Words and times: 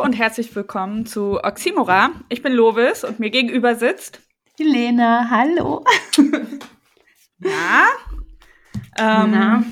Hallo 0.00 0.06
und 0.08 0.14
herzlich 0.14 0.56
willkommen 0.56 1.04
zu 1.04 1.44
Oxymora. 1.44 2.12
Ich 2.30 2.40
bin 2.42 2.54
Lovis 2.54 3.04
und 3.04 3.20
mir 3.20 3.28
gegenüber 3.28 3.74
sitzt 3.74 4.22
Helena. 4.56 5.28
Hallo. 5.28 5.84
Na? 7.38 7.84
Ähm, 8.98 9.30
Na? 9.30 9.64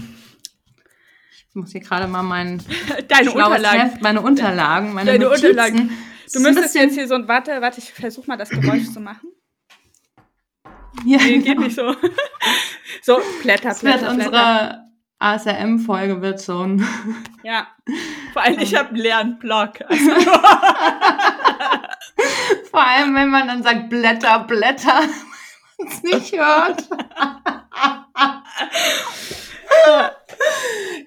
Ich 1.48 1.54
muss 1.54 1.72
hier 1.72 1.80
gerade 1.80 2.06
mal 2.08 2.22
mein 2.22 2.62
Deine 3.08 3.30
Unterlagen. 3.32 3.80
Heft, 3.80 4.02
meine 4.02 4.20
Unterlagen, 4.20 4.92
meine 4.92 5.12
Deine 5.12 5.24
Notizen. 5.24 5.46
Unterlagen. 5.46 5.90
Du 6.30 6.40
müsstest 6.40 6.74
jetzt 6.74 6.92
hier 6.92 7.08
so 7.08 7.14
ein, 7.14 7.26
warte, 7.26 7.62
warte, 7.62 7.78
ich 7.78 7.90
versuche 7.94 8.26
mal 8.26 8.36
das 8.36 8.50
Geräusch 8.50 8.90
zu 8.92 9.00
machen. 9.00 9.30
Ja, 11.06 11.16
Nee, 11.22 11.38
geht 11.38 11.58
nicht 11.58 11.74
so. 11.74 11.94
So, 13.02 13.18
Blätter, 13.42 13.70
Das 13.70 13.82
wird 13.82 13.98
Blätter, 14.00 14.14
Blätter. 14.14 14.28
unsere 14.28 14.87
ASRM-Folge 15.20 16.22
wird 16.22 16.40
so 16.40 16.60
ein 16.62 16.86
Ja. 17.42 17.66
Vor 18.32 18.42
allem, 18.42 18.58
ich 18.60 18.74
habe 18.76 18.88
einen 18.90 18.98
leeren 18.98 19.38
Block. 19.38 19.80
Also, 19.88 20.10
Vor 22.70 22.84
allem, 22.84 23.14
wenn 23.14 23.28
man 23.30 23.46
dann 23.46 23.62
sagt 23.62 23.88
Blätter, 23.90 24.40
Blätter, 24.40 25.00
wenn 25.78 25.86
man 25.86 25.88
es 25.88 26.02
nicht 26.02 26.32
hört. 26.32 26.88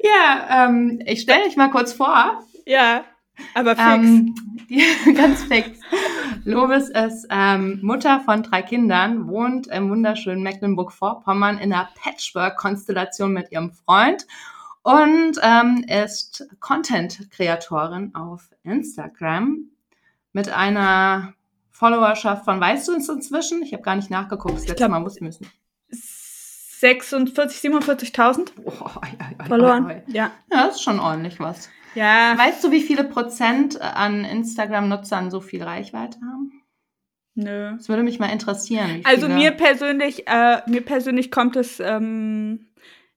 ja, 0.01 0.65
ähm, 0.65 1.01
ich 1.05 1.21
stelle 1.21 1.43
dich 1.43 1.57
mal 1.57 1.69
kurz 1.69 1.91
vor. 1.93 2.43
ja, 2.65 3.03
aber 3.53 3.75
fix. 3.75 3.85
Ähm, 3.87 4.35
die, 4.69 4.83
ganz 5.15 5.43
fix. 5.43 5.79
Lovis 6.43 6.89
ist 6.89 7.27
ähm, 7.29 7.79
Mutter 7.81 8.19
von 8.21 8.41
drei 8.43 8.61
Kindern, 8.61 9.27
wohnt 9.27 9.67
im 9.67 9.89
wunderschönen 9.89 10.41
Mecklenburg-Vorpommern 10.43 11.57
in 11.59 11.71
einer 11.73 11.89
Patchwork-Konstellation 12.01 13.31
mit 13.33 13.51
ihrem 13.51 13.71
Freund 13.71 14.25
und 14.83 15.33
ähm, 15.43 15.85
ist 15.87 16.47
Content-Kreatorin 16.59 18.15
auf 18.15 18.49
Instagram 18.63 19.65
mit 20.33 20.49
einer 20.49 21.33
Followerschaft 21.69 22.45
von, 22.45 22.59
weißt 22.59 22.87
du 22.87 22.93
es 22.95 23.09
inzwischen? 23.09 23.61
Ich 23.63 23.73
habe 23.73 23.83
gar 23.83 23.95
nicht 23.95 24.09
nachgeguckt, 24.09 24.55
das 24.55 24.61
letzte 24.67 24.87
glaub- 24.87 24.91
Mal 24.91 25.05
es 25.05 25.19
nicht. 25.21 25.51
46, 25.89 27.59
47.000 27.71 28.49
Oh, 28.65 28.71
verloren. 29.45 30.01
Ja. 30.07 30.31
Ja, 30.51 30.65
das 30.65 30.77
ist 30.77 30.81
schon 30.83 30.99
ordentlich 30.99 31.39
was. 31.39 31.69
Ja. 31.95 32.37
Weißt 32.37 32.63
du, 32.63 32.71
wie 32.71 32.81
viele 32.81 33.03
Prozent 33.03 33.79
an 33.81 34.23
Instagram-Nutzern 34.25 35.29
so 35.31 35.41
viel 35.41 35.61
Reichweite 35.63 36.17
haben? 36.21 36.51
Nö. 37.35 37.71
Das 37.77 37.87
würde 37.89 38.03
mich 38.03 38.19
mal 38.19 38.27
interessieren. 38.27 39.01
Also 39.05 39.27
mir 39.29 39.51
persönlich, 39.51 40.27
äh, 40.27 40.61
mir 40.67 40.81
persönlich 40.83 41.31
kommt 41.31 41.55
es, 41.55 41.79
ähm, 41.79 42.67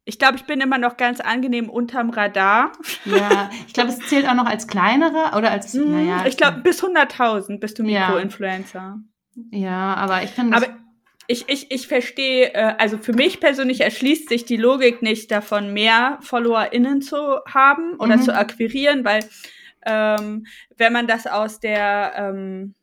ich 0.04 0.18
glaube, 0.18 0.36
ich 0.36 0.44
bin 0.44 0.60
immer 0.60 0.78
noch 0.78 0.96
ganz 0.96 1.20
angenehm 1.20 1.68
unterm 1.68 2.10
Radar. 2.10 2.72
Ja, 3.04 3.50
ich 3.66 3.72
glaube, 3.74 3.90
es 3.90 3.98
zählt 4.00 4.28
auch 4.28 4.34
noch 4.34 4.46
als 4.46 4.68
kleinere 4.68 5.36
oder 5.36 5.50
als, 5.50 5.72
Hm, 5.74 5.92
naja. 5.92 6.26
ich 6.26 6.36
glaube, 6.36 6.60
bis 6.60 6.82
100.000 6.82 7.58
bist 7.58 7.78
du 7.78 7.84
Ja. 7.84 8.08
Mikroinfluencer. 8.08 8.98
Ja, 9.50 9.94
aber 9.94 10.22
ich 10.22 10.30
finde. 10.30 10.56
Aber 10.56 10.66
ich, 11.26 11.48
ich, 11.48 11.70
ich 11.70 11.88
verstehe, 11.88 12.52
äh, 12.54 12.74
also 12.78 12.98
für 12.98 13.12
mich 13.12 13.40
persönlich 13.40 13.80
erschließt 13.80 14.28
sich 14.28 14.44
die 14.44 14.56
Logik 14.56 15.02
nicht 15.02 15.30
davon, 15.30 15.72
mehr 15.72 16.18
FollowerInnen 16.22 17.00
zu 17.02 17.16
haben 17.46 17.94
oder 17.98 18.16
Mhm. 18.16 18.22
zu 18.22 18.34
akquirieren, 18.34 19.04
weil 19.04 19.20
ähm, 19.86 20.46
wenn 20.76 20.92
man 20.92 21.06
das 21.06 21.26
aus 21.26 21.60
der 21.60 22.12
ähm, 22.16 22.74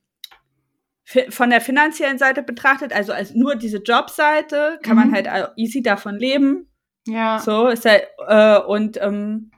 von 1.29 1.49
der 1.49 1.59
finanziellen 1.61 2.17
Seite 2.17 2.41
betrachtet, 2.41 2.93
also 2.93 3.11
als 3.11 3.33
nur 3.33 3.55
diese 3.55 3.79
Jobseite, 3.79 4.79
kann 4.81 4.95
man 4.95 5.09
Mhm. 5.09 5.13
halt 5.15 5.29
auch 5.29 5.49
easy 5.57 5.81
davon 5.81 6.17
leben. 6.17 6.67
ja, 7.05 7.39
So 7.39 7.67
ist 7.67 7.85
halt, 7.85 8.07
äh, 8.27 8.59
und 8.59 9.01
ähm, 9.01 9.51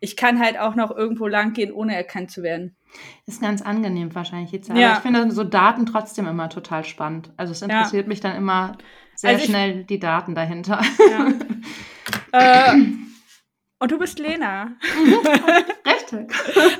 ich 0.00 0.16
kann 0.16 0.38
halt 0.40 0.58
auch 0.58 0.74
noch 0.76 0.90
irgendwo 0.96 1.26
lang 1.26 1.52
gehen, 1.52 1.72
ohne 1.72 1.94
erkannt 1.96 2.30
zu 2.30 2.42
werden. 2.42 2.76
Ist 3.26 3.40
ganz 3.40 3.62
angenehm 3.62 4.14
wahrscheinlich 4.14 4.52
jetzt. 4.52 4.68
Ja. 4.68 4.74
Aber 4.74 4.96
ich 4.96 5.02
finde 5.02 5.30
so 5.30 5.44
Daten 5.44 5.86
trotzdem 5.86 6.26
immer 6.26 6.48
total 6.48 6.84
spannend. 6.84 7.32
Also 7.36 7.52
es 7.52 7.62
interessiert 7.62 8.06
mich 8.06 8.20
dann 8.20 8.36
immer 8.36 8.76
sehr 9.14 9.30
Also 9.30 9.44
ich- 9.44 9.50
schnell 9.50 9.84
die 9.84 9.98
Daten 9.98 10.34
dahinter. 10.34 10.80
Ja. 11.10 11.28
äh, 12.72 12.80
und 13.78 13.90
du 13.90 13.98
bist 13.98 14.18
Lena. 14.18 14.72
Richtig. 15.86 16.32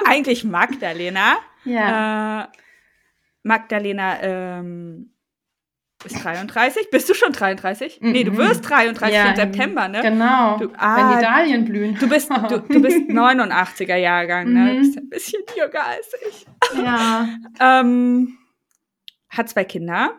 Eigentlich 0.07 0.45
Magdalena. 0.45 1.37
Ja. 1.65 2.43
Äh, 2.45 2.49
Magdalena 3.43 4.21
ähm, 4.23 5.14
ist 6.05 6.23
33. 6.25 6.91
Bist 6.91 7.09
du 7.09 7.15
schon 7.15 7.33
33? 7.33 7.99
Nee, 8.01 8.25
du 8.25 8.33
Mhm. 8.33 8.37
wirst 8.39 8.69
33 8.69 9.15
Ja, 9.15 9.31
im 9.31 9.37
September, 9.37 9.89
ne? 9.89 10.01
Genau. 10.03 10.59
Du- 10.59 10.71
Wenn 10.71 10.79
ah, 10.79 11.17
die 11.17 11.23
Dahlien 11.23 11.65
blühen. 11.65 11.97
Du 11.99 12.09
bist, 12.09 12.31
du, 12.31 12.59
du 12.61 12.81
bist 12.83 12.97
89er 13.09 13.97
Jahrgang, 13.97 14.53
ne? 14.53 14.67
Du 14.67 14.75
Mhm. 14.75 14.79
bist 14.81 14.97
ein 14.99 15.09
bisschen 15.09 15.43
jünger 15.57 15.85
als 15.85 16.11
ich. 16.29 16.47
ja. 16.83 17.29
Ähm, 17.61 18.39
hat 19.31 19.49
zwei 19.49 19.65
Kinder. 19.65 20.15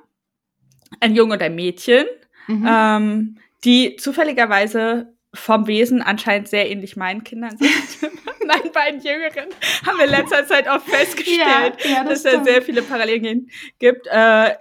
Ein 1.00 1.16
Junge 1.16 1.34
und 1.34 1.42
ein 1.42 1.56
Mädchen. 1.56 2.06
Mhm. 2.48 2.66
ähm, 2.70 3.38
die 3.64 3.96
zufälligerweise 3.96 5.14
vom 5.34 5.66
Wesen 5.68 6.02
anscheinend 6.04 6.48
sehr 6.48 6.70
ähnlich 6.70 6.96
meinen 6.96 7.24
Kindern 7.24 7.58
sind. 7.58 7.72
Meinen 8.46 8.72
beiden 8.72 9.02
Jüngeren 9.02 9.50
haben 9.88 9.98
wir 9.98 10.06
in 10.06 10.12
letzter 10.12 10.46
Zeit 10.46 10.68
auch 10.68 10.80
festgestellt, 10.82 11.74
ja, 11.84 11.90
ja, 11.92 12.04
dass 12.04 12.22
das 12.22 12.34
da 12.34 12.44
sehr 12.44 12.62
viele 12.62 12.84
Parallelen 12.84 13.50
gibt. 13.80 14.06
Äh, 14.06 14.54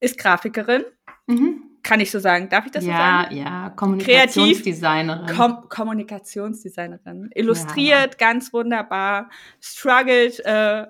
ist 0.00 0.18
Grafikerin, 0.18 0.84
Mhm. 1.26 1.62
kann 1.82 2.00
ich 2.00 2.10
so 2.10 2.18
sagen. 2.18 2.48
Darf 2.48 2.66
ich 2.66 2.72
das 2.72 2.84
so 2.84 2.90
ja, 2.90 2.96
sagen? 3.22 3.36
ja, 3.36 3.70
Kommunikationsdesignerin. 3.70 5.36
Kom 5.36 5.68
Kommunikationsdesignerin. 5.68 7.30
Illustriert, 7.34 8.18
ganz 8.18 8.52
wunderbar. 8.52 9.30
Struggelt, 9.60 10.40
äh, 10.44 10.86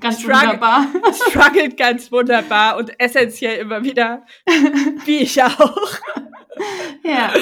Ganz 0.00 0.20
Struggle- 0.20 0.40
wunderbar. 0.42 0.86
struggelt 1.28 1.76
ganz 1.76 2.10
wunderbar 2.12 2.76
und 2.76 2.98
essentiell 3.00 3.58
immer 3.58 3.82
wieder, 3.84 4.24
wie 5.04 5.18
ich 5.18 5.42
auch. 5.42 5.98
ja. 7.04 7.32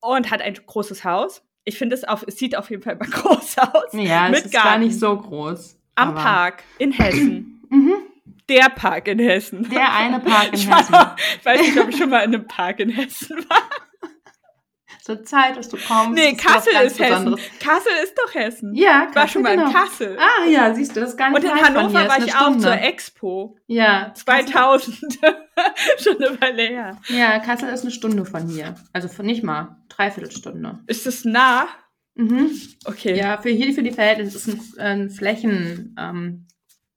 und 0.00 0.30
hat 0.30 0.40
ein 0.42 0.54
großes 0.54 1.04
Haus. 1.04 1.42
Ich 1.64 1.76
finde 1.78 1.94
es 1.94 2.04
auf, 2.04 2.24
es 2.26 2.36
sieht 2.38 2.56
auf 2.56 2.70
jeden 2.70 2.82
Fall 2.82 2.94
immer 2.94 3.06
groß 3.10 3.58
aus. 3.58 3.92
Ja, 3.92 4.26
es 4.26 4.30
Mit 4.30 4.44
ist 4.46 4.52
gar 4.54 4.64
Garten. 4.64 4.84
nicht 4.84 4.98
so 4.98 5.16
groß. 5.16 5.76
Am 5.96 6.14
Park 6.14 6.62
in 6.78 6.92
Hessen. 6.92 7.56
Mhm. 7.72 7.92
Der 8.50 8.68
Park 8.68 9.06
in 9.06 9.20
Hessen. 9.20 9.70
Der 9.70 9.94
eine 9.94 10.18
Park 10.18 10.48
in 10.48 10.54
ich 10.54 10.68
war 10.68 10.78
Hessen. 10.78 10.92
Noch, 10.92 11.16
ich 11.38 11.46
weiß 11.46 11.60
nicht, 11.60 11.78
ob 11.78 11.88
ich 11.88 11.96
schon 11.96 12.10
mal 12.10 12.24
in 12.24 12.34
einem 12.34 12.46
Park 12.48 12.80
in 12.80 12.90
Hessen 12.90 13.36
war. 13.48 13.62
Zur 15.02 15.22
Zeit, 15.24 15.56
dass 15.56 15.68
du 15.68 15.76
kommst. 15.76 16.14
Nee, 16.14 16.32
ist 16.32 16.44
Kassel 16.44 16.72
ist 16.84 16.98
Hessen. 16.98 17.24
Besonderes. 17.24 17.40
Kassel 17.60 17.92
ist 18.02 18.14
doch 18.18 18.34
Hessen. 18.34 18.74
Ja, 18.74 19.06
ich 19.08 19.16
war 19.16 19.28
schon 19.28 19.42
mal 19.42 19.56
genau. 19.56 19.68
in 19.68 19.72
Kassel. 19.72 20.18
Ah 20.18 20.46
ja, 20.46 20.74
siehst 20.74 20.94
du, 20.94 21.00
das 21.00 21.10
ist 21.10 21.16
gar 21.16 21.30
nicht 21.30 21.42
und 21.42 21.50
in 21.50 21.64
Hannover 21.64 22.08
war 22.08 22.18
ich 22.18 22.34
auch 22.34 22.56
zur 22.58 22.72
Expo. 22.72 23.56
Ja, 23.66 24.12
2000. 24.14 24.98
schon 25.98 26.16
eine 26.16 26.40
Weile 26.40 26.62
her. 26.62 27.00
Ja, 27.08 27.38
Kassel 27.38 27.68
ist 27.70 27.82
eine 27.82 27.92
Stunde 27.92 28.24
von 28.24 28.48
hier. 28.48 28.74
Also 28.92 29.08
von 29.08 29.26
nicht 29.26 29.42
mal, 29.42 29.76
dreiviertelstunde. 29.88 30.80
Ist 30.86 31.06
es 31.06 31.24
nah? 31.24 31.68
Mhm. 32.14 32.50
Okay. 32.84 33.16
Ja, 33.16 33.38
für 33.38 33.50
hier 33.50 33.72
für 33.72 33.82
die 33.82 33.92
Verhältnisse 33.92 34.36
ist 34.36 34.48
ein, 34.48 34.80
ein 34.80 35.10
Flächen 35.10 35.96
ähm, 35.98 36.46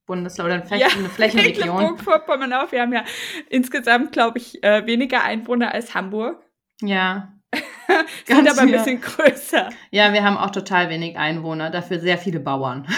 Bundesland 0.06 0.50
oder 0.52 0.62
Flächen, 0.66 0.88
Ja, 0.90 0.96
eine 0.98 1.10
Flächenregion. 1.10 1.68
Mecklenburg-Vorpommern 1.68 2.54
auch. 2.54 2.72
Wir 2.72 2.82
haben 2.82 2.94
ja 2.94 3.04
insgesamt, 3.50 4.12
glaube 4.12 4.38
ich, 4.40 4.64
äh, 4.64 4.86
weniger 4.86 5.24
Einwohner 5.24 5.74
als 5.74 5.94
Hamburg. 5.96 6.44
Ja. 6.82 7.30
Sind 8.26 8.50
aber 8.50 8.62
ein 8.62 8.72
bisschen 8.72 9.00
größer. 9.00 9.70
Ja, 9.92 10.12
wir 10.12 10.24
haben 10.24 10.38
auch 10.38 10.50
total 10.50 10.90
wenig 10.90 11.18
Einwohner, 11.18 11.70
dafür 11.70 12.00
sehr 12.00 12.18
viele 12.18 12.40
Bauern. 12.40 12.88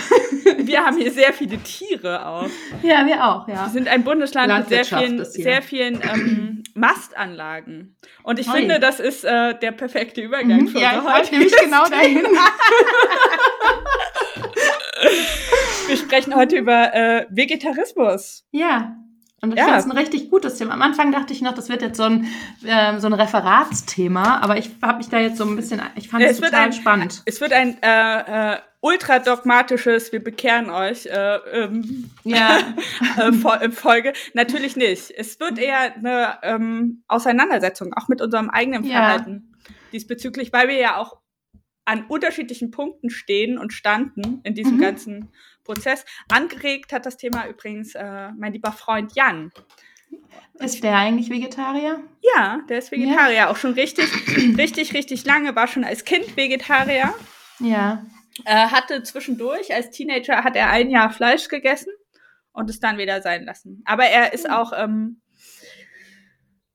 Wir 0.57 0.84
haben 0.84 0.98
hier 0.98 1.12
sehr 1.12 1.34
viele 1.34 1.57
Tiere 1.57 2.25
auch. 2.25 2.48
Ja, 2.81 3.06
wir 3.06 3.24
auch, 3.24 3.48
Wir 3.48 3.54
ja. 3.56 3.69
sind 3.69 3.88
ein 3.88 4.04
Bundesland 4.04 4.51
mit 4.58 4.68
sehr 4.69 4.86
vielen, 4.86 5.24
sehr 5.25 5.62
vielen 5.62 6.01
ähm, 6.01 6.63
Mastanlagen. 6.75 7.96
Und 8.24 8.40
ich 8.40 8.48
Oi. 8.50 8.60
finde, 8.60 8.80
das 8.80 9.00
ist 9.00 9.24
äh, 9.25 9.58
der 9.60 9.72
perfekte 9.74 10.22
Übergang 10.22 10.62
Mhm. 10.62 10.68
für 10.69 10.80
Ja, 10.80 10.98
unser 11.00 11.12
wollte 11.13 11.31
nämlich 11.31 11.51
heutiges 11.54 11.69
genau 11.69 11.86
dahin. 11.88 12.25
Wir 15.88 15.98
sprechen 15.98 16.36
heute 16.36 16.58
über 16.58 16.94
äh, 16.94 17.26
Vegetarismus. 17.30 18.46
Ja. 18.52 18.96
Und 19.42 19.52
ich 19.52 19.58
Ja. 19.58 19.66
finde 19.66 19.80
es 19.80 19.86
ein 19.86 19.92
richtig 19.92 20.30
gutes 20.32 20.56
Thema. 20.58 20.74
Am 20.74 20.82
Anfang 20.82 21.12
dachte 21.12 21.32
ich 21.34 21.42
noch, 21.42 21.54
das 21.54 21.70
wird 21.70 21.82
jetzt 21.84 21.98
so 21.98 22.04
ein, 22.04 22.28
ähm, 22.66 23.00
so 23.00 23.08
ein 23.08 23.14
Referatsthema, 23.14 24.40
aber 24.40 24.58
ich 24.58 24.72
habe 24.82 24.98
mich 24.98 25.10
da 25.10 25.20
jetzt 25.20 25.38
so 25.38 25.46
ein 25.46 25.56
bisschen, 25.56 25.82
ich 25.96 26.10
fand 26.10 26.24
Ja, 26.24 26.30
es 26.30 26.42
wird 26.42 26.52
total 26.52 26.68
ein- 26.68 26.74
spannend. 26.74 27.22
Es 27.26 27.40
wird 27.42 27.54
ein 27.54 27.78
äh, 27.84 28.54
äh, 28.54 28.58
ultradogmatisches, 28.82 30.12
wir 30.12 30.24
bekehren 30.24 30.70
euch, 30.72 31.06
äh, 31.06 31.36
ähm, 31.54 32.10
Ja. 32.24 32.58
äh, 33.20 33.28
äh, 33.66 33.72
Folge. 33.72 34.14
Natürlich 34.34 34.76
nicht. 34.76 35.12
Es 35.16 35.40
wird 35.40 35.60
eher 35.60 35.96
eine 35.96 36.38
ähm, 36.42 37.04
Auseinandersetzung, 37.08 37.94
auch 37.94 38.08
mit 38.08 38.22
unserem 38.22 38.50
eigenen 38.50 38.84
Ja. 38.86 38.94
Verhalten 38.98 39.52
diesbezüglich, 39.92 40.52
weil 40.52 40.68
wir 40.68 40.78
ja 40.78 40.98
auch 40.98 41.18
an 41.86 42.06
unterschiedlichen 42.08 42.72
Punkten 42.72 43.10
stehen 43.10 43.58
und 43.58 43.72
standen 43.74 44.42
in 44.44 44.54
diesem 44.56 44.76
Mhm. 44.78 44.82
ganzen 44.82 45.30
Prozess. 45.64 46.04
Angeregt 46.30 46.92
hat 46.94 47.06
das 47.06 47.18
Thema 47.18 47.48
übrigens 47.48 47.96
äh, 47.96 48.30
mein 48.38 48.54
lieber 48.54 48.72
Freund 48.72 49.14
Jan. 49.16 49.52
Ist 50.60 50.84
der 50.84 50.96
eigentlich 50.98 51.30
Vegetarier? 51.30 52.02
Ja, 52.22 52.62
der 52.70 52.80
ist 52.80 52.92
Vegetarier, 52.92 53.50
auch 53.50 53.58
schon 53.58 53.74
richtig, 53.74 54.06
richtig, 54.58 54.94
richtig 54.94 55.26
lange, 55.26 55.56
war 55.56 55.68
schon 55.68 55.84
als 55.84 56.06
Kind 56.06 56.36
Vegetarier. 56.38 57.14
Ja. 57.60 58.06
äh, 58.46 58.68
hatte 58.68 59.02
zwischendurch, 59.04 59.74
als 59.74 59.92
Teenager, 59.92 60.44
hat 60.44 60.56
er 60.56 60.70
ein 60.70 60.90
Jahr 60.90 61.10
Fleisch 61.12 61.48
gegessen 61.48 61.92
und 62.52 62.70
es 62.70 62.80
dann 62.80 62.98
wieder 62.98 63.22
sein 63.22 63.44
lassen. 63.46 63.82
Aber 63.86 64.06
er 64.06 64.34
ist 64.34 64.50
auch 64.50 64.72
ähm, 64.76 65.22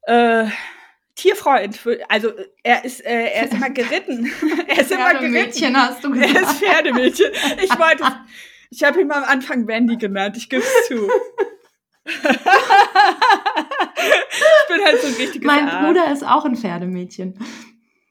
äh, 0.03 0.47
Tierfreund. 1.17 1.79
Also 2.09 2.33
er 2.62 2.85
ist, 2.85 3.05
äh, 3.05 3.27
er 3.33 3.45
ist 3.45 3.55
immer 3.55 3.71
geritten. 3.81 4.31
er 4.69 4.81
ist 4.81 4.91
immer 4.91 5.12
geritten. 5.15 5.33
Mädchen 5.33 5.77
hast 5.77 6.03
du 6.05 6.11
gesagt. 6.11 6.35
Er 6.35 6.43
ist 6.43 6.53
Pferdemädchen. 6.59 7.31
Ich 7.62 7.79
wollte, 7.79 8.05
ich 8.71 8.83
habe 8.85 9.01
ihn 9.01 9.11
am 9.12 9.25
Anfang 9.25 9.67
Wendy 9.67 9.97
genannt. 9.97 10.37
Ich 10.37 10.49
gebe 10.49 10.62
es 10.62 10.89
zu. 10.89 11.09
ich 12.07 12.12
bin 14.69 14.85
halt 14.85 15.01
so 15.01 15.07
ein 15.09 15.15
richtiges 15.15 15.47
Mein 15.47 15.69
Arsch. 15.69 15.87
Bruder 15.87 16.12
ist 16.12 16.25
auch 16.25 16.45
ein 16.45 16.57
Pferdemädchen. 16.57 17.39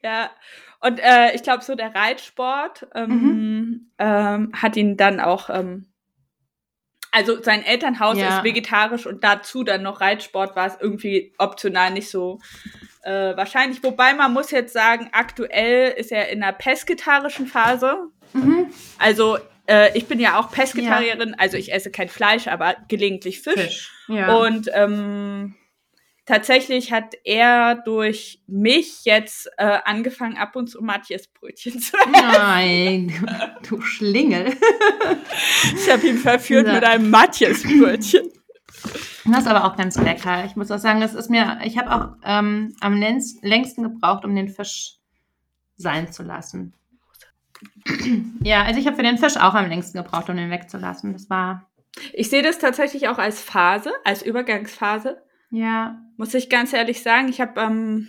Ja. 0.04 0.30
Und 0.81 1.00
äh, 1.00 1.36
ich 1.36 1.44
glaube, 1.44 1.63
so 1.63 1.75
der 1.75 1.94
Reitsport 1.94 2.88
ähm, 2.96 3.10
Mhm. 3.10 3.92
ähm, 4.00 4.51
hat 4.56 4.78
ihn 4.78 4.96
dann 4.96 5.19
auch, 5.19 5.50
ähm, 5.50 5.88
also 7.12 7.42
sein 7.42 7.63
Elternhaus 7.66 8.18
Ja. 8.18 8.38
ist 8.38 8.44
vegetarisch 8.44 9.06
und 9.06 9.24
dazu 9.24 9.63
dann 9.63 9.81
noch 9.81 10.00
Reitsport 10.00 10.56
war 10.56 10.68
es 10.68 10.78
irgendwie 10.80 11.34
optional 11.38 11.92
nicht 11.92 12.10
so 12.10 12.40
äh, 13.04 13.36
wahrscheinlich. 13.38 13.84
Wobei 13.84 14.13
man 14.13 14.34
muss 14.34 14.51
jetzt 14.51 14.74
sagen, 14.74 15.10
aktuell 15.12 15.92
ist 15.92 16.12
er 16.12 16.30
in 16.30 16.44
einer 16.44 16.54
pesketarischen 16.54 17.48
Phase. 17.48 17.96
Mhm. 18.34 18.68
Also 18.98 19.38
äh, 19.68 19.98
ich 19.98 20.07
bin 20.07 20.19
ja 20.19 20.40
auch 20.40 20.51
Pesketarierin, 20.51 21.36
also 21.38 21.57
ich 21.57 21.72
esse 21.74 21.92
kein 21.92 22.10
Fleisch, 22.10 22.48
aber 22.48 22.75
gelegentlich 22.88 23.42
Fisch. 23.42 23.54
Fisch. 23.54 23.92
Ja. 24.07 24.36
Und 24.36 24.69
ähm, 24.74 25.56
tatsächlich 26.25 26.92
hat 26.92 27.16
er 27.24 27.75
durch 27.86 28.42
mich 28.48 29.06
jetzt 29.06 29.50
äh, 29.57 29.80
angefangen, 29.86 30.38
ab 30.38 30.56
und 30.56 30.68
zu 30.68 30.81
Matthias 30.81 31.28
Brötchen 31.28 31.80
zu 31.80 31.98
essen. 31.98 32.12
Nein, 32.12 33.13
du 33.68 33.81
Schlingel. 33.81 34.54
Ich 35.75 35.92
habe 35.92 36.07
ihn 36.07 36.18
verführt 36.18 36.68
Ja. 36.68 36.74
mit 36.74 36.84
einem 36.84 37.10
Matthias 37.10 37.63
Brötchen. 37.63 38.30
Das 39.26 39.40
ist 39.42 39.48
aber 39.48 39.66
auch 39.66 39.76
ganz 39.78 39.98
lecker. 39.98 40.46
Ich 40.46 40.56
muss 40.56 40.72
auch 40.72 40.80
sagen, 40.80 41.02
das 41.02 41.14
ist 41.14 41.30
mir, 41.30 41.60
ich 41.64 41.78
habe 41.78 41.92
auch 41.94 42.16
ähm, 42.24 42.76
am 42.80 42.94
längst, 42.98 43.44
längsten 43.44 43.84
gebraucht, 43.84 44.26
um 44.26 44.36
den 44.36 44.50
Fisch 44.50 44.96
sein 45.78 46.12
zu 46.12 46.24
lassen. 46.24 46.74
Ja, 48.44 48.64
also 48.64 48.80
ich 48.80 48.86
habe 48.88 48.96
für 48.96 49.04
den 49.04 49.18
Fisch 49.18 49.36
auch 49.38 49.54
am 49.54 49.68
längsten 49.68 49.98
gebraucht, 49.98 50.30
um 50.30 50.38
den 50.38 50.50
wegzulassen. 50.50 51.12
Das 51.14 51.30
war, 51.30 51.70
Ich 52.14 52.30
sehe 52.30 52.42
das 52.42 52.58
tatsächlich 52.60 53.08
auch 53.10 53.18
als 53.18 53.42
Phase, 53.42 53.92
als 54.06 54.22
Übergangsphase. 54.22 55.22
ja, 55.52 56.00
Muss 56.18 56.34
ich 56.34 56.50
ganz 56.50 56.72
ehrlich 56.74 57.04
sagen, 57.04 57.28
ich 57.28 57.42
habe 57.42 57.60
ähm, 57.60 58.08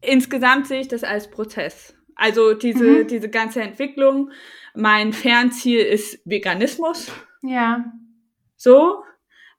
insgesamt 0.00 0.66
sehe 0.66 0.80
ich 0.80 0.88
das 0.88 1.04
als 1.04 1.30
Prozess. 1.30 1.94
Also 2.14 2.54
diese, 2.54 3.02
Mhm. 3.04 3.08
diese 3.08 3.28
ganze 3.28 3.60
Entwicklung. 3.62 4.30
Mein 4.74 5.12
Fernziel 5.12 5.80
ist 5.80 6.20
Veganismus. 6.24 7.10
ja, 7.42 7.84
So. 8.66 9.02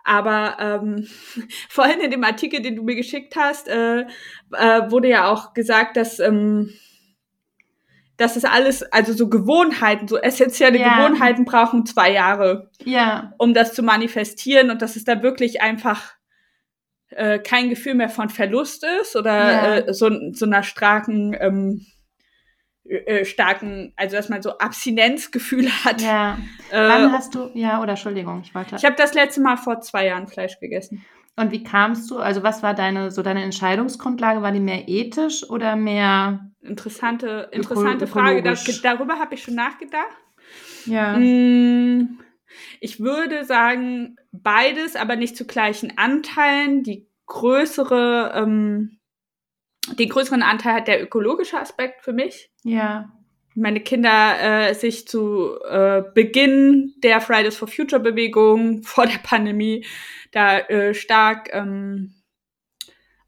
Aber 0.04 0.58
ähm, 0.60 1.08
vorhin 1.70 2.00
in 2.02 2.12
dem 2.12 2.24
Artikel, 2.24 2.62
den 2.62 2.76
du 2.76 2.84
mir 2.84 2.96
geschickt 2.96 3.36
hast, 3.36 3.68
äh, 3.68 4.02
äh, 4.02 4.92
wurde 4.92 5.10
ja 5.10 5.28
auch 5.30 5.54
gesagt, 5.54 5.98
dass, 5.98 6.20
ähm, 6.20 6.72
dass 8.18 8.36
es 8.36 8.46
alles, 8.46 8.84
also 8.92 9.14
so 9.14 9.30
Gewohnheiten, 9.30 10.08
so 10.08 10.18
essentielle 10.18 10.80
Ja. 10.80 10.98
Gewohnheiten 11.08 11.46
brauchen 11.46 11.86
zwei 11.86 12.12
Jahre, 12.12 12.72
ja, 12.84 13.34
um 13.38 13.54
das 13.54 13.74
zu 13.74 13.84
manifestieren 13.84 14.72
und 14.72 14.82
dass 14.82 14.96
es 14.96 15.04
da 15.04 15.22
wirklich 15.24 15.62
einfach 15.62 16.14
äh, 17.10 17.40
kein 17.40 17.70
Gefühl 17.70 17.94
mehr 17.96 18.10
von 18.10 18.30
Verlust 18.30 18.86
ist 19.02 19.16
oder 19.16 19.34
Ja. 19.52 19.76
äh, 19.78 19.94
so, 19.94 20.10
so 20.34 20.46
einer 20.46 20.64
starken, 20.64 21.36
ähm, 21.40 21.86
äh, 22.90 23.26
starken, 23.26 23.94
also 23.96 24.16
dass 24.16 24.30
man 24.30 24.42
so 24.42 24.58
Abstinenzgefühle 24.58 25.70
hat. 25.84 26.02
ja. 26.02 26.38
Äh, 26.72 26.88
Wann 26.88 27.12
hast 27.12 27.36
du, 27.36 27.50
ja, 27.54 27.82
oder 27.82 27.92
Entschuldigung, 27.92 28.42
ich 28.44 28.54
wollte. 28.56 28.76
ich 28.76 28.86
habe 28.86 28.96
das 28.98 29.14
letzte 29.14 29.42
Mal 29.42 29.58
vor 29.58 29.80
zwei 29.82 30.06
Jahren 30.08 30.28
Fleisch 30.28 30.60
gegessen. 30.60 31.06
Und 31.36 31.52
wie 31.52 31.64
kamst 31.64 32.10
du, 32.10 32.18
also 32.18 32.42
was 32.42 32.64
war 32.64 32.74
deine, 32.74 33.12
so 33.12 33.22
deine 33.22 33.44
Entscheidungsgrundlage? 33.44 34.42
War 34.42 34.52
die 34.52 34.60
mehr 34.60 34.88
ethisch 34.88 35.48
oder 35.50 35.76
mehr, 35.76 36.50
Interessante, 36.62 37.50
interessante 37.52 38.08
Frage. 38.08 38.42
Da, 38.42 38.54
darüber 38.84 39.20
habe 39.20 39.36
ich 39.36 39.44
schon 39.44 39.54
nachgedacht. 39.56 40.08
ja, 40.86 41.16
Mm, 41.18 42.18
Ich 42.80 43.00
würde 43.00 43.46
sagen, 43.46 44.16
beides, 44.32 44.96
aber 44.96 45.16
nicht 45.16 45.38
zu 45.38 45.46
gleichen 45.46 45.98
Anteilen. 45.98 46.82
Die 46.84 47.08
größere, 47.28 48.34
ähm, 48.36 48.97
den 49.94 50.10
größeren 50.10 50.44
Anteil 50.44 50.74
hat 50.74 50.88
der 50.88 51.02
ökologische 51.04 51.60
Aspekt 51.60 52.02
für 52.02 52.14
mich. 52.14 52.50
ja, 52.64 53.12
Meine 53.56 53.80
Kinder 53.80 54.70
äh, 54.70 54.74
sich 54.74 55.08
zu 55.08 55.56
äh, 55.68 56.04
Beginn 56.14 56.94
der 57.04 57.22
Fridays 57.22 57.58
for 57.58 57.68
Future 57.68 58.02
Bewegung 58.02 58.84
vor 58.84 59.06
der 59.06 59.20
Pandemie 59.20 59.86
da 60.32 60.60
äh, 60.60 60.94
stark 60.94 61.50
ähm, 61.54 62.14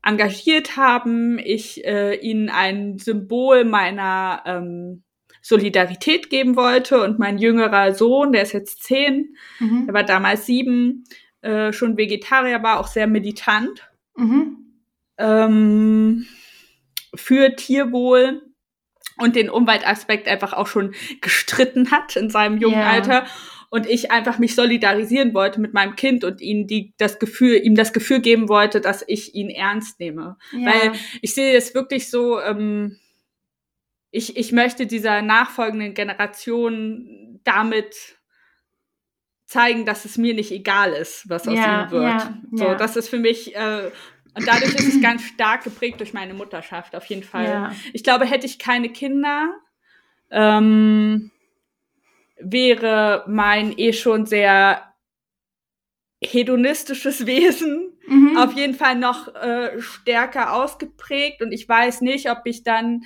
engagiert 0.03 0.77
haben. 0.77 1.39
Ich 1.39 1.85
äh, 1.85 2.15
ihnen 2.15 2.49
ein 2.49 2.99
Symbol 2.99 3.63
meiner 3.65 4.43
ähm, 4.45 5.03
Solidarität 5.41 6.29
geben 6.29 6.55
wollte 6.55 7.01
und 7.01 7.17
mein 7.17 7.37
jüngerer 7.37 7.93
Sohn, 7.93 8.33
der 8.33 8.43
ist 8.43 8.51
jetzt 8.53 8.83
zehn, 8.83 9.35
mhm. 9.59 9.85
der 9.85 9.93
war 9.93 10.03
damals 10.03 10.45
sieben, 10.45 11.05
äh, 11.41 11.71
schon 11.71 11.97
Vegetarier 11.97 12.61
war, 12.61 12.79
auch 12.79 12.87
sehr 12.87 13.07
militant 13.07 13.89
Mhm. 14.17 14.57
ähm, 15.17 16.25
für 17.15 17.55
Tierwohl 17.55 18.41
und 19.17 19.35
den 19.35 19.49
Umweltaspekt 19.49 20.27
einfach 20.27 20.53
auch 20.53 20.67
schon 20.67 20.93
gestritten 21.21 21.91
hat 21.91 22.15
in 22.15 22.29
seinem 22.29 22.57
jungen 22.57 22.79
Ja. 22.79 22.89
Alter 22.89 23.25
und 23.69 23.85
ich 23.85 24.09
einfach 24.11 24.39
mich 24.39 24.55
solidarisieren 24.55 25.33
wollte 25.33 25.61
mit 25.61 25.73
meinem 25.73 25.95
Kind 25.95 26.23
und 26.23 26.41
ihm 26.41 26.65
die 26.67 26.93
das 26.97 27.19
Gefühl 27.19 27.55
ihm 27.63 27.75
das 27.75 27.93
Gefühl 27.93 28.19
geben 28.19 28.49
wollte, 28.49 28.81
dass 28.81 29.03
ich 29.07 29.35
ihn 29.35 29.49
ernst 29.49 29.99
nehme, 29.99 30.37
ja. 30.51 30.65
weil 30.71 30.91
ich 31.21 31.33
sehe 31.35 31.55
es 31.55 31.75
wirklich 31.75 32.09
so 32.09 32.39
ähm, 32.41 32.97
ich, 34.11 34.37
ich 34.37 34.51
möchte 34.51 34.87
dieser 34.87 35.21
nachfolgenden 35.21 35.93
Generation 35.93 37.39
damit 37.43 38.17
zeigen, 39.45 39.85
dass 39.85 40.05
es 40.05 40.17
mir 40.17 40.33
nicht 40.33 40.51
egal 40.51 40.93
ist, 40.93 41.27
was 41.29 41.47
aus 41.47 41.55
Ja, 41.55 41.81
ihnen 41.81 41.91
wird. 41.91 42.03
ja, 42.03 42.41
so, 42.51 42.73
das 42.75 42.95
ist 42.95 43.09
für 43.09 43.17
mich 43.19 43.55
äh, 43.55 43.91
und 44.35 44.47
dadurch 44.47 44.75
ist 44.75 44.87
es 44.87 45.01
ganz 45.01 45.23
stark 45.23 45.63
geprägt 45.63 45.99
durch 45.99 46.13
meine 46.13 46.33
Mutterschaft, 46.33 46.95
auf 46.95 47.05
jeden 47.05 47.23
Fall. 47.23 47.45
ja. 47.45 47.71
Ich 47.93 48.03
glaube, 48.03 48.25
hätte 48.25 48.45
ich 48.45 48.59
keine 48.59 48.89
Kinder, 48.89 49.53
ähm, 50.31 51.31
wäre 52.39 53.25
mein 53.27 53.77
eh 53.77 53.93
schon 53.93 54.25
sehr 54.25 54.93
hedonistisches 56.21 57.25
Wesen 57.25 57.85
Mhm. 58.07 58.37
auf 58.37 58.53
jeden 58.53 58.73
Fall 58.73 58.95
noch 58.95 59.35
äh, 59.35 59.79
stärker 59.81 60.53
ausgeprägt 60.53 61.43
und 61.43 61.51
ich 61.51 61.69
weiß 61.69 62.01
nicht, 62.01 62.31
ob 62.31 62.39
ich 62.45 62.63
dann 62.63 63.03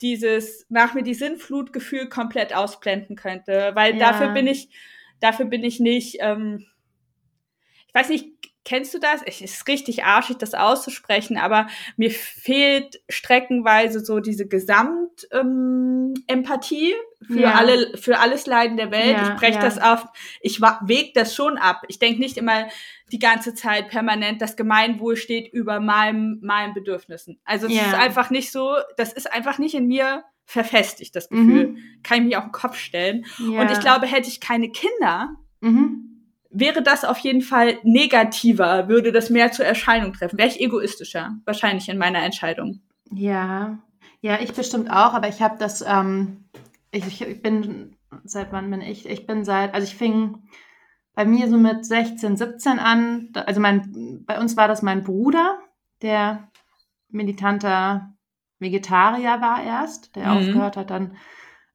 dieses 0.00 0.66
nach 0.68 0.94
mir 0.94 1.04
die 1.04 1.14
Sinnflutgefühl 1.14 2.08
komplett 2.08 2.52
ausblenden 2.52 3.14
könnte, 3.14 3.70
weil 3.74 3.96
Ja. 3.96 4.06
dafür 4.10 4.28
bin 4.30 4.48
ich 4.48 4.68
dafür 5.20 5.46
bin 5.46 5.62
ich 5.62 5.78
nicht 5.78 6.16
ähm, 6.18 6.66
ich 7.86 7.94
weiß 7.94 8.08
nicht, 8.08 8.31
kennst 8.64 8.94
du 8.94 8.98
das? 8.98 9.22
Es 9.26 9.40
ist 9.40 9.66
richtig 9.68 10.04
arschig, 10.04 10.38
das 10.38 10.54
auszusprechen, 10.54 11.36
aber 11.36 11.66
mir 11.96 12.10
fehlt 12.10 13.00
streckenweise 13.08 14.00
so 14.00 14.20
diese 14.20 14.46
Gesamt 14.46 15.26
ähm, 15.32 16.14
für 17.26 17.40
Ja. 17.40 17.54
alle 17.54 17.96
für 17.96 18.18
alles 18.18 18.46
Leiden 18.46 18.76
der 18.76 18.90
Welt. 18.90 19.16
Ja, 19.16 19.32
ich 19.32 19.38
breche 19.38 19.58
ja. 19.58 19.60
das 19.60 19.78
auf, 19.78 20.04
ich 20.40 20.60
weg 20.60 21.12
das 21.14 21.34
schon 21.34 21.58
ab. 21.58 21.82
Ich 21.88 21.98
denke 21.98 22.20
nicht 22.20 22.36
immer 22.36 22.68
die 23.10 23.18
ganze 23.18 23.54
Zeit 23.54 23.88
permanent, 23.88 24.40
das 24.40 24.56
Gemeinwohl 24.56 25.16
steht 25.16 25.52
über 25.52 25.80
meinem, 25.80 26.38
meinen 26.42 26.74
Bedürfnissen. 26.74 27.40
Also 27.44 27.66
es 27.66 27.74
ist 27.74 27.94
einfach 27.94 28.30
nicht 28.30 28.50
so, 28.50 28.74
das 28.96 29.12
ist 29.12 29.32
einfach 29.32 29.58
nicht 29.58 29.74
in 29.74 29.86
mir 29.86 30.24
verfestigt, 30.44 31.14
das 31.14 31.28
Gefühl. 31.28 31.68
Mhm. 31.68 31.78
Kann 32.02 32.18
ich 32.18 32.24
mich 32.24 32.36
auf 32.36 32.44
den 32.44 32.52
Kopf 32.52 32.76
stellen. 32.76 33.24
Und 33.38 33.70
ich 33.70 33.80
glaube, 33.80 34.06
hätte 34.06 34.28
ich 34.28 34.40
keine 34.40 34.70
Kinder, 34.70 35.36
Mhm. 35.64 36.11
Wäre 36.52 36.82
das 36.82 37.04
auf 37.04 37.18
jeden 37.18 37.42
Fall 37.42 37.78
negativer, 37.82 38.88
würde 38.88 39.12
das 39.12 39.30
mehr 39.30 39.52
zur 39.52 39.64
Erscheinung 39.64 40.12
treffen. 40.12 40.38
Wäre 40.38 40.48
ich 40.48 40.60
egoistischer, 40.60 41.32
wahrscheinlich 41.44 41.88
in 41.88 41.98
meiner 41.98 42.22
Entscheidung. 42.22 42.80
Ja, 43.10 43.78
ja, 44.20 44.38
ich 44.40 44.52
bestimmt 44.52 44.90
auch, 44.90 45.14
aber 45.14 45.28
ich 45.28 45.42
habe 45.42 45.56
das, 45.58 45.82
ähm, 45.86 46.44
ich, 46.90 47.20
ich 47.20 47.42
bin, 47.42 47.96
seit 48.24 48.52
wann 48.52 48.70
bin 48.70 48.80
ich? 48.80 49.08
Ich 49.08 49.26
bin 49.26 49.44
seit, 49.44 49.74
also 49.74 49.86
ich 49.86 49.96
fing 49.96 50.38
bei 51.14 51.24
mir 51.24 51.48
so 51.48 51.56
mit 51.58 51.84
16, 51.84 52.36
17 52.36 52.78
an. 52.78 53.30
Also 53.34 53.60
mein, 53.60 54.22
bei 54.26 54.38
uns 54.38 54.56
war 54.56 54.68
das 54.68 54.82
mein 54.82 55.02
Bruder, 55.02 55.58
der 56.02 56.48
militanter 57.10 58.14
Vegetarier 58.58 59.40
war 59.40 59.62
erst, 59.62 60.14
der 60.16 60.26
Mhm. 60.26 60.36
aufgehört 60.36 60.76
hat 60.76 60.90
dann 60.90 61.16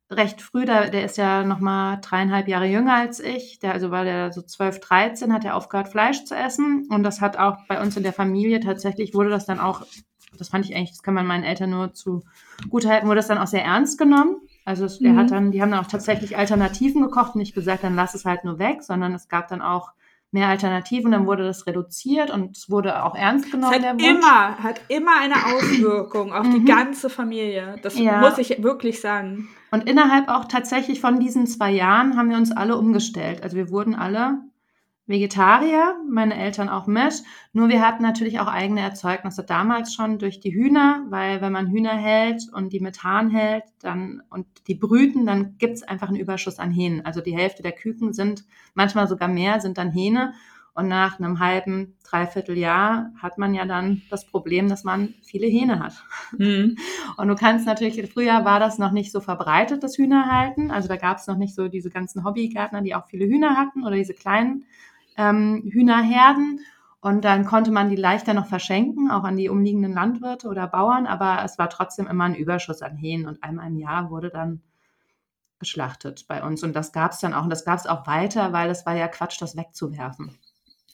recht 0.09 0.41
früh, 0.41 0.65
der, 0.65 0.89
der 0.89 1.03
ist 1.03 1.17
ja 1.17 1.43
noch 1.43 1.59
mal 1.59 1.97
dreieinhalb 1.97 2.47
Jahre 2.47 2.65
jünger 2.65 2.93
als 2.93 3.19
ich, 3.19 3.59
der, 3.59 3.73
also 3.73 3.91
war 3.91 4.05
der 4.05 4.31
so 4.31 4.41
12, 4.41 4.79
13, 4.79 5.33
hat 5.33 5.43
er 5.43 5.55
aufgehört 5.55 5.89
Fleisch 5.89 6.23
zu 6.23 6.35
essen. 6.35 6.87
Und 6.89 7.03
das 7.03 7.19
hat 7.19 7.37
auch 7.37 7.57
bei 7.67 7.81
uns 7.81 7.97
in 7.97 8.03
der 8.03 8.13
Familie 8.13 8.59
tatsächlich, 8.59 9.13
wurde 9.13 9.29
das 9.29 9.45
dann 9.45 9.59
auch, 9.59 9.85
das 10.37 10.49
fand 10.49 10.65
ich 10.65 10.75
eigentlich, 10.75 10.91
das 10.91 11.03
kann 11.03 11.13
man 11.13 11.25
meinen 11.25 11.43
Eltern 11.43 11.71
nur 11.71 11.93
zu 11.93 12.23
gut 12.69 12.85
halten, 12.85 13.07
wurde 13.07 13.17
das 13.17 13.27
dann 13.27 13.37
auch 13.37 13.47
sehr 13.47 13.65
ernst 13.65 13.97
genommen. 13.97 14.37
Also 14.63 14.85
es, 14.85 15.01
er 15.01 15.15
hat 15.15 15.31
dann, 15.31 15.51
die 15.51 15.61
haben 15.61 15.71
dann 15.71 15.83
auch 15.83 15.89
tatsächlich 15.89 16.37
Alternativen 16.37 17.01
gekocht, 17.01 17.35
nicht 17.35 17.53
gesagt, 17.53 17.83
dann 17.83 17.95
lass 17.95 18.15
es 18.15 18.25
halt 18.25 18.43
nur 18.43 18.59
weg, 18.59 18.83
sondern 18.83 19.13
es 19.13 19.27
gab 19.27 19.47
dann 19.47 19.61
auch 19.61 19.91
mehr 20.31 20.47
Alternativen, 20.47 21.11
dann 21.11 21.25
wurde 21.25 21.43
das 21.43 21.65
reduziert 21.67 22.31
und 22.31 22.55
es 22.57 22.69
wurde 22.69 23.03
auch 23.03 23.15
ernst 23.15 23.51
genommen. 23.51 23.73
Es 23.73 23.85
hat 23.85 24.01
immer, 24.01 24.57
hat 24.63 24.81
immer 24.89 25.19
eine 25.21 25.35
Auswirkung 25.55 26.33
auf 26.33 26.47
die 26.49 26.65
ganze 26.65 27.09
Familie. 27.09 27.77
Das 27.81 27.97
Ja. 27.97 28.19
muss 28.19 28.37
ich 28.37 28.61
wirklich 28.61 28.99
sagen. 29.01 29.47
Und 29.71 29.89
innerhalb 29.89 30.29
auch 30.29 30.45
tatsächlich 30.45 31.01
von 31.01 31.19
diesen 31.19 31.47
zwei 31.47 31.71
Jahren 31.71 32.17
haben 32.17 32.29
wir 32.29 32.37
uns 32.37 32.51
alle 32.51 32.77
umgestellt. 32.77 33.43
Also 33.43 33.55
wir 33.55 33.69
wurden 33.69 33.95
alle 33.95 34.39
Vegetarier, 35.07 35.95
meine 36.09 36.37
Eltern 36.37 36.67
auch 36.67 36.85
mit. 36.85 37.23
Nur 37.53 37.69
wir 37.69 37.81
hatten 37.81 38.03
natürlich 38.03 38.39
auch 38.41 38.47
eigene 38.47 38.81
Erzeugnisse 38.81 39.43
damals 39.43 39.93
schon 39.93 40.19
durch 40.19 40.41
die 40.41 40.53
Hühner, 40.53 41.05
weil 41.09 41.41
wenn 41.41 41.53
man 41.53 41.71
Hühner 41.71 41.95
hält 41.95 42.43
und 42.51 42.73
die 42.73 42.81
mit 42.81 43.03
Hahn 43.03 43.29
hält 43.29 43.63
dann, 43.79 44.21
und 44.29 44.45
die 44.67 44.75
brüten, 44.75 45.25
dann 45.25 45.57
gibt's 45.57 45.81
einfach 45.81 46.09
einen 46.09 46.19
Überschuss 46.19 46.59
an 46.59 46.71
Hähnen. 46.71 47.05
Also 47.05 47.21
die 47.21 47.35
Hälfte 47.37 47.63
der 47.63 47.71
Küken 47.71 48.11
sind, 48.11 48.43
manchmal 48.73 49.07
sogar 49.07 49.29
mehr, 49.29 49.61
sind 49.61 49.77
dann 49.77 49.91
Hähne. 49.91 50.33
Und 50.77 50.89
nach 50.89 51.17
einem 51.17 51.39
halben, 51.39 51.95
dreiviertel 52.03 52.55
Jahr 52.55 53.11
hat 53.19 53.39
man 53.39 53.55
ja 53.55 53.65
dann 53.65 54.03
das 54.11 54.27
Problem, 54.27 54.69
dass 54.69 54.83
man 54.83 55.15
viele 55.23 55.47
Hähne 55.47 55.79
hat. 55.79 56.03
Hm. 56.37 56.77
Und 57.17 57.27
du 57.29 57.33
kannst 57.33 57.65
natürlich, 57.65 57.99
früher 58.11 58.45
war 58.45 58.59
das 58.59 58.77
noch 58.77 58.91
nicht 58.91 59.11
so 59.11 59.19
verbreitet, 59.19 59.81
das 59.81 59.97
Hühnerhalten. 59.97 60.69
Also 60.69 60.87
da 60.87 60.97
gab 60.97 61.17
es 61.17 61.25
noch 61.25 61.37
nicht 61.37 61.55
so 61.55 61.67
diese 61.67 61.89
ganzen 61.89 62.23
Hobbygärtner, 62.23 62.83
die 62.83 62.93
auch 62.93 63.07
viele 63.07 63.25
Hühner 63.25 63.57
hatten 63.57 63.83
oder 63.85 63.95
diese 63.95 64.13
kleinen 64.13 64.65
ähm, 65.17 65.63
Hühnerherden. 65.71 66.59
Und 66.99 67.25
dann 67.25 67.45
konnte 67.45 67.71
man 67.71 67.89
die 67.89 67.95
leichter 67.95 68.33
noch 68.33 68.47
verschenken, 68.47 69.11
auch 69.11 69.23
an 69.23 69.37
die 69.37 69.49
umliegenden 69.49 69.93
Landwirte 69.93 70.47
oder 70.47 70.67
Bauern. 70.67 71.05
Aber 71.05 71.43
es 71.43 71.57
war 71.59 71.69
trotzdem 71.69 72.07
immer 72.07 72.23
ein 72.25 72.35
Überschuss 72.35 72.81
an 72.81 72.95
Hähnen. 72.97 73.27
Und 73.27 73.43
einmal 73.43 73.67
im 73.67 73.77
Jahr 73.77 74.09
wurde 74.09 74.29
dann 74.29 74.61
geschlachtet 75.59 76.25
bei 76.27 76.43
uns. 76.43 76.63
Und 76.63 76.75
das 76.75 76.91
gab 76.91 77.11
es 77.11 77.19
dann 77.19 77.33
auch. 77.33 77.43
Und 77.43 77.49
das 77.49 77.65
gab 77.65 77.77
es 77.79 77.87
auch 77.87 78.07
weiter, 78.07 78.53
weil 78.53 78.69
es 78.69 78.85
war 78.85 78.95
ja 78.95 79.07
Quatsch, 79.07 79.41
das 79.41 79.55
wegzuwerfen. 79.57 80.37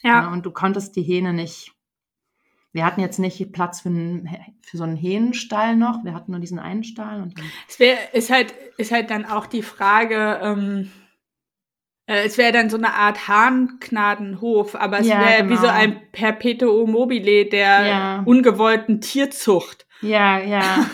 Ja, 0.02 0.22
Ja. 0.22 0.32
und 0.32 0.44
du 0.46 0.50
konntest 0.50 0.96
die 0.96 1.02
Hähne 1.02 1.32
nicht. 1.32 1.72
Wir 2.72 2.84
hatten 2.84 3.00
jetzt 3.00 3.18
nicht 3.18 3.52
Platz 3.52 3.80
für, 3.82 3.88
einen, 3.88 4.28
für 4.60 4.76
so 4.76 4.84
einen 4.84 4.96
Hähnenstall 4.96 5.76
noch. 5.76 6.04
Wir 6.04 6.12
hatten 6.12 6.32
nur 6.32 6.40
diesen 6.40 6.58
einen 6.58 6.82
Stall 6.82 7.22
und 7.22 7.38
dann, 7.38 7.44
Es 7.68 7.78
wär, 7.78 8.12
ist, 8.14 8.30
halt, 8.30 8.52
ist 8.78 8.90
halt 8.90 9.10
dann 9.10 9.24
auch 9.26 9.46
die 9.46 9.62
Frage, 9.62 10.40
ähm, 10.42 10.90
äh, 10.90 11.03
es 12.06 12.36
wäre 12.38 12.52
dann 12.52 12.68
so 12.70 12.76
eine 12.76 12.92
Art 12.94 13.28
Hahnknadenhof, 13.28 14.74
aber 14.74 15.00
es 15.00 15.06
Ja, 15.06 15.20
wäre 15.20 15.44
wie 15.44 15.48
genau. 15.50 15.60
so 15.62 15.66
ein 15.68 16.00
Perpetuum 16.12 16.90
mobile 16.92 17.46
der 17.46 17.86
Ja. 17.86 18.22
ungewollten 18.24 19.00
Tierzucht. 19.00 19.86
Ja, 20.00 20.38
ja, 20.38 20.84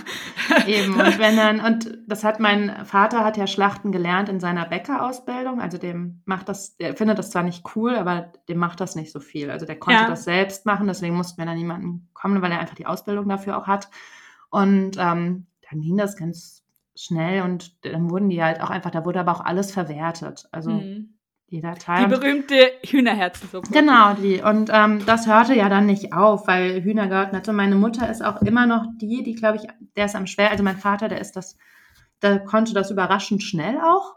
eben. 0.69 0.95
Und 0.95 1.19
wenn 1.19 1.37
dann, 1.37 1.59
und 1.61 1.99
das 2.07 2.23
hat 2.23 2.39
mein 2.39 2.85
Vater 2.87 3.25
hat 3.25 3.37
ja 3.37 3.49
Schlachten 3.49 3.91
gelernt 3.91 4.29
in 4.29 4.39
seiner 4.39 4.67
Bäckerausbildung. 4.67 5.61
Also 5.61 5.79
dem 5.79 6.23
macht 6.27 6.49
das, 6.49 6.77
der 6.77 6.95
findet 6.95 7.19
das 7.19 7.31
zwar 7.31 7.43
nicht 7.43 7.65
cool, 7.75 7.97
aber 7.97 8.31
dem 8.49 8.59
macht 8.59 8.79
das 8.81 8.95
nicht 8.95 9.11
so 9.11 9.19
viel. 9.19 9.51
Also 9.51 9.67
der 9.67 9.79
konnte 9.81 10.03
Ja. 10.03 10.09
das 10.09 10.25
selbst 10.25 10.65
machen, 10.65 10.87
deswegen 10.87 11.17
mussten 11.17 11.39
wir 11.39 11.47
dann 11.47 11.57
niemanden 11.59 12.09
kommen, 12.13 12.41
weil 12.41 12.53
er 12.53 12.61
einfach 12.61 12.77
die 12.77 12.87
Ausbildung 12.87 13.29
dafür 13.29 13.59
auch 13.59 13.67
hat. 13.67 13.89
Und 14.51 14.97
ähm, 14.99 15.47
dann 15.69 15.81
ging 15.81 15.97
das 15.97 16.17
ganz 16.17 16.60
schnell 17.05 17.43
und 17.43 17.85
dann 17.85 18.11
wurden 18.11 18.29
die 18.31 18.43
halt 18.43 18.61
auch 18.61 18.71
einfach, 18.71 18.91
da 18.91 19.05
wurde 19.05 19.21
aber 19.21 19.33
auch 19.33 19.41
alles 19.45 19.73
verwertet. 19.73 20.49
Also 20.53 20.71
Hm. 20.73 21.15
jeder 21.49 21.73
Die 21.75 21.79
Teil. 21.81 22.09
berühmte 22.09 22.55
Hühnerherzensuppe. 22.87 23.71
Genau, 23.73 24.15
die. 24.15 24.41
Und 24.43 24.71
ähm, 24.73 25.05
das 25.07 25.27
hörte 25.27 25.55
ja 25.55 25.69
dann 25.69 25.87
nicht 25.87 26.13
auf, 26.13 26.47
weil 26.47 26.83
Hühner 26.83 27.09
gehörten 27.09 27.35
dazu. 27.35 27.53
Meine 27.53 27.75
Mutter 27.77 28.09
ist 28.11 28.23
auch 28.25 28.41
immer 28.43 28.67
noch 28.67 28.85
die, 29.01 29.23
die, 29.23 29.35
glaube 29.35 29.57
ich, 29.57 29.63
der 29.97 30.05
ist 30.07 30.15
am 30.17 30.27
schwer. 30.27 30.51
Also 30.51 30.63
mein 30.63 30.77
Vater, 30.77 31.09
der 31.09 31.21
ist 31.21 31.37
das, 31.37 31.57
der 32.23 32.39
konnte 32.41 32.75
das 32.75 32.91
überraschend 32.91 33.43
schnell 33.43 33.79
auch 33.81 34.17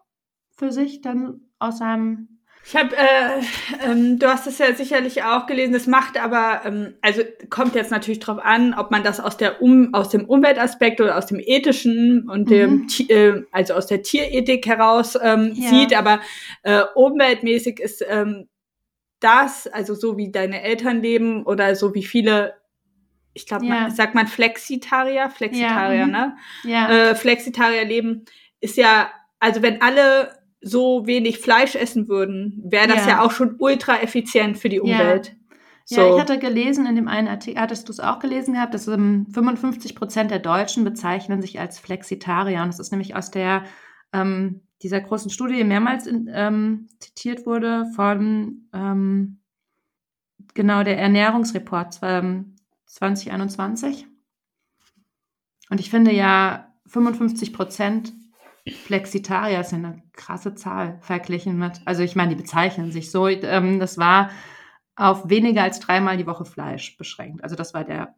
für 0.56 0.72
sich 0.72 1.02
dann 1.02 1.42
aus 1.60 1.80
seinem. 1.80 2.33
Ich 2.66 2.76
habe, 2.78 2.96
äh, 2.96 3.42
ähm, 3.86 4.20
du 4.20 4.28
hast 4.28 4.48
es 4.48 4.58
ja 4.58 4.74
sicherlich 4.74 5.22
auch 5.24 5.48
gelesen, 5.48 5.74
das 5.74 5.86
macht 5.86 6.18
aber, 6.18 6.62
ähm, 6.66 6.94
also 7.02 7.22
kommt 7.50 7.76
jetzt 7.76 7.92
natürlich 7.92 8.20
drauf 8.20 8.40
an, 8.42 8.74
ob 8.74 8.90
man 8.90 9.04
das 9.04 9.20
aus 9.20 9.36
der 9.36 9.62
um, 9.62 9.94
aus 9.94 10.10
dem 10.10 10.24
Umweltaspekt 10.26 11.02
oder 11.02 11.18
aus 11.18 11.26
dem 11.26 11.42
ethischen 11.42 12.30
und 12.30 12.50
dem, 12.50 12.72
Mhm. 12.84 12.88
Ti- 12.88 13.12
äh, 13.12 13.44
also 13.52 13.74
aus 13.74 13.88
der 13.88 14.02
Tierethik 14.02 14.66
heraus 14.66 15.18
ähm, 15.22 15.52
Ja. 15.56 15.70
sieht, 15.70 15.94
aber 15.98 16.22
äh, 16.64 16.84
umweltmäßig 16.96 17.80
ist 17.82 18.04
ähm, 18.08 18.48
das, 19.20 19.68
also 19.68 19.94
so 19.94 20.18
wie 20.18 20.32
deine 20.32 20.62
Eltern 20.64 21.02
leben 21.02 21.44
oder 21.46 21.76
so 21.76 21.94
wie 21.94 22.04
viele, 22.04 22.56
ich 23.34 23.46
glaube, 23.46 23.66
Ja. 23.66 23.74
man, 23.82 23.92
sagt 23.92 24.16
man 24.16 24.28
Flexitarier, 24.28 25.30
Flexitarier, 25.30 26.06
mhm. 26.06 26.12
ne? 26.12 26.38
Ja, 26.64 26.90
äh, 26.90 27.16
Flexitarier 27.16 27.84
leben, 27.84 28.24
ist 28.62 28.78
ja, 28.78 29.10
also 29.40 29.62
wenn 29.62 29.82
alle 29.82 30.42
so 30.64 31.06
wenig 31.06 31.40
Fleisch 31.40 31.76
essen 31.76 32.08
würden, 32.08 32.62
wäre 32.66 32.88
das 32.88 33.06
ja. 33.06 33.10
Ja. 33.10 33.22
auch 33.22 33.32
schon 33.32 33.56
ultra 33.60 34.00
effizient 34.02 34.58
für 34.58 34.70
die 34.70 34.78
Ja. 34.78 34.82
Umwelt. 34.84 35.36
ja, 35.90 35.96
So. 35.98 36.16
ich 36.16 36.22
hatte 36.22 36.40
gelesen 36.40 36.86
in 36.86 36.96
dem 36.96 37.08
einen 37.08 37.28
Artikel, 37.28 37.62
hattest 37.62 37.88
du 37.90 37.92
es 37.92 38.00
auch 38.00 38.20
gelesen 38.20 38.54
gehabt, 38.54 38.74
dass 38.74 38.88
ähm, 38.88 39.28
55 39.34 39.96
Prozent 39.96 40.32
der 40.32 40.40
Deutschen 40.40 40.84
bezeichnen 40.84 41.42
sich 41.42 41.60
als 41.60 41.80
Flexitarier. 41.80 42.62
Und 42.62 42.70
das 42.70 42.80
ist 42.80 42.92
nämlich 42.92 43.16
aus 43.16 43.30
der 43.32 43.64
ähm, 44.14 44.62
dieser 44.82 45.02
großen 45.02 45.32
Studie 45.32 45.56
die 45.56 45.64
mehrmals 45.64 46.08
in, 46.08 46.30
ähm, 46.34 46.88
zitiert 47.00 47.46
wurde 47.46 47.86
von 47.96 48.68
ähm, 48.74 49.40
genau 50.54 50.84
der 50.84 51.00
Ernährungsreport 51.00 52.00
ähm, 52.04 52.56
2021. 52.86 54.08
Und 55.70 55.80
ich 55.80 55.90
finde 55.90 56.14
ja 56.14 56.74
55 56.88 57.54
Prozent 57.54 58.14
Flexitarier 58.68 59.60
ist 59.60 59.72
ja 59.72 59.78
eine 59.78 60.02
krasse 60.14 60.56
Zahl 60.56 60.98
verglichen 61.02 61.58
mit, 61.58 61.82
also 61.86 62.02
ich 62.02 62.16
meine, 62.16 62.36
die 62.36 62.42
bezeichnen 62.42 62.92
sich 62.92 63.12
so. 63.12 63.28
Ähm, 63.28 63.80
das 63.80 63.98
war 63.98 64.30
auf 64.96 65.30
weniger 65.30 65.64
als 65.64 65.80
dreimal 65.80 66.18
die 66.18 66.28
Woche 66.28 66.46
Fleisch 66.46 66.98
beschränkt. 66.98 67.44
Also 67.44 67.56
das 67.56 67.74
war 67.74 67.84
der 67.84 68.16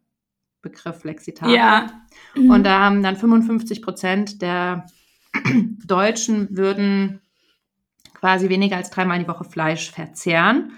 Begriff 0.62 1.00
Flexitarier. 1.00 1.54
ja. 1.54 1.86
Und 2.34 2.64
da 2.64 2.80
haben 2.80 3.02
dann 3.02 3.16
55 3.16 3.82
Prozent 3.82 4.42
der 4.42 4.86
Deutschen 5.84 6.56
würden 6.56 7.20
quasi 8.14 8.48
weniger 8.48 8.76
als 8.76 8.90
dreimal 8.90 9.18
die 9.18 9.28
Woche 9.28 9.44
Fleisch 9.44 9.90
verzehren. 9.90 10.72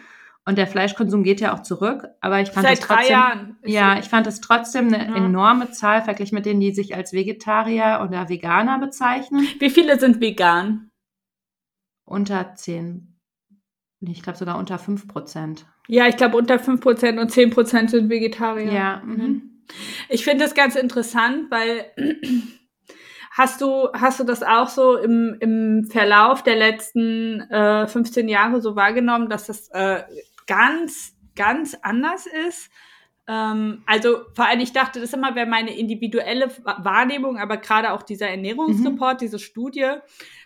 Und 0.49 0.57
der 0.57 0.67
Fleischkonsum 0.67 1.25
geht 1.25 1.43
ja 1.43 1.53
auch 1.55 1.61
zurück, 1.61 2.09
aber 2.23 2.41
ich 2.41 2.49
fand 2.49 2.67
Seit 2.67 2.79
das 2.79 2.87
drei 2.87 2.95
trotzdem, 2.95 3.13
Jahren. 3.13 3.57
ist 3.61 3.71
ja, 3.75 3.99
ich 3.99 4.07
fand 4.07 4.27
das 4.27 4.41
trotzdem 4.41 4.87
eine 4.87 5.07
Ja. 5.07 5.17
enorme 5.17 5.73
Zahl 5.73 6.01
verglichen 6.01 6.37
mit 6.37 6.47
denen, 6.47 6.59
die 6.61 6.73
sich 6.73 6.97
als 6.97 7.13
Vegetarier 7.13 8.03
oder 8.03 8.31
Veganer 8.31 8.79
bezeichnen. 8.79 9.47
Wie 9.59 9.69
viele 9.69 10.01
sind 10.01 10.23
vegan? 10.23 10.91
Unter 12.07 12.55
10, 12.55 13.21
nee, 14.01 14.13
ich 14.13 14.23
glaube 14.23 14.39
sogar 14.39 14.57
unter 14.57 14.79
5 14.79 15.07
Prozent. 15.07 15.67
Ja, 15.87 16.07
ich 16.09 16.17
glaube 16.17 16.39
unter 16.39 16.55
5% 16.57 17.21
und 17.21 17.31
10% 17.31 17.89
sind 17.91 18.09
Vegetarier. 18.09 18.73
Ja, 18.73 19.03
mhm. 19.05 19.65
Ich 20.09 20.25
finde 20.25 20.45
das 20.45 20.55
ganz 20.55 20.77
interessant, 20.77 21.51
weil 21.51 21.85
hast 23.33 23.61
du, 23.61 23.89
hast 23.93 24.19
du 24.19 24.25
das 24.25 24.43
auch 24.43 24.69
so 24.69 24.97
im, 24.97 25.37
im 25.41 25.85
Verlauf 25.91 26.43
der 26.43 26.57
letzten 26.57 27.43
äh, 27.51 27.87
15 27.87 28.31
Jahre 28.31 28.63
so 28.63 28.77
wahrgenommen, 28.77 29.29
dass 29.29 29.47
das 29.47 29.69
äh, 29.75 30.05
ganz, 30.49 31.15
ganz 31.37 31.77
anders 31.83 32.27
ist? 32.27 32.71
Ähm, 33.29 33.83
also 33.87 34.23
vor 34.35 34.47
allem, 34.47 34.59
ich 34.61 34.73
dachte, 34.73 35.01
das 35.01 35.13
immer 35.13 35.35
wäre 35.37 35.47
meine 35.47 35.77
individuelle 35.79 36.51
Wahrnehmung, 36.65 37.39
aber 37.39 37.59
gerade 37.59 37.93
auch 37.93 38.03
dieser 38.03 38.29
Ernährungsreport, 38.29 39.21
diese 39.21 39.39
Studie, 39.39 39.87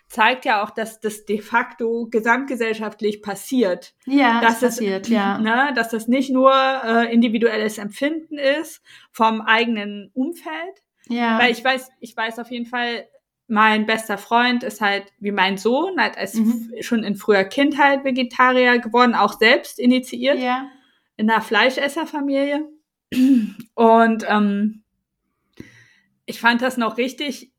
zeigt 0.09 0.45
ja 0.45 0.61
auch, 0.63 0.69
dass 0.69 0.99
das 0.99 1.25
de 1.25 1.41
facto 1.41 2.07
gesamtgesellschaftlich 2.11 3.21
passiert. 3.23 3.95
Ja, 4.05 4.41
Dass 4.41 4.59
das 4.59 4.73
es- 4.73 4.75
passiert, 4.79 5.07
ja. 5.07 5.37
Ne, 5.39 5.71
dass 5.75 5.89
das 5.89 6.07
nicht 6.07 6.29
nur 6.29 6.53
äh, 6.53 7.11
individuelles 7.11 7.77
Empfinden 7.79 8.37
ist 8.37 8.83
vom 9.11 9.41
eigenen 9.41 10.11
Umfeld. 10.13 10.83
ja. 11.07 11.39
Weil 11.39 11.51
ich 11.51 11.63
weiß, 11.63 11.89
ich 12.01 12.15
weiß 12.15 12.37
auf 12.39 12.51
jeden 12.51 12.65
Fall, 12.67 13.07
mein 13.47 13.85
bester 13.85 14.17
Freund 14.17 14.63
ist 14.63 14.81
halt 14.81 15.11
wie 15.19 15.31
mein 15.31 15.57
Sohn, 15.57 15.99
halt 15.99 16.17
als 16.17 16.33
Mhm. 16.35 16.71
schon 16.81 17.03
in 17.03 17.15
früher 17.15 17.43
Kindheit 17.43 18.03
Vegetarier 18.03 18.79
geworden, 18.79 19.15
auch 19.15 19.37
selbst 19.37 19.79
initiiert 19.79 20.39
ja. 20.39 20.67
in 21.17 21.29
einer 21.29 21.41
Fleischesserfamilie. 21.41 22.67
Und 23.75 24.25
ähm, 24.27 24.83
ich 26.25 26.39
fand 26.39 26.61
das 26.61 26.77
noch 26.77 26.97
richtig 26.97 27.51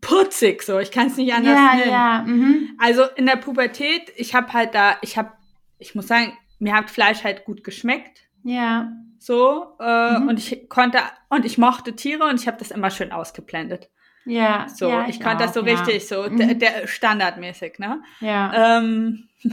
putzig, 0.00 0.62
so. 0.62 0.78
Ich 0.78 0.90
kann 0.90 1.08
es 1.08 1.16
nicht 1.16 1.32
anders 1.32 1.54
Ja, 1.58 1.74
nennen. 1.76 1.90
ja. 1.90 2.22
Mhm. 2.26 2.68
Also 2.78 3.04
in 3.16 3.26
der 3.26 3.36
Pubertät, 3.36 4.12
ich 4.16 4.34
habe 4.34 4.52
halt 4.52 4.74
da, 4.74 4.96
ich 5.02 5.16
habe, 5.18 5.32
ich 5.78 5.94
muss 5.94 6.06
sagen, 6.06 6.32
mir 6.58 6.74
hat 6.74 6.90
Fleisch 6.90 7.24
halt 7.24 7.44
gut 7.44 7.64
geschmeckt, 7.64 8.20
Ja. 8.42 8.90
so 9.18 9.76
äh, 9.80 10.18
Mhm. 10.18 10.28
und 10.28 10.38
ich 10.38 10.68
konnte 10.68 10.98
und 11.28 11.44
ich 11.44 11.58
mochte 11.58 11.94
Tiere 11.94 12.24
und 12.24 12.40
ich 12.40 12.46
habe 12.46 12.58
das 12.58 12.70
immer 12.70 12.90
schön 12.90 13.12
ausgeblendet. 13.12 13.90
Ja. 14.26 14.66
So, 14.68 14.88
ja, 14.88 15.06
ich, 15.08 15.20
konnte 15.20 15.44
das 15.44 15.54
so 15.54 15.60
auch, 15.62 15.66
ja. 15.66 15.74
richtig, 15.80 16.06
so 16.08 16.24
Mhm. 16.28 16.36
der, 16.36 16.54
der 16.54 16.86
standardmäßig, 16.88 17.78
ne? 17.78 18.02
Ja. 18.20 18.78
Ähm, 18.78 19.28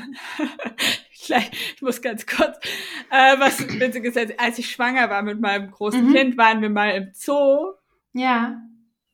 ich 1.11 1.81
muss 1.81 2.01
ganz 2.01 2.25
kurz, 2.25 2.57
äh, 3.09 3.39
was 3.39 3.59
witziges 3.79 4.15
erzählen. 4.15 4.39
Als 4.39 4.57
ich 4.59 4.69
schwanger 4.71 5.09
war 5.09 5.21
mit 5.21 5.39
meinem 5.39 5.71
großen 5.71 6.09
Mhm. 6.09 6.13
Kind, 6.13 6.37
waren 6.37 6.61
wir 6.61 6.69
mal 6.69 6.89
im 6.91 7.09
Zoo 7.13 7.73
ja. 8.13 8.61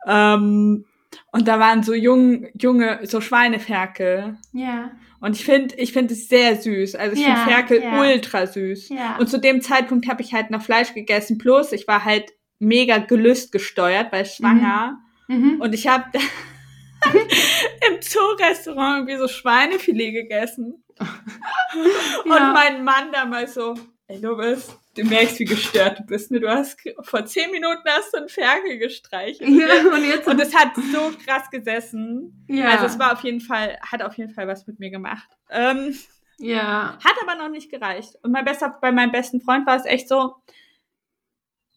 ähm, 0.07 0.85
Und 1.31 1.47
da 1.47 1.59
waren 1.59 1.83
so 1.83 1.93
jung, 1.93 2.47
junge, 2.59 2.99
so 3.03 3.19
Schweineferkel. 3.21 4.37
Ja. 4.53 4.91
Und 5.21 5.35
ich 5.35 5.43
finde, 5.43 5.75
ich 5.75 5.91
finde 5.91 6.13
es 6.13 6.29
sehr 6.29 6.55
süß. 6.55 6.95
Also 6.95 7.15
ich 7.15 7.21
Ja, 7.27 7.35
finde 7.35 7.51
Ferkel 7.51 7.83
ja. 7.83 7.99
ultra 7.99 8.45
süß. 8.47 8.89
Ja. 8.89 9.17
Und 9.17 9.29
zu 9.29 9.39
dem 9.39 9.61
Zeitpunkt 9.61 10.07
habe 10.07 10.21
ich 10.21 10.33
halt 10.33 10.49
noch 10.51 10.61
Fleisch 10.61 10.93
gegessen. 10.93 11.37
Plus, 11.37 11.71
ich 11.73 11.87
war 11.87 12.05
halt 12.05 12.31
mega 12.59 12.97
gelüstgesteuert, 12.99 14.11
weil 14.11 14.25
schwanger. 14.25 14.91
Mhm. 14.97 15.08
Und 15.61 15.73
ich 15.73 15.87
habe 15.87 16.05
im 16.13 18.01
Zoo-Restaurant 18.01 18.97
irgendwie 18.99 19.17
so 19.17 19.27
Schweinefilet 19.27 20.11
gegessen. 20.13 20.83
Ja. 22.25 22.47
Und 22.47 22.53
mein 22.53 22.83
Mann 22.83 23.11
damals 23.11 23.53
so, 23.53 23.75
ey, 24.07 24.19
du 24.19 24.35
bist, 24.35 24.75
du 24.97 25.03
merkst, 25.05 25.39
wie 25.39 25.45
gestört 25.45 25.99
du 25.99 26.03
bist. 26.03 26.31
Ne? 26.31 26.39
Du 26.39 26.49
hast 26.49 26.77
vor 27.03 27.25
zehn 27.25 27.51
Minuten 27.51 27.83
hast 27.87 28.11
du 28.11 28.17
einen 28.17 28.27
Ferkel 28.27 28.79
gestreichelt. 28.79 29.49
ja, 29.49 29.93
und 29.93 30.03
jetzt. 30.03 30.27
Und 30.27 30.41
es 30.41 30.53
hat 30.53 30.75
so 30.75 31.11
krass 31.25 31.49
gesessen. 31.51 32.43
ja. 32.47 32.69
Also 32.71 32.87
es 32.87 32.99
war 32.99 33.13
auf 33.13 33.23
jeden 33.23 33.39
Fall, 33.39 33.77
hat 33.81 34.01
auf 34.01 34.17
jeden 34.17 34.33
Fall 34.33 34.47
was 34.47 34.65
mit 34.65 34.79
mir 34.79 34.89
gemacht. 34.89 35.29
Ähm, 35.51 35.95
ja. 36.39 36.97
hat 37.03 37.15
aber 37.21 37.35
noch 37.35 37.49
nicht 37.49 37.71
gereicht. 37.71 38.15
Und 38.23 38.31
mein 38.31 38.45
bester, 38.45 38.77
bei 38.81 38.91
meinem 38.91 39.11
besten 39.11 39.41
Freund 39.41 39.67
war 39.67 39.77
es 39.77 39.85
echt 39.85 40.09
so, 40.09 40.35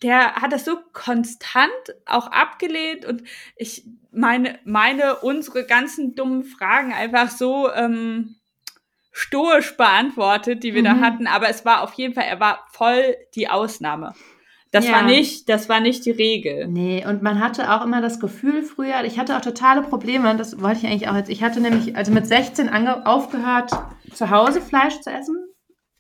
der 0.02 0.34
hat 0.36 0.52
das 0.52 0.64
so 0.64 0.76
konstant 0.92 1.70
auch 2.06 2.26
abgelehnt 2.28 3.04
und 3.04 3.22
ich 3.56 3.84
meine, 4.10 4.58
meine, 4.64 5.16
unsere 5.16 5.64
ganzen 5.64 6.14
dummen 6.14 6.44
Fragen 6.44 6.92
einfach 6.92 7.30
so 7.30 7.72
ähm, 7.72 8.36
stoisch 9.12 9.76
beantwortet, 9.76 10.62
die 10.64 10.74
wir 10.74 10.82
da 10.82 10.94
Mhm. 10.94 11.00
hatten. 11.00 11.26
Aber 11.26 11.48
es 11.48 11.64
war 11.64 11.82
auf 11.82 11.94
jeden 11.94 12.14
Fall, 12.14 12.24
er 12.24 12.40
war 12.40 12.66
voll 12.72 13.16
die 13.34 13.48
Ausnahme. 13.48 14.14
Das 14.70 14.86
Ja. 14.86 14.92
war 14.92 15.02
nicht, 15.02 15.48
das 15.50 15.68
war 15.68 15.80
nicht 15.80 16.04
die 16.06 16.10
Regel. 16.10 16.66
Nee, 16.66 17.04
und 17.06 17.22
man 17.22 17.40
hatte 17.40 17.70
auch 17.72 17.84
immer 17.84 18.00
das 18.00 18.20
Gefühl 18.20 18.62
früher, 18.62 19.04
ich 19.04 19.18
hatte 19.18 19.36
auch 19.36 19.42
totale 19.42 19.82
Probleme, 19.82 20.34
das 20.36 20.60
wollte 20.62 20.78
ich 20.80 20.86
eigentlich 20.86 21.08
auch 21.08 21.16
jetzt, 21.16 21.28
ich 21.28 21.42
hatte 21.42 21.60
nämlich 21.60 21.94
also 21.94 22.10
mit 22.10 22.26
16 22.26 22.70
ange 22.70 23.06
aufgehört, 23.06 23.70
zu 24.14 24.30
Hause 24.30 24.62
Fleisch 24.62 24.98
zu 25.00 25.10
essen, 25.10 25.36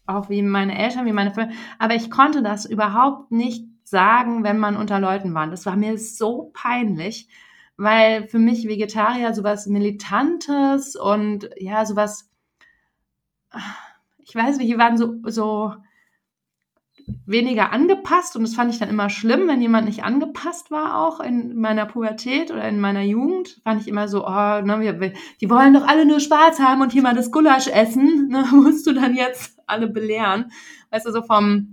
auch 0.06 0.30
wie 0.30 0.40
meine 0.40 0.78
Eltern, 0.78 1.04
wie 1.04 1.12
meine 1.12 1.32
Familie, 1.34 1.54
aber 1.78 1.94
ich 1.94 2.10
konnte 2.10 2.42
das 2.42 2.64
überhaupt 2.64 3.30
nicht 3.30 3.62
sagen, 3.92 4.42
wenn 4.42 4.58
man 4.58 4.76
unter 4.76 4.98
Leuten 4.98 5.32
war. 5.34 5.46
Das 5.46 5.66
war 5.66 5.76
mir 5.76 5.98
so 5.98 6.50
peinlich, 6.54 7.28
weil 7.76 8.26
für 8.26 8.38
mich 8.40 8.66
Vegetarier 8.66 9.34
sowas 9.34 9.66
Militantes 9.66 10.96
und 10.96 11.50
ja, 11.56 11.86
sowas, 11.86 12.30
ich 14.18 14.34
weiß 14.34 14.56
nicht, 14.56 14.72
die 14.72 14.78
waren 14.78 14.96
so, 14.96 15.16
so 15.26 15.74
weniger 17.26 17.72
angepasst 17.72 18.34
und 18.34 18.42
das 18.42 18.54
fand 18.54 18.72
ich 18.72 18.78
dann 18.78 18.88
immer 18.88 19.10
schlimm, 19.10 19.46
wenn 19.46 19.60
jemand 19.60 19.86
nicht 19.86 20.04
angepasst 20.04 20.70
war, 20.70 20.98
auch 20.98 21.20
in 21.20 21.60
meiner 21.60 21.84
Pubertät 21.84 22.50
oder 22.50 22.66
in 22.68 22.80
meiner 22.80 23.02
Jugend, 23.02 23.60
fand 23.62 23.82
ich 23.82 23.88
immer 23.88 24.08
so, 24.08 24.26
oh, 24.26 24.60
ne, 24.60 24.76
wir, 24.80 25.12
die 25.40 25.50
wollen 25.50 25.74
doch 25.74 25.86
alle 25.86 26.06
nur 26.06 26.20
Spaß 26.20 26.60
haben 26.60 26.80
und 26.80 26.92
hier 26.92 27.02
mal 27.02 27.14
das 27.14 27.30
Gulasch 27.30 27.68
essen, 27.68 28.28
ne, 28.28 28.46
musst 28.52 28.86
du 28.86 28.92
dann 28.92 29.14
jetzt 29.14 29.58
alle 29.66 29.88
belehren, 29.88 30.50
weißt 30.90 31.06
du, 31.06 31.12
so 31.12 31.22
vom, 31.22 31.71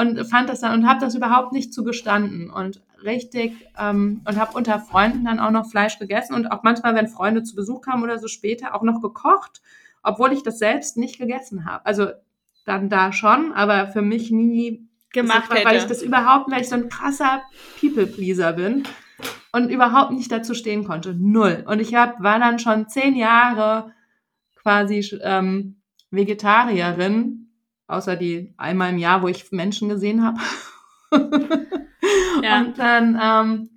und 0.00 0.24
fand 0.26 0.48
das 0.48 0.60
dann 0.60 0.72
und 0.72 0.88
habe 0.88 1.00
das 1.00 1.14
überhaupt 1.14 1.52
nicht 1.52 1.74
zugestanden 1.74 2.50
und 2.50 2.82
richtig 3.04 3.52
ähm, 3.78 4.22
und 4.26 4.36
habe 4.38 4.56
unter 4.56 4.78
Freunden 4.78 5.24
dann 5.24 5.40
auch 5.40 5.50
noch 5.50 5.70
Fleisch 5.70 5.98
gegessen 5.98 6.34
und 6.34 6.50
auch 6.50 6.62
manchmal, 6.62 6.94
wenn 6.94 7.08
Freunde 7.08 7.42
zu 7.42 7.54
Besuch 7.54 7.82
kamen 7.82 8.02
oder 8.02 8.18
so 8.18 8.28
später, 8.28 8.74
auch 8.74 8.82
noch 8.82 9.00
gekocht, 9.00 9.62
obwohl 10.02 10.32
ich 10.32 10.42
das 10.42 10.58
selbst 10.58 10.96
nicht 10.96 11.18
gegessen 11.18 11.64
habe. 11.66 11.84
Also 11.86 12.08
dann 12.64 12.88
da 12.88 13.12
schon, 13.12 13.52
aber 13.52 13.88
für 13.88 14.02
mich 14.02 14.30
nie 14.30 14.90
Gemacht 15.12 15.50
weil, 15.50 15.64
weil 15.64 15.76
ich 15.76 15.82
hätte. 15.82 15.94
das 15.94 16.02
überhaupt, 16.02 16.50
weil 16.52 16.60
ich 16.60 16.68
so 16.68 16.76
ein 16.76 16.88
krasser 16.88 17.42
People-Pleaser 17.80 18.52
bin 18.52 18.84
und 19.52 19.68
überhaupt 19.68 20.12
nicht 20.12 20.30
dazu 20.30 20.54
stehen 20.54 20.84
konnte. 20.84 21.14
Null. 21.18 21.64
Und 21.66 21.80
ich 21.80 21.94
hab, 21.96 22.22
war 22.22 22.38
dann 22.38 22.60
schon 22.60 22.88
zehn 22.88 23.16
Jahre 23.16 23.92
quasi 24.62 25.18
ähm, 25.22 25.80
Vegetarierin, 26.12 27.49
außer 27.90 28.16
die 28.16 28.54
einmal 28.56 28.90
im 28.90 28.98
Jahr, 28.98 29.22
wo 29.22 29.28
ich 29.28 29.50
Menschen 29.52 29.88
gesehen 29.88 30.24
habe. 30.24 30.38
Ja. 32.42 32.60
Und 32.60 32.78
dann, 32.78 33.18
ähm, 33.22 33.70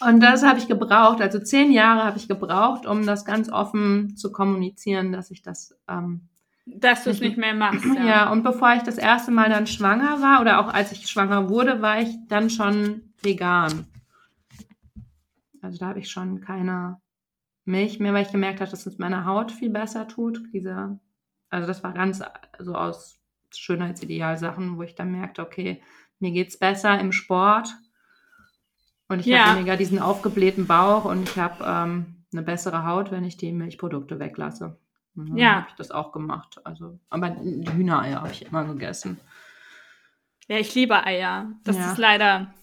und 0.00 0.20
das 0.20 0.44
habe 0.44 0.58
ich 0.58 0.68
gebraucht, 0.68 1.20
also 1.20 1.38
zehn 1.38 1.72
Jahre 1.72 2.04
habe 2.04 2.18
ich 2.18 2.28
gebraucht, 2.28 2.86
um 2.86 3.06
das 3.06 3.24
ganz 3.24 3.50
offen 3.50 4.16
zu 4.16 4.32
kommunizieren, 4.32 5.12
dass 5.12 5.30
ich 5.30 5.42
das 5.42 5.76
ähm, 5.88 6.28
Dass 6.66 7.04
du 7.04 7.10
es 7.10 7.20
nicht 7.20 7.36
mehr 7.36 7.54
machst. 7.54 7.84
ja. 7.96 8.04
Ja. 8.04 8.32
und 8.32 8.42
bevor 8.42 8.74
ich 8.74 8.82
das 8.82 8.98
erste 8.98 9.30
Mal 9.30 9.50
dann 9.50 9.66
schwanger 9.66 10.20
war 10.20 10.40
oder 10.40 10.60
auch 10.60 10.72
als 10.72 10.92
ich 10.92 11.08
schwanger 11.08 11.48
wurde, 11.48 11.82
war 11.82 12.00
ich 12.00 12.16
dann 12.28 12.50
schon 12.50 13.12
vegan. 13.22 13.86
Also 15.62 15.78
da 15.78 15.88
habe 15.88 15.98
ich 15.98 16.10
schon 16.10 16.40
keine 16.40 16.98
Milch 17.66 18.00
mehr, 18.00 18.14
weil 18.14 18.24
ich 18.24 18.32
gemerkt 18.32 18.60
habe, 18.60 18.70
dass 18.70 18.86
es 18.86 18.98
meiner 18.98 19.26
Haut 19.26 19.52
viel 19.52 19.70
besser 19.70 20.08
tut. 20.08 20.40
Diese, 20.52 20.98
also 21.50 21.66
das 21.66 21.82
war 21.84 21.92
ganz 21.92 22.22
so 22.58 22.74
aus 22.74 23.20
Schönheitsidealsachen, 23.54 24.76
wo 24.76 24.82
ich 24.82 24.94
dann 24.94 25.10
merkte, 25.12 25.42
okay, 25.42 25.82
mir 26.20 26.30
geht's 26.30 26.58
besser 26.58 26.98
im 27.00 27.12
Sport 27.12 27.68
und 29.08 29.20
ich 29.20 29.26
Ja. 29.26 29.44
habe 29.46 29.56
weniger 29.56 29.76
diesen 29.76 29.98
aufgeblähten 29.98 30.66
Bauch 30.66 31.04
und 31.04 31.28
ich 31.28 31.36
habe 31.36 31.64
ähm, 31.66 32.24
eine 32.32 32.42
bessere 32.42 32.84
Haut, 32.86 33.10
wenn 33.10 33.24
ich 33.24 33.36
die 33.36 33.52
Milchprodukte 33.52 34.18
weglasse. 34.20 34.78
Und 35.16 35.30
dann 35.30 35.38
Ja. 35.38 35.54
habe 35.56 35.66
ich 35.70 35.74
das 35.74 35.90
auch 35.90 36.12
gemacht. 36.12 36.60
Also, 36.64 37.00
aber 37.08 37.30
die 37.30 37.72
Hühnereier 37.72 38.20
habe 38.22 38.30
ich 38.30 38.46
immer 38.46 38.64
gegessen. 38.64 39.18
Ja, 40.46 40.58
ich 40.58 40.74
liebe 40.74 41.04
Eier. 41.04 41.52
Das 41.64 41.76
Ja. 41.76 41.86
ist 41.92 41.98
leider, 41.98 42.54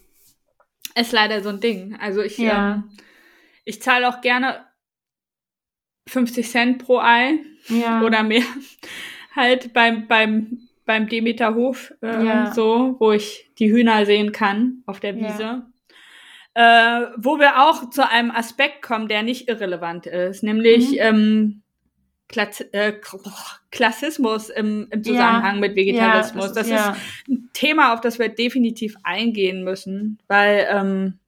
ist 0.95 1.11
leider 1.11 1.41
so 1.43 1.49
ein 1.49 1.59
Ding. 1.59 1.97
Also 1.99 2.21
ich, 2.21 2.37
Ja. 2.37 2.75
ähm, 2.75 2.89
ich 3.65 3.81
zahle 3.81 4.07
auch 4.07 4.21
gerne 4.21 4.65
50 6.07 6.49
Cent 6.49 6.77
pro 6.79 6.99
Ei 6.99 7.39
Ja. 7.69 8.01
oder 8.01 8.23
mehr. 8.23 8.43
halt 9.35 9.73
beim, 9.73 10.07
beim, 10.07 10.67
beim 10.85 11.07
Demeterhof, 11.07 11.93
äh, 12.01 12.25
Ja. 12.25 12.53
so, 12.53 12.95
wo 12.99 13.11
ich 13.11 13.51
die 13.59 13.71
Hühner 13.71 14.05
sehen 14.05 14.31
kann 14.31 14.81
auf 14.85 14.99
der 14.99 15.15
Ja. 15.15 15.27
Wiese. 15.27 15.65
Äh, 16.55 17.11
wo 17.17 17.37
wir 17.37 17.61
auch 17.61 17.89
zu 17.91 18.09
einem 18.09 18.31
Aspekt 18.31 18.81
kommen, 18.81 19.07
der 19.07 19.21
nicht 19.21 19.47
irrelevant 19.47 20.07
ist, 20.07 20.41
nämlich 20.41 20.89
Mhm. 20.91 20.97
ähm, 20.99 21.61
Klatz, 22.29 22.61
äh, 22.71 22.93
Klassismus 23.71 24.49
im, 24.49 24.87
im 24.89 25.03
Zusammenhang 25.03 25.59
mit 25.59 25.75
Vegetarismus. 25.75 26.47
Ja, 26.47 26.53
das 26.53 26.65
ist, 26.67 26.71
ja. 26.73 26.91
ist 26.91 27.27
ein 27.29 27.49
Thema, 27.53 27.93
auf 27.93 28.01
das 28.01 28.17
wir 28.19 28.27
definitiv 28.29 28.95
eingehen 29.03 29.63
müssen, 29.63 30.17
weil 30.27 30.67
ähm, 30.69 31.19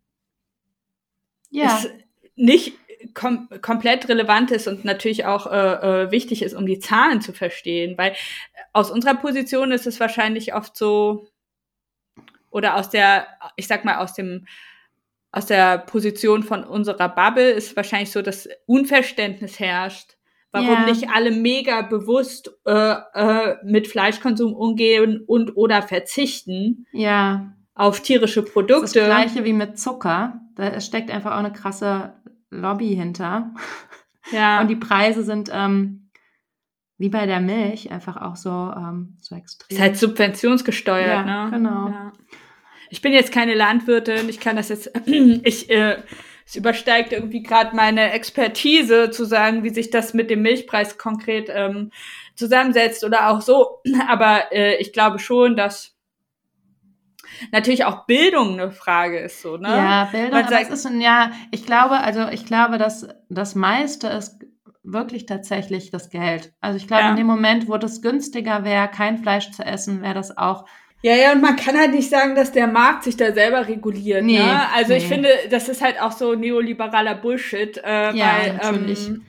ja. 1.52 1.78
es 1.78 1.90
nicht 2.36 2.74
kom 3.14 3.50
komplett 3.62 4.08
relevant 4.10 4.52
ist 4.52 4.68
und 4.68 4.86
natürlich 4.86 5.26
auch 5.26 5.48
äh, 5.52 6.04
äh, 6.06 6.12
wichtig 6.12 6.42
ist, 6.42 6.54
um 6.56 6.66
die 6.66 6.80
Zahlen 6.80 7.22
zu 7.22 7.34
verstehen, 7.34 7.98
weil 7.98 8.14
aus 8.74 8.92
unserer 8.92 9.16
Position 9.16 9.72
ist 9.72 9.88
es 9.88 10.00
wahrscheinlich 10.00 10.54
oft 10.54 10.76
so 10.78 11.28
oder 12.52 12.76
aus 12.76 12.90
der, 12.90 13.28
ich 13.56 13.68
sag 13.68 13.86
mal 13.86 13.98
aus 13.98 14.14
dem 14.14 14.46
aus 15.32 15.46
der 15.46 15.78
Position 15.78 16.42
von 16.42 16.64
unserer 16.64 17.08
Bubble 17.08 17.52
ist 17.52 17.76
wahrscheinlich 17.76 18.12
so, 18.12 18.24
dass 18.24 18.50
Unverständnis 18.66 19.60
herrscht, 19.60 20.18
warum 20.52 20.70
Ja. 20.70 20.86
nicht 20.88 21.10
alle 21.14 21.30
mega 21.30 21.84
bewusst 21.84 22.50
äh, 22.66 22.96
äh, 23.14 23.58
mit 23.64 23.88
Fleischkonsum 23.88 24.54
umgehen 24.56 25.24
und 25.28 25.56
oder 25.56 25.84
verzichten 25.84 26.88
ja. 26.92 27.54
auf 27.76 28.00
tierische 28.02 28.42
Das 28.42 28.48
ist 28.50 28.54
Produkte. 28.54 29.00
das 29.02 29.06
Gleiche 29.06 29.46
wie 29.46 29.54
mit 29.54 29.78
Zucker. 29.80 30.42
Da 30.56 30.82
steckt 30.82 31.12
einfach 31.12 31.34
auch 31.34 31.38
eine 31.40 31.54
krasse 31.54 32.16
Lobby 32.50 32.96
hinter. 32.96 33.54
ja. 34.32 34.62
Und 34.62 34.68
die 34.68 34.76
Preise 34.76 35.24
sind 35.24 35.50
ähm, 35.54 36.10
wie 36.98 37.10
bei 37.10 37.26
der 37.26 37.40
Milch 37.40 37.92
einfach 37.92 38.18
auch 38.18 38.36
so, 38.36 38.50
ähm, 38.50 39.18
so 39.22 39.36
extrem. 39.36 39.68
Ist 39.76 39.82
halt 39.82 39.98
subventionsgesteuert, 39.98 41.28
Ja, 41.28 41.46
ne? 41.46 41.52
genau. 41.52 41.88
Ja. 41.90 42.14
Ich 42.90 43.02
bin 43.02 43.14
jetzt 43.14 43.32
keine 43.32 43.54
Landwirtin, 43.54 44.28
ich 44.30 44.40
kann 44.40 44.56
das 44.56 44.70
jetzt, 44.70 44.92
ich, 45.08 45.70
äh, 45.70 45.98
es 46.46 46.56
übersteigt 46.56 47.14
irgendwie 47.14 47.44
gerade 47.44 47.76
meine 47.76 48.12
Expertise 48.12 49.12
zu 49.12 49.24
sagen, 49.24 49.64
wie 49.64 49.70
sich 49.70 49.92
das 49.92 50.14
mit 50.16 50.30
dem 50.32 50.42
Milchpreis 50.42 50.98
konkret 50.98 51.48
ähm, 51.54 51.92
zusammensetzt 52.36 53.04
oder 53.04 53.30
auch 53.30 53.42
so. 53.42 53.82
Aber 54.10 54.52
äh, 54.52 54.76
ich 54.78 54.92
glaube 54.92 55.20
schon, 55.20 55.56
dass 55.56 55.96
natürlich 57.52 57.86
auch 57.86 58.06
Bildung 58.06 58.54
eine 58.60 58.72
Frage 58.72 59.20
ist, 59.20 59.42
so, 59.42 59.58
ne? 59.58 59.68
Ja, 59.70 60.06
Bildung, 60.12 60.32
Man 60.32 60.46
aber 60.46 60.50
sagt- 60.56 60.72
ist 60.72 60.86
ein, 60.86 61.02
ja, 61.02 61.32
ich 61.52 61.66
glaube, 61.66 62.00
also 62.00 62.28
ich 62.30 62.46
glaube, 62.46 62.78
dass 62.78 63.08
das 63.30 63.56
meiste 63.56 64.08
ist 64.08 64.40
wirklich 64.84 65.26
tatsächlich 65.26 65.92
das 65.92 66.10
Geld. 66.10 66.54
Also 66.62 66.78
ich 66.78 66.88
glaube, 66.88 67.04
Ja. 67.04 67.10
in 67.12 67.16
dem 67.18 67.28
Moment, 67.28 67.68
wo 67.68 67.78
das 67.78 68.02
günstiger 68.02 68.64
wäre, 68.64 68.88
kein 68.88 69.18
Fleisch 69.18 69.52
zu 69.52 69.64
essen, 69.64 70.02
wäre 70.02 70.14
das 70.16 70.38
auch 70.38 70.66
Ja, 71.02 71.16
ja, 71.16 71.32
und 71.32 71.42
man 71.42 71.56
kann 71.56 71.78
halt 71.78 71.92
nicht 71.94 72.10
sagen, 72.10 72.36
dass 72.36 72.52
der 72.52 72.68
Markt 72.68 73.04
sich 73.06 73.16
da 73.16 73.32
selber 73.32 73.68
reguliert. 73.70 74.22
Nee, 74.24 74.38
ne? 74.40 74.62
Also 74.76 74.92
ich 74.94 75.04
nee. 75.04 75.10
finde, 75.16 75.30
das 75.50 75.70
ist 75.70 75.82
halt 75.82 76.02
auch 76.02 76.12
so 76.12 76.36
neoliberaler 76.36 77.16
Bullshit, 77.16 77.78
äh, 77.78 78.14
Ja, 78.14 78.34
weil 78.38 78.54
natürlich. 78.56 79.08
ähm, 79.08 79.24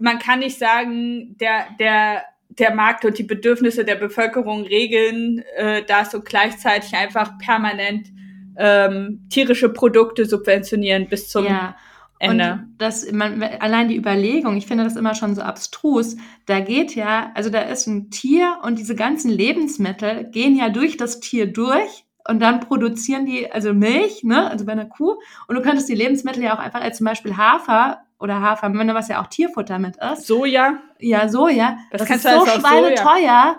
man 0.00 0.18
kann 0.18 0.40
nicht 0.40 0.58
sagen, 0.58 1.36
der, 1.38 1.66
der, 1.78 2.24
der 2.58 2.74
Markt 2.74 3.04
und 3.04 3.18
die 3.18 3.22
Bedürfnisse 3.22 3.84
der 3.84 3.96
Bevölkerung 3.96 4.64
regeln 4.64 5.42
äh, 5.56 5.82
das 5.86 6.14
und 6.14 6.24
gleichzeitig 6.24 6.94
einfach 6.94 7.38
permanent 7.38 8.08
ähm, 8.56 9.26
tierische 9.30 9.68
Produkte 9.70 10.26
subventionieren 10.26 11.08
bis 11.08 11.28
zum 11.28 11.46
ja. 11.46 11.76
Ende. 12.18 12.52
Und 12.52 12.74
das, 12.78 13.10
man, 13.10 13.42
allein 13.42 13.88
die 13.88 13.96
Überlegung, 13.96 14.56
ich 14.56 14.66
finde 14.66 14.84
das 14.84 14.96
immer 14.96 15.14
schon 15.14 15.34
so 15.34 15.42
abstrus. 15.42 16.16
Da 16.46 16.60
geht 16.60 16.94
ja, 16.94 17.32
also 17.34 17.50
da 17.50 17.62
ist 17.62 17.86
ein 17.86 18.10
Tier 18.10 18.58
und 18.62 18.78
diese 18.78 18.94
ganzen 18.94 19.30
Lebensmittel 19.30 20.30
gehen 20.30 20.56
ja 20.56 20.68
durch 20.68 20.96
das 20.96 21.20
Tier 21.20 21.46
durch 21.52 22.04
und 22.28 22.40
dann 22.40 22.60
produzieren 22.60 23.26
die, 23.26 23.50
also 23.50 23.74
Milch, 23.74 24.22
ne, 24.22 24.48
also 24.48 24.64
bei 24.64 24.72
einer 24.72 24.84
Kuh. 24.86 25.16
Und 25.48 25.56
du 25.56 25.62
könntest 25.62 25.88
die 25.88 25.94
Lebensmittel 25.94 26.42
ja 26.42 26.54
auch 26.54 26.60
einfach 26.60 26.80
als 26.80 26.98
zum 26.98 27.06
Beispiel 27.06 27.36
Hafer 27.36 28.02
oder 28.22 28.40
Hafermünder, 28.40 28.94
was 28.94 29.08
ja 29.08 29.20
auch 29.20 29.26
Tierfutter 29.26 29.78
mit 29.78 29.96
ist. 29.96 30.26
Soja. 30.26 30.78
Ja, 31.00 31.28
Soja. 31.28 31.76
Das 31.90 32.06
Das, 32.06 32.10
ist 32.16 32.22
so 32.22 32.46
schweineteuer. 32.46 33.56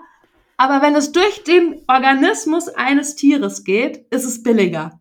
Aber 0.56 0.82
wenn 0.82 0.94
es 0.94 1.12
durch 1.12 1.44
den 1.44 1.82
Organismus 1.88 2.68
eines 2.68 3.16
Tieres 3.16 3.64
geht, 3.64 4.06
ist 4.10 4.24
es 4.24 4.42
billiger. 4.42 4.98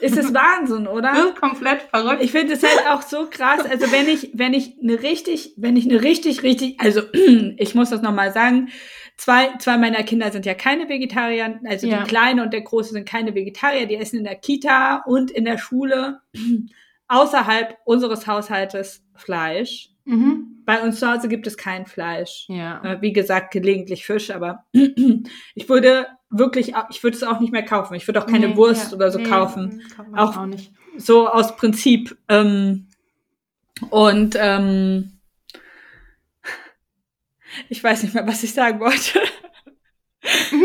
Ist 0.00 0.18
das 0.18 0.34
Wahnsinn, 0.34 0.86
oder? 0.86 1.12
Das 1.14 1.24
ist 1.26 1.40
komplett 1.40 1.82
verrückt. 1.82 2.22
Ich 2.22 2.32
finde 2.32 2.54
es 2.54 2.62
halt 2.62 2.86
auch 2.88 3.00
so 3.02 3.26
krass. 3.30 3.60
Also 3.64 3.90
wenn 3.92 4.08
ich, 4.08 4.30
wenn 4.34 4.52
ich 4.52 4.76
eine 4.82 5.00
richtig, 5.02 5.54
wenn 5.56 5.76
ich 5.76 5.88
eine 5.88 6.02
richtig, 6.02 6.42
richtig, 6.42 6.80
also 6.80 7.02
ich 7.56 7.74
muss 7.74 7.90
das 7.90 8.02
nochmal 8.02 8.32
sagen, 8.32 8.68
zwei, 9.16 9.56
zwei 9.60 9.78
meiner 9.78 10.02
Kinder 10.02 10.30
sind 10.32 10.44
ja 10.44 10.54
keine 10.54 10.88
Vegetarier, 10.88 11.60
also 11.64 11.86
Ja. 11.86 12.02
die 12.02 12.08
Kleine 12.08 12.42
und 12.42 12.52
der 12.52 12.62
Große 12.62 12.92
sind 12.92 13.08
keine 13.08 13.34
Vegetarier, 13.34 13.86
die 13.86 13.94
essen 13.94 14.18
in 14.18 14.24
der 14.24 14.34
Kita 14.34 15.04
und 15.06 15.30
in 15.30 15.44
der 15.44 15.56
Schule 15.58 16.20
außerhalb 17.14 17.76
unseres 17.84 18.26
Haushaltes 18.26 19.04
Fleisch. 19.14 19.90
Mhm. 20.04 20.62
Bei 20.66 20.82
uns 20.82 20.98
zu 21.00 21.10
Hause 21.10 21.28
gibt 21.28 21.46
es 21.46 21.56
kein 21.56 21.86
Fleisch. 21.86 22.46
Ja. 22.48 22.82
Äh, 22.84 23.00
Wie 23.02 23.12
gesagt, 23.12 23.52
gelegentlich 23.52 24.04
Fisch, 24.04 24.30
aber 24.30 24.64
ich 24.72 25.68
würde 25.68 26.06
wirklich, 26.30 26.74
ich 26.90 27.02
würde 27.02 27.16
es 27.16 27.22
auch 27.22 27.40
nicht 27.40 27.52
mehr 27.52 27.64
kaufen. 27.64 27.94
Ich 27.94 28.06
würde 28.08 28.22
auch 28.22 28.26
keine 28.26 28.48
Nee, 28.48 28.56
Wurst 28.56 28.90
ja, 28.90 28.96
oder 28.96 29.10
so 29.10 29.18
nee, 29.18 29.24
kaufen. 29.28 29.82
Auch- 30.14 30.36
auch 30.36 30.46
nicht. 30.46 30.72
So 30.96 31.28
aus 31.28 31.56
Prinzip. 31.56 32.16
Ähm, 32.28 32.88
und 33.90 34.36
ähm, 34.38 35.18
ich 37.68 37.82
weiß 37.82 38.02
nicht 38.02 38.14
mehr, 38.14 38.26
was 38.26 38.42
ich 38.42 38.52
sagen 38.54 38.80
wollte. 38.80 39.20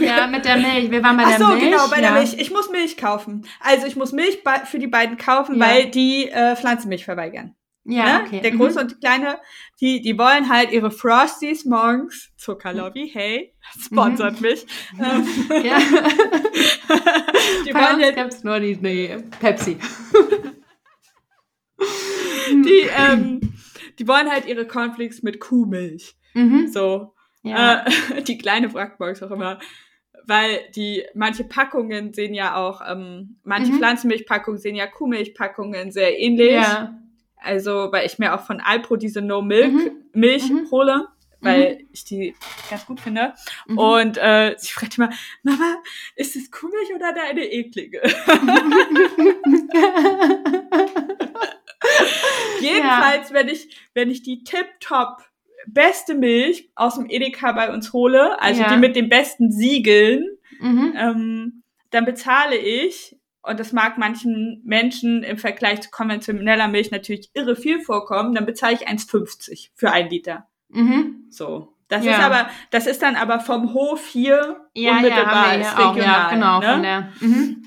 Ja, 0.00 0.26
mit 0.26 0.44
der 0.44 0.56
Milch. 0.56 0.90
Wir 0.90 1.02
waren 1.02 1.16
bei 1.16 1.24
Ach 1.26 1.30
der 1.36 1.38
so, 1.38 1.46
Milch. 1.48 1.60
genau, 1.64 1.88
bei 1.88 1.96
ja. 1.96 2.02
der 2.02 2.12
Milch. 2.12 2.34
Ich 2.38 2.50
muss 2.50 2.70
Milch 2.70 2.96
kaufen. 2.96 3.46
Also 3.60 3.86
ich 3.86 3.96
muss 3.96 4.12
Milch 4.12 4.38
für 4.66 4.78
die 4.78 4.86
beiden 4.86 5.16
kaufen, 5.16 5.56
Ja. 5.58 5.66
weil 5.66 5.90
die 5.90 6.28
äh, 6.28 6.56
Pflanzenmilch 6.56 7.04
verweigern. 7.04 7.54
Ja, 7.84 8.18
ne? 8.18 8.24
okay. 8.26 8.40
Der 8.42 8.52
Mhm. 8.52 8.58
Große 8.58 8.78
und 8.80 8.90
die 8.90 8.94
Kleine, 8.96 9.38
die, 9.80 10.02
die 10.02 10.18
wollen 10.18 10.48
halt 10.50 10.70
ihre 10.70 10.90
Frosties 10.90 11.64
morgens, 11.64 12.30
Zuckerlobby, 12.36 13.10
hey, 13.12 13.54
sponsert 13.80 14.40
mich. 14.40 14.66
Ähm, 15.00 15.22
Mhm. 15.22 15.64
Ja. 15.64 15.78
die 17.66 17.72
Bei 17.72 17.80
wollen 17.82 18.00
jetzt 18.00 18.16
gibt's 18.16 18.44
nur 18.44 18.60
die, 18.60 18.76
die 18.76 19.16
Pepsi. 19.40 19.78
die, 22.50 22.88
ähm, 22.96 23.40
die 23.98 24.06
wollen 24.08 24.30
halt 24.30 24.46
ihre 24.46 24.66
Cornflakes 24.66 25.22
mit 25.22 25.40
Kuhmilch. 25.40 26.16
Mhm. 26.34 26.68
So. 26.68 27.14
Ja. 27.42 27.84
Äh, 28.14 28.22
die 28.26 28.36
kleine 28.38 28.68
morgens 28.68 29.22
auch 29.22 29.30
immer, 29.30 29.58
weil 30.26 30.60
die 30.76 31.04
manche 31.14 31.44
Packungen 31.44 32.12
sehen 32.12 32.34
ja 32.34 32.56
auch, 32.56 32.82
ähm, 32.86 33.38
manche 33.44 33.72
Mhm. 33.72 33.78
Pflanzenmilchpackungen 33.78 34.60
sehen 34.60 34.76
ja 34.76 34.86
Kuhmilchpackungen 34.86 35.90
sehr 35.92 36.18
ähnlich. 36.18 36.52
ja. 36.52 36.94
Also, 37.42 37.88
weil 37.90 38.04
ich 38.04 38.18
mir 38.18 38.34
auch 38.34 38.44
von 38.44 38.60
Alpro 38.60 38.96
diese 38.96 39.22
No 39.22 39.40
Milk 39.40 39.72
Mhm. 39.72 39.92
Milch 40.12 40.50
Mhm. 40.50 40.70
hole, 40.70 41.08
weil 41.40 41.86
ich 41.90 42.04
die 42.04 42.34
ganz 42.68 42.84
gut 42.84 43.00
finde. 43.00 43.32
Mhm. 43.66 43.78
Und 43.78 44.18
äh, 44.18 44.54
sie 44.58 44.70
fragt 44.70 44.98
immer, 44.98 45.08
Mama, 45.42 45.76
ist 46.16 46.36
es 46.36 46.50
Kuhmilch 46.50 46.94
oder 46.94 47.14
deine 47.14 47.50
eklige? 47.50 48.02
Jedenfalls, 52.60 53.32
wenn 53.32 53.48
ich, 53.48 53.76
wenn 53.94 54.10
ich 54.10 54.22
die 54.22 54.44
Tip-Top 54.44 55.22
beste 55.66 56.14
Milch 56.14 56.70
aus 56.74 56.94
dem 56.96 57.08
Edeka 57.08 57.52
bei 57.52 57.72
uns 57.72 57.92
hole, 57.92 58.40
also 58.40 58.62
Ja. 58.62 58.72
die 58.72 58.78
mit 58.78 58.96
den 58.96 59.08
besten 59.08 59.52
Siegeln, 59.52 60.26
mhm. 60.60 60.94
ähm, 60.96 61.62
dann 61.90 62.04
bezahle 62.04 62.56
ich, 62.56 63.16
und 63.42 63.58
das 63.58 63.72
mag 63.72 63.98
manchen 63.98 64.60
Menschen 64.64 65.22
im 65.22 65.38
Vergleich 65.38 65.80
zu 65.80 65.90
konventioneller 65.90 66.68
Milch 66.68 66.90
natürlich 66.90 67.30
irre 67.34 67.56
viel 67.56 67.80
vorkommen, 67.80 68.34
dann 68.34 68.46
bezahle 68.46 68.74
ich 68.74 68.88
1,50 68.88 69.70
für 69.74 69.90
ein 69.90 70.08
Liter. 70.10 70.46
Mhm. 70.68 71.24
So. 71.30 71.74
Das 71.88 72.04
Ja. 72.04 72.12
ist 72.12 72.20
aber, 72.20 72.50
das 72.70 72.86
ist 72.86 73.02
dann 73.02 73.16
aber 73.16 73.40
vom 73.40 73.74
Hof 73.74 74.06
hier 74.06 74.60
Ja, 74.74 74.92
ja, 74.92 74.96
unmittelbar, 74.98 75.50
wir 75.52 75.60
ist 75.60 75.76
hier 75.76 75.88
auch, 75.88 75.96
ja, 75.96 76.28
regional, 76.28 76.30
genau, 76.34 76.60
ne? 76.60 76.72
von 76.72 76.82
der. 76.82 77.12
Mhm. 77.20 77.62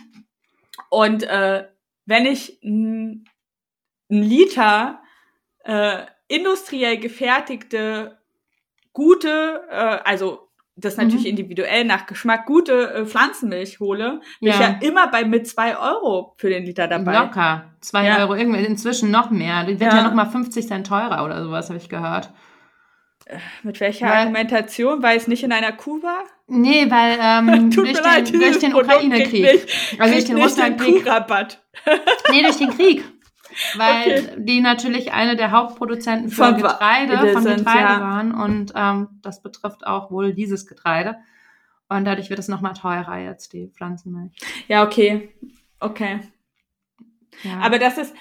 Und 0.90 1.24
äh, 1.24 1.68
wenn 2.06 2.26
ich 2.26 2.60
ein 2.64 3.26
Liter 4.08 5.02
äh, 5.66 6.04
industriell 6.34 6.98
gefertigte, 6.98 8.17
gute, 8.93 9.62
äh, 9.69 10.00
also 10.04 10.50
das 10.76 10.98
Mhm. 10.98 11.04
natürlich 11.04 11.28
individuell 11.28 11.86
nach 11.86 12.06
Geschmack, 12.08 12.46
gute 12.48 12.93
äh, 12.93 13.06
Pflanzenmilch 13.06 13.80
hole, 13.80 14.22
bin 14.39 14.50
ich 14.50 14.60
Ja. 14.60 14.62
ja 14.72 14.80
immer 14.82 15.08
bei 15.08 15.24
mit 15.24 15.48
zwei 15.48 15.78
Euro 15.78 16.34
für 16.38 16.50
den 16.50 16.63
Liter 16.65 16.88
dabei. 16.88 17.13
Locker. 17.17 17.65
Zwei 17.80 18.06
Ja. 18.08 18.19
Euro, 18.19 18.34
irgendwie 18.36 18.63
inzwischen 18.65 19.12
noch 19.12 19.30
mehr. 19.30 19.63
Die 19.65 19.80
wird 19.80 19.91
Ja. 19.93 20.00
ja, 20.00 20.04
noch 20.04 20.13
mal 20.15 20.26
50 20.26 20.67
Cent 20.67 20.88
teurer 20.88 21.24
oder 21.26 21.43
sowas, 21.43 21.69
habe 21.69 21.78
ich 21.78 21.89
gehört. 21.89 22.32
Mit 23.62 23.80
welcher 23.80 24.08
Weil- 24.08 24.13
Argumentation? 24.17 25.02
Weil 25.02 25.15
es 25.17 25.28
nicht 25.28 25.43
in 25.43 25.52
einer 25.54 25.72
Kuh 25.72 26.02
war? 26.04 26.24
Nee, 26.48 26.88
weil 26.89 27.17
ähm, 27.22 27.69
durch, 27.72 27.93
mir 27.93 28.02
leid, 28.02 28.30
den, 28.34 28.39
durch 28.41 28.60
den 28.60 28.74
Ukraine-Krieg. 28.76 29.67
Also 30.00 30.13
durch 30.13 30.26
den 30.26 30.36
den 30.36 30.43
Russland-Krieg. 30.43 31.06
Nee, 32.32 32.41
durch 32.43 32.58
den 32.58 32.69
Krieg. 32.72 33.04
Weil 33.78 34.02
Okay. 34.02 34.30
die 34.38 34.62
natürlich 34.62 35.13
eine 35.13 35.36
der 35.36 35.52
Hauptproduzenten 35.52 36.30
für 36.30 36.46
Von 36.46 36.58
Getreide, 36.58 37.18
von 37.34 37.44
sind, 37.44 37.58
Getreide 37.58 37.94
ja. 37.94 38.02
waren. 38.02 38.34
Und 38.34 38.74
ähm, 38.76 39.08
das 39.22 39.42
betrifft 39.42 39.86
auch 39.86 40.12
wohl 40.12 40.34
dieses 40.34 40.66
Getreide. 40.68 41.18
Und 41.89 42.06
dadurch 42.06 42.30
wird 42.30 42.39
es 42.39 42.48
nochmal 42.48 42.74
teurer 42.74 43.18
jetzt, 43.20 43.54
die 43.54 43.68
Pflanzenmilch. 43.68 44.32
Ja, 44.68 44.84
okay. 44.84 45.30
Okay. 45.80 46.22
Ja. 47.44 47.60
Aber 47.62 47.78
das 47.80 47.98
ist, 47.98 48.16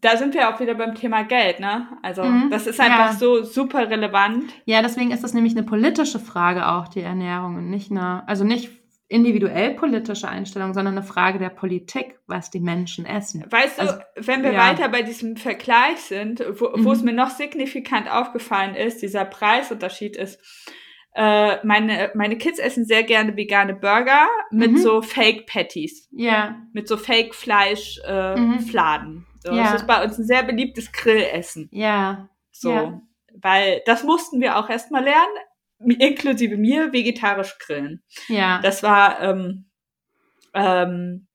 da 0.00 0.16
sind 0.16 0.34
wir 0.34 0.48
auch 0.48 0.60
wieder 0.60 0.74
beim 0.74 0.94
Thema 0.94 1.24
Geld, 1.24 1.58
ne? 1.60 1.88
Also, 2.02 2.22
Mhm, 2.22 2.50
das 2.50 2.66
ist 2.66 2.78
einfach 2.80 3.10
ja. 3.10 3.12
so 3.14 3.42
super 3.42 3.90
relevant. 3.90 4.44
ja, 4.66 4.82
deswegen 4.82 5.10
ist 5.10 5.24
das 5.24 5.34
nämlich 5.34 5.54
eine 5.56 5.64
politische 5.64 6.18
Frage 6.20 6.68
auch, 6.68 6.88
die 6.88 7.00
Ernährung. 7.00 7.56
Und 7.56 7.70
nicht 7.70 7.90
eine, 7.90 8.26
also 8.28 8.44
nicht 8.44 8.70
individuell 9.08 9.74
politische 9.74 10.28
Einstellung, 10.28 10.74
sondern 10.74 10.96
eine 10.98 11.06
Frage 11.06 11.38
der 11.38 11.50
Politik, 11.50 12.18
was 12.26 12.50
die 12.50 12.60
Menschen 12.60 13.06
essen. 13.06 13.44
Weißt 13.50 13.78
du, 13.78 13.82
Also, 13.82 13.94
wenn 14.16 14.42
wir 14.42 14.52
ja. 14.52 14.68
weiter 14.68 14.88
bei 14.88 15.02
diesem 15.02 15.36
Vergleich 15.36 15.98
sind, 15.98 16.40
wo, 16.60 16.70
wo 16.72 16.78
Mhm. 16.88 16.90
es 16.90 17.02
mir 17.02 17.12
noch 17.12 17.30
signifikant 17.30 18.10
aufgefallen 18.10 18.74
ist, 18.74 19.02
dieser 19.02 19.24
Preisunterschied 19.24 20.16
ist, 20.16 20.40
äh, 21.14 21.64
meine, 21.64 22.10
meine 22.14 22.36
Kids 22.36 22.58
essen 22.58 22.84
sehr 22.84 23.02
gerne 23.04 23.36
vegane 23.36 23.74
Burger 23.74 24.26
mit 24.50 24.72
Mhm. 24.72 24.76
so 24.78 25.00
Fake 25.02 25.46
Patties, 25.46 26.08
Ja, 26.12 26.56
mit 26.72 26.88
so 26.88 26.96
Fake 26.96 27.34
Fleisch 27.34 28.00
äh, 28.06 28.36
Mhm. 28.36 28.60
Fladen. 28.60 29.26
So, 29.42 29.52
Ja. 29.52 29.62
Das 29.72 29.74
ist 29.82 29.86
bei 29.86 30.02
uns 30.04 30.18
ein 30.18 30.26
sehr 30.26 30.42
beliebtes 30.42 30.90
Grillessen. 30.92 31.68
ja, 31.72 32.28
So, 32.50 32.70
Ja. 32.72 33.00
weil 33.40 33.82
das 33.86 34.02
mussten 34.02 34.40
wir 34.40 34.58
auch 34.58 34.68
erstmal 34.68 35.04
lernen, 35.04 35.36
inklusive 35.78 36.56
mir, 36.56 36.92
vegetarisch 36.92 37.58
grillen. 37.58 38.02
ja. 38.28 38.60
Das 38.62 38.82
war 38.82 39.20
ähm, 39.20 39.66
ähm, 40.54 41.26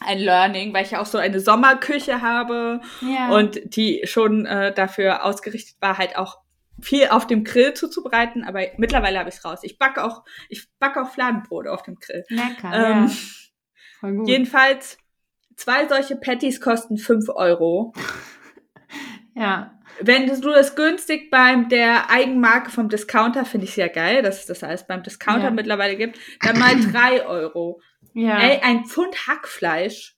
ein 0.00 0.18
Learning, 0.18 0.72
weil 0.72 0.84
ich 0.84 0.92
ja 0.92 1.00
auch 1.00 1.06
so 1.06 1.18
eine 1.18 1.40
Sommerküche 1.40 2.22
habe 2.22 2.80
ja. 3.02 3.30
und 3.30 3.76
die 3.76 4.02
schon 4.04 4.46
äh, 4.46 4.72
dafür 4.72 5.24
ausgerichtet 5.24 5.76
war, 5.80 5.98
halt 5.98 6.16
auch 6.16 6.38
viel 6.80 7.08
auf 7.08 7.26
dem 7.26 7.44
Grill 7.44 7.74
zuzubereiten, 7.74 8.42
aber 8.44 8.60
mittlerweile 8.78 9.18
habe 9.18 9.28
ich 9.28 9.36
es 9.36 9.44
raus. 9.44 9.60
Ich 9.62 9.78
backe 9.78 10.02
auch, 10.02 10.24
ich 10.48 10.66
backe 10.78 11.02
auch 11.02 11.10
Fladenbrot 11.10 11.66
auf 11.66 11.82
dem 11.82 11.96
Grill. 11.96 12.24
lecker. 12.28 12.72
Ähm, 12.72 13.06
ja. 13.06 13.10
Voll 14.00 14.14
gut. 14.16 14.28
Jedenfalls, 14.28 14.96
zwei 15.56 15.86
solche 15.86 16.16
Patties 16.16 16.60
kosten 16.60 16.96
5 16.96 17.28
Euro. 17.28 17.92
ja. 19.34 19.78
Wenn 20.02 20.26
du 20.26 20.50
das 20.50 20.76
günstig 20.76 21.30
beim 21.30 21.68
der 21.68 22.10
Eigenmarke 22.10 22.70
vom 22.70 22.88
Discounter, 22.88 23.44
finde 23.44 23.66
ich 23.66 23.74
sehr 23.74 23.88
geil, 23.88 24.22
dass 24.22 24.40
es 24.40 24.46
das 24.46 24.62
alles 24.64 24.86
beim 24.86 25.02
Discounter 25.02 25.44
Ja. 25.44 25.50
mittlerweile 25.50 25.96
gibt, 25.96 26.18
dann 26.40 26.58
mal 26.58 26.74
3 26.92 27.26
Euro. 27.26 27.80
Ja. 28.14 28.38
Ey, 28.38 28.60
ein 28.62 28.86
Pfund 28.86 29.14
Hackfleisch 29.28 30.16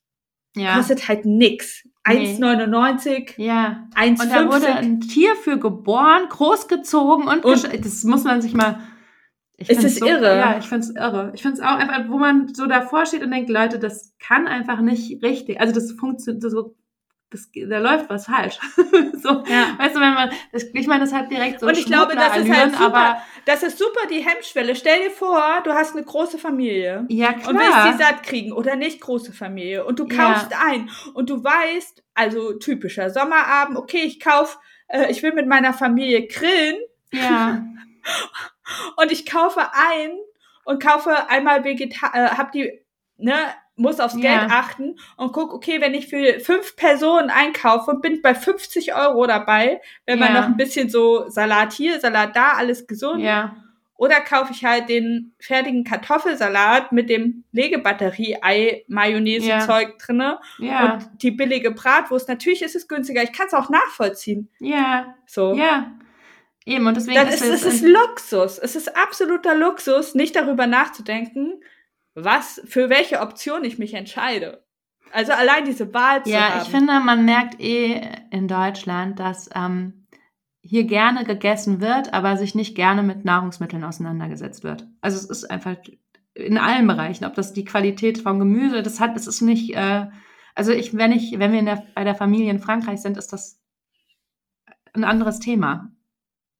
ja. 0.55 0.75
kostet 0.77 1.07
halt 1.07 1.25
nix. 1.25 1.83
Nee. 2.07 2.35
1,99, 2.39 3.33
ja. 3.41 3.87
Und 3.97 4.19
da 4.29 4.45
wurde 4.47 4.67
1,50. 4.67 4.75
ein 4.75 4.99
Tier 5.01 5.35
für 5.35 5.57
geboren, 5.57 6.27
großgezogen 6.29 7.27
und, 7.27 7.45
Und- 7.45 7.85
das 7.85 8.03
muss 8.03 8.23
man 8.23 8.41
sich 8.41 8.53
mal. 8.53 8.79
Ich 9.55 9.69
Es 9.69 9.83
ist 9.83 10.01
irre. 10.01 10.35
Ja, 10.37 10.57
ich 10.57 10.65
finde 10.65 10.87
es 10.87 10.95
irre. 10.95 11.31
Ich 11.35 11.41
finde 11.43 11.57
es 11.59 11.63
auch 11.63 11.77
einfach, 11.77 12.09
wo 12.09 12.17
man 12.17 12.53
so 12.53 12.65
davor 12.65 13.05
steht 13.05 13.23
und 13.23 13.31
denkt, 13.31 13.49
Leute, 13.49 13.77
das 13.79 14.15
kann 14.19 14.47
einfach 14.47 14.81
nicht 14.81 15.23
richtig. 15.23 15.61
Also 15.61 15.73
das 15.73 15.91
funktioniert 15.93 16.41
so. 16.43 16.75
Das, 17.33 17.49
da 17.53 17.79
läuft 17.79 18.09
was 18.09 18.25
falsch. 18.27 18.57
so, 19.21 19.43
Ja. 19.47 19.75
weißt 19.77 19.95
du, 19.95 19.99
wenn 19.99 20.13
man, 20.13 20.29
das, 20.51 20.63
ich 20.73 20.87
meine, 20.87 21.01
das 21.03 21.13
hat 21.13 21.29
direkt 21.31 21.59
so 21.59 21.67
und 21.67 21.77
ich 21.77 21.85
glaube, 21.85 22.15
das 22.15 22.37
ist 22.37 22.49
halt 22.51 22.71
super. 22.73 22.85
aber 22.85 23.21
das 23.45 23.63
ist 23.63 23.77
super 23.77 24.07
die 24.09 24.19
Hemmschwelle. 24.25 24.75
Stell 24.75 25.03
dir 25.05 25.11
vor, 25.11 25.41
du 25.63 25.73
hast 25.73 25.95
eine 25.95 26.05
große 26.05 26.37
Familie. 26.37 27.05
ja 27.09 27.29
Und 27.31 27.57
willst 27.57 27.67
klar. 27.71 27.91
die 27.91 27.97
satt 28.03 28.23
kriegen 28.23 28.51
oder 28.53 28.75
nicht 28.75 29.01
große 29.01 29.33
Familie. 29.33 29.85
Und 29.85 29.99
du 29.99 30.07
Ja. 30.07 30.33
kaufst 30.33 30.51
ein 30.65 30.89
und 31.13 31.29
du 31.29 31.43
weißt, 31.43 32.03
also 32.13 32.53
typischer 32.53 33.09
Sommerabend, 33.09 33.77
okay, 33.77 34.03
ich 34.03 34.19
kauf, 34.19 34.59
äh, 34.87 35.11
ich 35.11 35.23
will 35.23 35.33
mit 35.33 35.47
meiner 35.47 35.73
Familie 35.73 36.27
grillen 36.27 36.77
ja, 37.11 37.63
und 38.97 39.11
ich 39.11 39.25
kaufe 39.25 39.61
ein 39.73 40.11
und 40.65 40.81
kaufe 40.81 41.29
einmal 41.29 41.63
Vegeta 41.63 42.11
äh, 42.13 42.29
hab 42.37 42.51
die, 42.51 42.71
ne, 43.17 43.33
muss 43.75 43.99
aufs 43.99 44.13
Ja. 44.15 44.39
Geld 44.39 44.51
achten 44.51 44.95
und 45.17 45.33
guck, 45.33 45.51
okay, 45.53 45.81
wenn 45.81 45.93
ich 45.95 46.07
für 46.07 46.39
fünf 46.39 46.75
Personen 46.75 47.29
einkaufe, 47.31 47.95
bin 47.95 48.13
ich 48.13 48.21
bei 48.21 48.35
50 48.35 48.93
Euro 48.95 49.25
dabei, 49.25 49.81
wenn 50.05 50.19
man 50.19 50.33
Ja. 50.33 50.41
noch 50.41 50.47
ein 50.47 50.57
bisschen 50.57 50.89
so 50.89 51.27
Salat 51.29 51.73
hier, 51.73 51.99
Salat 51.99 52.35
da, 52.35 52.51
alles 52.53 52.85
gesund. 52.87 53.21
ja, 53.23 53.55
Oder 53.95 54.19
kaufe 54.21 54.51
ich 54.51 54.65
halt 54.65 54.89
den 54.89 55.33
fertigen 55.39 55.83
Kartoffelsalat 55.85 56.91
mit 56.91 57.09
dem 57.09 57.45
Legebatterie-Ei-Mayonnaise-Zeug 57.53 59.97
drinne 59.99 60.39
ja, 60.57 60.93
und 60.93 61.09
die 61.21 61.31
billige 61.31 61.71
Bratwurst. 61.71 62.27
Natürlich 62.29 62.61
ist 62.61 62.75
es 62.75 62.87
günstiger. 62.87 63.23
Ich 63.23 63.33
kann 63.33 63.47
es 63.47 63.53
auch 63.53 63.69
nachvollziehen. 63.69 64.49
ja, 64.59 65.15
So. 65.25 65.53
ja. 65.53 65.91
Eben, 66.65 66.87
und 66.87 66.95
deswegen 66.95 67.19
Das 67.19 67.35
ist, 67.35 67.41
es 67.41 67.65
es 67.65 67.81
ist 67.81 67.85
Luxus. 67.85 68.57
Es 68.57 68.77
ist 68.77 68.95
absoluter 68.95 69.53
Luxus, 69.53 70.15
nicht 70.15 70.33
darüber 70.35 70.65
nachzudenken, 70.65 71.61
was, 72.15 72.61
für 72.65 72.89
welche 72.89 73.19
Option 73.21 73.63
ich 73.63 73.79
mich 73.79 73.93
entscheide. 73.93 74.63
Also 75.11 75.31
allein 75.33 75.65
diese 75.65 75.93
Wahl 75.93 76.23
zu 76.23 76.31
Ja, 76.31 76.49
haben. 76.55 76.61
ich 76.63 76.69
finde, 76.69 76.99
man 76.99 77.25
merkt 77.25 77.59
eh 77.59 78.01
in 78.31 78.47
Deutschland, 78.47 79.19
dass 79.19 79.49
ähm, 79.53 80.07
hier 80.61 80.85
gerne 80.85 81.23
gegessen 81.23 81.81
wird, 81.81 82.13
aber 82.13 82.37
sich 82.37 82.55
nicht 82.55 82.75
gerne 82.75 83.03
mit 83.03 83.25
Nahrungsmitteln 83.25 83.83
auseinandergesetzt 83.83 84.63
wird. 84.63 84.87
Also 85.01 85.17
es 85.17 85.25
ist 85.25 85.51
einfach 85.51 85.75
in 86.33 86.57
allen 86.57 86.87
Bereichen, 86.87 87.25
ob 87.25 87.35
das 87.35 87.53
die 87.53 87.65
Qualität 87.65 88.17
vom 88.19 88.39
Gemüse, 88.39 88.81
das 88.81 88.99
hat, 88.99 89.15
es 89.15 89.27
ist 89.27 89.41
nicht, 89.41 89.75
äh, 89.75 90.07
also 90.55 90.71
ich, 90.71 90.95
wenn 90.97 91.11
ich, 91.11 91.37
wenn 91.37 91.51
wir 91.51 91.59
in 91.59 91.65
der, 91.65 91.83
bei 91.93 92.03
der 92.03 92.15
Familie 92.15 92.49
in 92.49 92.59
Frankreich 92.59 93.01
sind, 93.01 93.17
ist 93.17 93.33
das 93.33 93.59
ein 94.93 95.03
anderes 95.03 95.39
Thema. 95.39 95.91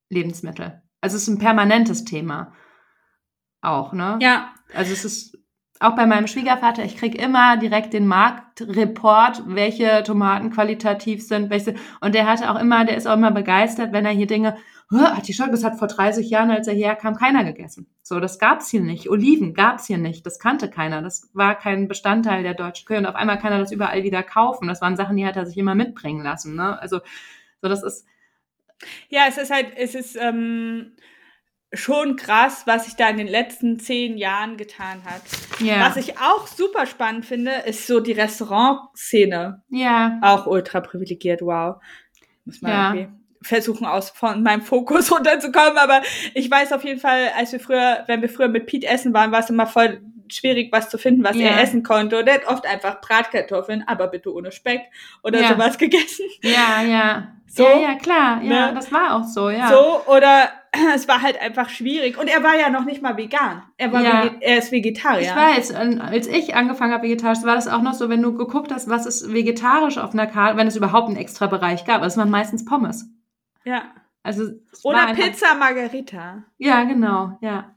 Lebensmittel. 0.10 0.82
Also 1.02 1.16
es 1.18 1.24
ist 1.24 1.28
ein 1.30 1.40
permanentes 1.40 2.04
Thema. 2.06 2.54
Auch, 3.62 3.94
ne? 3.94 4.20
ja, 4.22 4.54
Also 4.76 4.94
es 4.94 5.06
ist 5.06 5.38
auch 5.80 5.96
bei 5.96 6.06
meinem 6.06 6.28
Schwiegervater, 6.28 6.84
ich 6.84 6.96
krieg 6.98 7.22
immer 7.22 7.58
direkt 7.58 7.94
den 7.94 8.08
Marktreport, 8.08 9.44
welche 9.48 10.04
Tomaten 10.04 10.52
qualitativ 10.52 11.26
sind, 11.26 11.50
welche 11.50 11.76
und 12.00 12.16
der 12.16 12.28
hatte 12.28 12.50
auch 12.52 12.60
immer, 12.60 12.86
der 12.86 12.96
ist 12.98 13.08
auch 13.08 13.16
immer 13.16 13.32
begeistert, 13.32 13.92
wenn 13.92 14.06
er 14.06 14.12
hier 14.12 14.28
Dinge, 14.28 14.56
"Hä, 14.92 14.98
Artischocken, 14.98 15.52
das 15.52 15.64
hat 15.64 15.78
vor 15.80 15.88
30 15.88 16.30
Jahren, 16.30 16.52
als 16.52 16.68
er 16.68 16.74
hierher 16.74 16.96
kam, 16.96 17.16
keiner 17.16 17.44
gegessen. 17.44 17.88
So, 18.04 18.20
das 18.20 18.40
gab's 18.40 18.70
hier 18.70 18.82
nicht. 18.82 19.10
Oliven 19.10 19.54
gab's 19.54 19.88
hier 19.88 19.98
nicht, 19.98 20.26
das 20.26 20.40
kannte 20.40 20.70
keiner, 20.70 21.02
das 21.02 21.30
war 21.34 21.56
kein 21.56 21.88
Bestandteil 21.88 22.44
der 22.44 22.54
deutschen 22.54 22.86
Küche 22.86 23.00
und 23.00 23.06
auf 23.08 23.16
einmal 23.16 23.40
kann 23.40 23.52
er 23.52 23.60
das 23.60 23.72
überall 23.72 24.04
wieder 24.04 24.24
kaufen. 24.24 24.68
Das 24.68 24.82
waren 24.82 24.96
Sachen, 24.96 25.18
die 25.18 25.26
hat 25.26 25.36
er 25.36 25.46
sich 25.46 25.58
immer 25.58 25.76
mitbringen 25.76 26.24
lassen, 26.24 26.56
ne? 26.56 26.80
Also 26.82 27.00
so, 27.62 27.70
das 27.70 27.84
ist 27.84 28.06
ja, 29.10 29.24
es 29.28 29.38
ist 29.38 29.52
halt, 29.52 29.68
es 29.78 29.96
ist 29.96 30.18
ähm, 30.20 30.94
schon 31.74 32.16
krass, 32.16 32.64
was 32.66 32.86
sich 32.86 32.96
da 32.96 33.10
in 33.10 33.18
den 33.18 33.28
letzten 33.28 33.80
zehn 33.80 34.18
Jahren 34.18 34.58
getan 34.58 35.02
hat. 35.06 35.22
ja, 35.60 35.82
Was 35.88 35.98
ich 35.98 36.20
auch 36.20 36.46
super 36.48 36.86
spannend 36.86 37.26
finde, 37.26 37.52
ist 37.66 37.88
so 37.88 38.00
die 38.00 38.12
Restaurantszene. 38.14 39.62
ja, 39.70 40.20
Auch 40.22 40.46
ultra 40.48 40.82
privilegiert, 40.82 41.42
wow. 41.42 41.78
Muss 42.46 42.62
man 42.62 42.72
Ja. 42.72 42.94
irgendwie 42.94 43.12
versuchen, 43.42 43.86
aus 43.86 44.10
von 44.10 44.42
meinem 44.44 44.62
Fokus 44.62 45.12
runterzukommen. 45.16 45.78
Aber 45.78 46.02
ich 46.34 46.50
weiß 46.50 46.72
auf 46.74 46.84
jeden 46.84 47.00
Fall, 47.00 47.30
als 47.38 47.52
wir 47.52 47.60
früher, 47.60 48.04
wenn 48.08 48.22
wir 48.22 48.30
früher 48.30 48.48
mit 48.48 48.66
Pete 48.68 48.88
essen 48.88 49.14
waren, 49.14 49.32
war 49.32 49.40
es 49.40 49.50
immer 49.50 49.68
voll 49.68 50.02
schwierig, 50.30 50.72
was 50.72 50.90
zu 50.90 50.98
finden, 50.98 51.24
was 51.24 51.36
er 51.36 51.62
essen 51.62 51.84
konnte. 51.84 52.18
Und 52.20 52.28
er 52.28 52.36
hat 52.36 52.48
oft 52.48 52.66
einfach 52.66 53.02
Bratkartoffeln, 53.02 53.84
aber 53.88 54.08
bitte 54.08 54.34
ohne 54.34 54.52
Speck 54.52 54.82
oder 55.24 55.40
sowas 55.48 55.78
gegessen. 55.78 56.26
ja, 56.42 56.82
ja. 56.82 57.28
So, 57.48 57.64
ja, 57.66 57.78
ja, 57.80 57.96
klar, 57.96 58.42
ja, 58.42 58.68
ne? 58.70 58.74
das 58.74 58.92
war 58.92 59.16
auch 59.16 59.24
so, 59.26 59.50
ja. 59.52 59.68
So, 59.70 60.02
oder 60.08 60.50
es 60.96 61.08
war 61.08 61.22
halt 61.22 61.40
einfach 61.42 61.70
schwierig. 61.70 62.18
Und 62.18 62.28
er 62.28 62.44
war 62.44 62.56
ja 62.60 62.70
noch 62.70 62.86
nicht 62.86 63.02
mal 63.02 63.16
vegan. 63.18 63.64
Er, 63.78 63.92
war 63.94 64.02
Ja. 64.04 64.32
er 64.40 64.58
ist 64.58 64.72
Vegetarier. 64.72 65.22
Ich 65.22 65.36
weiß, 65.36 65.74
als 65.74 66.28
ich 66.28 66.56
angefangen 66.56 66.92
habe 66.94 67.04
vegetarisch, 67.04 67.44
war 67.44 67.56
das 67.56 67.68
auch 67.68 67.82
noch 67.82 67.94
so, 67.94 68.10
wenn 68.10 68.22
du 68.22 68.34
geguckt 68.36 68.72
hast, 68.72 68.90
was 68.90 69.06
ist 69.06 69.32
vegetarisch 69.34 69.98
auf 69.98 70.14
einer 70.14 70.28
Karte, 70.28 70.58
wenn 70.58 70.68
es 70.68 70.76
überhaupt 70.76 71.08
einen 71.08 71.18
extra 71.18 71.48
Bereich 71.48 71.86
gab. 71.86 72.02
Es 72.04 72.18
waren 72.18 72.30
meistens 72.30 72.66
Pommes. 72.66 73.08
Ja. 73.64 73.84
Also 74.24 74.44
Oder 74.84 75.08
einfach- 75.08 75.24
Pizza 75.24 75.54
Margarita. 75.56 76.44
Ja, 76.58 76.84
genau, 76.86 77.38
ja, 77.42 77.76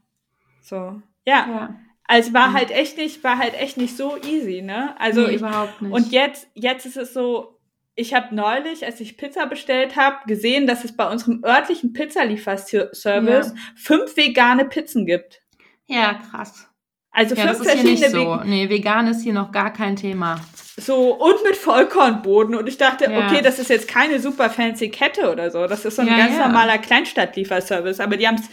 So. 0.61 1.01
Ja. 1.25 1.45
ja. 1.47 1.75
Also 2.09 2.33
war 2.33 2.53
halt 2.53 2.71
echt 2.71 2.97
nicht, 2.97 3.21
war 3.25 3.37
halt 3.37 3.53
echt 3.53 3.75
nicht 3.75 3.97
so 3.97 4.15
easy, 4.23 4.61
ne? 4.61 4.95
Also 4.97 5.21
nee, 5.21 5.31
ich, 5.31 5.41
überhaupt 5.41 5.81
nicht. 5.81 5.91
und 5.91 6.11
jetzt, 6.13 6.47
jetzt 6.53 6.85
ist 6.85 6.95
es 6.95 7.13
so, 7.13 7.56
ich 7.97 8.13
habe 8.13 8.33
neulich, 8.33 8.85
als 8.85 9.01
ich 9.01 9.17
Pizza 9.17 9.47
bestellt 9.47 9.95
habe, 9.97 10.17
gesehen, 10.27 10.67
dass 10.67 10.85
es 10.85 10.95
bei 10.95 11.09
unserem 11.09 11.43
örtlichen 11.43 11.91
Pizzalieferservice 11.93 13.53
fünf 13.75 14.15
vegane 14.15 14.65
Pizzen 14.65 15.05
gibt. 15.05 15.41
ja, 15.87 16.13
krass. 16.31 16.63
Also 17.11 17.33
Ja, 17.33 17.47
das 17.47 17.57
fünf 17.57 17.69
ist 17.69 17.73
hier 17.79 17.83
nicht 17.89 17.99
verschiedene 18.03 18.37
so. 18.39 18.43
Nee, 18.45 18.69
vegan 18.69 19.07
ist 19.07 19.23
hier 19.23 19.33
noch 19.33 19.51
gar 19.51 19.73
kein 19.73 19.95
Thema. 19.95 20.39
so 20.77 21.15
und 21.15 21.43
mit 21.43 21.55
Vollkornboden 21.55 22.53
und 22.53 22.67
ich 22.69 22.77
dachte, 22.77 23.11
Ja. 23.11 23.25
okay, 23.25 23.41
das 23.41 23.57
ist 23.57 23.71
jetzt 23.71 23.87
keine 23.87 24.19
super 24.19 24.51
fancy 24.51 24.89
Kette 24.89 25.31
oder 25.31 25.49
so, 25.49 25.65
das 25.65 25.83
ist 25.85 25.95
so 25.95 26.03
ein 26.03 26.07
Ja, 26.09 26.17
ganz 26.17 26.37
ja. 26.37 26.45
normaler 26.47 26.77
Kleinstadtlieferservice, 26.77 27.99
aber 27.99 28.17
die 28.17 28.27
haben 28.27 28.35
es 28.35 28.47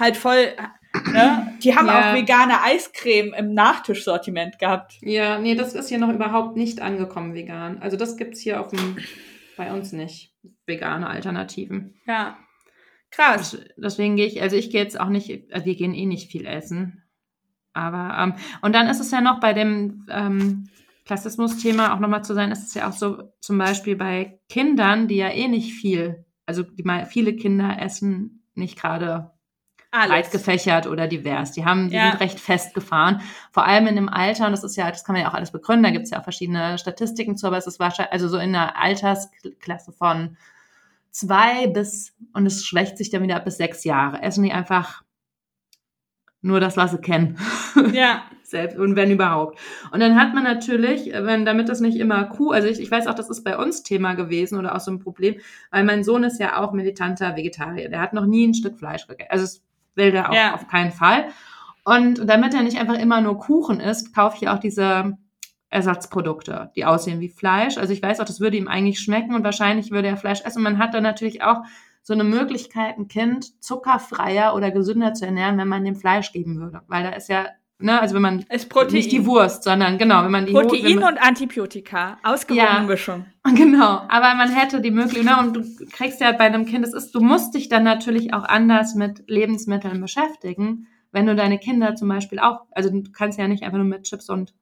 halt 0.00 0.16
voll 0.16 0.48
ne? 1.12 1.56
Die 1.62 1.74
haben 1.76 1.86
Ja. 1.86 2.10
auch 2.10 2.14
vegane 2.14 2.62
Eiscreme 2.62 3.32
im 3.34 3.54
Nachtischsortiment 3.54 4.58
gehabt. 4.58 4.98
Ja, 5.02 5.38
nee, 5.38 5.54
das 5.54 5.74
ist 5.74 5.88
hier 5.88 5.98
noch 5.98 6.12
überhaupt 6.12 6.56
nicht 6.56 6.80
angekommen, 6.80 7.34
vegan. 7.34 7.78
Also 7.80 7.96
das 7.96 8.16
gibt's 8.16 8.40
hier 8.40 8.60
auf 8.60 8.68
dem, 8.68 8.98
bei 9.56 9.72
uns 9.72 9.92
nicht, 9.92 10.34
vegane 10.66 11.08
Alternativen. 11.08 11.94
Ja. 12.06 12.38
Krass. 13.10 13.56
Deswegen 13.76 14.16
gehe 14.16 14.26
ich, 14.26 14.42
also 14.42 14.56
ich 14.56 14.70
gehe 14.70 14.82
jetzt 14.82 14.98
auch 14.98 15.08
nicht, 15.08 15.30
äh, 15.30 15.64
wir 15.64 15.74
gehen 15.76 15.94
eh 15.94 16.06
nicht 16.06 16.30
viel 16.30 16.44
essen. 16.46 17.02
Aber, 17.72 18.16
ähm, 18.18 18.34
und 18.62 18.74
dann 18.74 18.88
ist 18.88 19.00
es 19.00 19.10
ja 19.10 19.20
noch 19.20 19.38
bei 19.40 19.52
dem 19.52 20.06
ähm, 20.10 20.68
Klassismus-Thema 21.04 21.94
auch 21.94 22.00
nochmal 22.00 22.24
zu 22.24 22.34
sein, 22.34 22.50
ist 22.50 22.66
es 22.66 22.74
ja 22.74 22.88
auch 22.88 22.92
so, 22.92 23.32
zum 23.40 23.58
Beispiel 23.58 23.96
bei 23.96 24.40
Kindern, 24.48 25.08
die 25.08 25.16
ja 25.16 25.28
eh 25.28 25.46
nicht 25.46 25.72
viel, 25.74 26.24
also 26.46 26.62
die 26.62 26.82
mal, 26.82 27.06
viele 27.06 27.36
Kinder 27.36 27.76
essen 27.80 28.42
nicht 28.54 28.76
gerade 28.80 29.30
breit 30.06 30.30
gefächert 30.30 30.86
oder 30.86 31.06
divers. 31.06 31.52
Die 31.52 31.64
haben, 31.64 31.88
die 31.88 31.96
Ja. 31.96 32.10
sind 32.10 32.20
recht 32.20 32.40
festgefahren. 32.40 33.20
Vor 33.52 33.64
allem 33.66 33.86
in 33.86 33.96
dem 33.96 34.08
Alter, 34.08 34.46
und 34.46 34.52
das 34.52 34.64
ist 34.64 34.76
ja, 34.76 34.90
das 34.90 35.04
kann 35.04 35.14
man 35.14 35.22
ja 35.22 35.30
auch 35.30 35.34
alles 35.34 35.50
begründen, 35.52 35.84
da 35.84 35.90
gibt 35.90 36.04
es 36.04 36.10
ja 36.10 36.18
auch 36.20 36.24
verschiedene 36.24 36.78
Statistiken 36.78 37.36
zu, 37.36 37.46
aber 37.46 37.56
es 37.56 37.66
ist 37.66 37.78
wahrscheinlich, 37.80 38.12
also 38.12 38.28
so 38.28 38.38
in 38.38 38.52
der 38.52 38.76
Altersklasse 38.80 39.92
von 39.92 40.36
zwei 41.10 41.66
bis, 41.68 42.14
und 42.34 42.46
es 42.46 42.64
schwächt 42.64 42.98
sich 42.98 43.10
dann 43.10 43.22
wieder 43.22 43.36
ab 43.36 43.44
bis 43.44 43.56
sechs 43.56 43.84
Jahre, 43.84 44.22
essen 44.22 44.44
die 44.44 44.52
einfach 44.52 45.02
nur 46.42 46.60
das, 46.60 46.76
was 46.76 46.92
sie 46.92 46.98
kennen. 46.98 47.38
Ja. 47.92 48.22
Selbst, 48.46 48.78
und 48.78 48.94
wenn 48.94 49.10
überhaupt. 49.10 49.58
Und 49.90 49.98
dann 49.98 50.14
hat 50.14 50.32
man 50.32 50.44
natürlich, 50.44 51.06
wenn, 51.12 51.44
damit 51.44 51.68
das 51.68 51.80
nicht 51.80 51.96
immer 51.98 52.26
Kuh, 52.26 52.52
also 52.52 52.68
ich, 52.68 52.78
ich 52.78 52.88
weiß 52.88 53.08
auch, 53.08 53.14
das 53.14 53.28
ist 53.28 53.42
bei 53.42 53.58
uns 53.58 53.82
Thema 53.82 54.14
gewesen 54.14 54.56
oder 54.56 54.76
auch 54.76 54.80
so 54.80 54.92
ein 54.92 55.00
Problem, 55.00 55.40
weil 55.72 55.82
mein 55.82 56.04
Sohn 56.04 56.22
ist 56.22 56.38
ja 56.38 56.62
auch 56.62 56.72
militanter 56.72 57.34
Vegetarier. 57.34 57.88
Der 57.88 58.00
hat 58.00 58.12
noch 58.12 58.24
nie 58.24 58.46
ein 58.46 58.54
Stück 58.54 58.78
Fleisch 58.78 59.08
gegessen. 59.08 59.30
Also 59.32 59.44
das 59.46 59.62
will 59.96 60.12
der 60.12 60.30
auch 60.30 60.34
Ja. 60.34 60.54
auf 60.54 60.68
keinen 60.68 60.92
Fall. 60.92 61.28
Und 61.84 62.28
damit 62.28 62.54
er 62.54 62.62
nicht 62.62 62.78
einfach 62.78 62.98
immer 62.98 63.20
nur 63.20 63.38
Kuchen 63.38 63.80
isst, 63.80 64.14
kaufe 64.14 64.36
ich 64.40 64.48
auch 64.48 64.58
diese 64.58 65.16
Ersatzprodukte, 65.70 66.70
die 66.76 66.84
aussehen 66.84 67.20
wie 67.20 67.28
Fleisch. 67.28 67.76
Also 67.78 67.92
ich 67.92 68.02
weiß 68.02 68.20
auch, 68.20 68.24
das 68.24 68.40
würde 68.40 68.56
ihm 68.56 68.68
eigentlich 68.68 69.00
schmecken 69.00 69.34
und 69.34 69.44
wahrscheinlich 69.44 69.90
würde 69.90 70.08
er 70.08 70.16
Fleisch 70.16 70.42
essen. 70.42 70.58
Und 70.58 70.64
man 70.64 70.78
hat 70.78 70.94
dann 70.94 71.02
natürlich 71.02 71.42
auch 71.42 71.58
so 72.02 72.14
eine 72.14 72.24
Möglichkeit, 72.24 72.98
ein 72.98 73.08
Kind 73.08 73.62
zuckerfreier 73.62 74.54
oder 74.54 74.70
gesünder 74.70 75.12
zu 75.14 75.26
ernähren, 75.26 75.58
wenn 75.58 75.68
man 75.68 75.84
dem 75.84 75.96
Fleisch 75.96 76.32
geben 76.32 76.60
würde. 76.60 76.82
Weil 76.86 77.02
da 77.02 77.10
ist 77.10 77.28
ja, 77.28 77.46
ne, 77.78 78.00
also 78.00 78.14
wenn 78.14 78.22
man 78.22 78.44
Ist 78.50 78.68
Protein. 78.68 78.94
nicht 78.94 79.12
die 79.12 79.26
Wurst, 79.26 79.62
sondern 79.64 79.98
genau, 79.98 80.24
wenn 80.24 80.30
man 80.30 80.46
die 80.46 80.52
Ho- 80.54 80.58
wenn 80.60 80.68
Protein 80.68 80.94
man, 81.00 81.14
und 81.14 81.18
Antibiotika. 81.22 82.18
Ausgewogene 82.22 82.66
Ja. 82.68 82.80
Mischung. 82.82 83.26
Genau, 83.54 84.02
aber 84.08 84.34
man 84.34 84.50
hätte 84.50 84.80
die 84.80 84.90
Möglichkeit, 84.90 85.24
ne, 85.24 85.38
und 85.38 85.52
du 85.54 85.86
kriegst 85.92 86.20
ja 86.20 86.32
bei 86.32 86.44
einem 86.44 86.66
Kind, 86.66 86.84
das 86.84 86.94
ist, 86.94 87.14
du 87.14 87.20
musst 87.20 87.54
dich 87.54 87.68
dann 87.68 87.84
natürlich 87.84 88.34
auch 88.34 88.44
anders 88.44 88.94
mit 88.96 89.22
Lebensmitteln 89.28 90.00
beschäftigen, 90.00 90.88
wenn 91.12 91.26
du 91.26 91.36
deine 91.36 91.58
Kinder 91.58 91.94
zum 91.94 92.08
Beispiel 92.08 92.38
auch, 92.40 92.62
also 92.72 92.90
du 92.90 93.02
kannst 93.12 93.38
ja 93.38 93.46
nicht 93.48 93.62
einfach 93.62 93.78
nur 93.78 93.86
mit 93.86 94.02
Chips 94.02 94.28
und 94.28 94.52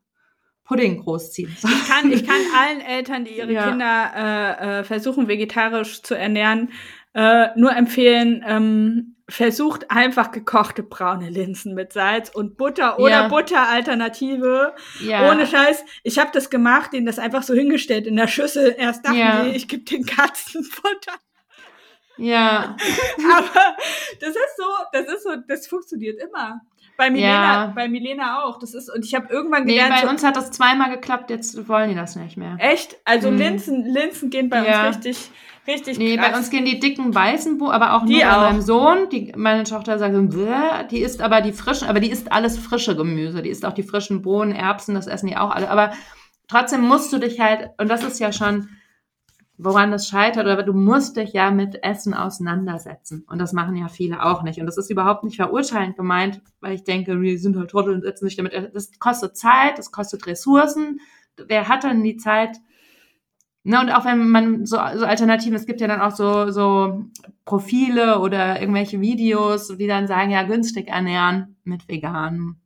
Pudding 0.64 0.98
großziehen. 1.02 1.54
Ich 1.56 1.88
kann, 1.88 2.10
ich 2.12 2.26
kann 2.26 2.36
allen 2.60 2.80
Eltern, 2.80 3.24
die 3.24 3.36
ihre 3.38 3.52
Ja. 3.52 3.68
Kinder 3.70 4.10
äh, 4.16 4.80
äh, 4.80 4.84
versuchen, 4.84 5.28
vegetarisch 5.28 6.02
zu 6.02 6.14
ernähren, 6.16 6.70
äh, 7.14 7.48
nur 7.56 7.74
empfehlen, 7.74 8.42
ähm, 8.46 9.13
versucht 9.28 9.90
einfach 9.90 10.32
gekochte 10.32 10.82
braune 10.82 11.30
Linsen 11.30 11.74
mit 11.74 11.92
Salz 11.94 12.28
und 12.28 12.56
Butter 12.58 12.98
oder 12.98 13.10
Ja. 13.10 13.28
Butteralternative. 13.28 14.74
Ja. 15.00 15.30
Ohne 15.30 15.46
Scheiß. 15.46 15.82
Ich 16.02 16.18
habe 16.18 16.30
das 16.32 16.50
gemacht, 16.50 16.92
denen 16.92 17.06
das 17.06 17.18
einfach 17.18 17.42
so 17.42 17.54
hingestellt 17.54 18.06
in 18.06 18.16
der 18.16 18.28
Schüssel. 18.28 18.74
Erst 18.76 19.04
dachten 19.06 19.16
Ja. 19.16 19.44
die, 19.44 19.50
ich 19.50 19.66
gebe 19.68 19.84
den 19.84 20.04
Katzen 20.04 20.62
Futter. 20.70 21.12
Ja. 22.16 22.76
Aber 23.36 23.76
das 24.20 24.30
ist 24.30 24.56
so, 24.56 24.64
das 24.92 25.06
ist 25.06 25.22
so, 25.24 25.30
das 25.48 25.66
funktioniert 25.66 26.20
immer. 26.22 26.60
Bei 26.96 27.10
Milena, 27.10 27.32
Ja. 27.64 27.72
bei 27.74 27.88
Milena 27.88 28.44
auch. 28.44 28.58
Das 28.60 28.72
ist, 28.72 28.88
und 28.88 29.04
ich 29.04 29.14
habe 29.16 29.32
irgendwann 29.32 29.64
Nee, 29.64 29.72
gelernt, 29.72 29.94
bei 29.96 30.02
so, 30.02 30.08
uns 30.08 30.22
hat 30.22 30.36
das 30.36 30.52
zweimal 30.52 30.90
geklappt, 30.90 31.28
jetzt 31.30 31.66
wollen 31.68 31.88
die 31.88 31.96
das 31.96 32.14
nicht 32.14 32.36
mehr. 32.36 32.56
echt, 32.60 32.96
also 33.04 33.32
Mhm. 33.32 33.38
Linsen, 33.38 33.84
Linsen 33.86 34.30
gehen 34.30 34.48
bei 34.48 34.60
uns 34.60 34.96
richtig, 34.96 35.30
richtig 35.66 35.98
Nee, 35.98 36.16
krass. 36.16 36.30
bei 36.32 36.36
uns 36.38 36.50
gehen 36.50 36.64
die 36.64 36.78
dicken 36.80 37.14
weißen, 37.14 37.58
Bo 37.58 37.70
aber 37.70 37.94
auch 37.94 38.04
Die 38.06 38.12
nur 38.14 38.22
bei 38.22 38.36
auch. 38.36 38.40
meinem 38.42 38.60
Sohn. 38.60 39.08
Die, 39.10 39.32
meine 39.36 39.64
Tochter 39.64 39.98
sagt, 39.98 40.14
so, 40.14 40.22
"Bäh", 40.22 40.84
die 40.90 41.00
isst 41.00 41.20
aber 41.22 41.40
die 41.40 41.52
frischen, 41.52 41.88
aber 41.88 42.00
die 42.00 42.10
isst 42.10 42.32
alles 42.32 42.58
frische 42.58 42.96
Gemüse. 42.96 43.42
Die 43.42 43.50
isst 43.50 43.64
auch 43.64 43.72
die 43.72 43.82
frischen 43.82 44.22
Bohnen, 44.22 44.52
Erbsen, 44.52 44.94
das 44.94 45.06
essen 45.06 45.28
die 45.28 45.36
auch 45.36 45.50
alle. 45.50 45.70
Aber 45.70 45.92
trotzdem 46.48 46.82
musst 46.82 47.12
du 47.12 47.18
dich 47.18 47.40
halt, 47.40 47.70
und 47.78 47.88
das 47.88 48.02
ist 48.04 48.20
ja 48.20 48.32
schon, 48.32 48.68
woran 49.56 49.92
das 49.92 50.08
scheitert, 50.08 50.48
aber 50.48 50.64
du 50.64 50.72
musst 50.72 51.16
dich 51.16 51.32
ja 51.32 51.52
mit 51.52 51.82
Essen 51.84 52.12
auseinandersetzen. 52.12 53.24
Und 53.28 53.38
das 53.38 53.52
machen 53.52 53.76
ja 53.76 53.86
viele 53.88 54.24
auch 54.24 54.42
nicht. 54.42 54.58
Und 54.58 54.66
das 54.66 54.76
ist 54.78 54.90
überhaupt 54.90 55.22
nicht 55.24 55.36
verurteilend 55.36 55.96
gemeint, 55.96 56.40
weil 56.60 56.72
ich 56.74 56.82
denke, 56.84 57.16
die 57.20 57.36
sind 57.36 57.56
halt 57.56 57.70
Trottel 57.70 57.94
und 57.94 58.02
setzen 58.02 58.26
sich 58.26 58.36
damit. 58.36 58.52
Das 58.74 58.98
kostet 58.98 59.36
Zeit, 59.36 59.78
das 59.78 59.92
kostet 59.92 60.26
Ressourcen. 60.26 60.98
Wer 61.46 61.68
hat 61.68 61.84
dann 61.84 62.02
die 62.02 62.16
Zeit, 62.16 62.56
Ne, 63.66 63.80
und 63.80 63.90
auch 63.90 64.04
wenn 64.04 64.28
man 64.28 64.66
so, 64.66 64.76
so 64.76 65.06
Alternativen, 65.06 65.54
es 65.54 65.64
gibt 65.64 65.80
ja 65.80 65.86
dann 65.86 66.02
auch 66.02 66.14
so, 66.14 66.50
so 66.50 67.06
Profile 67.46 68.18
oder 68.18 68.60
irgendwelche 68.60 69.00
Videos, 69.00 69.68
die 69.68 69.86
dann 69.86 70.06
sagen, 70.06 70.30
ja, 70.30 70.42
günstig 70.42 70.88
ernähren 70.88 71.56
mit 71.64 71.88
vegan. 71.88 72.56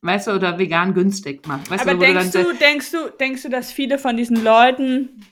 Weißt 0.00 0.28
du, 0.28 0.32
oder 0.32 0.58
vegan 0.58 0.94
günstig 0.94 1.46
machen. 1.48 1.68
Weißt 1.68 1.82
Aber 1.82 1.94
du, 1.94 2.00
denkst 2.00 2.30
du, 2.30 2.52
denkst 2.54 2.90
du, 2.92 3.10
denkst 3.18 3.42
du, 3.42 3.48
dass 3.48 3.72
viele 3.72 3.98
von 3.98 4.16
diesen 4.16 4.42
Leuten, 4.42 5.24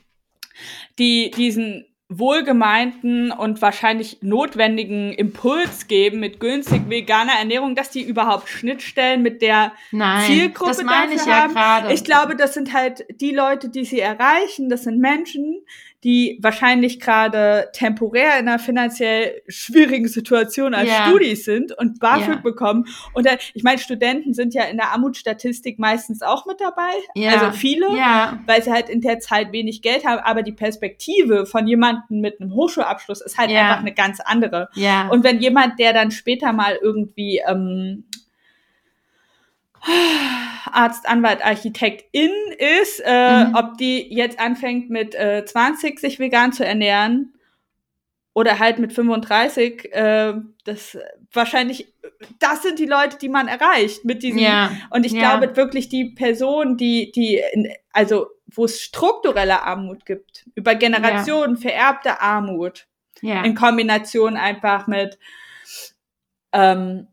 die 0.99 1.31
diesen 1.31 1.85
wohlgemeinten 2.11 3.31
und 3.31 3.61
wahrscheinlich 3.61 4.17
notwendigen 4.21 5.13
Impuls 5.13 5.87
geben 5.87 6.19
mit 6.19 6.41
günstig 6.41 6.89
veganer 6.89 7.31
Ernährung, 7.39 7.73
dass 7.73 7.89
die 7.89 8.03
überhaupt 8.03 8.49
Schnittstellen 8.49 9.21
mit 9.21 9.41
der 9.41 9.71
Nein, 9.91 10.25
Zielgruppe 10.25 10.71
das 10.71 10.83
meine 10.83 11.13
ich 11.13 11.19
dafür 11.19 11.33
ja 11.33 11.41
haben? 11.43 11.53
gerade. 11.53 11.93
Ich 11.93 12.03
glaube, 12.03 12.35
das 12.35 12.53
sind 12.53 12.73
halt 12.73 13.05
die 13.21 13.31
Leute, 13.31 13.69
die 13.69 13.85
sie 13.85 14.01
erreichen. 14.01 14.69
Das 14.69 14.83
sind 14.83 14.99
Menschen, 14.99 15.61
die 16.03 16.39
wahrscheinlich 16.41 16.99
gerade 16.99 17.69
temporär 17.73 18.39
in 18.39 18.47
einer 18.47 18.57
finanziell 18.57 19.41
schwierigen 19.47 20.07
Situation 20.07 20.73
als 20.73 20.89
Ja. 20.89 21.05
Studis 21.07 21.45
sind 21.45 21.77
und 21.77 21.99
BAföG 21.99 22.27
Ja. 22.35 22.35
bekommen. 22.41 22.85
Und 23.13 23.27
dann, 23.27 23.37
ich 23.53 23.63
meine, 23.63 23.77
Studenten 23.77 24.33
sind 24.33 24.53
ja 24.55 24.63
in 24.63 24.77
der 24.77 24.89
Armutsstatistik 24.91 25.77
meistens 25.77 26.21
auch 26.23 26.45
mit 26.47 26.59
dabei. 26.59 26.91
Ja. 27.13 27.31
Also 27.31 27.51
viele, 27.51 27.87
weil 28.47 28.63
sie 28.63 28.71
halt 28.71 28.89
in 28.89 29.01
der 29.01 29.19
Zeit 29.19 29.51
wenig 29.51 29.81
Geld 29.81 30.05
haben. 30.05 30.19
Aber 30.23 30.41
die 30.41 30.51
Perspektive 30.53 31.45
von 31.45 31.67
jemandem 31.67 32.19
mit 32.21 32.41
einem 32.41 32.53
Hochschulabschluss 32.53 33.21
ist 33.21 33.37
halt 33.37 33.51
einfach 33.51 33.79
eine 33.81 33.93
ganz 33.93 34.19
andere. 34.21 34.69
Und 35.11 35.23
wenn 35.23 35.39
jemand, 35.39 35.77
der 35.79 35.93
dann 35.93 36.09
später 36.11 36.51
mal 36.51 36.79
irgendwie 36.81 37.41
ähm, 37.47 38.05
Arzt, 40.71 41.07
Anwalt, 41.07 41.43
Architekt 41.43 42.05
in 42.11 42.31
ist, 42.81 43.01
äh, 43.05 43.45
Mhm. 43.45 43.55
ob 43.55 43.77
die 43.77 44.13
jetzt 44.13 44.39
anfängt 44.39 44.89
mit 44.89 45.15
äh, 45.15 45.43
20 45.45 45.99
sich 45.99 46.19
vegan 46.19 46.53
zu 46.53 46.65
ernähren 46.65 47.33
oder 48.33 48.59
halt 48.59 48.79
mit 48.79 48.93
35, 48.93 49.93
äh, 49.93 50.33
das 50.63 50.97
wahrscheinlich, 51.33 51.93
das 52.39 52.61
sind 52.61 52.79
die 52.79 52.85
Leute, 52.85 53.17
die 53.17 53.27
man 53.29 53.47
erreicht 53.47 54.05
mit 54.05 54.23
diesen. 54.23 54.39
ja. 54.39 54.71
Und 54.91 55.05
ich 55.05 55.13
Ja. 55.13 55.37
glaube 55.37 55.55
wirklich, 55.57 55.89
die 55.89 56.11
Person, 56.11 56.77
die, 56.77 57.11
die, 57.11 57.41
also 57.91 58.27
wo 58.53 58.65
es 58.65 58.81
strukturelle 58.81 59.63
Armut 59.63 60.05
gibt, 60.05 60.45
über 60.55 60.75
Generationen 60.75 61.57
vererbte 61.57 62.21
Armut, 62.21 62.87
ja. 63.21 63.43
in 63.43 63.55
Kombination 63.55 64.37
einfach 64.37 64.87
mit 64.87 65.17
ähm, 66.53 67.07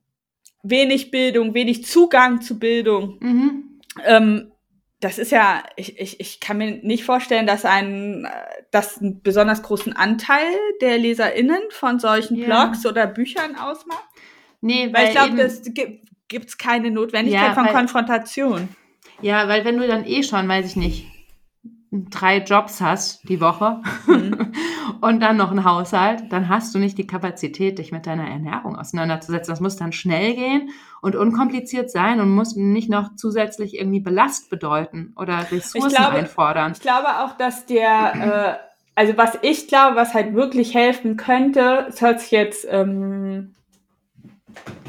wenig 0.71 1.11
Bildung, 1.11 1.55
wenig 1.55 1.85
Zugang 1.85 2.41
zu 2.41 2.59
Bildung. 2.59 3.17
Mhm. 3.21 3.81
Ähm, 4.05 4.53
das 5.01 5.19
ist 5.19 5.31
ja, 5.31 5.63
ich, 5.77 5.99
ich, 6.01 6.19
ich 6.19 6.41
kann 6.41 6.59
mir 6.59 6.73
nicht 6.83 7.05
vorstellen, 7.05 7.47
dass 7.47 7.65
ein, 7.65 8.27
dass 8.73 8.99
einen 8.99 9.23
besonders 9.23 9.63
großen 9.63 9.93
Anteil 9.95 10.53
der 10.81 10.99
LeserInnen 10.99 11.61
von 11.71 12.01
solchen 12.01 12.37
Ja. 12.37 12.47
Blogs 12.67 12.85
oder 12.85 13.07
Büchern 13.07 13.55
ausmacht. 13.57 14.05
Nee, 14.61 14.89
Weil 14.93 15.07
ich 15.07 15.11
glaube, 15.13 15.37
das 15.37 15.63
gibt 15.73 16.09
gibt's 16.29 16.59
keine 16.59 16.91
Notwendigkeit 16.91 17.49
Ja, 17.49 17.55
von 17.55 17.67
weil- 17.67 17.73
Konfrontation. 17.73 18.69
Ja, 19.23 19.49
weil 19.49 19.65
wenn 19.65 19.79
du 19.79 19.87
dann 19.87 20.05
eh 20.05 20.23
schon, 20.23 20.47
weiß 20.49 20.67
ich 20.67 20.77
nicht, 20.77 21.07
drei 21.91 22.39
Jobs 22.39 22.81
hast 22.81 23.27
die 23.29 23.41
Woche 23.41 23.81
Mhm. 24.07 24.53
und 25.01 25.21
dann 25.21 25.37
noch 25.37 25.51
einen 25.51 25.65
Haushalt, 25.65 26.25
dann 26.31 26.49
hast 26.49 26.75
du 26.75 26.79
nicht 26.79 26.99
die 26.99 27.07
Kapazität, 27.07 27.79
dich 27.79 27.93
mit 27.93 28.07
deiner 28.07 28.29
Ernährung 28.29 28.77
auseinanderzusetzen. 28.77 29.53
Das 29.53 29.61
muss 29.61 29.77
dann 29.77 29.93
schnell 29.93 30.35
gehen 30.35 30.71
und 31.03 31.17
unkompliziert 31.17 31.91
sein 31.91 32.21
und 32.21 32.31
muss 32.31 32.57
nicht 32.57 32.89
noch 32.91 33.15
zusätzlich 33.17 33.79
irgendwie 33.79 34.01
Belast 34.01 34.51
bedeuten 34.51 35.13
oder 35.17 35.47
Ressourcen 35.51 35.89
glaube- 35.91 36.17
einfordern. 36.17 36.73
Ich 36.73 36.81
glaube 36.81 37.09
auch, 37.21 37.37
dass 37.37 37.67
der, 37.67 38.59
äh, 38.61 38.69
also 38.95 39.17
was 39.17 39.39
ich 39.43 39.69
glaube, 39.69 39.97
was 39.97 40.15
halt 40.15 40.35
wirklich 40.35 40.75
helfen 40.75 41.17
könnte, 41.17 41.87
es 41.89 42.01
hört 42.01 42.21
sich 42.21 42.31
jetzt, 42.31 42.67
ähm, 42.71 43.55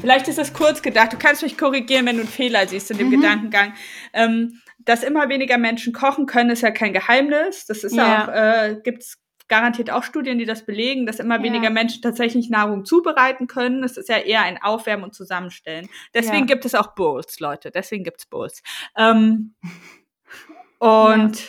vielleicht 0.00 0.28
ist 0.28 0.38
es 0.38 0.52
kurz 0.52 0.82
gedacht, 0.82 1.12
du 1.12 1.16
kannst 1.18 1.42
mich 1.42 1.56
korrigieren, 1.56 2.06
wenn 2.06 2.16
du 2.16 2.22
einen 2.22 2.30
Fehler 2.30 2.66
siehst 2.66 2.90
in 2.90 2.98
dem 2.98 3.08
Mhm. 3.08 3.20
Gedankengang. 3.20 3.74
Ähm, 4.12 4.60
dass 4.82 5.02
immer 5.02 5.28
weniger 5.28 5.58
Menschen 5.58 5.92
kochen 5.92 6.24
können, 6.26 6.50
ist 6.50 6.62
ja 6.62 6.70
kein 6.70 6.94
Geheimnis. 6.94 7.66
Das 7.66 7.84
ist 7.84 7.94
ja, 7.94 8.06
Ja. 8.06 8.24
auch, 8.24 8.28
äh, 8.32 8.76
gibt's 8.82 9.18
garantiert 9.50 9.90
auch 9.90 10.04
Studien, 10.04 10.38
die 10.38 10.46
das 10.46 10.64
belegen, 10.64 11.04
dass 11.04 11.18
immer 11.18 11.36
Ja. 11.36 11.42
weniger 11.42 11.68
Menschen 11.68 12.00
tatsächlich 12.00 12.48
Nahrung 12.48 12.86
zubereiten 12.86 13.46
können. 13.46 13.84
Es 13.84 13.98
ist 13.98 14.08
ja 14.08 14.16
eher 14.16 14.40
ein 14.42 14.56
Aufwärmen 14.62 15.04
und 15.04 15.14
Zusammenstellen. 15.14 15.86
Deswegen 16.14 16.48
Ja. 16.48 16.54
gibt 16.54 16.64
es 16.64 16.74
auch 16.74 16.94
Bowls, 16.94 17.40
Leute. 17.40 17.70
Deswegen 17.70 18.04
gibt's 18.04 18.24
Bowls. 18.24 18.62
Ähm, 18.96 19.54
und 20.78 21.42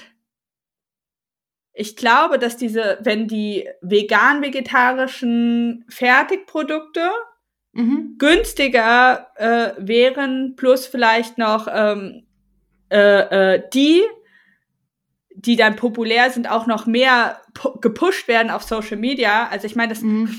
ich 1.74 1.96
glaube, 1.96 2.38
dass 2.38 2.58
diese, 2.58 2.98
wenn 3.02 3.30
die 3.30 3.70
vegan-vegetarischen 3.82 5.86
Fertigprodukte 5.90 7.10
Mhm. 7.74 8.16
günstiger 8.18 9.28
äh, 9.38 9.72
wären, 9.78 10.58
plus 10.58 10.86
vielleicht 10.86 11.38
noch 11.38 11.70
ähm, 11.74 12.26
äh, 12.92 13.54
äh, 13.56 13.64
die, 13.74 14.02
die 15.46 15.56
dann 15.56 15.76
populär 15.76 16.30
sind, 16.30 16.50
auch 16.50 16.68
noch 16.68 16.86
mehr 16.86 17.42
pu 17.54 17.80
gepusht 17.80 18.28
werden 18.28 18.52
auf 18.52 18.64
Social 18.64 18.98
Media. 18.98 19.48
Also 19.50 19.66
ich 19.66 19.76
meine, 19.76 19.90
das 19.90 20.02
Mhm. 20.02 20.30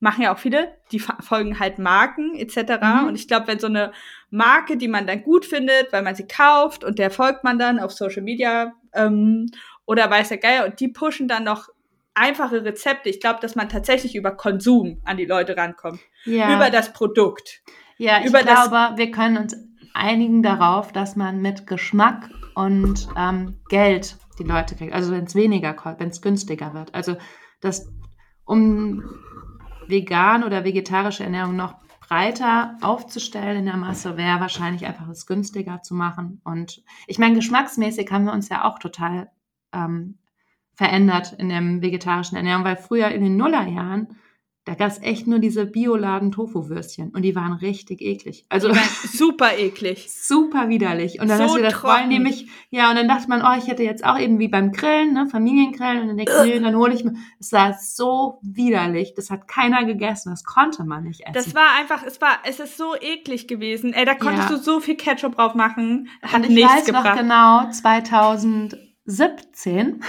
machen 0.00 0.22
ja 0.22 0.34
auch 0.34 0.38
viele, 0.38 0.74
die 0.92 0.98
folgen 0.98 1.58
halt 1.58 1.78
Marken 1.78 2.34
etc. 2.34 2.80
Mhm. 2.82 3.08
Und 3.08 3.14
ich 3.14 3.28
glaube, 3.28 3.46
wenn 3.46 3.58
so 3.58 3.66
eine 3.66 3.92
Marke, 4.30 4.76
die 4.76 4.88
man 4.88 5.06
dann 5.06 5.22
gut 5.22 5.44
findet, 5.46 5.92
weil 5.92 6.02
man 6.02 6.14
sie 6.14 6.26
kauft 6.26 6.84
und 6.84 6.98
der 6.98 7.10
folgt 7.10 7.44
man 7.44 7.58
dann 7.58 7.78
auf 7.78 7.92
Social 7.92 8.22
Media 8.22 8.72
ähm, 8.94 9.46
oder 9.86 10.10
weiß 10.10 10.28
der 10.28 10.38
Geier 10.38 10.64
und 10.66 10.80
die 10.80 10.88
pushen 10.88 11.28
dann 11.28 11.44
noch 11.44 11.68
einfache 12.14 12.64
Rezepte. 12.64 13.08
Ich 13.08 13.20
glaube, 13.20 13.40
dass 13.40 13.54
man 13.54 13.68
tatsächlich 13.68 14.14
über 14.14 14.30
Konsum 14.32 15.00
an 15.04 15.16
die 15.16 15.24
Leute 15.26 15.56
rankommt. 15.56 16.00
Ja. 16.24 16.54
Über 16.54 16.70
das 16.70 16.92
Produkt. 16.92 17.62
Ja, 17.98 18.20
ich 18.20 18.26
über 18.26 18.42
glaube, 18.42 18.96
wir 18.96 19.10
können 19.10 19.36
uns 19.36 19.56
einigen 19.94 20.42
darauf, 20.42 20.92
dass 20.92 21.16
man 21.16 21.40
mit 21.40 21.66
Geschmack 21.66 22.28
und 22.54 23.08
ähm, 23.16 23.60
Geld 23.68 24.16
die 24.38 24.44
Leute 24.44 24.74
kriegt. 24.74 24.92
Also 24.92 25.12
wenn 25.12 25.24
es 25.24 25.34
weniger 25.34 25.74
kostet, 25.74 26.00
wenn 26.00 26.08
es 26.08 26.22
günstiger 26.22 26.74
wird. 26.74 26.94
Also 26.94 27.16
das, 27.60 27.90
um 28.44 29.02
vegan 29.86 30.44
oder 30.44 30.64
vegetarische 30.64 31.24
Ernährung 31.24 31.56
noch 31.56 31.76
breiter 32.00 32.76
aufzustellen 32.82 33.58
in 33.58 33.66
der 33.66 33.76
Masse, 33.76 34.16
wäre 34.16 34.40
wahrscheinlich 34.40 34.86
einfach 34.86 35.08
es 35.08 35.26
günstiger 35.26 35.82
zu 35.82 35.94
machen. 35.94 36.40
Und 36.44 36.82
ich 37.06 37.18
meine, 37.18 37.34
geschmacksmäßig 37.34 38.10
haben 38.10 38.24
wir 38.24 38.32
uns 38.32 38.48
ja 38.48 38.64
auch 38.64 38.78
total 38.78 39.30
ähm, 39.72 40.18
verändert 40.74 41.32
in 41.38 41.48
der 41.48 41.60
vegetarischen 41.60 42.36
Ernährung, 42.36 42.64
weil 42.64 42.76
früher 42.76 43.08
in 43.08 43.22
den 43.22 43.36
Nullerjahren 43.36 44.16
da 44.66 44.72
gab 44.74 44.88
es 44.88 44.98
echt 45.02 45.26
nur 45.26 45.40
diese 45.40 45.66
Bioladen-Tofu-Würstchen 45.66 47.10
und 47.10 47.20
die 47.20 47.34
waren 47.36 47.52
richtig 47.52 48.00
eklig. 48.00 48.46
Also 48.48 48.72
super 49.12 49.58
eklig. 49.58 50.06
super 50.10 50.70
widerlich. 50.70 51.20
Und 51.20 51.28
dann 51.28 51.36
So 51.36 51.44
hast 51.44 51.52
du 51.52 51.56
gedacht, 51.58 51.72
trocken. 51.74 51.94
wollen 51.98 52.08
die 52.10 52.18
mich, 52.18 52.46
ja, 52.70 52.88
und 52.88 52.96
dann 52.96 53.06
dachte 53.06 53.28
man, 53.28 53.42
oh, 53.42 53.58
ich 53.58 53.68
hätte 53.68 53.82
jetzt 53.82 54.02
auch 54.06 54.18
eben 54.18 54.38
wie 54.38 54.48
beim 54.48 54.72
Grillen, 54.72 55.12
ne, 55.12 55.26
Familiengrillen, 55.26 56.00
und 56.02 56.08
dann 56.08 56.16
denke 56.16 56.32
ich, 56.32 56.44
nee, 56.54 56.58
dann 56.60 56.74
hole 56.76 56.94
ich 56.94 57.04
mir, 57.04 57.12
es 57.38 57.52
war 57.52 57.74
so 57.78 58.38
widerlich, 58.40 59.12
das 59.14 59.28
hat 59.30 59.48
keiner 59.48 59.84
gegessen, 59.84 60.30
das 60.30 60.44
konnte 60.44 60.82
man 60.84 61.04
nicht 61.04 61.20
essen. 61.20 61.34
Das 61.34 61.54
war 61.54 61.74
einfach, 61.78 62.02
es 62.02 62.22
war, 62.22 62.38
es 62.48 62.58
ist 62.58 62.78
so 62.78 62.94
eklig 62.98 63.46
gewesen. 63.48 63.92
Ey, 63.92 64.06
da 64.06 64.14
konntest 64.14 64.48
Ja. 64.48 64.56
du 64.56 64.62
so 64.62 64.80
viel 64.80 64.96
Ketchup 64.96 65.34
drauf 65.36 65.54
machen. 65.54 66.08
Hat 66.22 66.36
und 66.36 66.44
ich 66.44 66.48
nichts 66.50 66.72
weiß 66.72 66.86
gebracht. 66.86 67.04
noch 67.04 67.16
genau, 67.20 67.70
2017, 67.70 70.00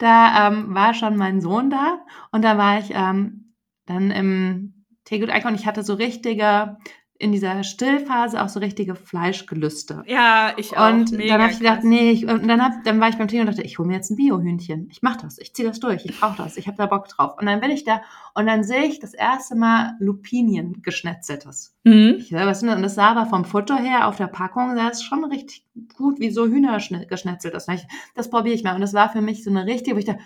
da 0.00 0.48
ähm, 0.48 0.74
war 0.74 0.94
schon 0.94 1.16
mein 1.16 1.40
Sohn 1.40 1.70
da 1.70 2.04
und 2.32 2.42
da 2.42 2.58
war 2.58 2.78
ich, 2.78 2.90
ähm, 2.94 3.54
dann 3.86 4.10
im 4.10 4.84
Teegut 5.04 5.30
Icon, 5.34 5.54
ich 5.54 5.66
hatte 5.66 5.82
so 5.82 5.94
richtige, 5.94 6.76
in 7.20 7.32
dieser 7.32 7.62
Stillphase 7.64 8.42
auch 8.42 8.48
so 8.48 8.60
richtige 8.60 8.94
Fleischgelüste. 8.94 10.02
Ja, 10.06 10.54
ich 10.56 10.78
auch. 10.78 10.88
Und 10.88 11.12
Mega 11.12 11.34
dann 11.34 11.42
habe 11.42 11.52
ich 11.52 11.58
gedacht, 11.58 11.80
krass. 11.80 11.84
nee, 11.84 12.10
ich, 12.12 12.26
und 12.26 12.48
dann, 12.48 12.64
hab, 12.64 12.82
dann 12.84 12.98
war 12.98 13.10
ich 13.10 13.18
beim 13.18 13.28
Tee 13.28 13.40
und 13.40 13.46
dachte, 13.46 13.60
ich 13.60 13.78
hole 13.78 13.86
mir 13.86 13.94
jetzt 13.94 14.10
ein 14.10 14.16
Biohühnchen. 14.16 14.88
Ich 14.90 15.02
mach 15.02 15.16
das, 15.18 15.36
ich 15.38 15.52
ziehe 15.54 15.68
das 15.68 15.80
durch, 15.80 16.06
ich 16.06 16.18
brauche 16.18 16.38
das, 16.38 16.56
ich 16.56 16.66
habe 16.66 16.78
da 16.78 16.86
Bock 16.86 17.08
drauf. 17.08 17.34
Und 17.38 17.44
dann 17.44 17.60
bin 17.60 17.70
ich 17.70 17.84
da 17.84 18.00
und 18.34 18.46
dann 18.46 18.64
sehe 18.64 18.84
ich 18.86 19.00
das 19.00 19.12
erste 19.12 19.54
Mal 19.54 19.96
Lupinien 19.98 20.80
geschnetzeltes. 20.80 21.76
Mhm. 21.84 22.16
Ich 22.18 22.32
was? 22.32 22.62
Und 22.62 22.82
das 22.82 22.94
sah 22.94 23.10
aber 23.10 23.26
vom 23.26 23.44
Futter 23.44 23.76
her 23.76 24.08
auf 24.08 24.16
der 24.16 24.26
Packung, 24.28 24.74
sah 24.74 24.88
es 24.88 25.02
schon 25.02 25.22
richtig 25.24 25.66
gut 25.98 26.20
wie 26.20 26.30
so 26.30 26.46
Hühner 26.46 26.78
schne- 26.80 27.06
geschnetzelt. 27.06 27.52
Das, 27.52 27.68
ich, 27.68 27.86
das 28.14 28.30
probiere 28.30 28.54
ich 28.54 28.64
mal. 28.64 28.74
Und 28.74 28.80
das 28.80 28.94
war 28.94 29.10
für 29.10 29.20
mich 29.20 29.44
so 29.44 29.50
eine 29.50 29.66
richtige, 29.66 29.94
wo 29.94 29.98
ich 29.98 30.06
dachte, 30.06 30.20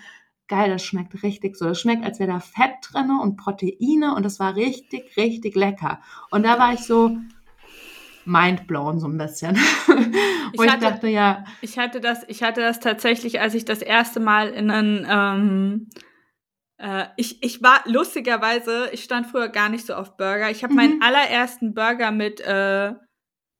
geil, 0.47 0.69
das 0.69 0.83
schmeckt 0.83 1.21
richtig 1.23 1.55
so. 1.57 1.65
Das 1.65 1.79
schmeckt, 1.81 2.03
als 2.05 2.19
wäre 2.19 2.31
da 2.31 2.39
Fett 2.39 2.75
drinne 2.91 3.19
und 3.21 3.35
Proteine 3.37 4.13
und 4.15 4.23
das 4.23 4.39
war 4.39 4.55
richtig, 4.55 5.15
richtig 5.17 5.55
lecker. 5.55 5.99
Und 6.31 6.43
da 6.43 6.59
war 6.59 6.73
ich 6.73 6.81
so 6.81 7.17
mindblown 8.25 8.99
so 8.99 9.07
ein 9.07 9.17
bisschen. 9.17 9.55
Wo 10.55 10.63
ich, 10.63 10.69
hatte- 10.69 10.85
dachte, 10.85 11.07
ja, 11.07 11.43
Ich 11.61 11.77
hatte 11.77 11.99
das, 12.01 12.23
ich 12.27 12.43
hatte 12.43 12.61
das 12.61 12.79
tatsächlich, 12.79 13.39
als 13.39 13.53
ich 13.53 13.65
das 13.65 13.81
erste 13.81 14.19
Mal 14.19 14.49
in 14.49 14.71
einen, 14.71 15.05
ähm, 15.09 15.89
äh, 16.77 17.05
ich, 17.17 17.43
ich 17.43 17.61
war 17.61 17.81
lustigerweise, 17.85 18.89
ich 18.91 19.03
stand 19.03 19.27
früher 19.27 19.49
gar 19.49 19.69
nicht 19.69 19.85
so 19.85 19.93
auf 19.93 20.17
Burger. 20.17 20.49
Ich 20.49 20.63
habe 20.63 20.73
Mhm. 20.73 20.77
meinen 20.77 21.01
allerersten 21.01 21.73
Burger 21.73 22.11
mit, 22.11 22.41
äh, 22.41 22.93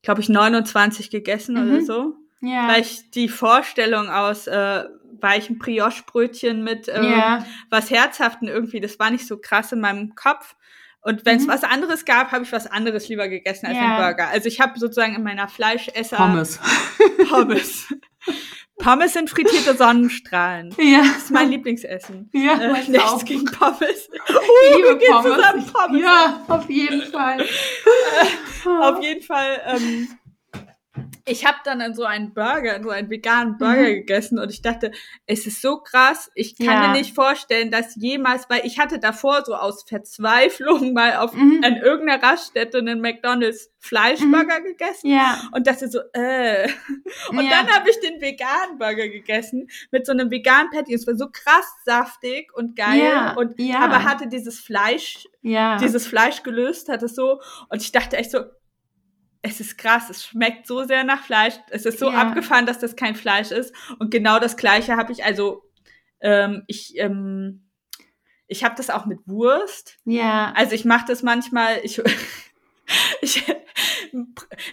glaube 0.01 0.21
ich, 0.21 0.29
29 0.29 1.09
gegessen 1.11 1.55
Mhm. 1.55 1.61
oder 1.71 1.81
so. 1.81 2.13
ja, 2.41 2.67
Weil 2.67 2.81
ich 2.81 3.11
die 3.11 3.29
Vorstellung 3.29 4.09
aus 4.09 4.47
äh, 4.47 4.83
weichen 5.21 5.57
Brioche-Brötchen 5.59 6.63
mit 6.63 6.87
äh, 6.87 7.03
ja, 7.03 7.45
was 7.69 7.89
Herzhaften 7.91 8.47
irgendwie, 8.47 8.79
das 8.79 8.99
war 8.99 9.09
nicht 9.11 9.27
so 9.27 9.37
krass 9.37 9.71
in 9.71 9.79
meinem 9.81 10.15
Kopf. 10.15 10.55
Und 11.01 11.23
wenn 11.25 11.37
es 11.37 11.43
Mhm. 11.45 11.49
was 11.51 11.63
anderes 11.63 12.03
gab, 12.05 12.31
habe 12.31 12.43
ich 12.45 12.51
was 12.51 12.65
anderes 12.65 13.07
lieber 13.09 13.27
gegessen 13.27 13.67
als 13.67 13.75
Ja. 13.77 13.83
einen 13.83 13.97
Burger. 13.97 14.27
Also 14.29 14.47
ich 14.47 14.59
habe 14.59 14.79
sozusagen 14.79 15.15
in 15.15 15.21
meiner 15.23 15.47
Fleischesser 15.47 16.17
Pommes. 16.17 16.59
Pommes. 17.29 17.93
Pommes 18.79 19.13
sind 19.13 19.29
frittierte 19.29 19.75
Sonnenstrahlen. 19.77 20.75
ja, 20.79 20.99
Das 21.03 21.17
ist 21.25 21.31
mein 21.31 21.49
Lieblingsessen. 21.51 22.29
ja, 22.33 22.59
Äh, 22.59 22.73
nichts 22.89 22.99
auch. 23.03 23.23
gegen 23.23 23.45
Pommes. 23.45 24.09
Ich 24.11 24.35
wir 24.35 24.75
liebe 24.95 25.05
Pommes. 25.05 25.33
zusammen 25.35 25.59
Ich- 25.65 25.73
Pommes. 25.73 26.01
Ja, 26.01 26.43
auf 26.47 26.69
jeden 26.69 27.01
Fall. 27.11 27.45
Auf 28.81 29.01
jeden 29.03 29.21
Fall, 29.21 29.61
ähm, 29.67 30.07
ich 31.25 31.45
habe 31.45 31.57
dann 31.63 31.93
so 31.95 32.03
einen 32.03 32.33
Burger, 32.33 32.81
so 32.83 32.89
einen 32.89 33.09
veganen 33.09 33.57
Burger 33.57 33.81
Mhm. 33.81 33.95
gegessen 33.95 34.37
und 34.39 34.49
ich 34.51 34.61
dachte, 34.61 34.91
es 35.25 35.47
ist 35.47 35.61
so 35.61 35.77
krass, 35.79 36.29
ich 36.35 36.55
kann 36.57 36.67
Ja. 36.67 36.87
mir 36.87 36.91
nicht 36.99 37.15
vorstellen, 37.15 37.71
dass 37.71 37.95
jemals, 37.95 38.49
weil 38.49 38.61
ich 38.65 38.79
hatte 38.79 38.99
davor 38.99 39.43
so 39.43 39.55
aus 39.55 39.83
Verzweiflung 39.87 40.93
mal 40.93 41.15
auf 41.17 41.33
Mhm. 41.33 41.61
an 41.63 41.77
irgendeiner 41.77 42.21
Raststätte 42.21 42.77
einen 42.77 43.01
McDonalds 43.01 43.71
Fleischburger 43.79 44.61
gegessen 44.61 45.09
Ja, 45.09 45.41
und 45.51 45.67
dachte 45.67 45.87
so, 45.89 45.99
äh. 46.13 46.67
Und 47.29 47.43
Ja. 47.43 47.49
dann 47.49 47.67
habe 47.75 47.89
ich 47.89 47.99
den 47.99 48.19
veganen 48.21 48.77
Burger 48.79 49.07
gegessen 49.09 49.67
mit 49.91 50.05
so 50.05 50.11
einem 50.11 50.31
veganen 50.31 50.69
Patty. 50.71 50.93
Es 50.93 51.05
war 51.07 51.15
so 51.15 51.27
krass 51.31 51.65
saftig 51.85 52.51
und 52.55 52.75
geil 52.75 52.99
Ja, 52.99 53.33
und 53.33 53.55
aber 53.79 54.03
hatte 54.03 54.27
dieses 54.27 54.59
Fleisch, 54.59 55.27
ja. 55.41 55.77
dieses 55.77 56.07
Fleisch 56.07 56.41
gelöst, 56.43 56.89
hat 56.89 57.03
es 57.03 57.15
so 57.15 57.39
und 57.69 57.81
ich 57.81 57.91
dachte 57.91 58.17
echt 58.17 58.31
so, 58.31 58.39
es 59.47 59.59
ist 59.59 59.77
krass, 59.77 60.09
es 60.09 60.25
schmeckt 60.25 60.65
so 60.67 60.83
sehr 60.85 61.03
nach 61.03 61.23
Fleisch. 61.23 61.53
Es 61.69 61.85
ist 61.85 61.99
so 61.99 62.11
Ja. 62.11 62.17
abgefahren, 62.21 62.65
dass 62.65 62.79
das 62.79 62.95
kein 62.95 63.15
Fleisch 63.15 63.51
ist 63.51 63.73
und 63.99 64.09
genau 64.11 64.39
das 64.39 64.57
gleiche 64.57 64.97
habe 64.97 65.11
ich 65.11 65.23
also 65.23 65.63
ähm, 66.21 66.63
ich 66.67 66.97
ähm, 66.97 67.61
ich 68.47 68.63
habe 68.63 68.75
das 68.77 68.89
auch 68.89 69.05
mit 69.05 69.19
Wurst. 69.25 69.97
ja. 70.05 70.53
Also 70.55 70.73
ich 70.75 70.85
mache 70.85 71.05
das 71.07 71.23
manchmal, 71.23 71.79
ich, 71.83 71.99
ich, 73.21 73.43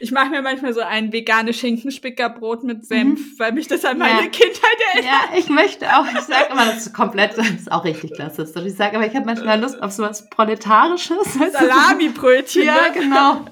ich 0.00 0.12
mache 0.12 0.28
mir 0.28 0.42
manchmal 0.42 0.72
so 0.74 0.80
ein 0.80 1.12
veganes 1.12 1.56
Schinkenspickerbrot 1.58 2.64
mit 2.64 2.84
Senf, 2.84 3.38
weil 3.38 3.52
mich 3.52 3.68
das 3.68 3.84
an 3.84 3.98
meine 3.98 4.14
Mhm. 4.14 4.24
Ja. 4.24 4.30
Kindheit 4.30 4.78
erinnert. 4.94 5.12
Ja, 5.32 5.38
ich 5.38 5.48
möchte 5.48 5.86
auch, 5.96 6.04
ich 6.06 6.20
sage 6.20 6.48
immer, 6.50 6.66
das 6.66 6.86
ist 6.86 6.94
komplett, 6.94 7.36
das 7.38 7.48
ist 7.48 7.72
auch 7.72 7.84
richtig 7.84 8.12
klassisch. 8.12 8.50
Ich 8.64 8.74
sage 8.74 8.96
aber, 8.96 9.06
ich 9.06 9.14
habe 9.16 9.24
manchmal 9.26 9.58
Lust 9.60 9.82
auf 9.82 9.92
sowas 9.92 10.28
Proletarisches. 10.28 11.38
weißt 11.40 11.54
du, 11.54 11.58
so- 11.58 11.66
Salami-Brötchen. 11.66 12.64
Ja, 12.64 12.74
ne? 12.88 12.92
genau. 12.94 13.44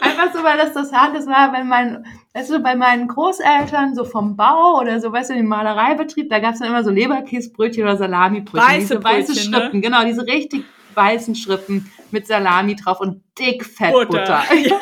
Einfach 0.00 0.32
so, 0.34 0.42
weil 0.44 0.56
das 0.58 0.72
das 0.72 0.92
hart 0.92 1.16
das 1.16 1.26
war, 1.26 1.52
bei 1.52 1.64
meinen, 1.64 2.04
weißt 2.34 2.50
du, 2.50 2.60
bei 2.60 2.76
meinen 2.76 3.08
Großeltern, 3.08 3.94
so 3.94 4.04
vom 4.04 4.36
Bau 4.36 4.78
oder 4.80 5.00
so, 5.00 5.12
weißt 5.12 5.30
du, 5.30 5.34
im 5.34 5.46
Malereibetrieb, 5.46 6.28
da 6.30 6.38
gab's 6.38 6.58
dann 6.58 6.68
immer 6.68 6.84
so 6.84 6.90
Leberkäsebrötchen 6.90 7.82
oder 7.82 7.96
Salamibrötchen. 7.96 8.68
Weiße 8.68 8.80
diese 8.80 9.04
weiße 9.04 9.32
Brötchen, 9.32 9.50
ne? 9.50 9.56
Schrippen, 9.58 9.82
genau, 9.82 10.04
diese 10.04 10.26
richtig 10.26 10.64
weißen 10.94 11.34
Schrippen 11.34 11.90
mit 12.10 12.26
Salami 12.26 12.74
drauf 12.74 13.00
und 13.00 13.22
dick 13.38 13.64
Fettbutter. 13.64 14.06
Butter. 14.06 14.42
Ja, 14.64 14.80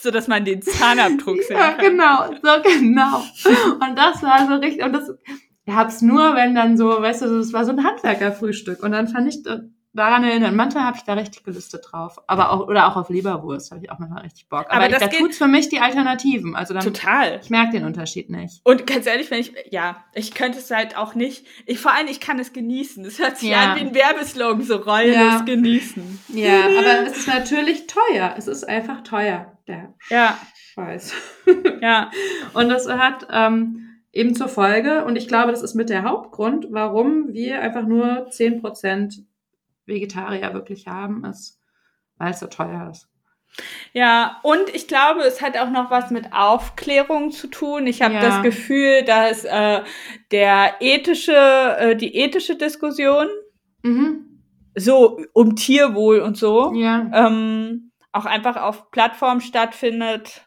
so 0.00 0.10
dass 0.10 0.28
man 0.28 0.44
den 0.44 0.62
Zahnabdruck 0.62 1.42
sehen 1.42 1.56
Ja, 1.56 1.72
genau, 1.72 2.26
so 2.42 2.62
genau. 2.62 3.22
Und 3.80 3.96
das 3.96 4.22
war 4.22 4.46
so 4.46 4.54
richtig, 4.54 4.82
und 4.82 4.92
das 4.92 5.10
ich 5.68 5.74
hab's 5.74 6.00
nur, 6.00 6.34
wenn 6.34 6.54
dann 6.54 6.78
so, 6.78 6.88
weißt 6.88 7.22
du, 7.22 7.38
das 7.38 7.52
war 7.52 7.66
so 7.66 7.72
ein 7.72 7.84
Handwerkerfrühstück. 7.84 8.82
Und 8.82 8.92
dann 8.92 9.06
fand 9.06 9.28
ich 9.28 9.44
äh, 9.46 9.58
daran 9.98 10.24
erinnern, 10.24 10.56
manchmal 10.56 10.84
habe 10.84 10.96
ich 10.96 11.02
da 11.04 11.12
richtig 11.12 11.44
Gelüste 11.44 11.78
drauf. 11.78 12.18
Aber 12.26 12.50
auch, 12.52 12.66
oder 12.66 12.88
auch 12.88 12.96
auf 12.96 13.10
Leberwurst 13.10 13.70
habe 13.70 13.84
ich 13.84 13.90
auch 13.90 13.98
manchmal 13.98 14.22
richtig 14.22 14.48
Bock. 14.48 14.66
Aber, 14.70 14.74
Aber 14.76 14.86
ich, 14.86 14.92
das 14.92 15.00
da 15.02 15.08
geht- 15.08 15.18
tut's 15.18 15.36
für 15.36 15.46
mich 15.48 15.68
die 15.68 15.80
Alternativen. 15.80 16.56
Also 16.56 16.72
dann, 16.72 16.82
Total. 16.82 17.40
ich 17.42 17.50
merke 17.50 17.72
den 17.72 17.84
Unterschied 17.84 18.30
nicht. 18.30 18.60
Und 18.64 18.86
ganz 18.86 19.06
ehrlich, 19.06 19.30
wenn 19.30 19.40
ich, 19.40 19.52
ja, 19.70 20.04
ich 20.14 20.32
könnte 20.32 20.58
es 20.58 20.70
halt 20.70 20.96
auch 20.96 21.14
nicht, 21.14 21.46
ich, 21.66 21.78
vor 21.80 21.92
allem, 21.92 22.06
ich 22.08 22.20
kann 22.20 22.38
es 22.38 22.52
genießen. 22.54 23.04
Es 23.04 23.18
hört 23.18 23.36
sich 23.36 23.50
Ja. 23.50 23.72
an 23.72 23.76
wie 23.76 23.80
ein 23.80 23.94
Werbeslogan, 23.94 24.62
so 24.62 24.76
rollendes 24.76 25.16
Ja. 25.16 25.40
genießen. 25.44 26.18
Ja, 26.34 26.60
aber 26.78 27.06
es 27.06 27.18
ist 27.18 27.28
natürlich 27.28 27.86
teuer. 27.86 28.34
Es 28.38 28.46
ist 28.46 28.66
einfach 28.68 29.02
teuer, 29.02 29.52
der 29.66 29.94
Ja, 30.08 30.38
Scheiß. 30.74 31.12
ja. 31.82 32.10
Und 32.54 32.68
das 32.68 32.88
hat 32.88 33.26
ähm, 33.32 33.84
eben 34.12 34.34
zur 34.34 34.48
Folge, 34.48 35.04
und 35.04 35.16
ich 35.16 35.28
glaube, 35.28 35.50
das 35.50 35.62
ist 35.62 35.74
mit 35.74 35.90
der 35.90 36.02
Hauptgrund, 36.04 36.68
warum 36.70 37.32
wir 37.32 37.60
einfach 37.60 37.82
nur 37.86 38.28
10% 38.30 39.24
Vegetarier 39.88 40.52
wirklich 40.54 40.86
haben, 40.86 41.24
ist, 41.24 41.58
weil 42.18 42.30
es 42.30 42.40
so 42.40 42.46
teuer 42.46 42.90
ist. 42.90 43.08
Ja, 43.94 44.38
und 44.42 44.68
ich 44.74 44.86
glaube, 44.86 45.22
es 45.22 45.40
hat 45.40 45.56
auch 45.56 45.70
noch 45.70 45.90
was 45.90 46.10
mit 46.10 46.32
Aufklärung 46.32 47.30
zu 47.30 47.46
tun. 47.48 47.86
Ich 47.86 48.02
habe 48.02 48.14
Ja. 48.14 48.20
das 48.20 48.42
Gefühl, 48.42 49.02
dass 49.04 49.44
äh, 49.44 49.80
der 50.30 50.74
ethische, 50.80 51.32
äh, 51.34 51.96
die 51.96 52.14
ethische 52.14 52.56
Diskussion 52.56 53.26
Mhm. 53.82 54.42
so 54.74 55.20
um 55.32 55.56
Tierwohl 55.56 56.20
und 56.20 56.36
so 56.36 56.72
Ja. 56.74 57.10
ähm, 57.12 57.90
auch 58.12 58.26
einfach 58.26 58.56
auf 58.56 58.90
Plattformen 58.90 59.40
stattfindet. 59.40 60.46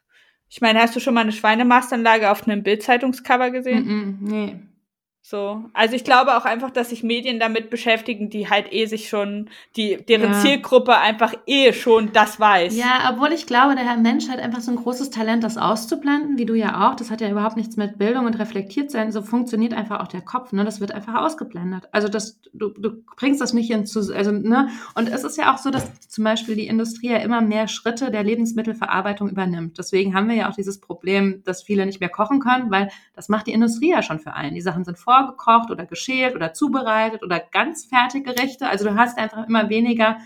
Ich 0.49 0.61
meine, 0.61 0.79
hast 0.81 0.95
du 0.95 0.99
schon 0.99 1.13
mal 1.13 1.21
eine 1.21 1.31
Schweinemastanlage 1.31 2.29
auf 2.29 2.47
einem 2.47 2.61
Bildzeitungscover 2.61 3.49
gesehen? 3.51 3.85
Mhm. 3.87 4.17
Nee. 4.21 4.59
So, 5.24 5.65
also 5.74 5.95
ich 5.95 6.03
glaube 6.03 6.36
auch 6.36 6.45
einfach, 6.45 6.72
dass 6.72 6.89
sich 6.89 7.03
Medien 7.03 7.39
damit 7.39 7.69
beschäftigen, 7.69 8.32
die 8.32 8.49
halt 8.49 8.74
eh 8.74 8.88
sich 8.88 9.07
schon, 9.07 9.49
die 9.76 9.97
deren 9.97 10.34
Ja. 10.34 10.39
Zielgruppe 10.39 10.97
einfach 10.97 11.36
eh 11.45 11.74
schon 11.74 12.11
das 12.11 12.39
weiß. 12.39 12.76
Ja, 12.76 13.11
obwohl 13.13 13.32
ich 13.32 13.45
glaube, 13.45 13.76
der 13.76 13.97
Mensch 13.97 14.28
hat 14.30 14.39
einfach 14.39 14.61
so 14.61 14.72
ein 14.72 14.78
großes 14.78 15.11
Talent, 15.11 15.43
das 15.43 15.57
auszublenden, 15.57 16.39
wie 16.39 16.45
du 16.47 16.55
ja 16.55 16.89
auch. 16.89 16.95
Das 16.95 17.11
hat 17.11 17.22
ja 17.22 17.30
überhaupt 17.30 17.55
nichts 17.55 17.78
mit 17.78 17.99
Bildung 17.99 18.26
und 18.26 18.39
reflektiert 18.39 18.89
sein. 18.89 19.11
So 19.11 19.22
funktioniert 19.22 19.76
einfach 19.76 19.99
auch 19.99 20.07
der 20.07 20.22
Kopf, 20.22 20.53
ne? 20.53 20.65
Das 20.65 20.82
wird 20.82 20.91
einfach 20.91 21.13
ausgeblendet. 21.13 21.88
Also 21.91 22.07
das, 22.07 22.39
du, 22.53 22.69
du 22.69 23.03
bringst 23.15 23.41
das 23.41 23.53
nicht 23.53 23.69
ins, 23.69 23.95
also, 23.95 24.32
ne? 24.32 24.69
Und 24.95 25.07
es 25.07 25.24
ist 25.24 25.38
ja 25.38 25.53
auch 25.53 25.59
so, 25.59 25.69
dass 25.69 25.99
zum 26.09 26.24
Beispiel 26.24 26.55
die 26.55 26.67
Industrie 26.67 27.11
ja 27.11 27.17
immer 27.17 27.41
mehr 27.41 27.67
Schritte 27.67 28.09
der 28.09 28.24
Lebensmittelverarbeitung 28.24 29.30
übernimmt. 29.30 29.78
Deswegen 29.78 30.15
haben 30.15 30.28
wir 30.28 30.36
ja 30.36 30.49
auch 30.49 30.55
dieses 30.55 30.80
Problem, 30.80 31.43
dass 31.45 31.61
viele 31.61 31.86
nicht 31.86 31.99
mehr 31.99 32.09
kochen 32.09 32.39
können, 32.39 32.72
weil 32.72 32.89
das 33.15 33.30
macht 33.30 33.45
die 33.45 33.53
Industrie 33.53 33.91
ja 33.91 34.01
schon 34.01 34.19
für 34.19 34.34
einen. 34.34 34.55
Die 34.55 34.61
Sachen 34.61 34.84
sind 34.84 34.97
vorgekocht 35.12 35.72
oder 35.72 35.86
geschält 35.86 36.36
oder 36.36 36.53
zubereitet 36.53 37.24
oder 37.24 37.39
ganz 37.39 37.86
Fertiggerichte. 37.86 38.68
Also 38.68 38.86
du 38.86 38.95
hast 38.95 39.18
einfach 39.18 39.47
immer 39.47 39.70
weniger 39.70 40.18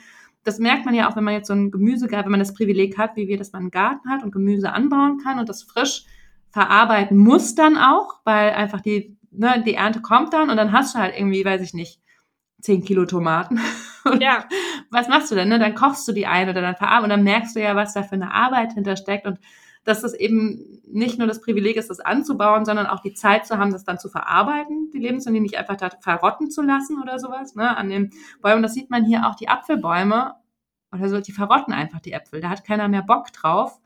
das 0.45 0.59
merkt 0.59 0.85
man 0.85 0.93
ja 0.93 1.09
auch, 1.09 1.15
wenn 1.15 1.23
man 1.23 1.33
jetzt 1.33 1.47
so 1.47 1.53
ein 1.53 1.71
Gemüsegarten, 1.71 2.25
wenn 2.25 2.31
man 2.31 2.39
das 2.39 2.53
Privileg 2.53 2.97
hat, 2.97 3.15
wie 3.15 3.27
wir, 3.27 3.37
dass 3.37 3.51
man 3.51 3.63
einen 3.63 3.71
Garten 3.71 4.09
hat 4.09 4.23
und 4.23 4.31
Gemüse 4.31 4.71
anbauen 4.71 5.17
kann 5.17 5.39
und 5.39 5.49
das 5.49 5.63
frisch 5.63 6.05
verarbeiten 6.51 7.17
muss 7.17 7.55
dann 7.55 7.77
auch, 7.77 8.19
weil 8.23 8.51
einfach 8.51 8.79
die, 8.79 9.17
ne, 9.31 9.61
die 9.65 9.73
Ernte 9.73 10.01
kommt 10.01 10.33
dann 10.33 10.51
und 10.51 10.57
dann 10.57 10.71
hast 10.71 10.95
du 10.95 10.99
halt 10.99 11.15
irgendwie, 11.17 11.43
weiß 11.43 11.61
ich 11.61 11.73
nicht, 11.73 11.99
10 12.61 12.83
Kilo 12.83 13.05
Tomaten. 13.05 13.59
Und 14.05 14.21
Ja. 14.21 14.45
was 14.91 15.07
machst 15.07 15.31
du 15.31 15.35
denn? 15.35 15.49
Ne? 15.49 15.57
Dann 15.57 15.73
kochst 15.73 16.07
du 16.07 16.11
die 16.11 16.27
ein 16.27 16.47
oder 16.47 16.61
dann 16.61 16.75
verarbeitest 16.75 17.03
und 17.05 17.09
dann 17.09 17.23
merkst 17.23 17.55
du 17.55 17.59
ja, 17.59 17.75
was 17.75 17.93
da 17.93 18.03
für 18.03 18.13
eine 18.13 18.31
Arbeit 18.31 18.73
hintersteckt 18.73 19.25
und 19.25 19.39
dass 19.85 20.01
das 20.01 20.13
eben 20.13 20.81
nicht 20.87 21.17
nur 21.17 21.27
das 21.27 21.41
Privileg 21.41 21.77
ist, 21.77 21.89
das 21.89 21.99
anzubauen, 21.99 22.65
sondern 22.65 22.87
auch 22.87 22.99
die 22.99 23.13
Zeit 23.13 23.47
zu 23.47 23.57
haben, 23.57 23.71
das 23.71 23.85
dann 23.85 23.99
zu 23.99 24.09
verarbeiten, 24.09 24.89
die 24.91 24.99
Lebensmittel 24.99 25.41
nicht 25.41 25.57
einfach 25.57 25.77
da 25.77 25.89
verrotten 26.01 26.51
zu 26.51 26.61
lassen 26.61 27.01
oder 27.01 27.19
sowas, 27.19 27.55
ne, 27.55 27.77
an 27.77 27.89
den 27.89 28.11
Bäumen. 28.41 28.63
Das 28.63 28.73
sieht 28.73 28.89
man 28.89 29.05
hier 29.05 29.27
auch, 29.27 29.35
die 29.35 29.47
Apfelbäume 29.47 30.33
oder 30.91 31.07
so, 31.07 31.21
die 31.21 31.31
verrotten 31.31 31.73
einfach 31.73 31.99
die 31.99 32.13
Äpfel. 32.13 32.41
Da 32.41 32.49
hat 32.49 32.65
keiner 32.65 32.87
mehr 32.87 33.03
Bock 33.03 33.31
drauf, 33.31 33.79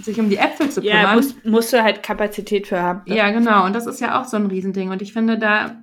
sich 0.00 0.20
um 0.20 0.30
die 0.30 0.36
Äpfel 0.36 0.70
zu 0.70 0.80
kümmern. 0.80 1.02
Ja, 1.02 1.14
musst, 1.14 1.44
musst 1.44 1.72
du 1.72 1.82
halt 1.82 2.02
Kapazität 2.02 2.68
für 2.68 2.80
haben. 2.80 3.02
Ja, 3.06 3.30
genau. 3.30 3.64
Und 3.64 3.74
das 3.74 3.86
ist 3.86 4.00
ja 4.00 4.20
auch 4.20 4.24
so 4.24 4.36
ein 4.36 4.46
Riesending. 4.46 4.90
Und 4.90 5.02
ich 5.02 5.12
finde, 5.12 5.38
da 5.38 5.82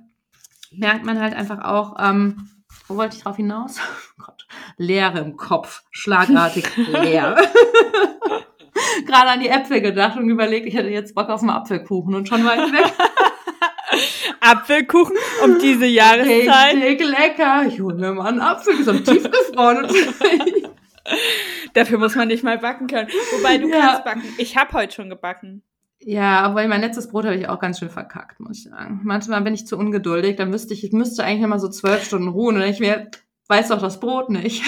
merkt 0.72 1.04
man 1.04 1.20
halt 1.20 1.34
einfach 1.34 1.64
auch, 1.64 1.96
ähm, 1.98 2.48
wo 2.86 2.96
wollte 2.96 3.16
ich 3.16 3.22
drauf 3.22 3.36
hinaus? 3.36 3.78
Oh 4.16 4.22
Gott, 4.26 4.46
Leere 4.76 5.18
im 5.18 5.36
Kopf, 5.36 5.82
schlagartig 5.90 6.76
leer. 6.76 7.36
Gerade 9.06 9.28
an 9.30 9.40
die 9.40 9.48
Äpfel 9.48 9.80
gedacht 9.80 10.16
und 10.18 10.28
überlegt, 10.28 10.66
ich 10.66 10.74
hätte 10.74 10.88
jetzt 10.88 11.14
Bock 11.14 11.28
auf 11.28 11.40
einen 11.40 11.50
Apfelkuchen 11.50 12.14
und 12.14 12.28
schon 12.28 12.44
war 12.44 12.56
ich 12.66 12.72
weg. 12.72 12.92
Apfelkuchen 14.40 15.16
um 15.44 15.58
diese 15.58 15.86
Jahreszeit. 15.86 16.76
Richtig 16.76 17.08
lecker. 17.08 17.64
Ich 17.66 17.80
hole 17.80 17.94
mir 17.96 18.12
mal 18.12 18.26
einen 18.28 18.40
Apfel, 18.40 18.82
so 18.82 18.92
tiefgefroren. 18.92 19.86
Dafür 21.74 21.98
muss 21.98 22.14
man 22.14 22.28
nicht 22.28 22.42
mal 22.44 22.58
backen 22.58 22.86
können. 22.86 23.08
Wobei 23.36 23.58
du 23.58 23.68
Ja. 23.68 23.80
kannst 23.80 24.04
backen. 24.04 24.22
Ich 24.38 24.56
habe 24.56 24.72
heute 24.72 24.94
schon 24.94 25.10
gebacken. 25.10 25.62
Ja, 26.00 26.40
aber 26.40 26.66
mein 26.68 26.80
letztes 26.82 27.08
Brot 27.08 27.24
habe 27.24 27.36
ich 27.36 27.48
auch 27.48 27.58
ganz 27.60 27.78
schön 27.78 27.88
verkackt, 27.88 28.38
muss 28.40 28.58
ich 28.58 28.64
sagen. 28.64 29.00
Manchmal 29.04 29.40
bin 29.40 29.54
ich 29.54 29.66
zu 29.66 29.78
ungeduldig, 29.78 30.36
dann 30.36 30.52
wüsste 30.52 30.74
ich, 30.74 30.84
ich 30.84 30.92
müsste 30.92 31.24
eigentlich 31.24 31.42
immer 31.42 31.58
so 31.58 31.68
zwölf 31.70 32.04
Stunden 32.04 32.28
ruhen 32.28 32.56
und 32.56 32.62
ich 32.62 32.78
mir, 32.78 33.10
weiß 33.48 33.68
doch 33.68 33.80
das 33.80 34.00
Brot 34.00 34.28
nicht. 34.28 34.62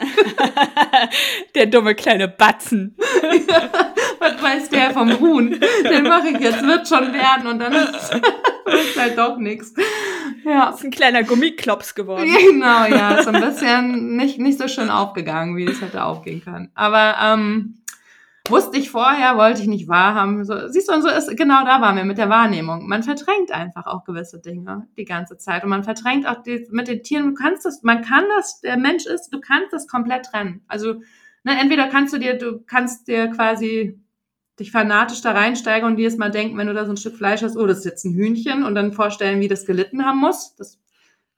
Der 1.54 1.66
dumme 1.66 1.94
kleine 1.94 2.28
Batzen. 2.28 2.96
Was 4.18 4.42
weiß 4.42 4.68
der 4.68 4.90
vom 4.90 5.10
Ruhen? 5.10 5.58
Den 5.88 6.04
mache 6.04 6.28
ich 6.28 6.40
jetzt, 6.40 6.62
wird 6.62 6.86
schon 6.86 7.12
werden 7.12 7.46
und 7.46 7.58
dann 7.58 7.72
ist 7.72 8.98
halt 8.98 9.16
doch 9.16 9.38
nichts. 9.38 9.72
Ja. 10.44 10.70
ist 10.70 10.84
ein 10.84 10.90
kleiner 10.90 11.22
Gummiklops 11.22 11.94
geworden. 11.94 12.28
Genau, 12.50 12.84
ja, 12.86 13.14
ist 13.14 13.24
so 13.24 13.30
ein 13.30 13.40
bisschen 13.40 14.16
nicht, 14.16 14.38
nicht 14.38 14.58
so 14.58 14.68
schön 14.68 14.90
aufgegangen, 14.90 15.56
wie 15.56 15.64
es 15.64 15.80
hätte 15.80 16.04
aufgehen 16.04 16.42
können. 16.44 16.70
Aber 16.74 17.16
ähm, 17.22 17.78
wusste 18.48 18.78
ich 18.78 18.90
vorher, 18.90 19.36
wollte 19.36 19.60
ich 19.62 19.68
nicht 19.68 19.88
wahrhaben. 19.88 20.44
So, 20.44 20.68
siehst 20.68 20.88
du, 20.88 20.94
und 20.94 21.02
so 21.02 21.08
ist, 21.08 21.36
genau 21.36 21.64
da 21.64 21.80
waren 21.80 21.96
wir 21.96 22.04
mit 22.04 22.18
der 22.18 22.28
Wahrnehmung. 22.28 22.88
Man 22.88 23.02
verdrängt 23.02 23.52
einfach 23.52 23.86
auch 23.86 24.04
gewisse 24.04 24.40
Dinge 24.40 24.86
die 24.96 25.04
ganze 25.04 25.36
Zeit. 25.36 25.62
Und 25.62 25.70
man 25.70 25.84
verdrängt 25.84 26.26
auch 26.26 26.42
die, 26.42 26.66
mit 26.70 26.88
den 26.88 27.02
Tieren, 27.02 27.26
du 27.28 27.34
kannst 27.34 27.64
das, 27.64 27.82
man 27.82 28.02
kann 28.02 28.24
das, 28.36 28.60
der 28.60 28.76
Mensch 28.76 29.06
ist, 29.06 29.30
du 29.30 29.40
kannst 29.40 29.72
das 29.72 29.86
komplett 29.86 30.26
trennen. 30.26 30.62
Also, 30.68 30.94
ne, 31.44 31.58
entweder 31.60 31.88
kannst 31.88 32.14
du 32.14 32.18
dir, 32.18 32.38
du 32.38 32.60
kannst 32.60 33.08
dir 33.08 33.28
quasi 33.28 33.98
dich 34.58 34.72
fanatisch 34.72 35.22
da 35.22 35.32
reinsteigen 35.32 35.88
und 35.88 35.96
dir 35.96 36.02
jetzt 36.02 36.18
mal 36.18 36.30
denken, 36.30 36.58
wenn 36.58 36.66
du 36.66 36.74
da 36.74 36.84
so 36.84 36.92
ein 36.92 36.96
Stück 36.98 37.16
Fleisch 37.16 37.42
hast, 37.42 37.56
oh, 37.56 37.66
das 37.66 37.78
ist 37.78 37.84
jetzt 37.86 38.04
ein 38.04 38.14
Hühnchen 38.14 38.62
und 38.64 38.74
dann 38.74 38.92
vorstellen, 38.92 39.40
wie 39.40 39.48
das 39.48 39.64
gelitten 39.64 40.04
haben 40.04 40.18
muss. 40.18 40.54
Das 40.56 40.78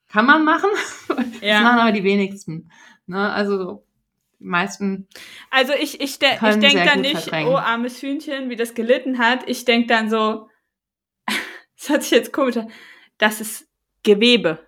kann 0.08 0.26
man 0.26 0.44
machen. 0.44 0.70
Das 1.08 1.18
machen 1.18 1.32
Ja. 1.42 1.80
aber 1.80 1.92
die 1.92 2.04
wenigsten. 2.04 2.70
Ne? 3.06 3.30
Also 3.32 3.56
so, 3.58 3.84
die 4.42 4.48
meisten. 4.48 5.08
Also 5.50 5.72
ich, 5.72 6.00
ich, 6.00 6.18
de 6.18 6.28
ich 6.34 6.56
denke 6.56 6.84
dann 6.84 7.00
nicht, 7.00 7.22
verdrängen. 7.22 7.52
oh, 7.52 7.56
armes 7.56 8.02
Hühnchen, 8.02 8.50
wie 8.50 8.56
das 8.56 8.74
gelitten 8.74 9.18
hat. 9.18 9.48
Ich 9.48 9.64
denke 9.64 9.86
dann 9.86 10.10
so, 10.10 10.48
das 11.76 11.88
hört 11.88 12.02
sich 12.02 12.12
jetzt 12.12 12.32
komisch 12.32 12.56
an, 12.56 12.70
das 13.18 13.40
ist 13.40 13.68
Gewebe. 14.02 14.58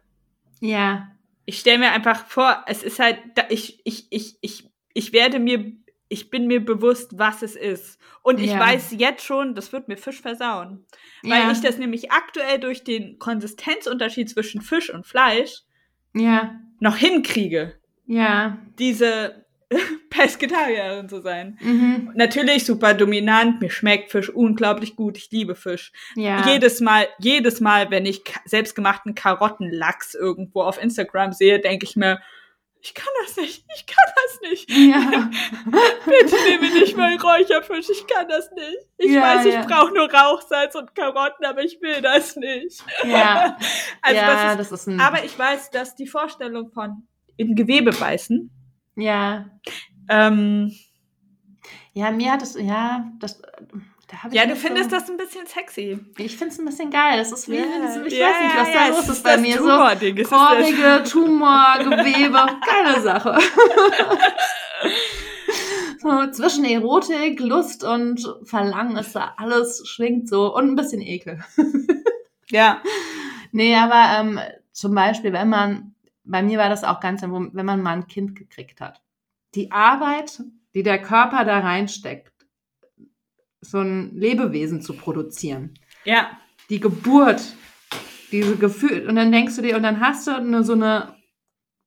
Ja. 0.60 1.08
Ich 1.44 1.58
stelle 1.58 1.78
mir 1.78 1.90
einfach 1.92 2.24
vor, 2.26 2.64
es 2.66 2.82
ist 2.82 2.98
halt, 3.00 3.18
ich, 3.50 3.80
ich, 3.84 4.06
ich, 4.10 4.38
ich, 4.40 4.70
ich 4.94 5.12
werde 5.12 5.38
mir, 5.38 5.72
ich 6.08 6.30
bin 6.30 6.46
mir 6.46 6.64
bewusst, 6.64 7.18
was 7.18 7.42
es 7.42 7.56
ist. 7.56 7.98
Und 8.22 8.40
ich 8.40 8.52
Ja. 8.52 8.60
weiß 8.60 8.94
jetzt 8.96 9.24
schon, 9.24 9.54
das 9.54 9.72
wird 9.72 9.88
mir 9.88 9.96
Fisch 9.96 10.22
versauen. 10.22 10.86
Weil 11.22 11.42
ja. 11.42 11.50
ich 11.50 11.60
das 11.60 11.76
nämlich 11.78 12.12
aktuell 12.12 12.60
durch 12.60 12.84
den 12.84 13.18
Konsistenzunterschied 13.18 14.30
zwischen 14.30 14.62
Fisch 14.62 14.88
und 14.88 15.04
Fleisch 15.06 15.62
ja. 16.14 16.58
noch 16.80 16.96
hinkriege, 16.96 17.78
Ja. 18.06 18.58
diese 18.78 19.43
Pesketarierin 20.10 21.08
zu 21.08 21.20
sein. 21.20 21.58
Mhm. 21.60 22.12
Natürlich 22.14 22.64
super 22.64 22.94
dominant, 22.94 23.60
mir 23.60 23.70
schmeckt 23.70 24.10
Fisch 24.10 24.30
unglaublich 24.30 24.96
gut, 24.96 25.16
ich 25.16 25.30
liebe 25.30 25.54
Fisch. 25.54 25.92
Ja. 26.14 26.46
Jedes 26.46 26.80
Mal, 26.80 27.08
jedes 27.18 27.60
Mal, 27.60 27.90
wenn 27.90 28.06
ich 28.06 28.22
selbstgemachten 28.44 29.14
Karottenlachs 29.14 30.14
irgendwo 30.14 30.62
auf 30.62 30.80
Instagram 30.82 31.32
sehe, 31.32 31.60
denke 31.60 31.84
ich 31.86 31.96
mir, 31.96 32.20
ich 32.86 32.92
kann 32.92 33.08
das 33.24 33.36
nicht, 33.38 33.64
ich 33.74 33.86
kann 33.86 34.12
das 34.14 34.50
nicht. 34.50 34.70
ja. 34.70 35.30
Bitte 36.04 36.36
nehme 36.46 36.70
nicht 36.78 36.94
mal 36.98 37.16
Räucherfisch, 37.16 37.88
ich 37.88 38.06
kann 38.06 38.28
das 38.28 38.50
nicht. 38.50 38.76
Ich 38.98 39.10
Ja, 39.10 39.22
weiß, 39.22 39.46
ich 39.46 39.54
ja. 39.54 39.64
brauche 39.64 39.94
nur 39.94 40.12
Rauchsalz 40.12 40.74
und 40.74 40.94
Karotten, 40.94 41.46
aber 41.46 41.62
ich 41.64 41.80
will 41.80 42.02
das 42.02 42.36
nicht. 42.36 42.84
ja. 43.04 43.56
Also 44.02 44.20
das 44.20 44.50
ist, 44.50 44.58
das 44.72 44.80
ist 44.80 44.86
ein. 44.88 45.00
aber 45.00 45.24
ich 45.24 45.38
weiß, 45.38 45.70
dass 45.70 45.94
die 45.96 46.06
Vorstellung 46.06 46.70
von 46.72 47.08
in 47.38 47.54
Gewebe 47.56 47.90
beißen, 47.90 48.50
ja. 48.96 49.46
ähm, 50.08 50.72
Ja, 51.92 52.10
mir 52.10 52.32
hat 52.32 52.42
es, 52.42 52.54
ja, 52.58 53.10
das. 53.18 53.40
Da 53.40 54.18
ich 54.28 54.34
ja, 54.34 54.42
du 54.42 54.48
nicht 54.50 54.60
so- 54.60 54.66
findest 54.68 54.92
das 54.92 55.08
ein 55.10 55.16
bisschen 55.16 55.46
sexy. 55.46 55.98
Ich 56.18 56.36
finde 56.36 56.52
es 56.52 56.58
ein 56.60 56.66
bisschen 56.66 56.90
geil. 56.90 57.16
Das 57.18 57.32
ist 57.32 57.48
wie, 57.48 57.56
Ja, 57.56 57.62
ich 57.64 58.12
ja, 58.12 58.26
weiß 58.26 58.42
nicht, 58.42 58.56
was 58.56 58.68
ja, 58.68 58.74
da 58.74 58.88
los 58.88 58.98
ist 59.00 59.08
ist 59.08 59.24
bei 59.24 59.36
mir. 59.38 59.56
So 59.56 59.64
Tumording, 59.64 60.16
es 60.16 60.22
ist 60.22 60.30
das- 60.32 60.48
korrige 60.48 61.02
Tumor, 61.10 61.74
Gewebe, 61.78 62.46
geile 62.66 63.00
Sache. 63.00 63.38
so, 66.00 66.30
zwischen 66.32 66.64
Erotik, 66.64 67.40
Lust 67.40 67.82
und 67.84 68.20
Verlangen 68.44 68.96
ist 68.96 69.14
da 69.16 69.34
alles 69.36 69.82
schwingt 69.88 70.28
so 70.28 70.54
und 70.54 70.68
ein 70.68 70.76
bisschen 70.76 71.00
Ekel. 71.00 71.42
Ja. 72.50 72.82
Nee, 73.52 73.74
aber 73.76 74.18
ähm, 74.20 74.38
zum 74.72 74.94
Beispiel, 74.94 75.32
wenn 75.32 75.48
man, 75.48 75.93
bei 76.24 76.42
mir 76.42 76.58
war 76.58 76.68
das 76.68 76.84
auch 76.84 77.00
ganz, 77.00 77.22
wenn 77.22 77.52
man 77.52 77.82
mal 77.82 77.92
ein 77.92 78.06
Kind 78.06 78.34
gekriegt 78.36 78.80
hat. 78.80 79.02
Die 79.54 79.70
Arbeit, 79.70 80.42
die 80.74 80.82
der 80.82 81.00
Körper 81.00 81.44
da 81.44 81.60
reinsteckt, 81.60 82.32
so 83.60 83.78
ein 83.78 84.14
Lebewesen 84.16 84.82
zu 84.82 84.94
produzieren. 84.94 85.74
Ja. 86.04 86.38
Die 86.70 86.80
Geburt, 86.80 87.42
diese 88.32 88.56
Gefühl, 88.56 89.08
und 89.08 89.16
dann 89.16 89.32
denkst 89.32 89.56
du 89.56 89.62
dir, 89.62 89.76
und 89.76 89.82
dann 89.82 90.00
hast 90.00 90.26
du 90.26 90.34
eine, 90.34 90.64
so 90.64 90.72
eine, 90.72 91.16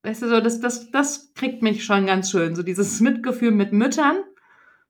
weißt 0.04 0.24
du, 0.24 0.30
so, 0.30 0.40
das, 0.40 0.60
das, 0.60 0.92
das 0.92 1.34
kriegt 1.34 1.62
mich 1.62 1.84
schon 1.84 2.06
ganz 2.06 2.32
schön, 2.32 2.56
so 2.56 2.64
dieses 2.64 3.00
Mitgefühl 3.00 3.52
mit 3.52 3.74
Müttern, 3.74 4.18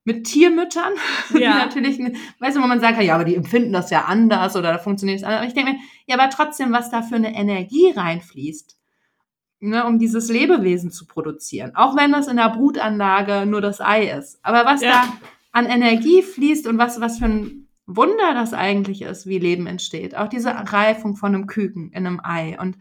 mit 0.04 0.26
Tiermüttern, 0.26 0.94
die 1.34 1.42
Ja. 1.42 1.56
natürlich, 1.58 2.00
weißt 2.40 2.58
du, 2.58 2.62
wo 2.62 2.68
man 2.68 2.80
sagen 2.80 2.96
kann, 2.96 3.06
ja, 3.06 3.16
aber 3.16 3.26
die 3.26 3.36
empfinden 3.36 3.74
das 3.74 3.90
ja 3.90 4.06
anders 4.06 4.56
oder 4.56 4.72
da 4.72 4.78
funktioniert 4.78 5.20
es 5.20 5.24
anders. 5.24 5.40
Aber 5.40 5.48
ich 5.48 5.54
denke 5.54 5.72
mir, 5.74 5.80
ja, 6.06 6.18
aber 6.18 6.30
trotzdem, 6.30 6.72
was 6.72 6.90
da 6.90 7.02
für 7.02 7.16
eine 7.16 7.36
Energie 7.36 7.92
reinfließt, 7.92 8.77
ne, 9.60 9.86
um 9.86 10.00
dieses 10.00 10.30
Lebewesen 10.30 10.92
zu 10.92 11.06
produzieren. 11.08 11.76
Auch 11.76 11.96
wenn 11.96 12.12
das 12.12 12.28
in 12.28 12.38
der 12.38 12.50
Brutanlage 12.50 13.46
nur 13.46 13.62
das 13.62 13.82
Ei 13.82 14.10
ist. 14.12 14.40
Aber 14.44 14.66
was 14.66 14.82
Ja. 14.82 14.92
da 14.92 15.14
an 15.52 15.66
Energie 15.66 16.22
fließt 16.22 16.68
und 16.68 16.78
was, 16.78 17.02
was 17.02 17.20
für 17.20 17.26
ein 17.26 17.68
Wunder 17.88 18.34
das 18.34 18.54
eigentlich 18.54 19.02
ist, 19.02 19.28
wie 19.28 19.40
Leben 19.40 19.66
entsteht. 19.66 20.16
Auch 20.18 20.28
diese 20.28 20.50
Reifung 20.50 21.16
von 21.16 21.34
einem 21.34 21.48
Küken 21.48 21.92
in 21.94 22.06
einem 22.06 22.20
Ei. 22.24 22.58
Und 22.60 22.78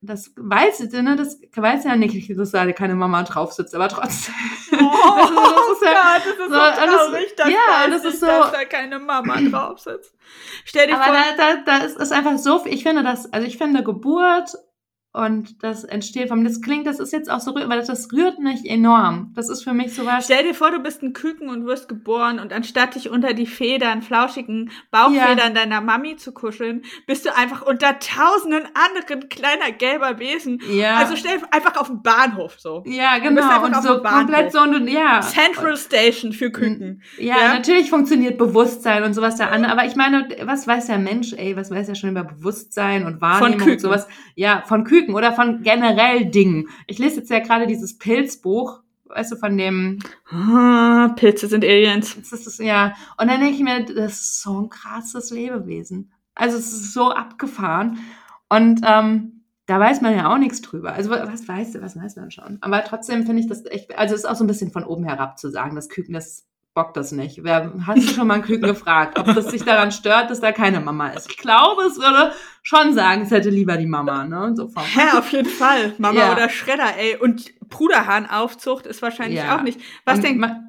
das 0.00 0.32
weiß, 0.36 0.80
ne, 0.92 1.16
das 1.16 1.40
weiß 1.56 1.84
ja 1.84 1.96
nicht, 1.96 2.38
dass 2.38 2.50
da 2.52 2.70
keine 2.72 2.94
Mama 2.94 3.22
drauf 3.24 3.52
sitzt, 3.52 3.74
aber 3.74 3.88
trotzdem. 3.88 4.34
Oh, 4.72 4.76
Also, 5.16 5.34
das 5.34 5.72
ist 5.72 5.82
ja- 5.82 5.92
Gott, 5.92 6.22
das 6.24 6.32
ist 6.32 6.38
so, 6.38 6.44
so, 6.44 6.50
das- 6.50 6.76
traurig, 7.06 7.36
dass, 7.36 7.48
ja, 7.48 7.88
das 7.88 8.04
ist 8.04 8.20
so- 8.20 8.26
dass 8.26 8.52
da 8.52 8.64
keine 8.64 8.98
Mama 9.00 9.40
drauf 9.40 9.80
sitzt. 9.80 10.14
Stell 10.64 10.86
dir 10.86 10.94
Aber 10.94 11.04
vor, 11.04 11.14
da, 11.36 11.54
da, 11.56 11.78
da 11.78 11.84
ist, 11.84 11.96
ist 11.98 12.12
einfach 12.12 12.38
so 12.38 12.64
ich 12.66 12.82
finde 12.82 13.02
das, 13.02 13.32
also 13.32 13.46
ich 13.46 13.58
finde 13.58 13.82
Geburt 13.82 14.50
und 15.14 15.62
das 15.62 15.84
Entstehen 15.84 16.26
vom, 16.26 16.44
das 16.44 16.60
klingt, 16.60 16.88
das 16.88 16.98
ist 16.98 17.12
jetzt 17.12 17.30
auch 17.30 17.38
so, 17.38 17.56
aber 17.56 17.76
das, 17.76 17.86
das 17.86 18.12
rührt 18.12 18.40
mich 18.40 18.68
enorm. 18.68 19.30
Das 19.36 19.48
ist 19.48 19.62
für 19.62 19.72
mich 19.72 19.94
sowas. 19.94 20.24
stell 20.24 20.42
dir 20.44 20.54
vor, 20.54 20.72
du 20.72 20.80
bist 20.80 21.02
ein 21.04 21.12
Küken 21.12 21.48
und 21.48 21.66
wirst 21.66 21.88
geboren 21.88 22.40
und 22.40 22.52
anstatt 22.52 22.96
dich 22.96 23.08
unter 23.10 23.32
die 23.32 23.46
Federn, 23.46 24.02
flauschigen 24.02 24.72
Bauchfedern 24.90 25.54
deiner 25.54 25.80
Mami 25.80 26.16
zu 26.16 26.32
kuscheln, 26.32 26.82
bist 27.06 27.24
du 27.24 27.34
einfach 27.34 27.62
unter 27.62 27.96
tausenden 28.00 28.64
anderen 28.74 29.28
kleiner 29.28 29.70
gelber 29.70 30.18
Wesen. 30.18 30.60
Ja. 30.68 30.96
Also 30.96 31.14
stell 31.14 31.38
einfach 31.52 31.76
auf 31.76 31.86
dem 31.86 32.02
Bahnhof 32.02 32.56
so. 32.58 32.82
ja, 32.84 33.12
bist 33.18 33.22
genau. 33.28 33.42
einfach 33.42 33.62
Und 33.62 33.74
auf 33.74 33.84
so 33.84 33.94
dem 33.94 34.02
Bahnhof. 34.02 34.18
komplett 34.20 34.52
so, 34.52 34.60
und, 34.62 34.88
ja. 34.88 35.20
Central 35.20 35.76
Station 35.76 36.32
für 36.32 36.50
Küken. 36.50 37.02
Ja, 37.18 37.36
Ja. 37.38 37.54
natürlich 37.54 37.88
funktioniert 37.88 38.36
Bewusstsein 38.36 39.04
und 39.04 39.14
sowas 39.14 39.36
da 39.36 39.46
andere, 39.50 39.70
aber 39.70 39.84
ich 39.84 39.94
meine, 39.94 40.26
was 40.42 40.66
weiß 40.66 40.86
der 40.86 40.98
Mensch, 40.98 41.32
ey, 41.34 41.56
was 41.56 41.70
weiß 41.70 41.88
er 41.88 41.94
schon 41.94 42.10
über 42.10 42.24
Bewusstsein 42.24 43.06
und 43.06 43.20
Wahrnehmung 43.20 43.58
Küken. 43.58 43.72
und 43.74 43.80
sowas? 43.80 44.08
Ja, 44.34 44.64
von 44.66 44.82
Küken 44.82 45.03
oder 45.12 45.32
von 45.32 45.62
generell 45.62 46.26
Dingen. 46.26 46.68
Ich 46.86 46.98
lese 46.98 47.16
jetzt 47.16 47.30
ja 47.30 47.40
gerade 47.40 47.66
dieses 47.66 47.98
Pilzbuch, 47.98 48.80
weißt 49.06 49.32
du, 49.32 49.36
von 49.36 49.58
dem, 49.58 49.98
Ah, 50.30 51.12
Pilze 51.16 51.48
sind 51.48 51.64
Aliens. 51.64 52.16
das 52.30 52.46
ist, 52.46 52.60
ja, 52.60 52.94
und 53.18 53.28
dann 53.28 53.40
denke 53.40 53.54
ich 53.56 53.62
mir, 53.62 53.84
das 53.84 54.12
ist 54.20 54.42
so 54.42 54.60
ein 54.62 54.68
krasses 54.70 55.30
Lebewesen. 55.30 56.12
Also 56.34 56.56
es 56.56 56.72
ist 56.72 56.92
so 56.94 57.10
abgefahren 57.10 57.98
und 58.48 58.80
ähm, 58.86 59.42
da 59.66 59.80
weiß 59.80 60.00
man 60.02 60.14
ja 60.16 60.32
auch 60.32 60.38
nichts 60.38 60.60
drüber. 60.62 60.92
Also 60.92 61.10
was 61.10 61.46
weiß, 61.48 61.80
was 61.80 61.96
weiß 61.96 62.16
man 62.16 62.30
schon. 62.30 62.58
Aber 62.60 62.82
trotzdem 62.84 63.24
finde 63.24 63.40
ich 63.40 63.48
das 63.48 63.64
echt, 63.66 63.96
also 63.98 64.14
es 64.14 64.20
ist 64.22 64.26
auch 64.26 64.34
so 64.36 64.44
ein 64.44 64.48
bisschen 64.48 64.70
von 64.70 64.84
oben 64.84 65.04
herab 65.04 65.38
zu 65.38 65.50
sagen, 65.50 65.74
das 65.74 65.88
Küken, 65.88 66.12
das 66.14 66.44
bockt 66.74 66.96
das 66.96 67.12
nicht. 67.12 67.44
Wer, 67.44 67.72
hast 67.86 68.08
du 68.08 68.12
schon 68.14 68.26
mal 68.26 68.34
einen 68.34 68.42
Küken 68.42 68.66
gefragt, 68.68 69.18
ob 69.18 69.26
das 69.34 69.46
sich 69.46 69.64
daran 69.64 69.92
stört, 69.92 70.30
dass 70.30 70.40
da 70.40 70.52
keine 70.52 70.80
Mama 70.80 71.08
ist? 71.10 71.30
Ich 71.30 71.36
glaube, 71.38 71.82
es 71.84 71.96
würde 71.98 72.32
schon 72.62 72.92
sagen, 72.94 73.22
es 73.22 73.30
hätte 73.30 73.48
lieber 73.50 73.76
die 73.76 73.86
Mama, 73.86 74.24
ne? 74.24 74.42
Und 74.44 74.56
so 74.56 74.66
vom, 74.68 74.82
Ja, 74.96 75.18
auf 75.18 75.30
jeden 75.32 75.48
Fall. 75.48 75.94
Mama 75.98 76.18
Ja. 76.18 76.32
oder 76.32 76.48
Schredder, 76.48 76.96
ey. 76.98 77.16
Und 77.16 77.52
Bruderhahnaufzucht 77.68 78.86
ist 78.86 79.02
wahrscheinlich 79.02 79.38
Ja. 79.38 79.56
auch 79.56 79.62
nicht. 79.62 79.80
Was 80.04 80.20
denkt 80.20 80.40
ma- 80.40 80.60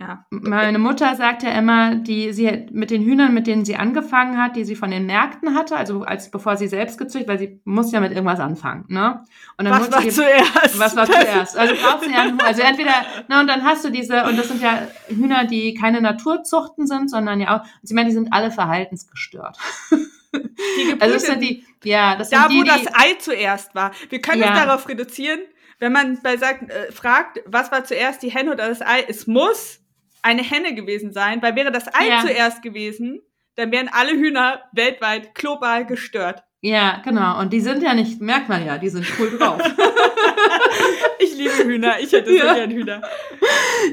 ja. 0.00 0.24
Meine 0.30 0.78
Mutter 0.78 1.14
sagt 1.14 1.42
ja 1.42 1.50
immer, 1.50 1.94
die 1.94 2.32
sie 2.32 2.66
mit 2.72 2.90
den 2.90 3.02
Hühnern, 3.02 3.34
mit 3.34 3.46
denen 3.46 3.66
sie 3.66 3.76
angefangen 3.76 4.38
hat, 4.38 4.56
die 4.56 4.64
sie 4.64 4.74
von 4.74 4.90
den 4.90 5.04
Märkten 5.04 5.54
hatte, 5.54 5.76
also 5.76 6.04
als 6.04 6.30
bevor 6.30 6.56
sie 6.56 6.68
selbst 6.68 6.96
gezüchtet, 6.96 7.28
weil 7.28 7.38
sie 7.38 7.60
muss 7.64 7.92
ja 7.92 8.00
mit 8.00 8.12
irgendwas 8.12 8.40
anfangen, 8.40 8.86
ne? 8.88 9.22
Und 9.58 9.66
dann 9.66 9.78
was 9.78 9.92
war 9.92 10.00
die, 10.00 10.08
zuerst? 10.08 10.78
Was 10.78 10.96
war 10.96 11.04
zuerst? 11.04 11.54
Also 11.58 11.74
brauchst 11.74 12.06
du 12.06 12.10
ja 12.10 12.32
also 12.46 12.62
entweder, 12.62 12.94
ne, 13.28 13.40
und 13.40 13.46
dann 13.46 13.62
hast 13.62 13.84
du 13.84 13.90
diese, 13.90 14.24
und 14.24 14.38
das 14.38 14.48
sind 14.48 14.62
ja 14.62 14.88
Hühner, 15.08 15.44
die 15.44 15.74
keine 15.74 16.00
Naturzuchten 16.00 16.86
sind, 16.86 17.10
sondern 17.10 17.38
ja 17.38 17.58
auch, 17.58 17.66
sie 17.82 17.92
meinen, 17.92 18.08
die 18.08 18.14
sind 18.14 18.32
alle 18.32 18.50
verhaltensgestört. 18.50 19.58
Die 19.92 19.98
also 20.98 21.14
das 21.14 21.26
sind 21.26 21.42
die, 21.42 21.66
ja, 21.84 22.16
das 22.16 22.30
da, 22.30 22.48
sind 22.48 22.52
die, 22.52 22.60
wo 22.60 22.64
das 22.64 22.86
Ei 22.86 23.16
zuerst 23.18 23.74
war. 23.74 23.90
Wir 24.08 24.22
können 24.22 24.40
ja. 24.40 24.54
es 24.54 24.64
darauf 24.64 24.88
reduzieren, 24.88 25.40
wenn 25.78 25.92
man 25.92 26.18
bei 26.22 26.38
sagt, 26.38 26.70
äh, 26.70 26.90
fragt, 26.90 27.42
was 27.44 27.70
war 27.70 27.84
zuerst 27.84 28.22
die 28.22 28.30
Henne 28.30 28.52
oder 28.52 28.68
das 28.68 28.80
Ei? 28.80 29.04
Es 29.06 29.26
muss 29.26 29.80
eine 30.22 30.42
Henne 30.42 30.74
gewesen 30.74 31.12
sein, 31.12 31.42
weil 31.42 31.56
wäre 31.56 31.72
das 31.72 31.92
Ei 31.94 32.08
ja. 32.08 32.20
zuerst 32.20 32.62
gewesen, 32.62 33.20
dann 33.56 33.72
wären 33.72 33.88
alle 33.88 34.12
Hühner 34.12 34.62
weltweit 34.72 35.34
global 35.34 35.86
gestört. 35.86 36.42
Ja, 36.62 37.00
genau. 37.02 37.40
Und 37.40 37.54
die 37.54 37.60
sind 37.60 37.82
ja 37.82 37.94
nicht, 37.94 38.20
merkt 38.20 38.50
man 38.50 38.64
ja, 38.66 38.76
die 38.76 38.90
sind 38.90 39.06
cool 39.18 39.38
drauf. 39.38 39.62
ich 41.18 41.34
liebe 41.36 41.64
Hühner, 41.64 41.98
ich 42.00 42.12
hätte 42.12 42.30
so 42.30 42.36
ja. 42.36 42.54
gern 42.54 42.70
Hühner. 42.70 43.00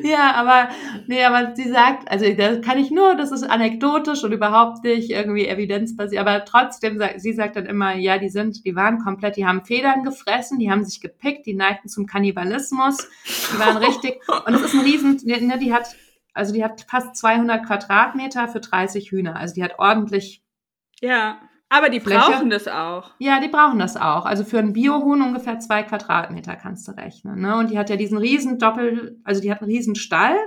Ja, 0.04 0.34
aber, 0.34 0.70
nee, 1.08 1.24
aber 1.24 1.56
sie 1.56 1.70
sagt, 1.70 2.12
also 2.12 2.26
da 2.34 2.58
kann 2.58 2.78
ich 2.78 2.92
nur, 2.92 3.16
das 3.16 3.32
ist 3.32 3.44
anekdotisch 3.44 4.24
und 4.26 4.34
überhaupt 4.34 4.84
nicht 4.84 5.12
irgendwie 5.12 5.48
evidenzbasiert, 5.48 6.20
aber 6.20 6.44
trotzdem, 6.44 7.02
sie 7.16 7.32
sagt 7.32 7.56
dann 7.56 7.66
immer, 7.68 7.96
ja, 7.96 8.18
die 8.18 8.28
sind, 8.28 8.66
die 8.66 8.76
waren 8.76 9.00
komplett, 9.00 9.38
die 9.38 9.46
haben 9.46 9.64
Federn 9.64 10.04
gefressen, 10.04 10.60
die 10.60 10.70
haben 10.70 10.84
sich 10.84 11.00
gepickt, 11.00 11.46
die 11.46 11.54
neigten 11.54 11.88
zum 11.88 12.06
Kannibalismus, 12.06 13.08
die 13.26 13.60
waren 13.60 13.78
richtig, 13.78 14.20
und 14.46 14.54
es 14.54 14.62
ist 14.62 14.74
ein 14.74 14.82
riesen, 14.82 15.22
ne, 15.24 15.58
die 15.58 15.74
hat 15.74 15.88
also 16.38 16.54
die 16.54 16.64
hat 16.64 16.86
fast 16.88 17.16
200 17.16 17.66
Quadratmeter 17.66 18.48
für 18.48 18.60
30 18.60 19.12
Hühner. 19.12 19.36
Also 19.36 19.56
die 19.56 19.64
hat 19.64 19.80
ordentlich. 19.80 20.44
Ja, 21.02 21.40
aber 21.70 21.90
die 21.90 22.00
Fläche. 22.00 22.20
brauchen 22.20 22.50
das 22.50 22.68
auch. 22.68 23.12
Ja, 23.20 23.40
die 23.42 23.50
brauchen 23.50 23.80
das 23.80 23.98
auch. 23.98 24.26
Also 24.26 24.44
für 24.46 24.60
ein 24.60 24.74
Biohuhn 24.74 25.22
ungefähr 25.22 25.60
zwei 25.60 25.84
Quadratmeter 25.84 26.56
kannst 26.56 26.88
du 26.88 26.94
rechnen. 26.94 27.42
Ne? 27.42 27.58
Und 27.58 27.72
die 27.72 27.78
hat 27.78 27.90
ja 27.90 27.98
diesen 27.98 28.18
riesen 28.18 28.58
Doppel, 28.58 29.20
also 29.26 29.42
die 29.42 29.52
hat 29.52 29.62
einen 29.62 29.70
riesen 29.70 29.96
Stall. 29.96 30.38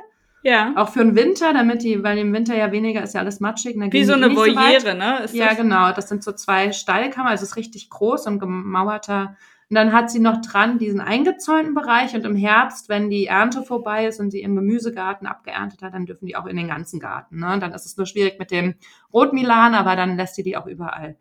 Ja. 0.42 0.72
Auch 0.76 0.88
für 0.88 1.04
den 1.04 1.16
Winter, 1.16 1.52
damit 1.52 1.82
die, 1.82 2.02
weil 2.02 2.16
im 2.16 2.32
Winter 2.32 2.56
ja 2.56 2.72
weniger 2.72 3.02
ist 3.02 3.12
ja 3.12 3.20
alles 3.20 3.40
matschig. 3.40 3.76
Wie 3.78 4.04
so 4.04 4.14
eine 4.14 4.34
Voliere, 4.34 4.80
so 4.80 4.94
ne? 4.94 5.20
Ist 5.24 5.34
ja, 5.34 5.48
das? 5.48 5.58
genau. 5.58 5.92
Das 5.92 6.08
sind 6.08 6.24
so 6.24 6.32
zwei 6.32 6.72
Stallkammer, 6.72 7.28
also 7.28 7.44
es 7.44 7.50
ist 7.50 7.56
richtig 7.56 7.90
groß 7.90 8.26
und 8.26 8.38
gemauerter 8.38 9.36
und 9.70 9.76
dann 9.76 9.92
hat 9.92 10.10
sie 10.10 10.18
noch 10.18 10.40
dran 10.40 10.78
diesen 10.78 11.00
eingezäunten 11.00 11.74
Bereich 11.74 12.16
und 12.16 12.24
im 12.24 12.34
Herbst, 12.34 12.88
wenn 12.88 13.08
die 13.08 13.26
Ernte 13.26 13.62
vorbei 13.62 14.06
ist 14.06 14.18
und 14.18 14.32
sie 14.32 14.42
ihren 14.42 14.56
Gemüsegarten 14.56 15.28
abgeerntet 15.28 15.80
hat, 15.82 15.94
dann 15.94 16.06
dürfen 16.06 16.26
die 16.26 16.34
auch 16.34 16.46
in 16.46 16.56
den 16.56 16.66
ganzen 16.66 16.98
Garten. 16.98 17.38
Ne? 17.38 17.56
Dann 17.60 17.72
ist 17.72 17.86
es 17.86 17.96
nur 17.96 18.06
schwierig 18.06 18.36
mit 18.40 18.50
dem 18.50 18.74
Rotmilan, 19.12 19.76
aber 19.76 19.94
dann 19.94 20.16
lässt 20.16 20.34
sie 20.34 20.42
die 20.42 20.56
auch 20.56 20.66
überall 20.66 21.16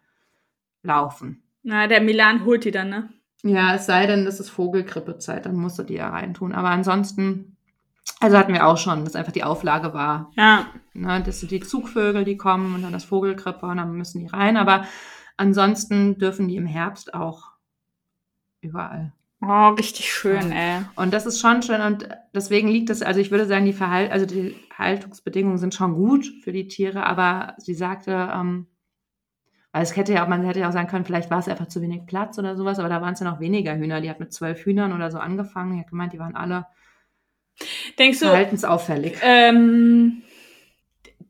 laufen. 0.82 1.44
Na, 1.62 1.86
der 1.86 2.02
Milan 2.02 2.44
holt 2.44 2.66
die 2.66 2.72
dann, 2.72 2.90
ne? 2.90 3.10
Ja, 3.44 3.76
es 3.76 3.86
sei 3.86 4.08
denn, 4.08 4.26
das 4.26 4.40
ist 4.40 4.50
Vogelgrippezeit, 4.50 5.46
dann 5.46 5.56
musst 5.56 5.78
du 5.78 5.84
die 5.84 5.94
ja 5.94 6.10
reintun. 6.10 6.52
Aber 6.52 6.70
ansonsten, 6.70 7.56
also 8.20 8.36
hatten 8.36 8.54
wir 8.54 8.66
auch 8.66 8.78
schon, 8.78 9.06
dass 9.06 9.16
einfach 9.16 9.32
die 9.32 9.44
Auflage 9.44 9.94
war. 9.94 10.32
Ja. 10.36 10.66
Ne, 10.94 11.22
das 11.24 11.40
sind 11.40 11.52
die 11.52 11.60
Zugvögel, 11.60 12.26
die 12.26 12.36
kommen 12.36 12.74
und 12.74 12.82
dann 12.82 12.94
das 12.94 13.06
Vogelgrippe 13.06 13.68
und 13.68 13.78
dann 13.78 13.94
müssen 13.94 14.22
die 14.22 14.28
rein. 14.28 14.58
Aber 14.58 14.86
ansonsten 15.38 16.18
dürfen 16.18 16.48
die 16.48 16.56
im 16.56 16.66
Herbst 16.66 17.14
auch 17.14 17.49
überall. 18.62 19.14
Oh, 19.42 19.70
richtig 19.70 20.12
schön, 20.12 20.52
ey. 20.52 20.82
Und 20.96 21.14
das 21.14 21.26
ist 21.26 21.40
schon 21.40 21.62
schön 21.62 21.82
und 21.82 22.10
deswegen 22.36 22.68
liegt 22.68 22.90
es, 22.90 23.02
also 23.02 23.22
ich 23.22 23.32
würde 23.32 23.46
sagen, 23.46 23.66
die 23.66 23.74
Verhalt, 23.74 24.12
also 24.12 24.26
die 24.26 24.56
Haltungsbedingungen 24.78 25.58
sind 25.58 25.74
schon 25.74 25.94
gut 25.94 26.26
für 26.44 26.52
die 26.52 26.68
Tiere, 26.68 27.06
aber 27.06 27.56
sie 27.58 27.74
sagte, 27.74 28.30
ähm, 28.34 28.68
weil 29.72 29.84
es 29.84 29.96
hätte 29.96 30.14
ja 30.14 30.24
auch, 30.24 30.28
man 30.28 30.44
hätte 30.44 30.60
ja 30.60 30.68
auch 30.68 30.74
sagen 30.74 30.88
können, 30.88 31.06
vielleicht 31.06 31.30
war 31.30 31.40
es 31.40 31.48
einfach 31.48 31.68
zu 31.68 31.82
wenig 31.82 32.06
Platz 32.08 32.40
oder 32.40 32.58
sowas, 32.58 32.80
aber 32.80 32.90
da 32.90 33.02
waren 33.02 33.14
es 33.14 33.20
ja 33.20 33.30
noch 33.30 33.40
weniger 33.40 33.78
Hühner. 33.78 34.02
Die 34.02 34.10
hat 34.10 34.20
mit 34.20 34.34
zwölf 34.34 34.66
Hühnern 34.66 34.94
oder 34.94 35.12
so 35.12 35.20
angefangen. 35.20 35.74
Die 35.74 35.80
hat 35.80 35.90
gemeint, 35.90 36.12
die 36.12 36.20
waren 36.20 36.36
alle 36.36 36.66
Denkst 38.00 38.20
du, 38.20 38.26
verhaltensauffällig. 38.26 39.18
Ähm, 39.22 40.24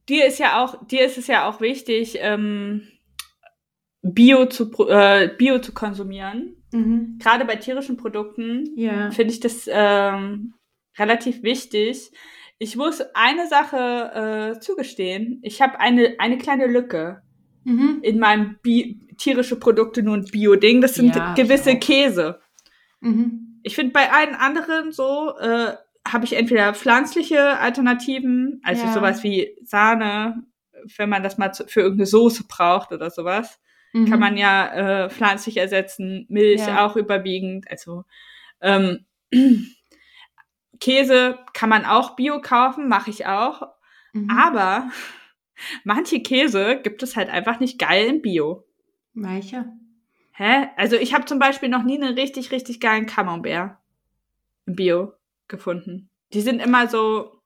dir 0.07 0.25
ist 0.25 0.39
ja 0.39 0.63
auch, 0.63 0.85
dir 0.87 1.05
ist 1.05 1.17
es 1.17 1.27
ja 1.27 1.49
auch 1.49 1.59
wichtig, 1.59 2.17
ähm, 2.21 2.87
Bio 4.01 4.45
zu, 4.45 4.71
äh, 4.87 5.29
Bio 5.37 5.59
zu 5.59 5.73
konsumieren. 5.73 6.58
Mhm. 6.71 7.17
Gerade 7.19 7.45
bei 7.45 7.55
tierischen 7.55 7.97
Produkten 7.97 8.73
ja. 8.75 9.11
finde 9.11 9.33
ich 9.33 9.39
das 9.39 9.69
ähm, 9.71 10.53
relativ 10.97 11.43
wichtig. 11.43 12.11
Ich 12.57 12.75
muss 12.75 13.01
eine 13.13 13.47
Sache 13.47 14.55
äh, 14.57 14.59
zugestehen. 14.59 15.39
Ich 15.43 15.61
habe 15.61 15.79
eine, 15.79 16.15
eine 16.19 16.37
kleine 16.37 16.67
Lücke 16.67 17.21
mhm. 17.63 17.99
in 18.01 18.19
meinem 18.19 18.57
Bi 18.61 19.07
tierische 19.17 19.57
Produkte 19.57 20.03
nun 20.03 20.25
Bio-Ding. 20.25 20.81
Das 20.81 20.95
sind 20.95 21.15
ja, 21.15 21.33
gewisse 21.33 21.77
Käse. 21.77 22.39
Mhm. 23.01 23.59
Ich 23.63 23.75
finde 23.75 23.91
bei 23.91 24.11
allen 24.11 24.35
anderen 24.35 24.91
so 24.91 25.33
äh, 25.37 25.73
habe 26.07 26.25
ich 26.25 26.33
entweder 26.33 26.73
pflanzliche 26.73 27.59
Alternativen, 27.59 28.61
also 28.63 28.85
ja. 28.85 28.93
sowas 28.93 29.23
wie 29.23 29.55
Sahne, 29.63 30.43
wenn 30.97 31.09
man 31.09 31.23
das 31.23 31.37
mal 31.37 31.51
zu, 31.51 31.67
für 31.67 31.81
irgendeine 31.81 32.07
Soße 32.07 32.45
braucht 32.47 32.91
oder 32.91 33.09
sowas 33.09 33.59
mhm. 33.93 34.09
kann 34.09 34.19
man 34.19 34.37
ja 34.37 35.05
äh, 35.05 35.09
pflanzlich 35.09 35.57
ersetzen, 35.57 36.25
Milch 36.29 36.61
ja. 36.61 36.85
auch 36.85 36.95
überwiegend. 36.95 37.69
Also 37.69 38.05
ähm, 38.61 39.05
Käse 40.79 41.39
kann 41.53 41.69
man 41.69 41.85
auch 41.85 42.15
bio 42.15 42.41
kaufen, 42.41 42.87
mache 42.87 43.09
ich 43.09 43.25
auch. 43.25 43.63
Mhm. 44.13 44.29
Aber 44.29 44.89
manche 45.83 46.21
Käse 46.21 46.79
gibt 46.81 47.03
es 47.03 47.15
halt 47.15 47.29
einfach 47.29 47.59
nicht 47.59 47.79
geil 47.79 48.07
im 48.07 48.21
Bio. 48.21 48.65
Welche? 49.13 49.65
Hä? 50.31 50.67
Also 50.77 50.95
ich 50.95 51.13
habe 51.13 51.25
zum 51.25 51.39
Beispiel 51.39 51.69
noch 51.69 51.83
nie 51.83 52.01
einen 52.01 52.13
richtig, 52.13 52.51
richtig 52.51 52.79
geilen 52.79 53.05
Camembert 53.05 53.77
im 54.65 54.75
Bio 54.75 55.13
gefunden. 55.47 56.09
Die 56.31 56.41
sind 56.41 56.61
immer 56.61 56.87
so 56.87 57.41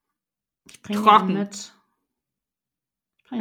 trocken. 0.83 1.33
Mit. 1.33 1.73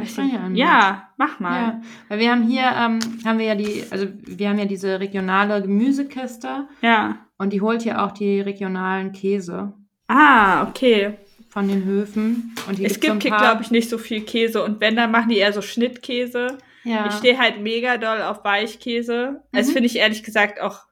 Ich 0.01 0.15
kann 0.15 0.55
ja, 0.55 0.65
ja, 0.65 1.09
mach 1.17 1.39
mal. 1.39 1.61
Ja, 1.61 1.81
weil 2.09 2.19
wir 2.19 2.31
haben 2.31 2.43
hier, 2.43 2.63
ähm, 2.63 2.99
haben 3.25 3.39
wir 3.39 3.45
ja 3.45 3.55
die, 3.55 3.83
also 3.89 4.07
wir 4.25 4.49
haben 4.49 4.59
ja 4.59 4.65
diese 4.65 4.99
regionale 4.99 5.61
Gemüsekiste. 5.61 6.67
Ja. 6.81 7.17
Und 7.37 7.53
die 7.53 7.61
holt 7.61 7.81
hier 7.81 8.03
auch 8.03 8.11
die 8.11 8.41
regionalen 8.41 9.11
Käse. 9.11 9.73
Ah, 10.07 10.67
okay. 10.67 11.15
Von 11.49 11.67
den 11.67 11.83
Höfen. 11.83 12.55
Und 12.67 12.77
hier 12.77 12.87
es 12.87 12.99
gibt 12.99 13.21
so 13.21 13.29
hier, 13.29 13.37
glaube 13.37 13.61
ich, 13.61 13.71
nicht 13.71 13.89
so 13.89 13.97
viel 13.97 14.21
Käse. 14.21 14.63
Und 14.63 14.81
wenn, 14.81 14.95
dann 14.95 15.11
machen 15.11 15.29
die 15.29 15.37
eher 15.37 15.53
so 15.53 15.61
Schnittkäse. 15.61 16.57
Ja. 16.83 17.07
Ich 17.07 17.13
stehe 17.13 17.37
halt 17.37 17.61
mega 17.61 17.97
doll 17.97 18.21
auf 18.21 18.43
Weichkäse. 18.43 19.41
Mhm. 19.51 19.57
Das 19.57 19.71
finde 19.71 19.87
ich 19.87 19.97
ehrlich 19.97 20.23
gesagt 20.23 20.59
auch 20.61 20.85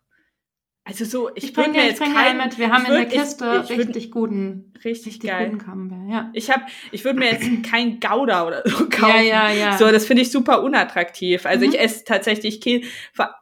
also 0.83 1.05
so, 1.05 1.29
ich, 1.35 1.43
ich 1.43 1.53
bringe 1.53 1.77
jetzt 1.77 2.01
keinen 2.01 2.37
mit. 2.37 2.57
Wir 2.57 2.71
haben 2.71 2.87
würd, 2.87 3.03
in 3.03 3.09
der 3.09 3.19
Kiste 3.19 3.61
ich, 3.63 3.69
ich 3.69 3.77
richtig 3.77 4.05
würd, 4.05 4.11
guten, 4.11 4.73
richtig, 4.83 5.13
richtig 5.13 5.29
geil. 5.29 5.45
guten 5.45 5.59
Camembert. 5.59 6.09
Ja. 6.09 6.29
Ich 6.33 6.49
habe, 6.49 6.63
ich 6.91 7.05
würde 7.05 7.19
mir 7.19 7.31
jetzt 7.31 7.47
kein 7.69 7.99
Gouda 7.99 8.47
oder 8.47 8.63
so 8.65 8.89
kaufen. 8.89 9.15
Ja, 9.15 9.21
ja, 9.21 9.51
ja. 9.51 9.77
So, 9.77 9.91
das 9.91 10.05
finde 10.05 10.23
ich 10.23 10.31
super 10.31 10.63
unattraktiv. 10.63 11.45
Also 11.45 11.65
mhm. 11.65 11.71
ich 11.71 11.79
esse 11.79 12.03
tatsächlich 12.03 12.61
Käse 12.61 12.87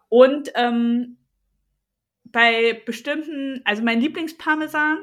und 0.09 0.51
ähm, 0.55 1.17
bei 2.25 2.81
bestimmten, 2.85 3.61
also 3.63 3.83
mein 3.83 4.01
Lieblingsparmesan 4.01 4.97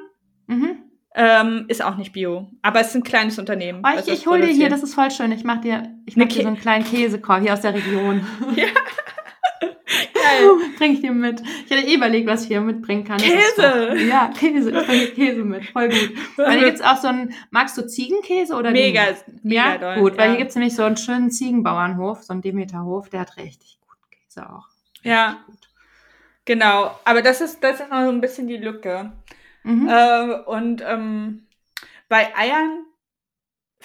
mhm. 0.47 0.79
ähm, 1.15 1.65
ist 1.69 1.83
auch 1.83 1.97
nicht 1.97 2.13
Bio, 2.13 2.51
aber 2.63 2.81
es 2.81 2.89
ist 2.89 2.97
ein 2.97 3.03
kleines 3.03 3.39
Unternehmen. 3.39 3.83
Oh, 3.85 3.99
ich 3.99 4.09
ich 4.09 4.27
hole 4.27 4.47
dir 4.47 4.53
hier, 4.53 4.69
das 4.69 4.83
ist 4.83 4.95
voll 4.95 5.11
schön. 5.11 5.33
Ich 5.33 5.45
mache 5.45 5.61
dir, 5.61 5.95
ich 6.05 6.17
mach 6.17 6.29
dir 6.29 6.43
so 6.43 6.49
einen 6.49 6.59
kleinen 6.59 6.85
Käsekorb 6.85 7.43
hier 7.43 7.55
aus 7.55 7.63
der 7.63 7.75
Region. 7.75 8.27
ja. 8.57 8.67
Geil. 10.27 10.51
Bring 10.79 10.93
ich 10.93 11.01
dir 11.01 11.13
mit. 11.13 11.43
Ich 11.65 11.71
hätte 11.71 11.87
eh 11.87 11.95
überlegt, 11.95 12.27
was 12.27 12.43
ich 12.43 12.49
hier 12.49 12.61
mitbringen 12.61 13.05
kann. 13.05 13.19
Käse! 13.19 13.97
Ja, 14.09 14.31
Käse. 14.37 14.71
Ich 14.71 14.87
bringe 14.87 15.07
Käse 15.09 15.45
mit. 15.45 15.67
Voll 15.67 15.89
gut. 15.89 16.13
Weil 16.37 16.59
hier 16.59 16.65
gibt's 16.67 16.81
auch 16.81 16.97
so 16.97 17.09
einen, 17.09 17.35
magst 17.51 17.77
du 17.77 17.87
Ziegenkäse 17.87 18.55
oder 18.55 18.71
Mega, 18.71 19.03
mega 19.43 19.73
ja, 19.73 19.79
doll, 19.79 19.99
gut. 20.01 20.19
Weil 20.19 20.31
hier 20.31 20.39
gibt's 20.39 20.55
nämlich 20.55 20.75
so 20.75 20.83
einen 20.83 20.97
schönen 20.97 21.31
Ziegenbauernhof, 21.31 22.23
so 22.23 22.33
einen 22.33 22.43
Demeterhof, 22.43 23.09
der 23.11 23.21
hat 23.21 23.37
richtig 23.37 23.79
guten 23.81 24.11
Käse 24.11 24.49
auch. 24.49 24.69
Ja. 25.03 25.39
Genau. 26.45 26.99
Aber 27.05 27.23
das 27.23 27.41
ist, 27.41 27.63
das 27.63 27.81
ist 27.81 27.91
noch 27.91 28.05
so 28.05 28.11
ein 28.11 28.21
bisschen 28.21 28.47
die 28.47 28.57
Lücke. 28.57 29.13
Mhm. 29.65 29.89
Äh, 29.89 30.35
und 30.47 30.83
ähm, 30.87 31.47
bei 32.09 32.35
Eiern 32.37 32.86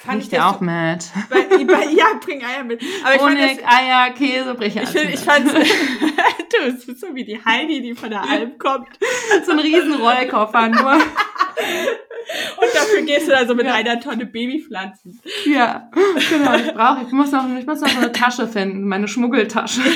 Fand 0.06 0.24
ich 0.24 0.30
dir 0.30 0.48
auch 0.48 0.60
mit. 0.60 1.12
Bei, 1.30 1.44
bei, 1.64 1.86
ja, 1.86 2.06
bring 2.24 2.44
Eier 2.44 2.64
mit. 2.64 2.82
Aber 3.04 3.16
ich 3.16 3.22
Honig, 3.22 3.40
fand 3.40 3.62
das, 3.62 3.68
Eier, 3.68 4.10
Käse, 4.12 4.56
brich 4.56 4.76
ich 4.76 4.90
find, 4.90 5.14
Ich 5.14 5.20
fand's, 5.20 5.54
du 5.54 6.76
bist 6.86 7.00
so 7.00 7.14
wie 7.14 7.24
die 7.24 7.44
Heidi, 7.44 7.82
die 7.82 7.94
von 7.94 8.10
der 8.10 8.28
Alp 8.28 8.58
kommt. 8.58 8.88
so 9.46 9.52
ein 9.52 9.60
riesen 9.60 9.94
Rollkoffer 9.94 10.70
nur. 10.70 10.94
Und 10.94 12.70
dafür 12.74 13.02
gehst 13.04 13.28
du 13.28 13.38
also 13.38 13.54
mit 13.54 13.68
ja. 13.68 13.76
einer 13.76 14.00
Tonne 14.00 14.26
Babypflanzen. 14.26 15.20
Ja, 15.46 15.92
genau. 16.30 16.56
Ich 16.56 16.74
brauche, 16.74 17.04
ich 17.06 17.12
muss 17.12 17.32
noch, 17.32 17.46
ich 17.58 17.68
muss 17.68 17.82
noch 17.82 17.90
so 17.90 17.98
eine 18.00 18.12
Tasche 18.12 18.48
finden, 18.48 18.88
meine 18.88 19.08
Schmuggeltasche. 19.08 19.82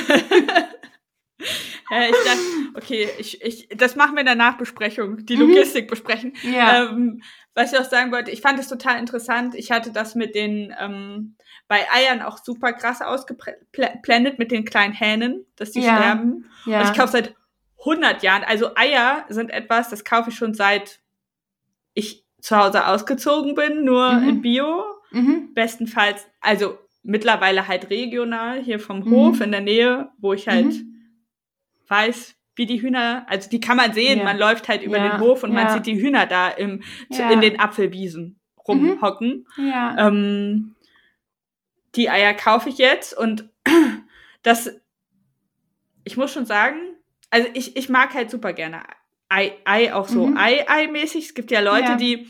äh, 1.90 2.08
ich 2.10 2.16
dachte, 2.24 2.40
okay, 2.74 3.08
ich, 3.18 3.42
ich, 3.42 3.68
das 3.76 3.96
machen 3.96 4.14
wir 4.14 4.20
in 4.20 4.26
der 4.26 4.34
Nachbesprechung, 4.34 5.24
die 5.26 5.36
Logistik 5.36 5.88
besprechen. 5.88 6.32
Ja. 6.42 6.84
Ähm, 6.90 7.22
was 7.54 7.72
ich 7.72 7.78
auch 7.78 7.84
sagen 7.84 8.12
wollte, 8.12 8.30
ich 8.30 8.40
fand 8.42 8.58
es 8.58 8.68
total 8.68 8.98
interessant. 8.98 9.54
Ich 9.54 9.70
hatte 9.70 9.90
das 9.92 10.14
mit 10.14 10.34
den 10.34 10.74
ähm, 10.78 11.36
bei 11.68 11.86
Eiern 11.90 12.22
auch 12.22 12.38
super 12.44 12.72
krass 12.72 13.00
ausgeblendet 13.02 14.38
mit 14.38 14.50
den 14.50 14.64
kleinen 14.64 14.92
Hähnen, 14.94 15.46
dass 15.56 15.72
die 15.72 15.80
Ja. 15.80 15.96
sterben. 15.96 16.44
ja. 16.66 16.80
Und 16.80 16.90
ich 16.90 16.96
kaufe 16.96 17.12
seit 17.12 17.34
100 17.80 18.22
Jahren. 18.22 18.44
Also 18.44 18.74
Eier 18.76 19.24
sind 19.28 19.50
etwas, 19.50 19.88
das 19.90 20.04
kaufe 20.04 20.30
ich 20.30 20.36
schon 20.36 20.54
seit 20.54 21.00
ich 21.94 22.24
zu 22.40 22.56
Hause 22.56 22.86
ausgezogen 22.86 23.54
bin, 23.54 23.84
nur 23.84 24.12
Mhm. 24.14 24.28
in 24.28 24.42
Bio. 24.42 24.84
mhm. 25.12 25.54
Bestenfalls, 25.54 26.26
also 26.40 26.78
mittlerweile 27.02 27.68
halt 27.68 27.88
regional 27.90 28.60
hier 28.62 28.78
vom 28.80 28.98
Mhm. 29.00 29.10
Hof 29.10 29.40
in 29.40 29.52
der 29.52 29.60
Nähe, 29.60 30.10
wo 30.18 30.32
ich 30.34 30.48
halt 30.48 30.66
Mhm. 30.66 30.95
Weiß, 31.88 32.34
wie 32.56 32.66
die 32.66 32.80
Hühner, 32.80 33.26
also 33.28 33.50
die 33.50 33.60
kann 33.60 33.76
man 33.76 33.92
sehen, 33.92 34.18
Ja. 34.18 34.24
man 34.24 34.38
läuft 34.38 34.68
halt 34.68 34.82
über 34.82 34.96
Ja, 34.96 35.08
den 35.10 35.20
Hof 35.20 35.42
und 35.42 35.52
man 35.52 35.66
ja. 35.66 35.72
sieht 35.74 35.86
die 35.86 36.00
Hühner 36.00 36.26
da 36.26 36.48
im, 36.48 36.82
in 37.10 37.40
den 37.40 37.60
Apfelwiesen 37.60 38.38
rumhocken. 38.66 39.46
Ja. 39.58 40.08
Ähm, 40.08 40.74
die 41.94 42.08
Eier 42.10 42.34
kaufe 42.34 42.68
ich 42.68 42.78
jetzt 42.78 43.16
und 43.16 43.48
das, 44.42 44.70
ich 46.04 46.16
muss 46.16 46.32
schon 46.32 46.46
sagen, 46.46 46.78
also 47.30 47.48
ich, 47.54 47.76
ich 47.76 47.88
mag 47.88 48.14
halt 48.14 48.30
super 48.30 48.52
gerne 48.52 48.82
Ei, 49.28 49.52
Ei 49.64 49.92
auch 49.92 50.06
so 50.08 50.26
Mhm. 50.28 50.36
Ei-Ei-mäßig. 50.36 51.24
Es 51.26 51.34
gibt 51.34 51.50
ja 51.50 51.58
Leute, 51.60 51.96
die, 51.96 52.28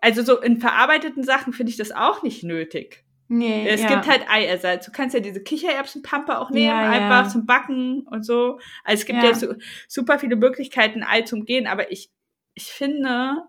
also 0.00 0.22
so 0.22 0.40
in 0.40 0.58
verarbeiteten 0.60 1.24
Sachen 1.24 1.52
finde 1.52 1.70
ich 1.70 1.76
das 1.76 1.90
auch 1.90 2.22
nicht 2.22 2.44
nötig. 2.44 3.04
Nee, 3.28 3.68
Es 3.68 3.82
ja. 3.82 3.88
gibt 3.88 4.06
halt 4.06 4.24
Eiersatz. 4.30 4.86
Du 4.86 4.92
kannst 4.92 5.14
ja 5.14 5.20
diese 5.20 5.42
Kichererbsenpampe 5.42 6.38
auch 6.38 6.50
nehmen, 6.50 6.66
Ja, 6.66 6.82
ja. 6.82 6.90
einfach 6.90 7.32
zum 7.32 7.44
Backen 7.44 8.02
und 8.08 8.24
so. 8.24 8.58
Also 8.84 9.00
es 9.00 9.06
gibt 9.06 9.20
Ja. 9.22 9.30
ja, 9.30 9.34
so, 9.34 9.54
super 9.88 10.18
viele 10.18 10.36
Möglichkeiten, 10.36 11.02
Ei 11.02 11.22
zum 11.22 11.44
Gehen, 11.44 11.66
aber 11.66 11.90
ich, 11.90 12.10
ich 12.54 12.66
finde, 12.66 13.42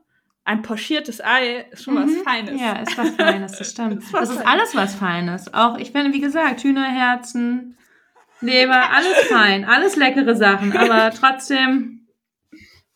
ein 0.45 0.61
pochiertes 0.63 1.21
Ei 1.23 1.67
ist 1.71 1.83
schon 1.83 1.95
was 1.95 2.09
Mhm. 2.09 2.23
Feines. 2.23 2.59
Ja, 2.61 2.73
ist 2.79 2.97
was 2.97 3.09
Feines, 3.11 3.57
das 3.57 3.71
stimmt. 3.71 3.97
Das 3.97 4.05
ist 4.05 4.13
was 4.13 4.19
Das 4.21 4.29
ist 4.31 4.35
Feines. 4.43 4.51
alles 4.51 4.75
was 4.75 4.95
Feines. 4.95 5.53
Auch, 5.53 5.77
ich 5.77 5.91
finde, 5.91 6.11
wie 6.13 6.21
gesagt, 6.21 6.63
Hühnerherzen, 6.63 7.77
Leber, 8.41 8.89
alles 8.91 9.13
fein, 9.29 9.65
alles 9.65 9.95
leckere 9.95 10.35
Sachen, 10.35 10.75
aber 10.75 11.11
trotzdem. 11.11 12.07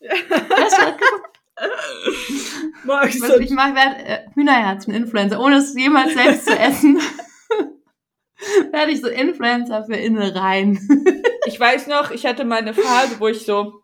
Das 0.00 0.74
war, 1.62 2.96
Mag 3.02 3.08
ich 3.14 3.20
was 3.22 3.28
so- 3.28 3.38
ich 3.40 3.50
mache, 3.50 3.74
werde 3.74 4.04
äh, 4.04 4.18
Hühnerherzen-Influencer, 4.34 5.40
ohne 5.40 5.56
es 5.56 5.74
jemals 5.76 6.14
selbst 6.14 6.46
zu 6.46 6.58
essen. 6.58 7.00
werde 8.72 8.92
ich 8.92 9.00
so 9.00 9.08
Influencer 9.08 9.84
für 9.84 9.96
Innereien. 9.96 10.78
Ich 11.44 11.58
weiß 11.58 11.88
noch, 11.88 12.12
ich 12.12 12.24
hatte 12.24 12.44
mal 12.44 12.58
eine 12.60 12.72
Phase, 12.72 13.18
wo 13.18 13.26
ich 13.26 13.44
so 13.44 13.82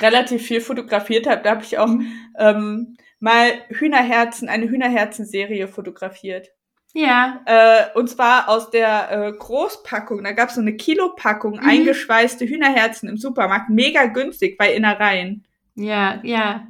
relativ 0.00 0.40
viel 0.46 0.62
fotografiert 0.62 1.26
habe. 1.26 1.42
Da 1.42 1.50
habe 1.50 1.62
ich 1.64 1.76
auch 1.76 1.90
ähm, 2.38 2.96
mal 3.18 3.44
Hühnerherzen, 3.68 4.48
eine 4.48 4.66
Hühnerherzen-Serie 4.70 5.68
fotografiert. 5.68 6.48
ja. 6.94 7.42
Äh, 7.44 7.98
und 7.98 8.08
zwar 8.08 8.48
aus 8.48 8.70
der 8.70 9.10
äh, 9.10 9.32
Großpackung. 9.32 10.24
Da 10.24 10.32
gab 10.32 10.48
es 10.48 10.54
so 10.54 10.62
eine 10.62 10.76
Kilopackung 10.76 11.58
Mhm. 11.60 11.68
eingeschweißte 11.68 12.46
Hühnerherzen 12.46 13.10
im 13.10 13.18
Supermarkt. 13.18 13.68
Mega 13.68 14.06
günstig 14.06 14.56
bei 14.56 14.72
Innereien. 14.72 15.44
Ja, 15.80 16.20
ja. 16.22 16.66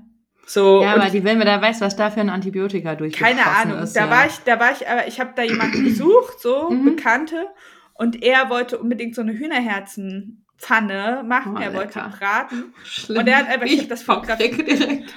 So, 0.46 0.82
Ja, 0.82 0.94
aber 0.94 1.10
die 1.10 1.22
will 1.22 1.36
mir 1.36 1.44
da 1.44 1.60
weiß, 1.62 1.80
was 1.80 1.94
da 1.96 2.10
für 2.10 2.20
ein 2.20 2.28
Antibiotika 2.30 2.94
durchgeflossen 2.96 3.36
keine 3.38 3.56
Ahnung. 3.56 3.78
ist. 3.84 3.94
da 3.94 4.06
ja. 4.06 4.10
war 4.10 4.26
ich, 4.26 4.38
da 4.44 4.58
war 4.58 4.72
ich, 4.72 4.88
aber 4.88 5.06
ich 5.06 5.20
habe 5.20 5.30
da 5.36 5.42
jemanden 5.42 5.84
besucht, 5.84 6.40
so 6.40 6.70
Mhm. 6.70 6.84
Bekannte, 6.84 7.46
und 7.94 8.22
er 8.22 8.50
wollte 8.50 8.78
unbedingt 8.78 9.14
so 9.14 9.20
eine 9.20 9.32
Hühnerherzenpfanne 9.32 11.22
machen. 11.26 11.56
Oh, 11.56 11.60
er 11.60 11.74
wollte 11.74 11.98
lecker. 11.98 12.12
braten. 12.18 12.74
Schlimm. 12.84 13.18
Und 13.20 13.26
er 13.28 13.36
hat 13.38 13.48
einfach- 13.48 13.66
ich 13.66 13.74
ich 13.74 13.80
hab 13.82 13.88
das 13.88 14.02
das 14.04 14.36
direkt. 14.36 15.14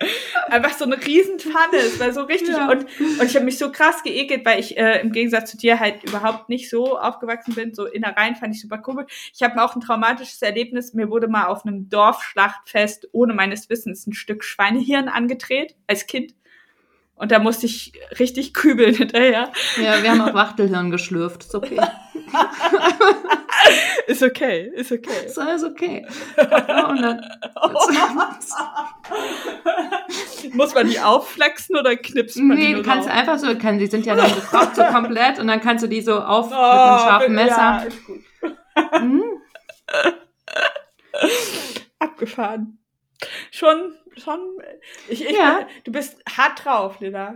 Einfach 0.48 0.72
so 0.72 0.84
eine 0.84 0.96
Riesenpfanne. 0.96 1.76
Es 1.76 2.00
war 2.00 2.12
so 2.12 2.22
richtig. 2.22 2.50
Ja. 2.50 2.70
Und, 2.70 2.86
und 2.98 3.24
ich 3.24 3.34
habe 3.34 3.44
mich 3.44 3.58
so 3.58 3.70
krass 3.70 4.02
geekelt, 4.02 4.44
weil 4.44 4.58
ich 4.58 4.76
äh, 4.76 5.00
im 5.00 5.12
Gegensatz 5.12 5.50
zu 5.50 5.56
dir 5.56 5.78
halt 5.78 6.02
überhaupt 6.04 6.48
nicht 6.48 6.70
so 6.70 6.98
aufgewachsen 6.98 7.54
bin. 7.54 7.74
So 7.74 7.86
Innereien 7.86 8.36
fand 8.36 8.54
ich 8.54 8.62
super 8.62 8.78
komisch. 8.78 9.30
Ich 9.34 9.42
habe 9.42 9.62
auch 9.62 9.74
ein 9.74 9.80
traumatisches 9.80 10.40
Erlebnis. 10.42 10.94
Mir 10.94 11.10
wurde 11.10 11.28
mal 11.28 11.46
auf 11.46 11.66
einem 11.66 11.88
Dorfschlachtfest 11.88 13.08
ohne 13.12 13.34
meines 13.34 13.68
Wissens 13.68 14.06
ein 14.06 14.12
Stück 14.12 14.42
Schweinehirn 14.44 15.08
angedreht 15.08 15.76
als 15.86 16.06
Kind. 16.06 16.34
Und 17.20 17.30
da 17.32 17.38
musste 17.38 17.66
ich 17.66 17.92
richtig 18.18 18.54
kübeln 18.54 18.94
hinterher. 18.94 19.52
Ja, 19.76 20.02
wir 20.02 20.10
haben 20.10 20.22
auch 20.22 20.32
Wachtelhirn 20.32 20.90
geschlürft. 20.90 21.44
Ist 21.44 21.54
okay. 21.54 21.78
Ist 24.06 24.22
okay, 24.22 24.70
ist 24.74 24.90
okay. 24.90 25.26
Ist 25.26 25.38
alles 25.38 25.62
okay. 25.64 26.06
Dann, 26.36 27.20
Muss 30.54 30.74
man 30.74 30.88
die 30.88 30.98
aufflexen 30.98 31.76
oder 31.76 31.94
knipst 31.96 32.38
man 32.38 32.56
die 32.56 32.68
nee, 32.68 32.74
du 32.74 32.82
kannst 32.82 33.06
drauf? 33.06 33.14
einfach 33.16 33.38
so, 33.38 33.54
kann, 33.58 33.78
die 33.78 33.86
sind 33.86 34.06
ja 34.06 34.16
dann 34.16 34.34
gekocht 34.34 34.74
so 34.76 34.82
komplett 34.84 35.38
und 35.38 35.46
dann 35.48 35.60
kannst 35.60 35.84
du 35.84 35.88
die 35.88 36.00
so 36.00 36.18
auf 36.20 36.46
mit 36.50 36.58
Oh, 36.58 36.62
einem 36.62 36.98
scharfen 36.98 37.38
Ja, 37.38 37.44
Messer. 37.44 37.86
ist 37.86 38.04
gut. 38.06 38.20
Mhm. 39.02 39.24
Abgefahren. 41.98 42.78
Schon, 43.50 43.94
schon. 44.16 44.40
Ich, 45.08 45.24
ich, 45.24 45.36
Ja. 45.36 45.66
Du 45.84 45.92
bist 45.92 46.22
hart 46.36 46.64
drauf, 46.64 47.00
Lila. 47.00 47.34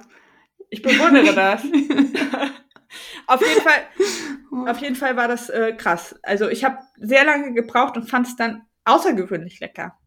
Ich 0.71 0.83
bewundere 0.83 1.35
das. 1.35 1.63
auf 3.27 3.41
jeden 3.41 3.61
Fall, 3.61 4.69
auf 4.71 4.79
jeden 4.79 4.97
Fall 4.97 5.17
war 5.17 5.29
das 5.29 5.49
äh, 5.51 5.73
krass. 5.77 6.19
Also 6.23 6.49
ich 6.49 6.65
habe 6.65 6.79
sehr 6.97 7.25
lange 7.25 7.53
gebraucht 7.53 7.97
und 7.97 8.09
fand 8.09 8.27
es 8.27 8.37
dann 8.37 8.63
außergewöhnlich 8.85 9.61
lecker, 9.61 9.99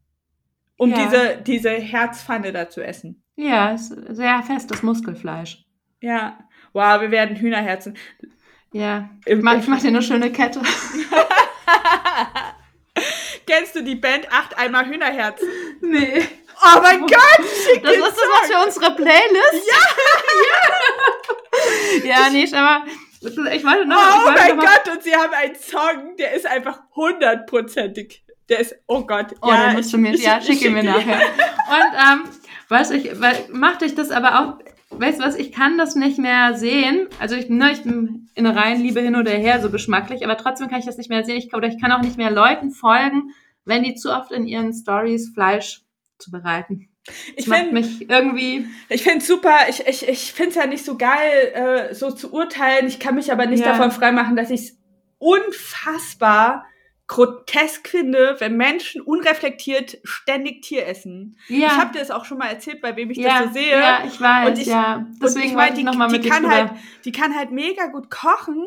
um 0.77 0.91
Ja. 0.91 1.05
diese 1.05 1.37
diese 1.41 1.69
Herzpfanne 1.71 2.51
da 2.51 2.69
zu 2.69 2.81
essen. 2.83 3.23
Ja, 3.35 3.71
ist 3.73 3.89
sehr 4.09 4.41
festes 4.43 4.83
Muskelfleisch. 4.83 5.63
Ja. 6.01 6.37
Wow, 6.73 7.01
wir 7.01 7.11
werden 7.11 7.35
Hühnerherzen. 7.37 7.97
Ja. 8.73 9.09
Ich 9.25 9.41
mach, 9.41 9.57
ich 9.57 9.67
mach 9.67 9.79
dir 9.79 9.87
eine 9.87 10.01
schöne 10.01 10.31
Kette. 10.31 10.61
Kennst 13.47 13.75
du 13.75 13.83
die 13.83 13.95
Band 13.95 14.31
Acht 14.31 14.57
Eimer 14.57 14.85
Hühnerherzen? 14.85 15.47
Nee. 15.81 16.21
Oh 16.63 16.81
mein 16.81 17.01
Gott! 17.01 17.39
Das 17.39 17.91
den 17.91 18.01
ist 18.01 18.01
das 18.01 18.17
was 18.17 18.51
für 18.51 18.65
unsere 18.65 18.95
Playlist? 18.95 19.67
Ja! 22.03 22.05
ja, 22.05 22.29
nee, 22.29 22.47
aber 22.53 22.85
ich 23.21 23.63
wollte 23.63 23.85
noch. 23.85 23.97
ich 23.97 24.23
Oh 24.23 24.25
wollte 24.25 24.39
mein 24.39 24.57
noch 24.57 24.65
Gott, 24.65 24.93
und 24.93 25.03
sie 25.03 25.15
haben 25.15 25.33
einen 25.33 25.55
Song, 25.55 26.15
der 26.17 26.33
ist 26.33 26.45
einfach 26.45 26.81
hundertprozentig. 26.95 28.23
Der 28.49 28.59
ist, 28.59 28.75
oh 28.87 29.05
Gott. 29.05 29.33
Oh, 29.41 29.49
ja, 29.49 29.73
musst 29.73 29.91
du 29.91 29.97
mir, 29.97 30.15
ja, 30.15 30.39
schick 30.41 30.61
ihn 30.61 30.73
mir 30.73 30.83
nachher. 30.83 31.19
Und, 31.19 31.93
ähm, 31.93 32.23
was 32.69 32.91
ich, 32.91 33.11
macht 33.51 33.83
euch 33.83 33.95
das 33.95 34.09
aber 34.09 34.39
auch, 34.39 34.59
weißt 34.97 35.19
du 35.19 35.23
was, 35.23 35.35
ich 35.35 35.51
kann 35.51 35.77
das 35.77 35.95
nicht 35.95 36.17
mehr 36.17 36.55
sehen. 36.55 37.07
Also 37.19 37.35
ich, 37.35 37.49
ne, 37.49 37.71
ich 37.71 37.83
bin 37.83 38.29
in 38.35 38.45
rein 38.45 38.79
Liebe 38.79 39.01
hin 39.01 39.15
oder 39.15 39.31
her, 39.31 39.61
so 39.61 39.69
geschmacklich, 39.69 40.23
aber 40.23 40.37
trotzdem 40.37 40.69
kann 40.69 40.79
ich 40.79 40.85
das 40.85 40.97
nicht 40.97 41.09
mehr 41.09 41.25
sehen. 41.25 41.37
Ich, 41.37 41.53
oder 41.53 41.67
ich 41.67 41.79
kann 41.81 41.91
auch 41.91 42.01
nicht 42.01 42.17
mehr 42.17 42.31
Leuten 42.31 42.71
folgen, 42.71 43.33
wenn 43.65 43.83
die 43.83 43.95
zu 43.95 44.13
oft 44.13 44.31
in 44.31 44.47
ihren 44.47 44.73
Stories 44.73 45.31
Fleisch 45.33 45.81
zubereiten. 46.19 46.89
Das 47.05 47.15
Ich 47.35 47.45
finde 47.45 47.71
mich 47.73 48.09
irgendwie, 48.09 48.67
ich 48.89 49.03
find's 49.03 49.27
super. 49.27 49.55
Ich, 49.69 49.85
ich, 49.87 50.07
ich 50.09 50.33
finde 50.33 50.49
es 50.49 50.55
ja 50.55 50.65
nicht 50.67 50.83
so 50.83 50.97
geil, 50.97 51.53
äh, 51.89 51.93
so 51.95 52.11
zu 52.11 52.33
urteilen. 52.33 52.87
Ich 52.87 52.99
kann 52.99 53.15
mich 53.15 53.31
aber 53.31 53.45
nicht 53.45 53.61
Ja. 53.63 53.71
davon 53.71 53.91
freimachen, 53.91 54.35
dass 54.35 54.49
ich 54.49 54.61
es 54.61 54.77
unfassbar 55.19 56.65
grotesk 57.09 57.87
finde, 57.87 58.35
wenn 58.39 58.57
Menschen 58.57 58.99
unreflektiert 59.01 59.97
ständig 60.03 60.61
Tier 60.63 60.85
essen. 60.87 61.37
ja. 61.47 61.67
Ich 61.67 61.77
habe 61.77 61.93
dir 61.93 61.99
das 61.99 62.11
auch 62.11 62.25
schon 62.25 62.37
mal 62.37 62.47
erzählt, 62.49 62.81
bei 62.81 62.97
wem 62.97 63.09
ich 63.11 63.17
ja, 63.17 63.39
das 63.39 63.47
so 63.47 63.53
sehe. 63.53 63.71
ja, 63.79 64.03
ich 64.05 64.19
weiß, 64.19 64.49
Und 64.49 64.57
ich- 64.59 64.67
ja. 64.67 65.05
Deswegen 65.23 65.45
ich 65.45 65.51
ich 65.51 65.55
mein, 65.55 65.61
wollte 65.69 65.73
die- 65.75 65.79
ich 65.79 65.85
nochmal 65.85 66.07
die 66.09 66.13
mit 66.15 66.25
dir 66.25 66.29
kann 66.31 66.43
drüber. 66.43 66.55
halt- 66.55 66.71
Die 67.05 67.11
kann 67.13 67.33
halt 67.37 67.51
mega 67.51 67.85
gut 67.87 68.09
kochen. 68.09 68.65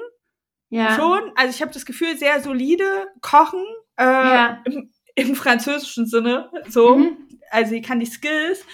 ja. 0.70 0.96
Schon. 0.96 1.20
Also 1.36 1.50
ich 1.54 1.60
habe 1.60 1.72
das 1.74 1.84
Gefühl, 1.84 2.16
sehr 2.16 2.40
solide 2.40 2.84
kochen. 3.20 3.62
Äh, 3.98 4.04
Ja. 4.04 4.62
im, 4.64 4.90
Im 5.16 5.34
französischen 5.34 6.06
Sinne. 6.06 6.50
So. 6.68 6.96
Mhm. 6.96 7.16
Also 7.50 7.70
sie 7.70 7.82
kann 7.82 8.00
die 8.00 8.06
Skills. 8.06 8.64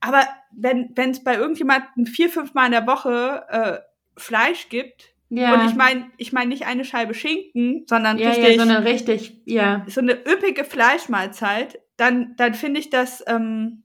Aber 0.00 0.26
wenn 0.52 0.92
es 0.96 1.24
bei 1.24 1.36
irgendjemandem 1.36 2.06
vier, 2.06 2.28
fünf 2.28 2.54
Mal 2.54 2.66
in 2.66 2.72
der 2.72 2.86
Woche 2.86 3.44
äh, 3.48 3.78
Fleisch 4.20 4.68
gibt, 4.68 5.14
Ja. 5.28 5.54
und 5.54 5.68
ich 5.68 5.74
meine 5.74 6.10
ich 6.18 6.32
mein 6.32 6.48
nicht 6.48 6.66
eine 6.66 6.84
Scheibe 6.84 7.14
Schinken, 7.14 7.84
sondern 7.88 8.18
ja, 8.18 8.28
richtig 8.28 8.48
ja, 8.48 8.58
sondern 8.58 8.82
richtig, 8.84 9.40
ja. 9.44 9.84
so 9.88 10.00
eine 10.00 10.12
üppige 10.12 10.64
Fleischmahlzeit, 10.64 11.80
dann, 11.96 12.34
dann 12.36 12.54
finde 12.54 12.78
ich 12.80 12.90
das 12.90 13.24
ähm, 13.26 13.82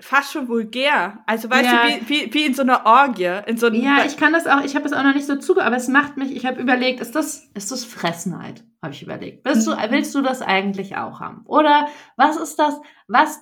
fast 0.00 0.32
schon 0.32 0.48
vulgär. 0.48 1.18
Also 1.26 1.50
weißt 1.50 1.64
Ja. 1.64 1.82
du, 1.88 2.08
wie, 2.08 2.08
wie, 2.08 2.34
wie 2.34 2.46
in 2.46 2.54
so 2.54 2.62
einer 2.62 2.86
Orgie. 2.86 3.40
In 3.46 3.56
so 3.56 3.66
einem, 3.66 3.82
Ja, 3.82 4.04
ich 4.06 4.16
kann 4.16 4.32
das 4.32 4.46
auch, 4.46 4.62
ich 4.62 4.76
habe 4.76 4.86
es 4.86 4.92
auch 4.92 5.02
noch 5.02 5.14
nicht 5.14 5.26
so 5.26 5.36
zuge, 5.36 5.64
aber 5.64 5.76
es 5.76 5.88
macht 5.88 6.16
mich, 6.16 6.34
ich 6.34 6.46
habe 6.46 6.60
überlegt, 6.60 7.00
ist 7.00 7.14
das, 7.14 7.48
ist 7.54 7.70
das 7.72 7.84
Fressenheit? 7.84 8.62
Habe 8.82 8.92
ich 8.94 9.02
überlegt. 9.02 9.44
Willst 9.44 9.66
du, 9.66 9.72
Mhm. 9.72 9.78
willst 9.90 10.14
du 10.14 10.22
das 10.22 10.40
eigentlich 10.40 10.96
auch 10.96 11.18
haben? 11.20 11.42
Oder 11.46 11.88
was 12.16 12.36
ist 12.36 12.56
das, 12.60 12.74
was, 13.08 13.40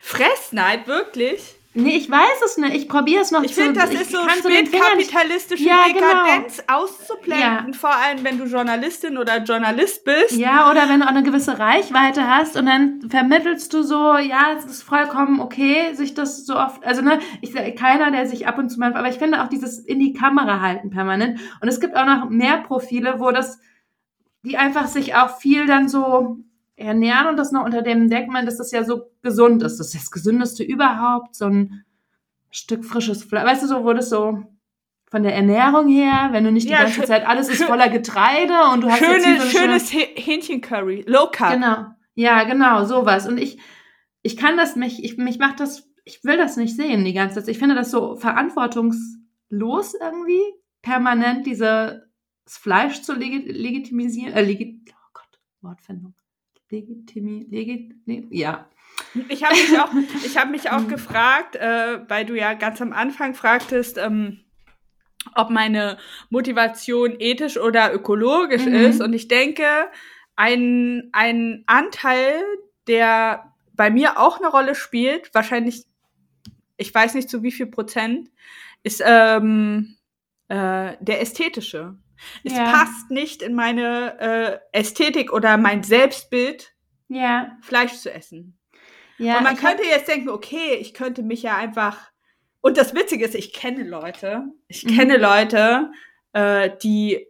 Fressneid, 0.00 0.86
wirklich? 0.86 1.56
Nee, 1.74 1.96
ich 1.96 2.10
weiß 2.10 2.42
es 2.44 2.58
nicht. 2.58 2.74
Ich 2.74 2.88
probiere 2.88 3.22
es 3.22 3.30
noch 3.30 3.42
Ich 3.42 3.54
zu. 3.54 3.62
finde, 3.62 3.80
das 3.80 3.90
ist 3.90 4.10
so 4.12 4.18
kann 4.18 4.28
den 4.42 4.66
Finger 4.66 4.94
nicht- 4.96 5.08
spätkapitalistische 5.08 5.64
Ja, 5.64 5.84
genau. 5.86 6.00
Dekadenz 6.24 6.62
auszublenden, 6.68 7.72
vor 7.72 7.94
allem 7.96 8.22
wenn 8.24 8.36
du 8.38 8.44
Journalistin 8.44 9.16
oder 9.16 9.38
Journalist 9.42 10.04
bist. 10.04 10.32
Ja, 10.32 10.70
oder 10.70 10.88
wenn 10.90 11.00
du 11.00 11.06
auch 11.06 11.10
eine 11.10 11.22
gewisse 11.22 11.58
Reichweite 11.58 12.28
hast 12.28 12.56
und 12.58 12.66
dann 12.66 13.00
vermittelst 13.08 13.72
du 13.72 13.82
so, 13.82 14.16
ja, 14.18 14.52
es 14.58 14.66
ist 14.66 14.82
vollkommen 14.82 15.40
okay, 15.40 15.94
sich 15.94 16.12
das 16.14 16.44
so 16.44 16.56
oft, 16.58 16.84
also 16.84 17.00
ne, 17.00 17.20
ich 17.40 17.52
sag, 17.52 17.74
keiner, 17.76 18.10
der 18.10 18.26
sich 18.26 18.46
ab 18.46 18.58
und 18.58 18.68
zu 18.68 18.78
mal, 18.78 18.92
aber 18.94 19.08
ich 19.08 19.16
finde 19.18 19.42
auch 19.42 19.48
dieses 19.48 19.78
in 19.78 19.98
die 19.98 20.12
Kamera 20.12 20.60
halten 20.60 20.90
permanent. 20.90 21.40
Und 21.62 21.68
es 21.68 21.80
gibt 21.80 21.96
auch 21.96 22.06
noch 22.06 22.28
mehr 22.28 22.58
Profile, 22.58 23.14
wo 23.18 23.30
das, 23.30 23.58
die 24.42 24.58
einfach 24.58 24.88
sich 24.88 25.14
auch 25.14 25.38
viel 25.38 25.66
dann 25.66 25.88
so 25.88 26.36
ernähren 26.82 27.28
und 27.28 27.36
das 27.36 27.52
noch 27.52 27.64
unter 27.64 27.82
dem 27.82 28.08
Deckmann, 28.10 28.46
dass 28.46 28.58
das 28.58 28.70
ja 28.72 28.84
so 28.84 29.10
gesund 29.22 29.62
ist. 29.62 29.78
Das 29.78 29.88
ist 29.94 30.02
das 30.04 30.10
Gesündeste 30.10 30.62
überhaupt, 30.64 31.34
so 31.34 31.46
ein 31.46 31.84
Stück 32.50 32.84
frisches 32.84 33.24
Fleisch. 33.24 33.44
Weißt 33.46 33.62
du, 33.62 33.66
so 33.68 33.84
wo 33.84 33.92
das 33.92 34.10
so 34.10 34.42
von 35.10 35.22
der 35.22 35.34
Ernährung 35.34 35.88
her, 35.88 36.28
wenn 36.32 36.44
du 36.44 36.52
nicht 36.52 36.66
die 36.68 36.72
Ja, 36.72 36.84
ganze 36.84 37.04
Zeit, 37.04 37.26
alles 37.26 37.48
ist 37.50 37.64
voller 37.64 37.88
Getreide 37.90 38.54
und 38.72 38.82
du 38.82 38.90
hast 38.90 39.00
jetzt 39.00 39.10
Schöne, 39.10 39.22
so 39.22 39.28
eine 39.42 39.50
schöne 39.50 39.80
schönes 39.80 39.92
Hä- 39.92 40.16
Hähnchencurry, 40.20 41.04
Low 41.06 41.28
Carb. 41.30 41.54
Genau. 41.54 41.86
Ja, 42.14 42.44
genau, 42.44 42.84
sowas. 42.84 43.26
Und 43.28 43.38
ich, 43.38 43.58
ich 44.22 44.36
kann 44.36 44.56
das, 44.56 44.76
mich, 44.76 45.02
ich, 45.04 45.16
mich 45.18 45.38
macht 45.38 45.60
das, 45.60 45.88
ich 46.04 46.24
will 46.24 46.36
das 46.36 46.56
nicht 46.56 46.76
sehen 46.76 47.04
die 47.04 47.12
ganze 47.12 47.36
Zeit. 47.40 47.48
Ich 47.48 47.58
finde 47.58 47.74
das 47.74 47.90
so 47.90 48.16
verantwortungslos 48.16 49.94
irgendwie, 50.00 50.42
permanent 50.82 51.46
diese, 51.46 52.10
das 52.44 52.56
Fleisch 52.56 53.02
zu 53.02 53.14
legi 53.14 53.50
legitimisieren, 53.50 54.32
äh, 54.34 54.42
legit, 54.42 54.90
oh 54.90 55.10
Gott, 55.12 55.40
Wortfindung. 55.60 56.14
Legitimi, 56.72 57.46
legit, 57.50 58.06
ne, 58.06 58.26
ja. 58.30 58.66
Ich 59.28 59.44
habe 59.44 59.54
mich 59.54 59.78
auch, 59.78 59.90
ich 60.24 60.36
hab 60.38 60.50
mich 60.50 60.70
auch 60.70 60.80
Mhm. 60.80 60.88
gefragt, 60.88 61.56
äh, 61.56 62.00
weil 62.08 62.24
du 62.24 62.34
ja 62.34 62.54
ganz 62.54 62.80
am 62.80 62.92
Anfang 62.92 63.34
fragtest, 63.34 63.98
ähm, 63.98 64.40
ob 65.34 65.50
meine 65.50 65.98
Motivation 66.30 67.14
ethisch 67.18 67.58
oder 67.58 67.92
ökologisch 67.92 68.64
Mhm. 68.66 68.74
ist. 68.74 69.02
Und 69.02 69.12
ich 69.12 69.28
denke, 69.28 69.64
ein, 70.34 71.10
ein 71.12 71.62
Anteil, 71.66 72.42
der 72.86 73.52
bei 73.74 73.90
mir 73.90 74.18
auch 74.18 74.38
eine 74.38 74.48
Rolle 74.48 74.74
spielt, 74.74 75.34
wahrscheinlich, 75.34 75.84
ich 76.78 76.92
weiß 76.94 77.14
nicht 77.14 77.28
zu 77.30 77.42
wie 77.42 77.52
viel 77.52 77.66
Prozent, 77.66 78.30
ist 78.82 79.02
ähm, 79.04 79.96
äh, 80.48 80.96
der 81.00 81.20
ästhetische. 81.20 81.96
Es 82.44 82.52
Ja. 82.52 82.64
passt 82.70 83.10
nicht 83.10 83.42
in 83.42 83.54
meine 83.54 84.18
äh, 84.20 84.58
Ästhetik 84.78 85.32
oder 85.32 85.56
mein 85.56 85.82
Selbstbild, 85.82 86.74
Ja, 87.08 87.56
Fleisch 87.62 87.92
zu 87.94 88.12
essen. 88.12 88.58
ja. 89.18 89.38
und 89.38 89.44
man 89.44 89.56
könnte 89.56 89.82
jetzt 89.84 90.08
denken, 90.08 90.28
okay, 90.28 90.74
ich 90.80 90.94
könnte 90.94 91.22
mich 91.22 91.42
ja 91.42 91.56
einfach. 91.56 92.10
Und 92.60 92.76
das 92.78 92.94
Witzige 92.94 93.24
ist, 93.24 93.34
ich 93.34 93.52
kenne 93.52 93.82
Leute, 93.84 94.44
ich 94.68 94.84
Mhm. 94.84 94.96
kenne 94.96 95.16
Leute, 95.18 95.90
äh, 96.32 96.70
die 96.82 97.26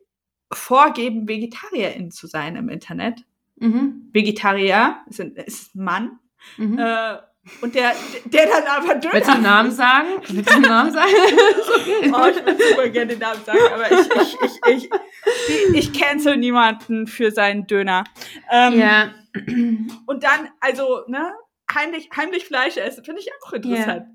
vorgeben, 0.52 1.26
VegetarierInnen 1.26 2.10
zu 2.10 2.26
sein 2.26 2.56
im 2.56 2.68
Internet. 2.68 3.24
Mhm, 3.56 4.10
Vegetarier 4.12 4.96
ist 5.08 5.20
ein, 5.20 5.34
ist 5.36 5.74
ein 5.74 5.84
Mann. 5.84 6.18
mhm. 6.56 6.78
Äh, 6.78 7.16
und 7.60 7.74
der, 7.74 7.92
der 8.24 8.46
dann 8.46 8.64
aber 8.66 8.94
Döner. 8.96 9.14
Willst 9.14 9.28
du 9.28 9.32
einen 9.32 9.42
Namen 9.42 9.70
sagen? 9.72 10.08
Willst 10.28 10.48
du 10.50 10.54
einen 10.54 10.62
Namen 10.62 10.92
sagen? 10.92 11.10
Oh, 12.14 12.26
ich 12.28 12.36
würde 12.44 12.56
super 12.68 12.88
gerne 12.88 13.06
den 13.08 13.18
Namen 13.18 13.40
sagen, 13.44 13.58
aber 13.74 13.90
ich, 13.90 13.98
ich, 14.00 14.36
ich, 14.42 14.60
ich, 14.66 14.90
ich, 15.48 15.74
ich 15.74 15.92
cancel 16.00 16.36
niemanden 16.36 17.06
für 17.06 17.30
seinen 17.30 17.66
Döner. 17.66 18.04
Ähm, 18.50 18.78
ja. 18.78 19.10
Und 20.06 20.22
dann, 20.24 20.48
also, 20.60 21.02
ne, 21.08 21.32
heimlich, 21.74 22.10
heimlich 22.16 22.44
Fleisch 22.44 22.76
essen, 22.76 23.04
finde 23.04 23.20
ich 23.20 23.28
auch 23.44 23.52
interessant. 23.52 24.06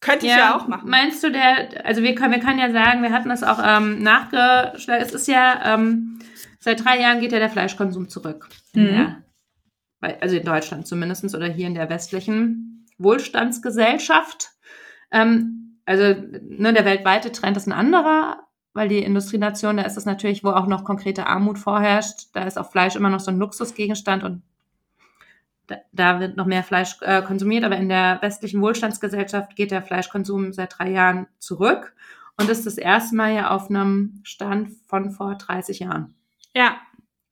Könnte 0.00 0.26
ich 0.26 0.32
ja, 0.32 0.56
auch 0.56 0.68
machen. 0.68 0.88
Meinst 0.88 1.22
du, 1.24 1.30
der, 1.32 1.84
also 1.84 2.02
wir 2.02 2.14
können, 2.14 2.32
wir 2.32 2.40
können 2.40 2.58
ja 2.60 2.70
sagen, 2.70 3.02
wir 3.02 3.10
hatten 3.12 3.28
das 3.30 3.42
auch 3.42 3.58
ähm, 3.64 4.00
nachgeschlagen, 4.02 5.02
es 5.04 5.12
ist 5.12 5.26
ja, 5.26 5.74
ähm, 5.74 6.20
seit 6.60 6.84
drei 6.84 7.00
Jahren 7.00 7.20
geht 7.20 7.32
ja 7.32 7.38
der 7.40 7.50
Fleischkonsum 7.50 8.08
zurück. 8.08 8.48
Mhm. 8.74 8.86
bei- 8.86 9.16
also 10.00 10.36
in 10.36 10.44
Deutschland 10.44 10.86
zumindest 10.86 11.34
oder 11.34 11.48
hier 11.48 11.66
in 11.66 11.74
der 11.74 11.90
westlichen 11.90 12.86
Wohlstandsgesellschaft. 12.98 14.50
Ähm, 15.10 15.80
also 15.86 16.20
ne, 16.42 16.72
der 16.72 16.84
weltweite 16.84 17.32
Trend 17.32 17.56
ist 17.56 17.66
ein 17.66 17.72
anderer, 17.72 18.48
weil 18.74 18.88
die 18.88 19.02
Industrienation, 19.02 19.78
da 19.78 19.84
ist 19.84 19.96
es 19.96 20.04
natürlich, 20.04 20.44
wo 20.44 20.50
auch 20.50 20.66
noch 20.66 20.84
konkrete 20.84 21.26
Armut 21.26 21.58
vorherrscht, 21.58 22.28
da 22.34 22.44
ist 22.44 22.58
auch 22.58 22.70
Fleisch 22.70 22.94
immer 22.94 23.10
noch 23.10 23.20
so 23.20 23.30
ein 23.30 23.38
Luxusgegenstand 23.38 24.22
und 24.22 24.42
da, 25.66 25.76
da 25.92 26.20
wird 26.20 26.36
noch 26.36 26.46
mehr 26.46 26.62
Fleisch 26.62 26.96
äh, 27.02 27.22
konsumiert, 27.22 27.64
aber 27.64 27.76
in 27.76 27.88
der 27.88 28.18
westlichen 28.22 28.60
Wohlstandsgesellschaft 28.60 29.56
geht 29.56 29.70
der 29.70 29.82
Fleischkonsum 29.82 30.52
seit 30.52 30.78
drei 30.78 30.90
Jahren 30.90 31.26
zurück 31.38 31.94
und 32.36 32.48
ist 32.48 32.66
das 32.66 32.78
erste 32.78 33.16
Mal 33.16 33.34
ja 33.34 33.50
auf 33.50 33.68
einem 33.68 34.20
Stand 34.22 34.70
von 34.86 35.10
vor 35.10 35.34
30 35.34 35.80
Jahren 35.80 36.14
ja. 36.54 36.78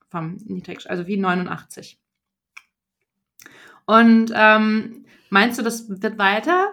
vom 0.08 0.36
Niedrig, 0.44 0.88
also 0.90 1.06
wie 1.06 1.16
89. 1.16 1.98
Und 3.86 4.32
ähm, 4.34 5.06
meinst 5.30 5.58
du, 5.58 5.62
das 5.62 5.88
wird 5.88 6.18
weiter? 6.18 6.68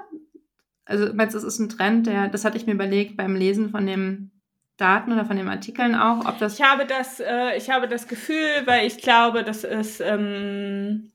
Also 0.86 1.14
meinst 1.14 1.34
du, 1.34 1.38
das 1.40 1.46
ist 1.46 1.60
ein 1.60 1.70
Trend, 1.70 2.08
der, 2.08 2.28
das 2.28 2.44
hatte 2.44 2.58
ich 2.58 2.66
mir 2.66 2.74
überlegt 2.74 3.16
beim 3.16 3.36
Lesen 3.36 3.70
von 3.70 3.86
den 3.86 4.32
Daten 4.78 5.14
oder 5.14 5.26
von 5.26 5.38
den 5.38 5.48
Artikeln 5.48 5.96
auch, 5.96 6.26
ob 6.26 6.40
das 6.40 6.60
Ich 6.60 6.66
habe 6.66 6.86
das, 6.86 7.20
äh, 7.20 7.56
ich 7.56 7.70
habe 7.70 7.88
das 7.88 8.08
Gefühl, 8.08 8.64
weil 8.66 8.88
ich 8.88 8.98
glaube, 8.98 9.44
das 9.44 9.64
ist, 9.64 10.02
ähm, 10.02 11.12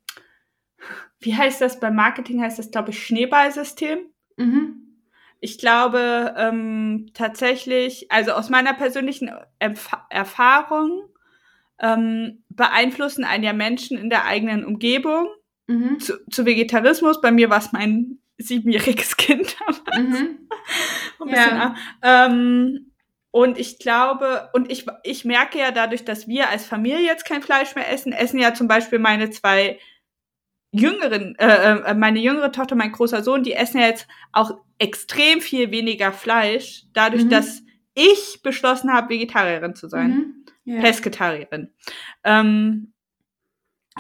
wie 1.20 1.34
heißt 1.34 1.60
das 1.60 1.80
beim 1.80 1.96
Marketing? 1.96 2.40
Heißt 2.40 2.58
das, 2.58 2.70
glaube 2.70 2.90
ich, 2.90 3.04
Schneeballsystem. 3.04 3.98
mhm. 4.36 4.84
Ich 5.40 5.58
glaube 5.58 6.34
ähm, 6.36 7.10
tatsächlich, 7.14 8.10
also 8.10 8.32
aus 8.32 8.50
meiner 8.50 8.74
persönlichen 8.74 9.30
Erf 9.60 9.90
Erfahrung 10.10 11.04
ähm, 11.78 12.42
beeinflussen 12.48 13.24
einen 13.24 13.44
ja 13.44 13.52
Menschen 13.52 13.96
in 13.96 14.10
der 14.10 14.24
eigenen 14.24 14.64
Umgebung 14.64 15.28
Mhm. 15.68 16.00
zu, 16.00 16.14
zu 16.30 16.44
Vegetarismus. 16.46 17.20
Bei 17.20 17.30
mir 17.30 17.50
war 17.50 17.58
es 17.58 17.72
mein 17.72 18.18
siebenjähriges 18.38 19.16
Kind. 19.18 19.56
Mhm. 19.96 20.48
Ein 21.20 21.28
Ja. 21.28 21.74
ähm, 22.02 22.92
und 23.30 23.58
ich 23.58 23.78
glaube, 23.78 24.48
und 24.54 24.72
ich, 24.72 24.86
ich 25.04 25.24
merke 25.24 25.58
ja 25.58 25.70
dadurch, 25.70 26.04
dass 26.04 26.26
wir 26.26 26.48
als 26.48 26.64
Familie 26.66 27.00
jetzt 27.04 27.24
kein 27.26 27.42
Fleisch 27.42 27.74
mehr 27.74 27.90
essen, 27.92 28.12
essen 28.12 28.38
ja 28.40 28.54
zum 28.54 28.66
Beispiel 28.68 28.98
meine 28.98 29.30
zwei 29.30 29.78
jüngeren, 30.72 31.34
äh, 31.38 31.76
äh, 31.78 31.94
meine 31.94 32.18
jüngere 32.20 32.52
Tochter, 32.52 32.74
mein 32.74 32.92
großer 32.92 33.22
Sohn, 33.22 33.42
die 33.42 33.52
essen 33.54 33.80
ja 33.80 33.86
jetzt 33.86 34.06
auch 34.32 34.52
extrem 34.78 35.40
viel 35.40 35.70
weniger 35.70 36.12
Fleisch, 36.12 36.84
dadurch, 36.92 37.24
Mhm. 37.24 37.30
dass 37.30 37.62
ich 37.94 38.40
beschlossen 38.42 38.92
habe, 38.92 39.10
Vegetarierin 39.10 39.74
zu 39.74 39.88
sein. 39.88 40.10
Mhm. 40.10 40.34
Ja. 40.64 40.80
Pesketarierin. 40.80 41.72
Ähm, 42.24 42.92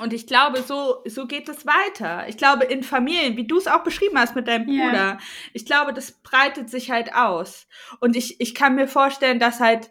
und 0.02 0.12
ich 0.12 0.26
glaube, 0.26 0.62
so, 0.62 1.02
so 1.06 1.26
geht 1.26 1.48
es 1.48 1.66
weiter. 1.66 2.26
Ich 2.28 2.36
glaube, 2.36 2.64
in 2.64 2.82
Familien, 2.82 3.36
wie 3.36 3.46
du 3.46 3.58
es 3.58 3.66
auch 3.66 3.84
beschrieben 3.84 4.18
hast 4.18 4.34
mit 4.34 4.48
deinem. 4.48 4.66
Bruder, 4.66 5.18
ich 5.52 5.66
glaube, 5.66 5.92
das 5.92 6.12
breitet 6.12 6.70
sich 6.70 6.90
halt 6.90 7.14
aus. 7.14 7.66
Und 8.00 8.16
ich, 8.16 8.40
ich 8.40 8.54
kann 8.54 8.74
mir 8.74 8.88
vorstellen, 8.88 9.38
dass 9.38 9.60
halt 9.60 9.90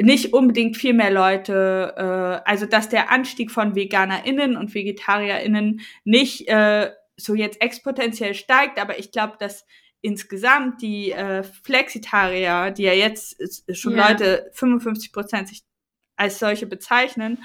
nicht 0.00 0.32
unbedingt 0.32 0.76
viel 0.76 0.94
mehr 0.94 1.10
Leute, 1.10 1.94
äh, 1.96 2.48
also 2.48 2.66
dass 2.66 2.88
der 2.88 3.10
Anstieg 3.10 3.50
von 3.50 3.74
VeganerInnen 3.74 4.56
und 4.56 4.72
VegetarierInnen 4.72 5.80
nicht 6.04 6.48
äh, 6.48 6.92
so 7.16 7.34
jetzt 7.34 7.60
exponentiell 7.60 8.34
steigt, 8.34 8.78
aber 8.78 8.98
ich 8.98 9.10
glaube, 9.10 9.36
dass 9.40 9.66
insgesamt 10.00 10.80
die 10.82 11.10
äh, 11.10 11.42
Flexitarier, 11.42 12.70
die 12.70 12.84
ja 12.84 12.92
jetzt 12.92 13.40
äh, 13.68 13.74
schon 13.74 13.96
Ja. 13.96 14.08
Leute 14.08 14.50
55 14.52 15.12
Prozent 15.12 15.48
sich 15.48 15.62
als 16.16 16.38
solche 16.38 16.66
bezeichnen, 16.66 17.42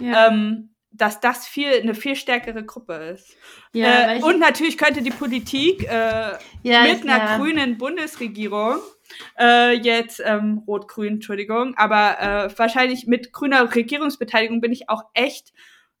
Ja. 0.00 0.28
ähm, 0.28 0.68
dass 0.94 1.20
das 1.20 1.46
viel 1.46 1.72
eine 1.80 1.94
viel 1.94 2.16
stärkere 2.16 2.64
Gruppe 2.64 2.92
ist. 3.14 3.34
ja, 3.72 4.12
äh, 4.16 4.22
und 4.22 4.38
natürlich 4.38 4.76
könnte 4.76 5.00
die 5.00 5.10
Politik 5.10 5.84
äh, 5.84 6.32
ja, 6.62 6.82
mit 6.82 7.02
einer 7.02 7.16
ja. 7.18 7.36
grünen 7.38 7.78
Bundesregierung 7.78 8.76
äh, 9.38 9.72
jetzt 9.74 10.20
ähm, 10.24 10.62
rot-grün, 10.66 11.14
Entschuldigung, 11.14 11.74
aber 11.78 12.20
äh, 12.20 12.58
wahrscheinlich 12.58 13.06
mit 13.06 13.32
grüner 13.32 13.74
Regierungsbeteiligung 13.74 14.60
bin 14.60 14.70
ich 14.72 14.90
auch 14.90 15.04
echt, 15.14 15.54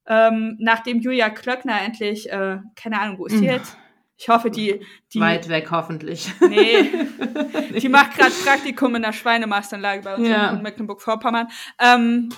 ähm, 0.06 0.56
nachdem 0.60 1.00
Julia 1.00 1.30
Klöckner 1.30 1.80
endlich, 1.80 2.30
äh, 2.30 2.58
keine 2.76 3.00
Ahnung, 3.00 3.18
wo 3.18 3.26
ist 3.26 3.34
die 3.36 3.44
Mhm. 3.44 3.44
jetzt? 3.44 3.76
Ich 4.18 4.28
hoffe, 4.28 4.50
die, 4.50 4.84
die, 5.14 5.20
Weit 5.20 5.48
weg, 5.48 5.68
hoffentlich. 5.70 6.30
nee, 6.48 6.90
die 7.80 7.88
macht 7.88 8.16
gerade 8.16 8.30
Praktikum 8.44 8.94
in 8.94 9.02
der 9.02 9.12
Schweinemastanlage 9.14 10.02
bei 10.02 10.14
uns 10.16 10.28
Ja. 10.28 10.50
in 10.50 10.62
Mecklenburg-Vorpommern. 10.62 11.48
Ähm, 11.80 12.28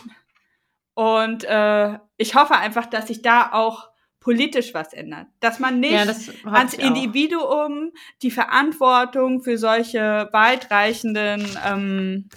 und 0.95 1.45
äh, 1.45 1.99
ich 2.17 2.35
hoffe 2.35 2.55
einfach, 2.55 2.87
dass 2.87 3.09
sich 3.09 3.23
da 3.23 3.53
auch 3.53 3.89
politisch 4.21 4.73
was 4.73 4.93
ändert. 4.93 5.27
Dass 5.41 5.59
man 5.59 5.81
nicht 5.81 5.93
ja, 5.93 6.07
das 6.07 6.31
ans. 6.45 6.75
Individuum 6.75 7.93
die 8.23 8.31
Verantwortung 8.31 9.43
für 9.43 9.59
solche 9.59 10.29
weitreichenden 10.33 11.47
ähm, 11.67 12.29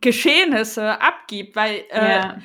Geschehnisse 0.00 1.00
abgibt, 1.00 1.56
weil 1.56 1.84
äh, 1.90 2.10
ja. 2.12 2.38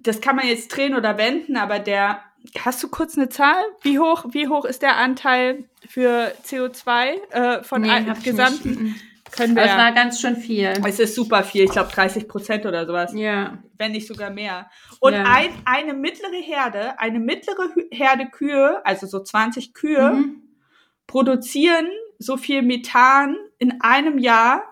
das 0.00 0.20
kann 0.20 0.36
man 0.36 0.46
jetzt 0.46 0.68
drehen 0.68 0.94
oder 0.94 1.16
wenden, 1.16 1.56
aber 1.56 1.78
der 1.78 2.20
hast 2.60 2.82
du 2.82 2.88
kurz 2.88 3.16
eine 3.16 3.28
Zahl? 3.28 3.62
Wie 3.82 3.98
hoch, 3.98 4.26
wie 4.30 4.48
hoch 4.48 4.64
ist 4.64 4.82
der 4.82 4.96
Anteil 4.96 5.64
für 5.88 6.32
CO2 6.44 7.30
äh, 7.30 7.62
von 7.64 7.82
Nee, 7.82 8.04
gesamten. 8.22 8.70
Mhm. 8.70 8.94
Können 9.32 9.54
wir. 9.56 9.62
Aber 9.62 9.72
es 9.72 9.76
war 9.78 9.92
ganz 9.92 10.20
schön 10.20 10.36
viel. 10.36 10.72
es 10.86 10.98
ist 10.98 11.14
super 11.14 11.42
viel, 11.42 11.64
ich 11.64 11.70
glaube 11.70 11.90
30 11.92 12.28
Prozent 12.28 12.66
oder 12.66 12.86
sowas, 12.86 13.12
Ja. 13.14 13.58
wenn 13.78 13.92
nicht 13.92 14.06
sogar 14.06 14.30
mehr. 14.30 14.70
Und 15.00 15.14
Ja. 15.14 15.24
ein, 15.26 15.50
eine 15.64 15.94
mittlere 15.94 16.36
Herde, 16.40 16.98
eine 16.98 17.18
mittlere 17.18 17.68
Herde 17.90 18.26
Kühe, 18.30 18.84
also 18.84 19.06
so 19.06 19.20
20 19.22 19.74
Kühe, 19.74 20.10
Mhm. 20.12 20.42
produzieren 21.06 21.88
so 22.18 22.36
viel 22.36 22.62
Methan 22.62 23.36
in 23.58 23.80
einem 23.80 24.18
Jahr 24.18 24.62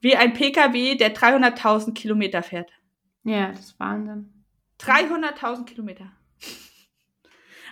wie 0.00 0.16
ein 0.16 0.32
PKW, 0.34 0.94
der 0.96 1.14
300.000 1.14 1.94
Kilometer 1.94 2.42
fährt. 2.42 2.70
Ja, 3.24 3.48
das 3.50 3.60
ist 3.60 3.80
Wahnsinn. 3.80 4.32
300.000 4.78 5.66
Kilometer. 5.66 6.12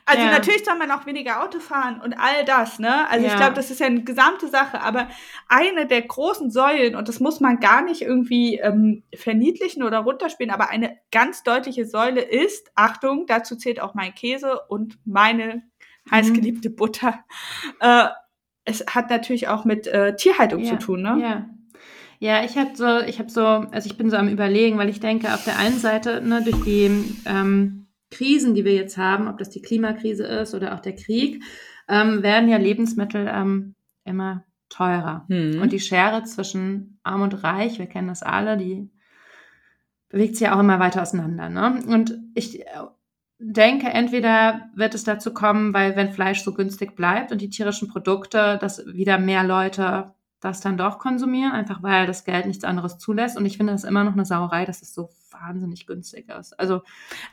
Also 0.08 0.24
Ja. 0.24 0.30
natürlich 0.30 0.64
soll 0.64 0.78
man 0.78 0.90
auch 0.92 1.04
weniger 1.04 1.42
Auto 1.42 1.58
fahren 1.58 2.00
und 2.00 2.14
all 2.14 2.44
das, 2.44 2.78
ne? 2.78 3.08
Also 3.10 3.26
ich 3.26 3.32
Ja. 3.32 3.38
glaube, 3.38 3.54
das 3.54 3.70
ist 3.72 3.80
ja 3.80 3.86
eine 3.86 4.04
gesamte 4.04 4.46
Sache, 4.48 4.80
aber 4.80 5.08
eine 5.48 5.86
der 5.86 6.02
großen 6.02 6.50
Säulen, 6.50 6.94
und 6.94 7.08
das 7.08 7.18
muss 7.18 7.40
man 7.40 7.58
gar 7.58 7.82
nicht 7.82 8.02
irgendwie 8.02 8.56
ähm, 8.58 9.02
verniedlichen 9.14 9.82
oder 9.82 9.98
runterspielen, 9.98 10.52
aber 10.52 10.70
eine 10.70 10.96
ganz 11.10 11.42
deutliche 11.42 11.86
Säule 11.86 12.20
ist, 12.20 12.70
Achtung, 12.76 13.26
dazu 13.26 13.56
zählt 13.56 13.80
auch 13.80 13.94
mein 13.94 14.14
Käse 14.14 14.60
und 14.68 14.96
meine 15.04 15.62
heißgeliebte 16.10 16.70
Butter. 16.70 17.24
Äh, 17.80 18.06
es 18.64 18.84
hat 18.86 19.10
natürlich 19.10 19.48
auch 19.48 19.64
mit 19.64 19.88
äh, 19.88 20.14
Tierhaltung 20.14 20.62
Ja. 20.62 20.70
zu 20.70 20.76
tun, 20.76 21.02
ne? 21.02 21.18
Ja. 21.20 21.48
Ja, 22.18 22.44
ich 22.44 22.56
habe 22.56 22.70
so, 22.74 23.00
ich 23.00 23.18
habe 23.18 23.28
so, 23.30 23.44
also 23.44 23.90
ich 23.90 23.96
bin 23.98 24.08
so 24.08 24.16
am 24.16 24.28
überlegen, 24.28 24.78
weil 24.78 24.88
ich 24.88 25.00
denke, 25.00 25.34
auf 25.34 25.44
der 25.44 25.58
einen 25.58 25.78
Seite, 25.78 26.22
ne, 26.22 26.42
durch 26.42 26.62
die 26.64 26.86
ähm, 27.26 27.85
Krisen, 28.10 28.54
die 28.54 28.64
wir 28.64 28.74
jetzt 28.74 28.96
haben, 28.96 29.28
ob 29.28 29.38
das 29.38 29.50
die 29.50 29.62
Klimakrise 29.62 30.24
ist 30.24 30.54
oder 30.54 30.74
auch 30.74 30.80
der 30.80 30.94
Krieg, 30.94 31.42
ähm, 31.88 32.22
werden 32.22 32.48
ja 32.48 32.56
Lebensmittel 32.56 33.28
ähm, 33.32 33.74
immer 34.04 34.44
teurer. 34.68 35.26
Hm. 35.28 35.60
Und 35.60 35.72
die 35.72 35.80
Schere 35.80 36.24
zwischen 36.24 36.98
Arm 37.02 37.22
und 37.22 37.42
Reich, 37.44 37.78
wir 37.78 37.86
kennen 37.86 38.08
das 38.08 38.22
alle, 38.22 38.56
die 38.56 38.90
bewegt 40.08 40.36
sich 40.36 40.46
ja 40.46 40.54
auch 40.54 40.60
immer 40.60 40.78
weiter 40.78 41.02
auseinander. 41.02 41.48
Ne? 41.48 41.82
Und 41.86 42.18
ich 42.34 42.60
äh, 42.60 42.66
denke, 43.38 43.88
entweder 43.88 44.70
wird 44.74 44.94
es 44.94 45.04
dazu 45.04 45.34
kommen, 45.34 45.74
weil 45.74 45.96
wenn 45.96 46.12
Fleisch 46.12 46.42
so 46.42 46.54
günstig 46.54 46.96
bleibt 46.96 47.32
und 47.32 47.40
die 47.40 47.50
tierischen 47.50 47.88
Produkte, 47.88 48.58
dass 48.60 48.86
wieder 48.86 49.18
mehr 49.18 49.44
Leute 49.44 50.14
das 50.46 50.60
dann 50.60 50.78
doch 50.78 50.98
konsumieren, 50.98 51.52
einfach 51.52 51.82
weil 51.82 52.06
das 52.06 52.24
Geld 52.24 52.46
nichts 52.46 52.64
anderes 52.64 52.96
zulässt. 52.98 53.36
Und 53.36 53.44
ich 53.44 53.56
finde 53.58 53.72
das 53.74 53.84
immer 53.84 54.04
noch 54.04 54.14
eine 54.14 54.24
Sauerei, 54.24 54.64
dass 54.64 54.80
es 54.80 54.94
so 54.94 55.10
wahnsinnig 55.30 55.86
günstig 55.86 56.30
ist. 56.30 56.58
Also 56.58 56.80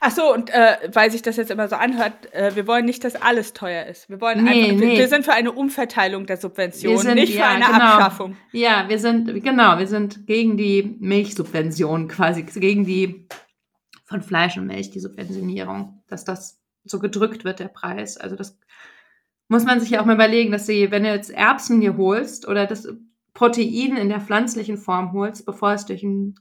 Ach 0.02 0.12
so, 0.12 0.34
und 0.34 0.50
äh, 0.50 0.76
weil 0.92 1.10
sich 1.12 1.22
das 1.22 1.38
jetzt 1.38 1.52
immer 1.52 1.70
so 1.70 1.76
anhört, 1.78 2.34
äh, 2.34 2.54
wir 2.56 2.68
wollen 2.68 2.84
nicht, 2.86 3.04
dass 3.06 3.16
alles 3.16 3.54
teuer 3.54 3.86
ist. 3.86 4.10
Wir 4.10 4.20
wollen 4.20 4.44
Nee, 4.44 4.72
einfach, 4.72 4.86
nee. 4.86 4.98
wir 4.98 5.08
sind 5.08 5.24
für 5.24 5.32
eine 5.34 5.54
Umverteilung 5.54 6.26
der 6.26 6.36
Subventionen, 6.38 6.98
Wir 6.98 7.04
sind- 7.04 7.16
nicht 7.16 7.32
für 7.34 7.40
ja, 7.40 7.50
eine 7.52 7.66
genau. 7.66 7.78
Abschaffung. 7.80 8.36
Ja, 8.52 8.90
wir 8.90 9.00
sind, 9.00 9.28
genau, 9.44 9.78
wir 9.78 9.88
sind 9.88 10.28
gegen 10.28 10.58
die 10.58 10.98
Milchsubvention 11.00 12.08
quasi, 12.10 12.44
gegen 12.44 12.86
die 12.86 13.28
von 14.06 14.22
Fleisch 14.22 14.58
und 14.58 14.68
Milch, 14.68 14.92
die 14.92 15.00
Subventionierung, 15.00 16.04
dass 16.10 16.26
das 16.26 16.60
so 16.84 17.00
gedrückt 17.00 17.46
wird, 17.46 17.60
der 17.60 17.70
Preis. 17.70 18.18
Also 18.18 18.36
das 18.36 18.60
muss 19.54 19.66
man 19.66 19.80
sich 19.80 19.92
ja 19.92 20.02
auch 20.02 20.06
mal 20.06 20.16
überlegen, 20.16 20.52
dass 20.52 20.66
sie, 20.66 20.90
wenn 20.92 21.04
du 21.04 21.10
jetzt 21.10 21.30
Erbsen 21.30 21.80
dir 21.80 21.96
holst 21.96 22.48
oder 22.48 22.66
das 22.66 22.88
Protein 23.36 23.96
in 23.98 24.10
der 24.10 24.20
pflanzlichen 24.20 24.78
Form 24.78 25.14
holst, 25.14 25.46
bevor 25.46 25.74
es 25.74 25.86
durch 25.86 26.02
den 26.02 26.36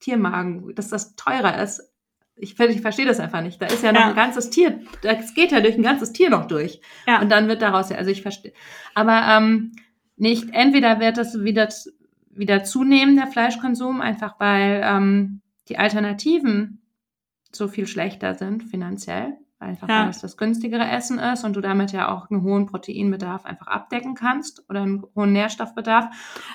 Tiermagen, 0.00 0.74
dass 0.74 0.88
das 0.88 1.14
teurer 1.14 1.62
ist. 1.62 1.92
Ich, 2.36 2.58
ich 2.58 2.80
verstehe 2.80 3.06
das 3.06 3.20
einfach 3.20 3.40
nicht. 3.40 3.62
Da 3.62 3.66
ist 3.66 3.84
ja 3.84 3.92
noch 3.92 4.00
Ja. 4.00 4.08
ein 4.08 4.16
ganzes 4.16 4.50
Tier, 4.50 4.80
das 5.02 5.34
geht 5.34 5.52
ja 5.52 5.60
durch 5.60 5.76
ein 5.76 5.82
ganzes 5.84 6.12
Tier 6.12 6.28
noch 6.28 6.46
durch. 6.46 6.80
Ja. 7.06 7.20
Und 7.22 7.30
dann 7.30 7.46
wird 7.46 7.62
daraus 7.62 7.90
ja, 7.90 7.96
also 7.96 8.10
ich 8.10 8.22
verstehe. 8.22 8.52
Aber 8.94 9.22
ähm, 9.30 9.72
nicht, 10.16 10.50
entweder 10.52 10.98
wird 10.98 11.16
das 11.16 11.42
wieder, 11.44 11.68
wieder 12.30 12.64
zunehmen, 12.64 13.14
der 13.16 13.28
Fleischkonsum, 13.28 14.00
einfach 14.00 14.40
weil 14.40 14.82
ähm, 14.84 15.40
die 15.68 15.78
Alternativen 15.78 16.82
so 17.52 17.68
viel 17.68 17.86
schlechter 17.86 18.34
sind 18.34 18.64
finanziell. 18.64 19.34
Einfach 19.60 19.88
Ja. 19.88 20.02
weil 20.02 20.10
es 20.10 20.20
das 20.20 20.36
günstigere 20.36 20.86
Essen 20.86 21.18
ist 21.18 21.44
und 21.44 21.54
du 21.56 21.60
damit 21.60 21.92
ja 21.92 22.08
auch 22.12 22.28
einen 22.30 22.42
hohen 22.42 22.66
Proteinbedarf 22.66 23.44
einfach 23.46 23.68
abdecken 23.68 24.14
kannst 24.14 24.62
oder 24.68 24.82
einen 24.82 25.04
hohen 25.14 25.32
Nährstoffbedarf. 25.32 26.06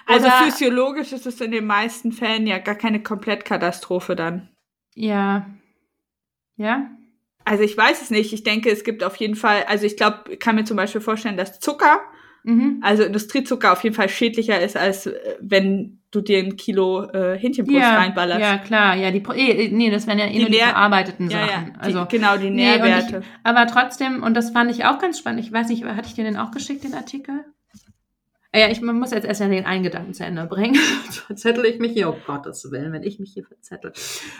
Also 0.05 0.27
Oder- 0.27 0.35
physiologisch 0.43 1.11
ist 1.13 1.25
es 1.25 1.41
in 1.41 1.51
den 1.51 1.65
meisten 1.65 2.11
Fällen 2.11 2.45
ja 2.45 2.59
gar 2.59 2.75
keine 2.75 3.01
Komplettkatastrophe 3.01 4.15
dann. 4.15 4.49
Ja. 4.95 5.45
Ja? 6.57 6.89
Also 7.45 7.63
ich 7.63 7.75
weiß 7.75 8.01
es 8.01 8.09
nicht. 8.11 8.33
Ich 8.33 8.43
denke, 8.43 8.69
es 8.69 8.83
gibt 8.83 9.03
auf 9.03 9.15
jeden 9.15 9.35
Fall, 9.35 9.63
also 9.67 9.85
ich 9.85 9.97
glaube, 9.97 10.33
ich 10.33 10.39
kann 10.39 10.55
mir 10.55 10.65
zum 10.65 10.77
Beispiel 10.77 11.01
vorstellen, 11.01 11.37
dass 11.37 11.59
Zucker, 11.59 12.01
Mhm. 12.43 12.79
also 12.83 13.03
Industriezucker 13.03 13.71
auf 13.71 13.83
jeden 13.83 13.95
Fall 13.95 14.09
schädlicher 14.09 14.59
ist, 14.61 14.77
als 14.77 15.07
äh, 15.07 15.37
wenn 15.41 15.98
du 16.11 16.21
dir 16.21 16.39
ein 16.39 16.55
Kilo 16.55 17.03
äh, 17.11 17.37
Hähnchenbrust 17.37 17.77
Ja, 17.79 17.95
reinballerst. 17.97 18.41
ja, 18.41 18.57
klar. 18.57 18.95
Ja, 18.95 19.11
die, 19.11 19.19
Pro- 19.19 19.33
eh, 19.33 19.69
nee, 19.71 19.89
das 19.91 20.07
wären 20.07 20.17
ja 20.19 20.25
eh 20.25 20.31
Die 20.33 20.39
nur 20.39 20.49
die 20.49 20.57
Nähr- 20.57 20.69
verarbeiteten 20.69 21.29
ja, 21.29 21.39
Sachen. 21.47 21.49
ja 21.49 21.71
die, 21.73 21.79
also, 21.79 22.05
genau, 22.09 22.37
die 22.37 22.49
Nee, 22.49 22.73
und 22.75 22.81
Nährwerte. 22.81 23.21
Aber 23.43 23.67
trotzdem, 23.67 24.23
und 24.23 24.33
das 24.35 24.49
fand 24.51 24.71
ich 24.71 24.85
auch 24.85 24.99
ganz 24.99 25.19
spannend, 25.19 25.41
ich 25.41 25.51
weiß 25.51 25.69
nicht, 25.69 25.83
hatte 25.85 26.07
ich 26.07 26.15
dir 26.15 26.23
den 26.23 26.37
auch 26.37 26.51
geschickt, 26.51 26.83
den 26.83 26.93
Artikel? 26.95 27.45
Ah 28.51 28.57
Ja, 28.59 28.69
ich 28.69 28.81
muss 28.81 29.11
jetzt 29.11 29.25
erst 29.27 29.41
ja 29.41 29.47
den 29.47 29.65
einen 29.65 29.83
Gedanken 29.83 30.13
zu 30.15 30.23
Ende 30.25 30.43
bringen. 30.45 30.75
Verzettel 31.27 31.65
ich 31.65 31.77
mich 31.79 31.91
hier, 31.91 32.09
um 32.09 32.15
Gottes 32.25 32.71
Willen, 32.71 32.91
wenn 32.93 33.03
ich 33.03 33.19
mich 33.19 33.31
hier 33.33 33.45
verzettel. 33.45 33.93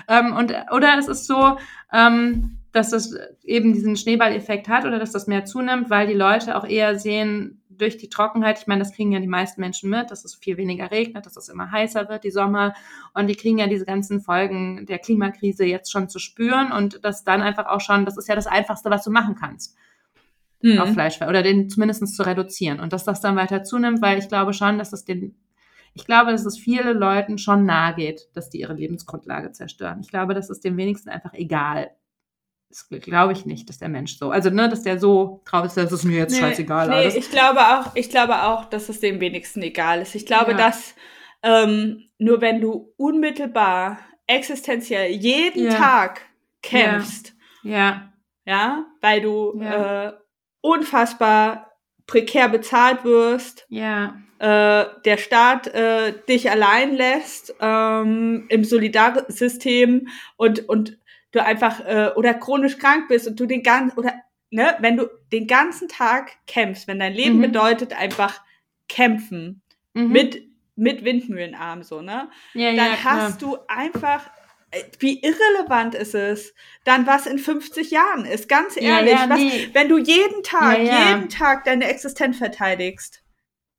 Ähm, 0.08 0.36
und, 0.36 0.52
oder 0.76 0.98
es 0.98 1.08
ist 1.08 1.28
so, 1.28 1.58
ähm, 1.94 2.58
dass 2.72 2.90
das 2.90 3.14
eben 3.44 3.74
diesen 3.74 3.96
Schneeballeffekt 3.98 4.68
hat 4.68 4.86
oder 4.86 4.98
dass 4.98 5.12
das 5.12 5.28
mehr 5.28 5.46
zunimmt, 5.46 5.92
weil 5.92 6.08
die 6.08 6.14
Leute 6.16 6.56
auch 6.58 6.66
eher 6.68 6.98
sehen, 6.98 7.59
durch 7.80 7.98
die 7.98 8.10
Trockenheit, 8.10 8.60
ich 8.60 8.68
meine, 8.68 8.80
das 8.80 8.94
kriegen 8.94 9.12
ja 9.12 9.20
die 9.20 9.28
meisten 9.28 9.60
Menschen 9.62 9.90
mit, 9.90 10.12
dass 10.12 10.26
es 10.26 10.36
viel 10.36 10.58
weniger 10.58 10.92
regnet, 10.92 11.26
dass 11.26 11.38
es 11.38 11.50
immer 11.50 11.72
heißer 11.72 12.08
wird, 12.10 12.24
die 12.24 12.32
Sommer. 12.32 12.74
Und 13.14 13.28
die 13.28 13.36
kriegen 13.36 13.58
ja 13.58 13.68
diese 13.68 13.86
ganzen 13.86 14.22
Folgen 14.22 14.86
der 14.86 15.00
Klimakrise 15.00 15.66
jetzt 15.66 15.92
schon 15.92 16.10
zu 16.10 16.20
spüren 16.20 16.72
und 16.72 17.04
das 17.04 17.24
dann 17.24 17.42
einfach 17.42 17.66
auch 17.66 17.82
schon, 17.82 18.06
das 18.06 18.18
ist 18.18 18.28
ja 18.28 18.36
das 18.36 18.48
Einfachste, 18.48 18.90
was 18.90 19.04
du 19.04 19.12
machen 19.12 19.36
kannst 19.36 19.76
Mhm. 20.62 20.80
auf 20.80 20.94
Fleisch 20.94 21.22
oder 21.22 21.42
den 21.42 21.70
zumindest 21.70 22.16
zu 22.16 22.26
reduzieren 22.26 22.80
und 22.80 22.92
dass 22.92 23.06
das 23.06 23.22
dann 23.22 23.36
weiter 23.36 23.64
zunimmt, 23.64 24.02
weil 24.02 24.20
ich 24.20 24.28
glaube 24.28 24.54
schon, 24.54 24.78
dass 24.78 24.92
es 24.92 25.06
den, 25.06 25.38
ich 25.94 26.06
glaube, 26.06 26.32
dass 26.32 26.46
es 26.46 26.58
viele 26.58 26.94
Leuten 26.94 27.38
schon 27.38 27.66
nahe 27.66 27.96
geht, 27.96 28.30
dass 28.34 28.50
die 28.50 28.60
ihre 28.60 28.74
Lebensgrundlage 28.74 29.52
zerstören. 29.54 30.02
Ich 30.02 30.10
glaube, 30.10 30.34
das 30.34 30.50
ist 30.50 30.66
dem 30.66 30.76
wenigsten 30.76 31.10
einfach 31.10 31.34
egal. 31.34 31.92
Das 32.70 32.88
glaube 32.88 33.34
ich 33.34 33.46
nicht, 33.48 33.68
dass 33.68 33.80
der 33.80 33.90
Mensch 33.90 34.18
so, 34.18 34.30
also 34.30 34.52
ne, 34.52 34.70
dass 34.70 34.84
der 34.84 35.00
so 35.00 35.42
drauf 35.46 35.66
ist, 35.66 35.76
das 35.76 35.92
ist 35.92 36.04
mir 36.04 36.18
jetzt 36.20 36.38
scheißegal. 36.38 36.88
Nee, 36.88 36.94
alles. 36.96 37.16
ich 37.16 37.32
glaube 37.32 37.60
auch, 37.62 37.96
ich 37.96 38.10
glaube 38.12 38.44
auch, 38.44 38.66
dass 38.66 38.90
es 38.90 39.00
dem 39.00 39.20
wenigsten 39.20 39.62
egal 39.64 40.02
ist. 40.04 40.14
Ich 40.14 40.28
glaube, 40.28 40.52
Ja. 40.52 40.58
dass 40.58 40.94
ähm, 41.42 42.10
nur 42.20 42.42
wenn 42.42 42.62
du 42.62 42.94
unmittelbar, 42.98 43.98
existenziell 44.28 45.10
jeden 45.12 45.66
Ja. 45.72 45.78
Tag 45.78 46.22
kämpfst, 46.62 47.34
ja, 47.64 48.14
ja, 48.46 48.86
weil 49.02 49.22
du 49.22 49.60
äh, 49.62 50.12
unfassbar 50.62 51.72
prekär 52.06 52.50
bezahlt 52.50 53.04
wirst, 53.04 53.66
ja, 53.70 54.16
äh, 54.38 54.86
der 55.06 55.18
Staat 55.18 55.68
äh, 55.68 56.14
dich 56.28 56.52
allein 56.52 56.96
lässt 56.96 57.56
ähm, 57.60 58.46
im 58.50 58.64
Solidarsystem 58.64 60.08
und 60.38 60.70
und 60.70 60.99
du 61.32 61.44
einfach 61.44 61.86
äh, 61.86 62.12
oder 62.16 62.34
chronisch 62.34 62.78
krank 62.78 63.08
bist 63.08 63.28
und 63.28 63.40
du 63.40 63.46
den 63.46 63.64
ganzen 63.64 63.98
oder 63.98 64.14
ne, 64.50 64.76
wenn 64.80 64.98
du 64.98 65.10
den 65.32 65.48
ganzen 65.48 65.88
Tag 65.88 66.32
kämpfst, 66.48 66.88
wenn 66.88 67.00
dein 67.00 67.14
Leben 67.14 67.38
Mhm. 67.38 67.42
bedeutet 67.42 67.94
einfach 67.94 68.42
kämpfen 68.88 69.62
mhm. 69.94 70.10
mit 70.10 70.50
mit 70.76 71.04
Windmühlenarm 71.04 71.84
so, 71.84 72.02
ne? 72.02 72.30
ja, 72.54 72.74
Dann 72.74 72.78
ja, 72.78 73.04
hast 73.04 73.42
du 73.42 73.58
einfach 73.68 74.30
äh, 74.72 74.84
wie 75.00 75.20
irrelevant 75.22 75.94
ist 75.96 76.16
es, 76.16 76.54
dann 76.86 77.06
was 77.06 77.26
in 77.26 77.38
50 77.38 77.92
Jahren 77.92 78.26
ist, 78.26 78.48
ganz 78.48 78.78
ehrlich, 78.78 79.14
ja, 79.14 79.30
was, 79.30 79.40
nee. 79.40 79.70
wenn 79.74 79.90
du 79.90 79.98
jeden 79.98 80.44
Tag, 80.44 80.80
jeden 80.80 81.30
Tag 81.30 81.66
deine 81.66 81.86
Existenz 81.90 82.38
verteidigst. 82.38 83.24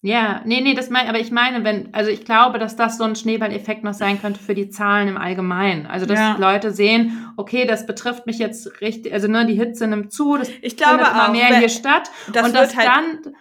Ja, 0.02 0.40
nee, 0.46 0.62
nee, 0.62 0.72
das 0.72 0.88
mein, 0.88 1.08
aber 1.08 1.18
ich 1.18 1.30
meine, 1.30 1.62
wenn, 1.62 1.92
also 1.92 2.10
ich 2.10 2.24
glaube, 2.24 2.58
dass 2.58 2.74
das 2.74 2.96
so 2.96 3.04
ein 3.04 3.16
Schneeballeffekt 3.16 3.84
noch 3.84 3.92
sein 3.92 4.18
könnte 4.18 4.40
für 4.40 4.54
die 4.54 4.70
Zahlen 4.70 5.08
im 5.08 5.18
Allgemeinen. 5.18 5.86
Also, 5.86 6.06
dass 6.06 6.18
Ja. 6.18 6.36
Leute 6.38 6.70
sehen, 6.72 7.28
okay, 7.36 7.66
das 7.66 7.84
betrifft 7.86 8.24
mich 8.26 8.38
jetzt 8.38 8.80
richtig, 8.80 9.12
also 9.12 9.28
ne, 9.28 9.44
die 9.44 9.54
Hitze 9.56 9.86
nimmt 9.86 10.10
zu, 10.10 10.38
das 10.38 10.48
Ich 10.62 10.78
glaube 10.78 10.94
findet 11.00 11.12
immer 11.12 11.28
auch, 11.28 11.32
mehr 11.32 11.58
hier 11.58 11.68
statt. 11.68 12.10
das 12.32 12.46
und 12.46 12.54
wird 12.54 12.64
dass 12.64 12.76
halt- 12.76 12.88
dann, 12.88 13.34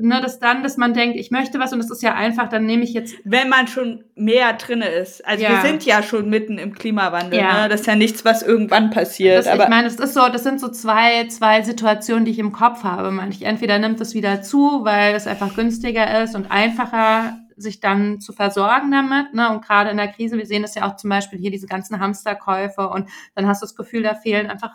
ne, 0.00 0.20
dass 0.20 0.38
dann, 0.38 0.62
dass 0.62 0.76
man 0.76 0.94
denkt, 0.94 1.16
ich 1.18 1.30
möchte 1.30 1.58
was 1.58 1.72
und 1.72 1.78
das 1.78 1.90
ist 1.90 2.02
ja 2.02 2.14
einfach, 2.14 2.48
dann 2.48 2.64
nehme 2.66 2.82
ich 2.82 2.92
jetzt, 2.94 3.14
wenn 3.24 3.48
man 3.48 3.66
schon 3.68 4.04
mehr 4.14 4.54
drinne 4.54 4.86
ist. 4.88 5.24
Also 5.26 5.44
Ja. 5.44 5.50
wir 5.50 5.60
sind 5.60 5.84
ja 5.84 6.02
schon 6.02 6.30
mitten 6.30 6.58
im 6.58 6.72
Klimawandel. 6.72 7.38
Ja. 7.38 7.62
Ne? 7.62 7.68
Das 7.68 7.82
ist 7.82 7.86
ja 7.86 7.94
nichts, 7.94 8.24
was 8.24 8.42
irgendwann 8.42 8.90
passiert. 8.90 9.38
das, 9.38 9.46
aber 9.46 9.64
ich 9.64 9.68
meine, 9.68 9.84
das 9.84 9.96
ist 9.96 10.14
so, 10.14 10.28
das 10.28 10.42
sind 10.42 10.60
so 10.60 10.68
zwei, 10.68 11.26
zwei 11.28 11.62
Situationen, 11.62 12.24
die 12.24 12.30
ich 12.30 12.38
im 12.38 12.52
Kopf 12.52 12.84
habe. 12.84 13.10
Manch, 13.10 13.42
entweder 13.42 13.78
nimmt 13.78 14.00
es 14.00 14.14
wieder 14.14 14.42
zu, 14.42 14.84
weil 14.84 15.14
es 15.14 15.26
einfach 15.26 15.54
günstiger 15.54 16.22
ist 16.22 16.34
und 16.34 16.50
einfacher 16.50 17.38
sich 17.56 17.80
dann 17.80 18.20
zu 18.20 18.32
versorgen 18.32 18.90
damit, 18.90 19.32
ne? 19.32 19.48
Und 19.50 19.64
gerade 19.64 19.90
in 19.90 19.96
der 19.96 20.08
Krise, 20.08 20.36
wir 20.36 20.46
sehen 20.46 20.62
das 20.62 20.74
ja 20.74 20.88
auch 20.88 20.96
zum 20.96 21.10
Beispiel 21.10 21.38
hier 21.38 21.52
diese 21.52 21.68
ganzen 21.68 22.00
Hamsterkäufe 22.00 22.88
und 22.88 23.08
dann 23.36 23.46
hast 23.46 23.62
du 23.62 23.66
das 23.66 23.76
Gefühl, 23.76 24.02
da 24.02 24.14
fehlen 24.14 24.50
einfach 24.50 24.72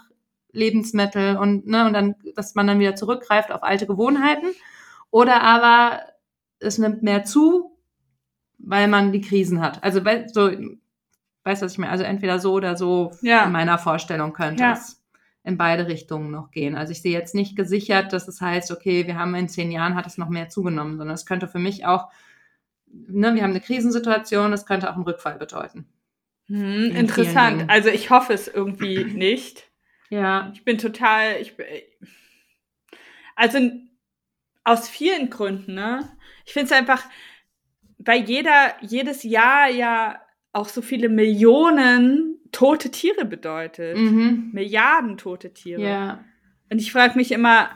Lebensmittel 0.51 1.37
und, 1.37 1.67
ne, 1.67 1.85
und 1.85 1.93
dann, 1.93 2.15
dass 2.35 2.55
man 2.55 2.67
dann 2.67 2.79
wieder 2.79 2.95
zurückgreift 2.95 3.51
auf 3.51 3.63
alte 3.63 3.85
Gewohnheiten. 3.87 4.47
Oder 5.11 5.41
aber 5.43 6.01
es 6.59 6.77
nimmt 6.77 7.03
mehr 7.03 7.23
zu, 7.23 7.77
weil 8.57 8.87
man 8.87 9.11
die 9.11 9.21
Krisen 9.21 9.61
hat. 9.61 9.83
Also 9.83 9.99
so, 9.99 10.51
weißt 11.43 11.61
du, 11.61 11.65
was 11.65 11.71
ich 11.71 11.77
meine? 11.77 11.91
Also 11.91 12.03
entweder 12.03 12.39
so 12.39 12.53
oder 12.53 12.75
so 12.75 13.11
Ja. 13.21 13.45
in 13.45 13.51
meiner 13.51 13.77
Vorstellung 13.77 14.33
könnte 14.33 14.63
Ja. 14.63 14.73
es 14.73 15.01
in 15.43 15.57
beide 15.57 15.87
Richtungen 15.87 16.31
noch 16.31 16.51
gehen. 16.51 16.75
Also 16.75 16.91
ich 16.91 17.01
sehe 17.01 17.13
jetzt 17.13 17.33
nicht 17.33 17.55
gesichert, 17.55 18.11
dass 18.11 18.27
es 18.27 18.41
heißt, 18.41 18.71
okay, 18.71 19.07
wir 19.07 19.17
haben 19.17 19.33
in 19.35 19.47
zehn 19.49 19.71
Jahren 19.71 19.95
hat 19.95 20.05
es 20.05 20.17
noch 20.17 20.29
mehr 20.29 20.49
zugenommen, 20.49 20.97
sondern 20.97 21.15
es 21.15 21.25
könnte 21.25 21.47
für 21.47 21.59
mich 21.59 21.85
auch, 21.85 22.09
ne, 22.87 23.33
wir 23.33 23.43
haben 23.43 23.51
eine 23.51 23.61
Krisensituation, 23.61 24.51
es 24.51 24.65
könnte 24.65 24.89
auch 24.89 24.95
einen 24.95 25.05
Rückfall 25.05 25.37
bedeuten. 25.37 25.87
Hm, 26.47 26.85
In 26.89 26.95
interessant. 26.95 27.65
Also 27.69 27.89
ich 27.89 28.09
hoffe 28.09 28.33
es 28.33 28.47
irgendwie 28.47 29.05
nicht. 29.05 29.68
Ja, 30.09 30.51
Ich 30.53 30.63
bin 30.63 30.77
total, 30.77 31.39
ich 31.39 31.55
bin, 31.55 31.67
also 33.35 33.59
aus 34.63 34.89
vielen 34.89 35.29
Gründen, 35.29 35.75
ne? 35.75 36.11
Ich 36.45 36.53
finde 36.53 36.65
es 36.65 36.71
einfach, 36.71 37.03
weil 37.97 38.23
jeder, 38.23 38.75
jedes 38.81 39.23
Jahr 39.23 39.69
ja 39.69 40.21
auch 40.51 40.67
so 40.67 40.81
viele 40.81 41.09
Millionen 41.09 42.39
tote 42.51 42.89
Tiere 42.89 43.25
bedeutet. 43.25 43.97
mhm. 43.97 44.49
Milliarden 44.53 45.17
tote 45.17 45.53
Tiere. 45.53 45.81
ja, 45.81 46.25
Und 46.71 46.79
ich 46.79 46.91
frage 46.91 47.15
mich 47.15 47.31
immer, 47.31 47.69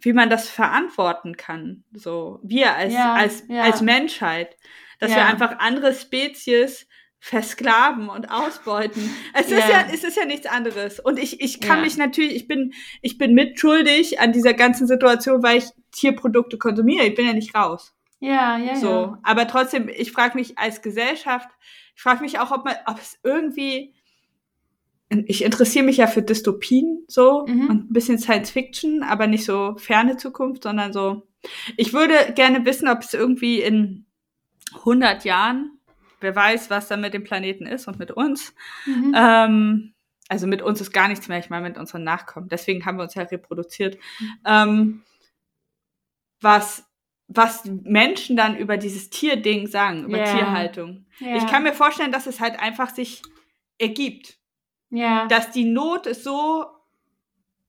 wie 0.00 0.12
man 0.12 0.28
das 0.30 0.48
verantworten 0.48 1.36
kann. 1.36 1.84
So, 1.92 2.40
wir 2.42 2.74
als, 2.74 2.92
Ja, 2.92 3.14
als, 3.14 3.44
ja. 3.48 3.62
als 3.62 3.80
Menschheit. 3.80 4.56
Dass 5.00 5.10
wir 5.10 5.26
einfach 5.26 5.58
andere 5.58 5.92
Spezies 5.92 6.88
versklaven 7.26 8.10
und 8.10 8.30
ausbeuten. 8.30 9.08
Es 9.32 9.46
ist 9.50 9.66
Ja. 9.66 9.86
es 9.90 10.04
ist 10.04 10.14
ja 10.18 10.26
nichts 10.26 10.44
anderes. 10.44 11.00
Und 11.00 11.18
ich, 11.18 11.40
ich 11.40 11.58
kann 11.58 11.78
Ja. 11.78 11.84
mich 11.84 11.96
natürlich, 11.96 12.34
ich 12.34 12.46
bin, 12.46 12.74
ich 13.00 13.16
bin 13.16 13.32
mitschuldig 13.32 14.20
an 14.20 14.32
dieser 14.32 14.52
ganzen 14.52 14.86
Situation, 14.86 15.42
weil 15.42 15.56
ich 15.56 15.64
Tierprodukte 15.90 16.58
konsumiere. 16.58 17.06
Ich 17.06 17.14
bin 17.14 17.26
ja 17.26 17.32
nicht 17.32 17.54
raus. 17.54 17.94
ja, 18.20 18.58
ja, 18.58 18.74
So. 18.76 18.88
ja. 18.88 19.18
Aber 19.22 19.46
trotzdem, 19.48 19.88
ich 19.88 20.12
frage 20.12 20.36
mich 20.36 20.58
als 20.58 20.82
Gesellschaft, 20.82 21.48
ich 21.96 22.02
frage 22.02 22.20
mich 22.22 22.38
auch, 22.40 22.50
ob 22.50 22.66
man, 22.66 22.74
ob 22.86 22.98
es 22.98 23.18
irgendwie, 23.22 23.94
ich 25.26 25.44
interessiere 25.44 25.84
mich 25.86 25.96
ja 25.96 26.06
für 26.06 26.22
Dystopien 26.22 27.04
so 27.08 27.46
Mhm. 27.46 27.68
und 27.70 27.84
ein 27.90 27.92
bisschen 27.92 28.18
Science 28.18 28.50
Fiction, 28.50 29.02
aber 29.02 29.26
nicht 29.28 29.46
so 29.46 29.76
ferne 29.78 30.18
Zukunft, 30.18 30.64
sondern 30.64 30.92
so. 30.92 31.26
Ich 31.78 31.94
würde 31.94 32.14
gerne 32.34 32.66
wissen, 32.66 32.86
ob 32.88 33.00
es 33.00 33.14
irgendwie 33.14 33.62
in 33.62 34.04
100 34.84 35.24
Jahren, 35.24 35.73
wer 36.24 36.34
weiß, 36.34 36.68
was 36.70 36.88
da 36.88 36.96
mit 36.96 37.14
dem 37.14 37.22
Planeten 37.22 37.66
ist 37.66 37.86
und 37.86 38.00
mit 38.00 38.10
uns. 38.10 38.52
Mhm. 38.86 39.14
Ähm, 39.16 39.94
also 40.28 40.46
mit 40.48 40.60
uns 40.62 40.80
ist 40.80 40.90
gar 40.92 41.06
nichts 41.08 41.28
mehr, 41.28 41.38
ich 41.38 41.50
meine 41.50 41.68
mit 41.68 41.78
unseren 41.78 42.02
Nachkommen. 42.02 42.48
Deswegen 42.48 42.84
haben 42.84 42.96
wir 42.98 43.04
uns 43.04 43.14
ja 43.14 43.22
reproduziert. 43.22 43.98
Ähm, 44.44 45.02
was, 46.40 46.84
was 47.28 47.64
Menschen 47.64 48.36
dann 48.36 48.56
über 48.56 48.76
dieses 48.76 49.10
Tierding 49.10 49.66
sagen, 49.66 50.04
über 50.04 50.18
Ja. 50.18 50.24
Tierhaltung. 50.24 51.06
ja. 51.20 51.36
Ich 51.36 51.46
kann 51.46 51.62
mir 51.62 51.72
vorstellen, 51.74 52.12
dass 52.12 52.26
es 52.26 52.40
halt 52.40 52.58
einfach 52.58 52.90
sich 52.90 53.22
ergibt. 53.78 54.38
ja. 54.90 55.26
Dass 55.26 55.50
die 55.50 55.64
Not 55.64 56.06
es 56.06 56.22
so 56.24 56.66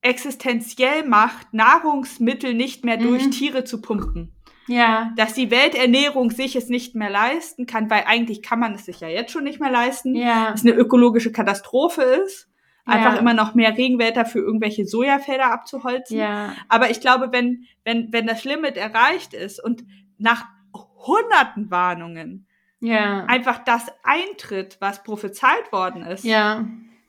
existenziell 0.02 1.04
macht, 1.08 1.54
Nahrungsmittel 1.54 2.54
nicht 2.54 2.86
mehr 2.86 2.98
durch 2.98 3.26
Mhm. 3.26 3.32
Tiere 3.32 3.64
zu 3.64 3.82
pumpen. 3.82 4.35
Ja, 4.68 5.12
Dass 5.16 5.34
die 5.34 5.52
Welternährung 5.52 6.32
sich 6.32 6.56
es 6.56 6.70
nicht 6.70 6.96
mehr 6.96 7.10
leisten 7.10 7.66
kann, 7.66 7.90
weil 7.90 8.04
eigentlich 8.08 8.42
kann 8.42 8.60
man 8.60 8.74
es 8.74 8.86
sich 8.86 9.00
ja 9.00 9.08
jetzt 9.08 9.32
schon 9.32 9.44
nicht 9.44 9.60
mehr 9.60 9.72
leisten 9.72 10.16
ja, 10.16 10.52
es 10.54 10.62
eine 10.64 10.72
ökologische 10.74 11.32
Katastrophe 11.32 12.02
ist, 12.02 12.50
einfach 12.86 13.14
Ja. 13.14 13.20
immer 13.20 13.34
noch 13.34 13.54
mehr 13.56 13.78
Regenwälder 13.78 14.26
für 14.26 14.40
irgendwelche 14.40 14.86
Sojafelder 14.86 15.52
abzuholzen. 15.52 16.18
ja, 16.18 16.54
Aber 16.70 16.90
ich 16.90 17.00
glaube, 17.02 17.30
wenn, 17.32 17.66
wenn, 17.84 18.12
wenn 18.12 18.28
das 18.28 18.44
Limit 18.44 18.78
erreicht 18.78 19.34
ist 19.34 19.64
und 19.64 19.84
nach 20.18 20.46
hunderten 20.74 21.70
Warnungen 21.72 22.48
ja, 22.80 23.26
einfach 23.26 23.60
das 23.60 23.86
eintritt, 24.04 24.78
was 24.80 25.04
prophezeit 25.04 25.72
worden 25.72 26.04
ist, 26.04 26.24
ja, 26.24 26.66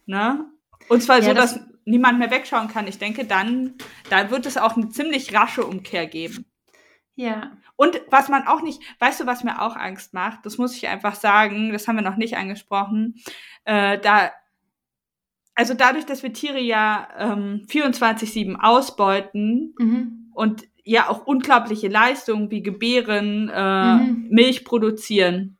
ne? 0.07 0.45
Und 0.89 1.03
zwar 1.03 1.17
Ja, 1.19 1.23
so, 1.25 1.33
das- 1.35 1.55
dass 1.55 1.67
niemand 1.85 2.19
mehr 2.19 2.31
wegschauen 2.31 2.69
kann. 2.69 2.87
Ich 2.87 2.99
denke, 2.99 3.25
dann, 3.25 3.75
dann 4.11 4.31
wird 4.31 4.45
es 4.47 4.57
auch 4.57 4.77
eine 4.77 4.89
ziemlich 4.89 5.35
rasche 5.35 5.65
Umkehr 5.65 6.07
geben. 6.07 6.45
Ja, 7.17 7.53
Und 7.77 8.01
was 8.11 8.29
man 8.29 8.47
auch 8.47 8.63
nicht, 8.63 8.83
weißt 9.01 9.21
du, 9.21 9.27
was 9.27 9.43
mir 9.43 9.63
auch 9.63 9.75
Angst 9.75 10.13
macht? 10.13 10.45
Das 10.45 10.59
muss 10.59 10.77
ich 10.77 10.87
einfach 10.87 11.15
sagen, 11.15 11.73
das 11.73 11.89
haben 11.89 11.97
wir 11.97 12.03
noch 12.03 12.17
nicht 12.17 12.37
angesprochen. 12.37 13.15
Äh, 13.65 13.99
da, 13.99 14.31
also 15.55 15.73
dadurch, 15.73 16.05
dass 16.05 16.23
wir 16.23 16.35
Tiere 16.35 16.61
ja 16.61 17.09
ähm, 17.19 17.67
24-7 17.69 18.57
ausbeuten 18.57 19.75
mhm. 19.79 20.31
und 20.35 20.65
ja 20.85 21.09
auch 21.09 21.27
unglaubliche 21.27 21.89
Leistungen 21.89 22.51
wie 22.51 22.63
Gebären, 22.63 23.49
äh, 23.49 23.97
Mhm. 23.97 24.29
Milch 24.31 24.65
produzieren 24.65 25.59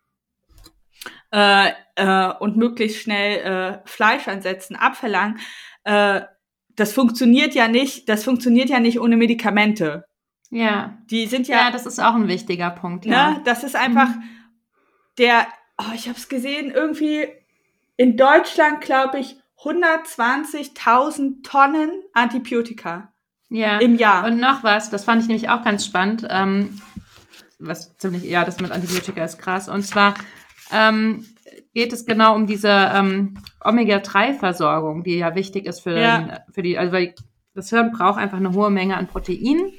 äh, 1.33 1.71
äh, 1.97 2.33
und 2.39 2.57
möglichst 2.57 3.01
schnell 3.01 3.39
äh, 3.39 3.89
Fleisch 3.89 4.29
ansetzen, 4.29 4.77
abverlangen, 4.77 5.39
äh, 5.85 6.21
das 6.77 6.93
funktioniert 6.93 7.55
ja 7.55 7.69
nicht, 7.69 8.09
das 8.09 8.25
funktioniert 8.25 8.69
ja 8.69 8.79
nicht 8.79 9.01
ohne 9.01 9.17
Medikamente. 9.17 10.05
Ja, 10.51 10.97
Die 11.11 11.27
sind 11.27 11.49
ja, 11.49 11.71
das 11.71 11.87
ist 11.87 11.99
auch 12.01 12.15
ein 12.15 12.29
wichtiger 12.29 12.71
Punkt, 12.71 13.05
Ne? 13.07 13.13
ja. 13.13 13.41
Das 13.45 13.65
ist 13.65 13.77
einfach 13.77 14.09
Mhm. 14.09 14.23
der, 15.19 15.47
oh, 15.79 15.93
ich 15.95 16.09
habe 16.09 16.19
es 16.19 16.29
gesehen, 16.29 16.71
irgendwie 16.71 17.27
in 17.97 18.17
Deutschland, 18.17 18.81
glaube 18.81 19.19
ich, 19.19 19.37
120.000 19.65 21.43
Tonnen 21.43 21.91
Antibiotika 22.13 23.13
Ja. 23.49 23.79
im 23.79 23.97
Jahr. 23.97 24.27
Und 24.27 24.39
noch 24.39 24.63
was, 24.65 24.91
das 24.91 25.05
fand 25.05 25.23
ich 25.23 25.29
nämlich 25.29 25.49
auch 25.49 25.63
ganz 25.65 25.85
spannend, 25.87 26.27
ähm, 26.29 26.81
was 27.59 27.97
ziemlich, 27.97 28.25
ja, 28.25 28.45
das 28.45 28.61
mit 28.61 28.71
Antibiotika 28.71 29.25
ist 29.25 29.39
krass. 29.39 29.69
Und 29.69 29.83
zwar 29.83 30.15
ähm, 30.73 31.25
geht 31.73 31.93
es 31.93 32.05
genau 32.07 32.35
um 32.35 32.47
diese 32.47 32.69
ähm, 32.69 33.39
Omega-3-Versorgung, 33.65 35.05
die 35.05 35.17
ja 35.19 35.35
wichtig 35.35 35.67
ist 35.67 35.81
für, 35.81 35.99
Ja. 35.99 36.19
den, 36.19 36.33
für 36.53 36.63
die, 36.63 36.77
also 36.79 36.93
weil 36.93 37.15
das 37.55 37.71
Hirn 37.71 37.93
braucht 37.93 38.19
einfach 38.19 38.37
eine 38.37 38.53
hohe 38.53 38.71
Menge 38.71 38.97
an 38.97 39.07
Protein. 39.07 39.73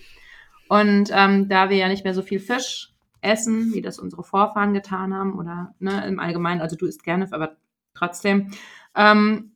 Und 0.69 1.09
ähm, 1.11 1.49
da 1.49 1.69
wir 1.69 1.77
ja 1.77 1.87
nicht 1.87 2.03
mehr 2.03 2.13
so 2.13 2.21
viel 2.21 2.39
Fisch 2.39 2.93
essen, 3.21 3.73
wie 3.73 3.81
das 3.81 3.99
unsere 3.99 4.23
Vorfahren 4.23 4.73
getan 4.73 5.13
haben, 5.13 5.37
oder 5.37 5.73
ne, 5.79 6.05
im 6.07 6.19
Allgemeinen, 6.19 6.61
also 6.61 6.75
du 6.75 6.85
isst 6.85 7.03
gerne, 7.03 7.27
aber 7.31 7.57
trotzdem, 7.93 8.51
ähm, 8.95 9.51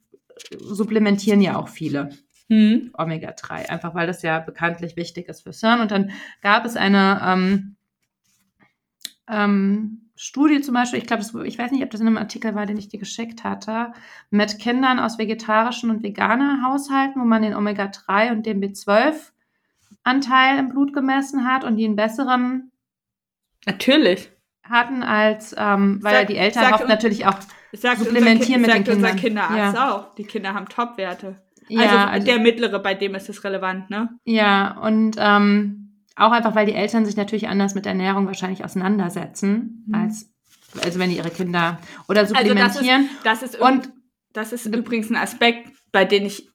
supplementieren 0.60 1.42
ja 1.42 1.58
auch 1.58 1.68
viele. 1.68 2.10
Hm. 2.50 2.92
Omega-3, 2.98 3.70
einfach 3.70 3.96
weil 3.96 4.08
das 4.08 4.24
ja 4.24 4.40
bekanntlich 4.40 4.98
wichtig 4.98 5.30
ist 5.30 5.42
fürs 5.42 5.62
Hirn. 5.62 5.80
Und 5.80 5.92
dann 5.92 6.12
gab 6.42 6.66
es 6.66 6.76
eine 6.76 7.22
ähm, 7.24 7.76
ähm, 9.30 10.10
Studie 10.16 10.62
zum 10.62 10.74
Beispiel, 10.74 11.00
ich 11.00 11.08
glaube, 11.08 11.24
ich 11.48 11.58
weiß 11.58 11.72
nicht, 11.72 11.84
ob 11.84 11.90
das 11.90 12.02
in 12.02 12.08
einem 12.08 12.18
Artikel 12.18 12.54
war, 12.54 12.66
den 12.66 12.78
ich 12.78 12.90
dir 12.90 13.00
geschickt 13.00 13.44
hatte, 13.44 13.94
mit 14.30 14.60
Kindern 14.60 15.00
aus 15.00 15.18
vegetarischen 15.18 15.90
und 15.90 16.04
veganer 16.04 16.62
Haushalten, 16.64 17.22
wo 17.22 17.26
man 17.26 17.42
den 17.42 17.56
Omega-3 17.56 18.32
und 18.32 18.46
den 18.46 18.60
B12-Anteil 20.06 20.60
im 20.60 20.70
Blut 20.70 20.94
gemessen 20.94 21.46
hat 21.46 21.64
und 21.64 21.78
die 21.78 21.86
einen 21.86 21.96
besseren 21.96 22.72
Natürlich. 23.66 24.32
hatten 24.64 25.04
als, 25.04 25.56
ähm, 25.58 26.00
weil 26.02 26.14
ja 26.14 26.20
Sag- 26.20 26.28
die 26.28 26.38
Eltern 26.38 26.74
oft 26.74 26.88
natürlich 26.88 27.26
auch, 27.26 27.36
Sagt 27.74 28.00
Supplementieren 28.00 28.64
unser, 28.66 28.76
mit 28.78 28.86
Ki- 28.86 28.92
den 28.92 29.02
sagt 29.02 29.16
unser 29.16 29.22
Kindern. 29.22 29.48
Kinderarzt 29.48 29.76
Ja. 29.78 29.96
auch. 29.96 30.16
Die 30.16 30.24
Kinder 30.26 30.54
haben 30.54 30.68
Top-Werte. 30.68 31.36
ja, 31.70 32.08
also, 32.10 32.26
der 32.26 32.40
mittlere, 32.40 32.80
bei 32.80 32.94
dem 32.96 33.16
ist 33.16 33.30
es 33.30 33.44
relevant, 33.46 33.90
ne? 33.90 34.10
Ja, 34.26 34.78
und 34.82 35.16
ähm, 35.18 36.04
auch 36.18 36.32
einfach, 36.34 36.54
weil 36.54 36.66
die 36.66 36.74
Eltern 36.74 37.06
sich 37.06 37.16
natürlich 37.16 37.48
anders 37.48 37.74
mit 37.76 37.86
Ernährung 37.86 38.26
wahrscheinlich 38.26 38.66
auseinandersetzen, 38.66 39.86
Mhm. 39.88 39.96
als 39.96 40.30
also 40.84 41.00
wenn 41.00 41.10
die 41.10 41.18
ihre 41.18 41.30
Kinder 41.30 41.80
oder 42.10 42.22
Also 42.22 42.34
das 42.34 42.44
ist, 42.44 42.50
supplementieren. 42.50 43.10
das 43.24 43.42
ist, 43.44 43.58
und 43.60 43.90
das 44.34 44.52
ist 44.52 44.66
übrigens 44.66 45.10
ein 45.10 45.16
Aspekt, 45.18 45.72
bei 45.94 46.04
dem 46.04 46.26
ich, 46.26 46.50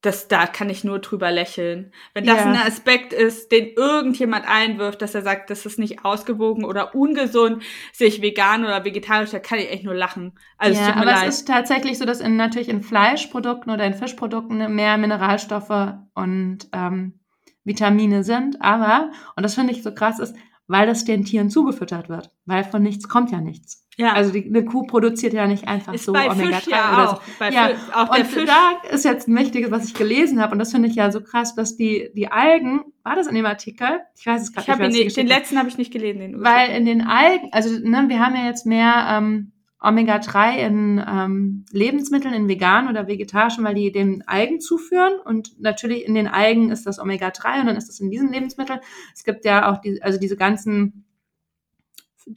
das, 0.00 0.28
da 0.28 0.46
kann 0.46 0.70
ich 0.70 0.84
nur 0.84 1.00
drüber 1.00 1.32
lächeln. 1.32 1.92
Wenn 2.14 2.24
das 2.24 2.38
Ja. 2.38 2.44
ein 2.44 2.56
Aspekt 2.56 3.12
ist, 3.12 3.50
den 3.50 3.72
irgendjemand 3.74 4.46
einwirft, 4.46 5.02
dass 5.02 5.14
er 5.14 5.22
sagt, 5.22 5.50
das 5.50 5.66
ist 5.66 5.78
nicht 5.78 6.04
ausgewogen 6.04 6.64
oder 6.64 6.94
ungesund, 6.94 7.64
sich 7.92 8.22
vegan 8.22 8.64
oder 8.64 8.84
vegetarisch, 8.84 9.30
da 9.30 9.40
kann 9.40 9.58
ich 9.58 9.70
echt 9.70 9.82
nur 9.82 9.94
lachen. 9.94 10.38
Also 10.56 10.74
es 10.74 10.80
ja, 10.80 10.92
tut 10.92 10.96
mir 10.96 11.02
aber 11.02 11.20
leid. 11.20 11.28
es 11.28 11.38
ist 11.38 11.48
tatsächlich 11.48 11.98
so, 11.98 12.04
dass 12.04 12.20
in, 12.20 12.36
natürlich 12.36 12.68
in 12.68 12.82
Fleischprodukten 12.82 13.72
oder 13.72 13.84
in 13.86 13.94
Fischprodukten 13.94 14.72
mehr 14.72 14.98
Mineralstoffe 14.98 15.94
und 16.14 16.58
ähm, 16.72 17.18
Vitamine 17.64 18.22
sind. 18.22 18.62
Aber, 18.62 19.10
und 19.34 19.42
das 19.42 19.56
finde 19.56 19.72
ich 19.72 19.82
so 19.82 19.92
krass, 19.92 20.20
ist, 20.20 20.36
weil 20.68 20.86
das 20.86 21.04
den 21.04 21.24
Tieren 21.24 21.50
zugefüttert 21.50 22.08
wird. 22.08 22.30
Weil 22.46 22.62
von 22.62 22.82
nichts 22.82 23.08
kommt 23.08 23.32
ja 23.32 23.40
nichts. 23.40 23.87
Ja, 23.98 24.12
Also 24.12 24.32
die, 24.32 24.46
eine 24.46 24.64
Kuh 24.64 24.84
produziert 24.84 25.32
ja 25.32 25.46
nicht 25.48 25.66
einfach 25.66 25.92
ist 25.92 26.04
so 26.04 26.12
bei 26.12 26.30
Omega-3 26.30 26.54
Fisch 26.54 26.66
ja 26.68 26.92
oder 26.92 27.10
auch. 27.10 27.16
so. 27.16 27.32
Bei 27.38 27.50
Ja, 27.50 27.68
Fisch, 27.68 27.78
auch 27.92 28.08
der 28.08 28.20
Und 28.20 28.30
Fisch. 28.30 28.46
da 28.46 28.88
ist 28.90 29.04
jetzt 29.04 29.26
ein 29.26 29.36
wichtiges, 29.36 29.70
was 29.72 29.86
ich 29.86 29.94
gelesen 29.94 30.40
habe, 30.40 30.52
und 30.52 30.60
das 30.60 30.70
finde 30.70 30.88
ich 30.88 30.94
ja 30.94 31.10
so 31.10 31.20
krass, 31.20 31.56
dass 31.56 31.76
die, 31.76 32.10
die 32.14 32.28
Algen, 32.30 32.84
war 33.02 33.16
das 33.16 33.26
in 33.26 33.34
dem 33.34 33.44
Artikel? 33.46 34.00
Ich 34.16 34.24
weiß 34.24 34.42
es 34.42 34.52
gerade 34.52 34.78
wer 34.78 34.86
ihn 34.86 34.92
nicht, 34.92 35.16
den 35.16 35.26
letzten 35.26 35.58
habe 35.58 35.68
ich 35.68 35.78
nicht 35.78 35.92
gelesen. 35.92 36.20
Den 36.20 36.44
Weil 36.44 36.70
in 36.76 36.84
den 36.84 37.02
Algen, 37.02 37.48
also 37.50 37.70
ne, 37.70 38.04
wir 38.06 38.20
haben 38.24 38.36
ja 38.36 38.46
jetzt 38.46 38.66
mehr 38.66 39.06
ähm, 39.10 39.50
Omega-3 39.80 40.56
in 40.58 41.04
ähm, 41.06 41.64
Lebensmitteln, 41.72 42.34
in 42.34 42.48
veganen 42.48 42.90
oder 42.90 43.06
vegetarischen, 43.08 43.64
weil 43.64 43.74
die 43.74 43.90
den 43.92 44.22
Algen 44.26 44.60
zuführen. 44.60 45.14
Und 45.24 45.60
natürlich 45.60 46.04
in 46.06 46.14
den 46.14 46.28
Algen 46.28 46.70
ist 46.70 46.86
das 46.86 46.98
Omega-3 47.00 47.60
und 47.60 47.66
dann 47.66 47.76
ist 47.76 47.88
das 47.88 48.00
in 48.00 48.10
diesen 48.10 48.32
Lebensmitteln. 48.32 48.80
Es 49.14 49.24
gibt 49.24 49.44
ja 49.44 49.70
auch 49.70 49.78
die, 49.80 50.00
also 50.02 50.18
diese 50.18 50.36
ganzen 50.36 51.04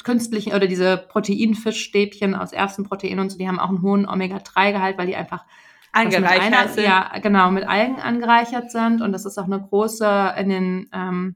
künstlichen 0.03 0.53
oder 0.53 0.68
diese 0.68 0.97
Proteinfischstäbchen 0.97 2.35
aus 2.35 2.53
Erbsenprotein 2.53 3.19
und 3.19 3.31
so, 3.31 3.38
die 3.38 3.47
haben 3.47 3.59
auch 3.59 3.69
einen 3.69 3.81
hohen 3.81 4.07
Omega-3-Gehalt, 4.07 4.97
weil 4.97 5.07
die 5.07 5.15
einfach 5.15 5.45
angereichert 5.91 6.73
sind. 6.73 6.85
Ja, 6.85 7.11
genau, 7.22 7.51
mit 7.51 7.68
Algen 7.68 7.99
angereichert 7.99 8.72
sind. 8.72 9.01
Und 9.01 9.11
das 9.11 9.26
ist 9.26 9.38
auch 9.38 9.45
eine 9.45 9.61
große 9.61 10.34
in 10.38 10.49
den 10.49 10.89
ähm, 10.93 11.35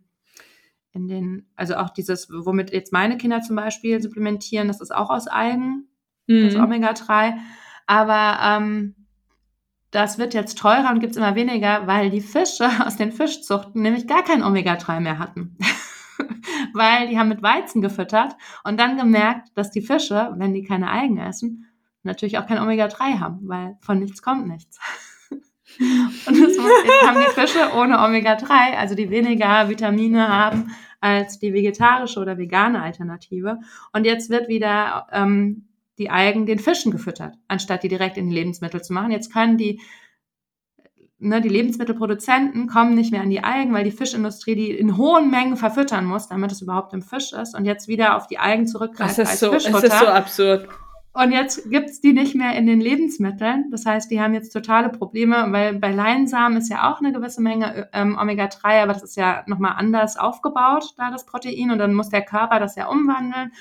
in 0.95 1.09
den, 1.09 1.45
also 1.57 1.75
auch 1.75 1.89
dieses, 1.89 2.29
womit 2.29 2.71
jetzt 2.71 2.93
meine 2.93 3.17
Kinder 3.17 3.41
zum 3.41 3.57
Beispiel 3.57 4.01
supplementieren, 4.01 4.69
das 4.69 4.79
ist 4.79 4.95
auch 4.95 5.09
aus 5.09 5.27
Algen 5.27 5.89
mhm. 6.27 6.45
das 6.45 6.55
Omega-3. 6.55 7.33
Aber 7.85 8.39
ähm, 8.41 8.95
das 9.91 10.17
wird 10.17 10.33
jetzt 10.33 10.57
teurer 10.57 10.91
und 10.91 11.01
gibt's 11.01 11.17
immer 11.17 11.35
weniger, 11.35 11.85
weil 11.85 12.09
die 12.09 12.21
Fische 12.21 12.69
aus 12.85 12.95
den 12.95 13.11
Fischzuchten 13.11 13.81
nämlich 13.81 14.07
gar 14.07 14.23
kein 14.23 14.41
Omega-3 14.41 15.01
mehr 15.01 15.19
hatten. 15.19 15.57
Weil 16.75 17.07
die 17.07 17.17
haben 17.17 17.29
mit 17.29 17.41
Weizen 17.41 17.81
gefüttert 17.81 18.35
und 18.63 18.79
dann 18.79 18.97
gemerkt, 18.97 19.49
dass 19.55 19.71
die 19.71 19.81
Fische, 19.81 20.33
wenn 20.37 20.53
die 20.53 20.63
keine 20.63 20.89
Algen 20.89 21.17
essen, 21.17 21.65
natürlich 22.03 22.37
auch 22.37 22.47
kein 22.47 22.59
Omega-3 22.59 23.19
haben, 23.19 23.39
weil 23.47 23.77
von 23.81 23.99
nichts 23.99 24.21
kommt 24.21 24.47
nichts. 24.47 24.79
und 25.31 26.39
das, 26.39 26.55
jetzt 26.55 27.07
haben 27.07 27.19
die 27.19 27.33
Fische 27.33 27.73
ohne 27.75 27.99
Omega-3, 27.99 28.77
also 28.77 28.95
die 28.95 29.09
weniger 29.09 29.69
Vitamine 29.69 30.27
haben 30.27 30.71
als 31.01 31.39
die 31.39 31.53
vegetarische 31.53 32.19
oder 32.19 32.37
vegane 32.37 32.81
Alternative. 32.81 33.59
Und 33.93 34.05
jetzt 34.05 34.29
wird 34.29 34.47
wieder 34.47 35.07
ähm, 35.11 35.67
die 35.97 36.09
Algen 36.09 36.45
den 36.45 36.59
Fischen 36.59 36.91
gefüttert, 36.91 37.35
anstatt 37.47 37.83
die 37.83 37.87
direkt 37.87 38.17
in 38.17 38.29
die 38.29 38.35
Lebensmittel 38.35 38.81
zu 38.81 38.93
machen. 38.93 39.11
Jetzt 39.11 39.31
können 39.31 39.57
die, 39.57 39.81
ne, 41.19 41.41
die 41.41 41.49
Lebensmittelproduzenten 41.49 42.67
kommen 42.67 42.95
nicht 42.95 43.11
mehr 43.11 43.21
an 43.21 43.29
die 43.29 43.43
Algen, 43.43 43.73
weil 43.73 43.83
die 43.83 43.91
Fischindustrie 43.91 44.55
die 44.55 44.71
in 44.71 44.97
hohen 44.97 45.29
Mengen 45.29 45.57
verfüttern 45.57 46.05
muss, 46.05 46.27
damit 46.27 46.51
es 46.51 46.61
überhaupt 46.61 46.93
im 46.93 47.01
Fisch 47.01 47.33
ist 47.33 47.55
und 47.55 47.65
jetzt 47.65 47.87
wieder 47.87 48.17
auf 48.17 48.27
die 48.27 48.37
Algen 48.37 48.67
zurückgreift 48.67 49.17
das 49.17 49.19
ist 49.19 49.29
als 49.29 49.39
so, 49.39 49.51
Fischfutter. 49.51 49.87
Das 49.87 49.93
ist 49.93 49.99
so 49.99 50.07
absurd. 50.07 50.69
Und 51.13 51.31
jetzt 51.31 51.69
gibt's 51.71 52.01
die 52.01 52.11
nicht 52.11 52.35
mehr 52.35 52.57
in 52.57 52.67
den 52.67 52.81
Lebensmitteln. 52.81 53.71
Das 53.71 53.85
heißt, 53.85 54.11
die 54.11 54.19
haben 54.19 54.33
jetzt 54.33 54.51
totale 54.51 54.89
Probleme, 54.89 55.45
weil 55.49 55.75
bei 55.79 55.93
Leinsamen 55.93 56.57
ist 56.57 56.69
ja 56.69 56.91
auch 56.91 56.99
eine 56.99 57.13
gewisse 57.13 57.41
Menge 57.41 57.87
ähm, 57.93 58.17
Omega-3, 58.21 58.83
aber 58.83 58.91
das 58.91 59.03
ist 59.03 59.15
ja 59.15 59.43
nochmal 59.47 59.75
anders 59.77 60.17
aufgebaut, 60.17 60.93
da 60.97 61.11
das 61.11 61.25
Protein. 61.25 61.71
Und 61.71 61.77
dann 61.77 61.93
muss 61.93 62.09
der 62.09 62.21
Körper 62.21 62.59
das 62.59 62.75
ja 62.75 62.87
umwandeln 62.87 63.53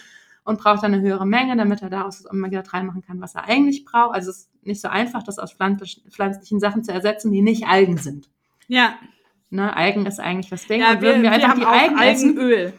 und 0.44 0.60
braucht 0.60 0.82
dann 0.82 0.94
eine 0.94 1.02
höhere 1.02 1.26
Menge, 1.26 1.56
damit 1.56 1.82
er 1.82 1.90
daraus 1.90 2.22
das 2.22 2.30
Omega-3 2.30 2.82
machen 2.82 3.02
kann, 3.02 3.20
was 3.20 3.34
er 3.34 3.44
eigentlich 3.44 3.84
braucht. 3.84 4.14
Also 4.14 4.30
es 4.30 4.36
ist 4.38 4.50
nicht 4.64 4.80
so 4.80 4.88
einfach, 4.88 5.22
das 5.22 5.38
aus 5.38 5.52
pflanzlichen, 5.52 6.60
Sachen 6.60 6.84
zu 6.84 6.92
ersetzen, 6.92 7.32
die 7.32 7.42
nicht 7.42 7.66
Algen 7.66 7.96
sind. 7.96 8.28
Ja. 8.68 8.94
Ne, 9.50 9.74
Algen 9.76 10.06
ist 10.06 10.20
eigentlich 10.20 10.50
das 10.50 10.66
Ding. 10.66 10.80
Ja, 10.80 10.92
und 10.92 11.02
würden 11.02 11.22
wir, 11.22 11.30
wir 11.30 11.36
einfach 11.36 11.54
die 11.54 11.64
Algen 11.64 11.96
Algenöl. 11.96 12.74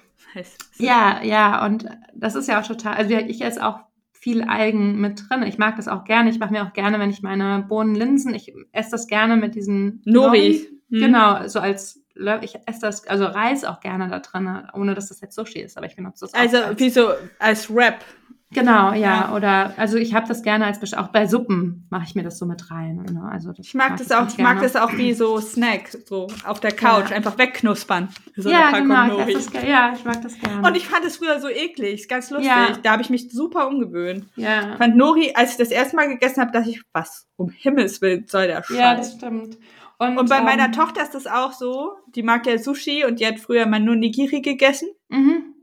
Ja, 0.78 1.22
ja, 1.24 1.66
und 1.66 1.86
das 2.14 2.36
ist 2.36 2.48
ja 2.50 2.60
auch 2.60 2.68
total, 2.68 2.96
also 2.96 3.16
ich 3.16 3.42
esse 3.42 3.66
auch 3.66 3.80
viel 4.12 4.44
Algen 4.44 5.00
mit 5.00 5.24
drin. 5.30 5.44
Ich 5.44 5.58
mag 5.58 5.78
das 5.78 5.88
auch 5.88 6.04
gerne. 6.04 6.30
Ich 6.30 6.40
mache 6.40 6.52
mir 6.52 6.66
auch 6.66 6.74
gerne, 6.74 7.00
wenn 7.00 7.10
ich 7.10 7.22
meine 7.22 7.64
Bohnen 7.68 7.96
Linsen, 7.96 8.34
ich 8.34 8.54
esse 8.72 8.92
das 8.92 9.08
gerne 9.08 9.38
mit 9.38 9.56
diesen 9.56 10.02
Nori. 10.04 10.68
Hm. 10.90 11.00
Genau, 11.00 11.48
so 11.48 11.60
als 11.60 12.04
ich 12.42 12.58
esse 12.66 12.82
das, 12.82 13.08
also 13.08 13.26
Reis 13.26 13.64
auch 13.66 13.80
gerne 13.80 14.08
da 14.08 14.20
drin, 14.20 14.64
ohne 14.74 14.96
dass 14.96 15.10
das 15.10 15.22
jetzt 15.22 15.36
Sushi 15.36 15.60
ist, 15.60 15.78
aber 15.78 15.86
ich 15.86 15.96
benutze 15.96 16.26
das 16.26 16.34
auch. 16.34 16.40
Also 16.40 16.58
als, 16.58 16.80
wie 16.80 16.90
so 16.90 17.10
als 17.40 17.74
Wrap. 17.74 18.04
Genau, 18.52 18.94
ja, 18.94 18.98
ja. 18.98 19.36
oder 19.36 19.74
also 19.76 19.98
ich 19.98 20.14
habe 20.14 20.28
das 20.28 20.42
gerne 20.42 20.66
als 20.66 20.94
auch 20.94 21.08
bei 21.10 21.28
Suppen 21.28 21.88
mache 21.90 22.06
ich 22.08 22.16
mir 22.16 22.24
das 22.24 22.38
so 22.38 22.46
mit 22.46 22.72
rein. 22.72 23.04
Ne? 23.12 23.28
Also 23.30 23.52
ich 23.58 23.74
mag, 23.74 23.90
mag 23.90 23.98
das 23.98 24.12
auch, 24.12 24.28
ich 24.28 24.38
mag 24.38 24.62
das 24.62 24.76
auch 24.76 24.94
wie 24.94 25.14
so 25.14 25.40
Snack, 25.42 25.90
so 26.06 26.28
auf 26.46 26.60
der 26.60 26.72
Couch 26.72 27.10
ja. 27.10 27.18
einfach 27.18 27.38
wegknuspern. 27.38 28.10
So 28.38 28.50
ja, 28.50 28.72
genau, 28.72 29.28
ich 29.28 29.36
das, 29.48 29.64
ja, 29.64 29.94
ich 29.94 30.06
mag 30.06 30.22
das 30.22 30.40
gerne. 30.40 30.66
Und 30.66 30.78
ich 30.78 30.88
fand 30.88 31.04
es 31.06 31.18
früher 31.18 31.40
so 31.42 31.50
eklig, 31.50 32.02
ist 32.02 32.10
ganz 32.10 32.30
lustig. 32.30 32.48
Ja. 32.48 32.78
Da 32.82 32.92
habe 32.92 33.02
ich 33.02 33.10
mich 33.10 33.30
super 33.32 33.68
umgewöhnt. 33.68 34.26
Ja. 34.36 34.74
Ich 34.74 34.78
fand 34.78 34.96
Nori, 34.96 35.34
als 35.36 35.52
ich 35.52 35.58
das 35.58 35.70
erste 35.70 35.96
Mal 35.96 36.08
gegessen 36.08 36.40
habe, 36.40 36.52
dachte 36.52 36.70
ich, 36.70 36.82
was 36.94 37.28
um 37.36 37.50
Himmels 37.50 38.02
Willen 38.02 38.26
soll 38.28 38.48
der 38.48 38.64
Scheiß? 38.64 38.78
Ja, 38.78 38.96
das 38.96 39.14
stimmt. 39.14 39.58
Und, 39.98 40.18
und 40.18 40.30
bei 40.30 40.40
ähm, 40.40 40.46
meiner 40.46 40.72
Tochter 40.72 41.02
ist 41.04 41.16
das 41.16 41.28
auch 41.28 41.54
so. 41.54 41.94
Die 42.08 42.24
mag 42.24 42.46
ja 42.46 42.58
Sushi 42.58 43.06
und 43.06 43.20
die 43.20 43.28
hat 43.28 43.40
früher 43.40 43.66
mal 43.66 43.80
nur 43.80 43.96
Nigiri 43.96 44.42
gegessen. 44.42 44.90
Mhm. 45.10 45.56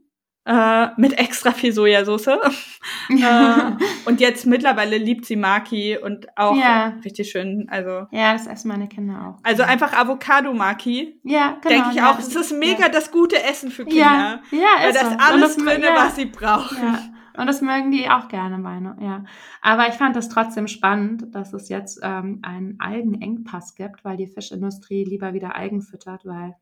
Äh, 0.45 0.89
mit 0.97 1.17
extra 1.19 1.53
viel 1.53 1.73
Sojasauce. 1.73 2.27
äh, 3.11 3.73
und 4.07 4.21
jetzt 4.21 4.45
mittlerweile 4.45 4.99
liebt 4.99 5.25
sie 5.25 5.37
Maki 5.37 5.97
und 5.97 6.37
auch 6.37 6.57
ja. 6.57 6.95
richtig 7.05 7.31
schön. 7.31 7.69
Also 7.71 8.09
ja, 8.11 8.33
das 8.33 8.49
essen 8.49 8.67
meine 8.69 8.89
Kinder 8.89 9.37
auch. 9.37 9.45
Also 9.45 9.63
einfach 9.63 9.93
Avocado 9.93 10.53
Maki. 10.53 11.21
Ja, 11.23 11.59
genau. 11.63 11.69
Denke 11.69 11.89
ich 11.91 11.97
ja, 11.97 12.11
auch. 12.11 12.19
Es 12.19 12.35
ist 12.35 12.51
mega 12.51 12.83
ja. 12.83 12.89
das 12.89 13.13
gute 13.13 13.41
Essen 13.41 13.71
für 13.71 13.85
Kinder. 13.85 14.01
Ja, 14.01 14.41
ja 14.51 14.67
Weil 14.81 14.93
das 14.93 15.11
so. 15.11 15.17
alles 15.17 15.57
das, 15.57 15.65
drin, 15.65 15.83
was 15.95 16.17
sie 16.17 16.27
brauchen. 16.27 17.12
Und 17.37 17.47
das 17.47 17.61
mögen 17.61 17.91
die 17.91 18.09
auch 18.09 18.29
gerne, 18.29 18.59
meine, 18.59 18.97
ja. 19.01 19.25
Aber 19.61 19.89
ich 19.89 19.95
fand 19.95 20.17
das 20.17 20.29
trotzdem 20.29 20.69
spannend, 20.69 21.35
dass 21.35 21.53
es 21.53 21.69
jetzt 21.69 22.01
ähm, 22.03 22.41
einen 22.43 22.79
Algenengpass 22.79 23.75
gibt, 23.75 24.05
weil 24.05 24.17
die 24.17 24.27
Fischindustrie 24.27 25.05
lieber 25.05 25.33
wieder 25.33 25.57
Algen 25.57 25.83
füttert, 25.83 26.25
weil. 26.25 26.57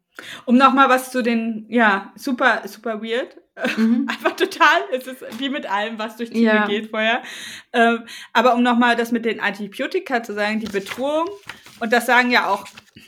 Um 0.45 0.57
nochmal 0.57 0.89
was 0.89 1.11
zu 1.11 1.23
den, 1.23 1.67
ja, 1.69 2.13
super, 2.15 2.63
super 2.67 3.03
weird. 3.03 3.37
Mhm. 3.77 4.07
Einfach 4.11 4.37
total, 4.37 4.81
es 4.93 5.07
ist 5.07 5.25
wie 5.39 5.49
mit 5.49 5.71
allem, 5.71 5.99
was 5.99 6.17
durch 6.17 6.31
die 6.31 6.43
ja. 6.43 6.67
geht 6.67 6.91
vorher. 6.91 7.23
Ähm, 7.73 8.05
aber 8.33 8.55
um 8.55 8.63
nochmal 8.63 8.97
das 8.97 9.13
mit 9.13 9.25
den 9.25 9.41
Antibiotika 9.41 10.23
zu 10.23 10.35
sagen, 10.35 10.61
die 10.61 10.67
Bedrohung, 10.67 11.29
und 11.81 11.93
das 11.93 12.07
sagen 12.07 12.31
ja 12.31 12.49
auch 12.49 12.67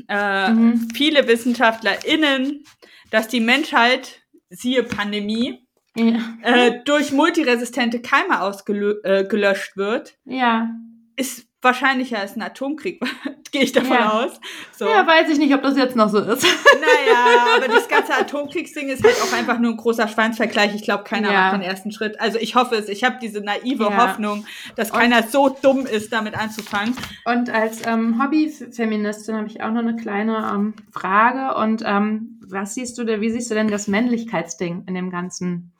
äh, 0.09 0.51
mhm. 0.51 0.89
viele 0.95 1.29
WissenschaftlerInnen, 1.29 2.65
dass 3.11 3.29
die 3.29 3.41
Menschheit, 3.41 4.23
siehe 4.49 4.83
Pandemie, 4.83 5.62
ja. 5.97 6.21
äh, 6.43 6.81
durch 6.85 7.13
multiresistente 7.13 8.01
Keime 8.01 8.43
ausgelöscht 8.43 9.73
äh, 9.73 9.77
wird, 9.77 10.19
ja. 10.25 10.71
ist 11.17 11.47
wahrscheinlicher 11.63 12.19
als 12.19 12.37
ein 12.37 12.43
Atomkrieg, 12.43 13.01
gehe 13.53 13.63
ich 13.63 13.73
davon 13.73 13.93
ja. 13.93 14.11
aus. 14.11 14.41
So. 14.73 14.87
Ja, 14.87 15.07
weiß 15.07 15.31
ich 15.31 15.39
nicht, 15.39 15.55
ob 15.55 15.63
das 15.63 15.77
jetzt 15.77 15.97
noch 15.97 16.09
so 16.09 16.19
ist. 16.19 16.47
Naja, 16.83 17.47
aber 17.57 17.69
das 17.69 17.89
ganze 17.89 18.15
Atomkriegsding 18.15 18.89
ist 18.89 19.05
halt 19.05 19.15
auch 19.23 19.33
einfach 19.33 19.59
nur 19.61 19.71
ein 19.71 19.77
großer 19.77 20.09
Schwanzvergleich. 20.09 20.75
Ich 20.75 20.83
glaube, 20.83 21.05
keiner 21.05 21.31
ja. 21.31 21.41
macht 21.43 21.55
den 21.55 21.63
ersten 21.63 21.93
Schritt. 21.93 22.21
Also 22.21 22.39
ich 22.39 22.57
hoffe 22.57 22.75
es. 22.75 22.89
Ich 22.89 23.05
habe 23.05 23.19
diese 23.23 23.41
naive 23.41 23.85
ja. 23.85 23.97
Hoffnung, 23.97 24.47
dass 24.75 24.91
und 24.91 24.99
keiner 24.99 25.23
so 25.23 25.49
dumm 25.49 25.87
ist, 25.87 26.13
damit 26.13 26.37
anzufangen. 26.37 26.97
Und 27.25 27.51
als 27.51 27.87
ähm, 27.87 28.21
Hobbyfeministin 28.21 29.37
habe 29.37 29.47
ich 29.47 29.63
auch 29.63 29.71
noch 29.71 29.81
eine 29.81 29.95
kleine 29.95 30.51
ähm, 30.53 30.75
Frage. 30.91 31.55
Und 31.55 31.83
ähm, 31.87 32.41
was 32.49 32.75
siehst 32.75 32.99
du 32.99 33.05
denn, 33.05 33.21
wie 33.21 33.31
siehst 33.31 33.51
du 33.51 33.55
denn 33.55 33.69
das 33.69 33.87
Männlichkeitsding 33.87 34.85
in 34.87 34.95
dem 34.95 35.11
ganzen 35.11 35.73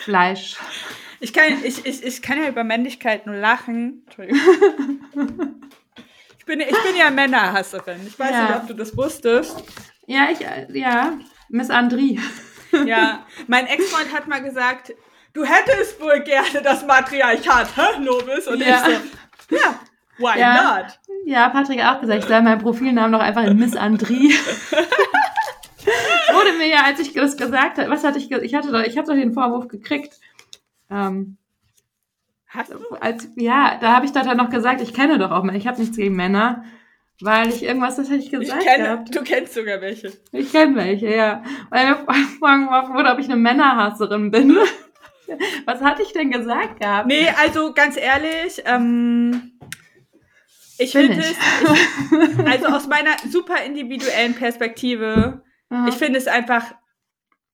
Fleisch? 0.00 0.56
Ich 1.20 1.32
kann, 1.32 1.62
ich, 1.62 1.84
ich, 1.84 2.02
ich 2.02 2.22
kann 2.22 2.40
ja 2.42 2.48
über 2.48 2.64
Männlichkeit 2.64 3.26
nur 3.26 3.36
lachen. 3.36 4.02
Entschuldigung. 4.06 4.40
Ich 6.38 6.46
bin, 6.46 6.60
ich 6.60 6.68
bin 6.68 6.96
ja 6.98 7.10
Männerhasserin. 7.10 8.00
Ich 8.06 8.18
weiß 8.18 8.30
ja. 8.30 8.42
nicht, 8.42 8.56
ob 8.56 8.66
du 8.66 8.74
das 8.74 8.96
wusstest. 8.96 9.62
Ja, 10.06 10.28
ich, 10.32 10.40
ja, 10.74 11.12
Miss 11.48 11.70
Andri. 11.70 12.18
Ja, 12.86 13.26
mein 13.46 13.66
Ex-Freund 13.66 14.12
hat 14.12 14.26
mal 14.26 14.42
gesagt, 14.42 14.92
du 15.32 15.44
hättest 15.44 16.00
wohl 16.00 16.20
gerne 16.20 16.62
das 16.62 16.84
Matriarchat, 16.86 17.76
hä, 17.76 18.00
Nobis? 18.00 18.48
Und 18.48 18.60
ja. 18.60 18.82
ich 18.88 18.96
so, 19.50 19.56
ja, 19.56 19.80
why 20.18 20.40
ja. 20.40 20.78
not? 20.78 20.98
Ja, 21.26 21.48
Patrick 21.50 21.82
hat 21.82 21.96
auch 21.96 22.00
gesagt, 22.00 22.20
ich 22.20 22.28
soll 22.28 22.42
meinen 22.42 22.60
Profilnamen 22.60 23.12
doch 23.12 23.20
einfach 23.20 23.44
in 23.44 23.58
Miss 23.58 23.76
Andri. 23.76 24.34
wurde 26.32 26.52
mir 26.58 26.68
ja, 26.68 26.84
als 26.84 27.00
ich 27.00 27.12
das 27.12 27.36
gesagt 27.36 27.78
habe, 27.78 27.90
was 27.90 28.04
hatte 28.04 28.18
ich, 28.18 28.30
ich 28.30 28.54
hatte 28.54 28.70
doch, 28.70 28.82
ich 28.82 28.96
habe 28.96 29.06
doch 29.06 29.14
den 29.14 29.32
Vorwurf 29.32 29.68
gekriegt, 29.68 30.14
ähm, 30.90 31.36
Hast 32.50 32.72
du? 32.72 32.78
Als, 33.00 33.28
ja, 33.36 33.78
da 33.80 33.94
habe 33.94 34.06
ich 34.06 34.12
doch 34.12 34.24
dann 34.24 34.36
noch 34.36 34.50
gesagt, 34.50 34.80
ich 34.80 34.92
kenne 34.92 35.18
doch 35.18 35.30
auch 35.30 35.44
Männer. 35.44 35.56
Ich 35.56 35.68
habe 35.68 35.78
nichts 35.78 35.96
gegen 35.96 36.16
Männer, 36.16 36.64
weil 37.20 37.48
ich 37.48 37.62
irgendwas, 37.62 37.94
das 37.94 38.10
hätte 38.10 38.24
ich 38.24 38.30
gesagt. 38.30 38.62
Ich 38.62 38.68
kenne, 38.68 39.04
du 39.08 39.22
kennst 39.22 39.54
sogar 39.54 39.80
welche. 39.80 40.12
Ich 40.32 40.50
kenne 40.50 40.74
welche, 40.74 41.14
ja. 41.14 41.44
Weil 41.70 41.90
mir 41.90 41.96
fragen 41.96 42.68
wurde, 42.92 43.10
ob 43.10 43.20
ich 43.20 43.26
eine 43.26 43.36
Männerhasserin 43.36 44.32
bin. 44.32 44.56
Was 45.64 45.80
hatte 45.80 46.02
ich 46.02 46.12
denn 46.12 46.32
gesagt 46.32 46.80
gehabt? 46.80 47.06
Nee, 47.06 47.28
also 47.40 47.72
ganz 47.72 47.96
ehrlich, 47.96 48.60
ähm, 48.64 49.52
ich 50.76 50.90
finde 50.90 51.18
es, 51.18 51.30
ich, 51.30 52.46
also 52.46 52.66
aus 52.66 52.88
meiner 52.88 53.16
super 53.28 53.62
individuellen 53.62 54.34
Perspektive, 54.34 55.44
Aha. 55.68 55.86
ich 55.88 55.94
finde 55.94 56.18
es 56.18 56.26
einfach 56.26 56.64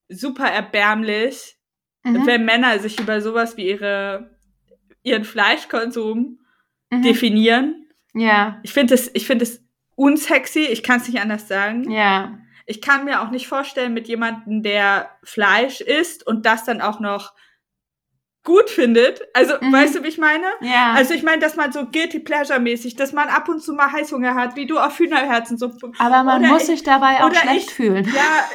super 0.09 0.47
erbärmlich, 0.47 1.56
mhm. 2.13 2.25
wenn 2.25 2.45
Männer 2.45 2.79
sich 2.79 2.99
über 2.99 3.21
sowas 3.21 3.57
wie 3.57 3.69
ihre, 3.69 4.29
ihren 5.03 5.23
Fleischkonsum 5.23 6.39
mhm. 6.89 7.01
definieren. 7.01 7.87
Ja. 8.13 8.59
Ich 8.63 8.73
finde 8.73 8.93
es, 8.95 9.09
ich 9.13 9.27
finde 9.27 9.43
es 9.43 9.63
unsexy, 9.95 10.61
ich 10.65 10.83
kann 10.83 10.99
es 10.99 11.07
nicht 11.07 11.19
anders 11.21 11.47
sagen. 11.47 11.89
Ja. 11.91 12.37
Ich 12.65 12.81
kann 12.81 13.05
mir 13.05 13.21
auch 13.21 13.29
nicht 13.31 13.47
vorstellen, 13.47 13.93
mit 13.93 14.07
jemandem, 14.07 14.61
der 14.63 15.09
Fleisch 15.23 15.81
isst 15.81 16.25
und 16.27 16.45
das 16.45 16.65
dann 16.65 16.81
auch 16.81 16.99
noch 16.99 17.33
gut 18.43 18.69
findet. 18.69 19.21
Also, 19.33 19.55
Mhm. 19.59 19.73
weißt 19.73 19.95
du, 19.95 20.03
wie 20.03 20.07
ich 20.07 20.17
meine? 20.17 20.45
Ja. 20.61 20.93
Also 20.93 21.13
ich 21.13 21.21
meine, 21.23 21.39
dass 21.41 21.55
man 21.57 21.71
so 21.73 21.85
guilty 21.85 22.19
pleasure 22.19 22.59
mäßig, 22.59 22.95
dass 22.95 23.11
man 23.11 23.27
ab 23.27 23.49
und 23.49 23.61
zu 23.61 23.73
mal 23.73 23.91
Heißhunger 23.91 24.35
hat, 24.35 24.55
wie 24.55 24.65
du 24.65 24.79
auf 24.79 24.97
Hühnerherzen 24.99 25.57
so. 25.57 25.73
aber 25.97 26.23
man 26.23 26.41
muss 26.47 26.61
ich- 26.63 26.67
sich 26.67 26.83
dabei 26.83 27.23
auch 27.23 27.33
schlecht 27.33 27.67
ich- 27.69 27.73
fühlen. 27.73 28.05
Ja, 28.05 28.49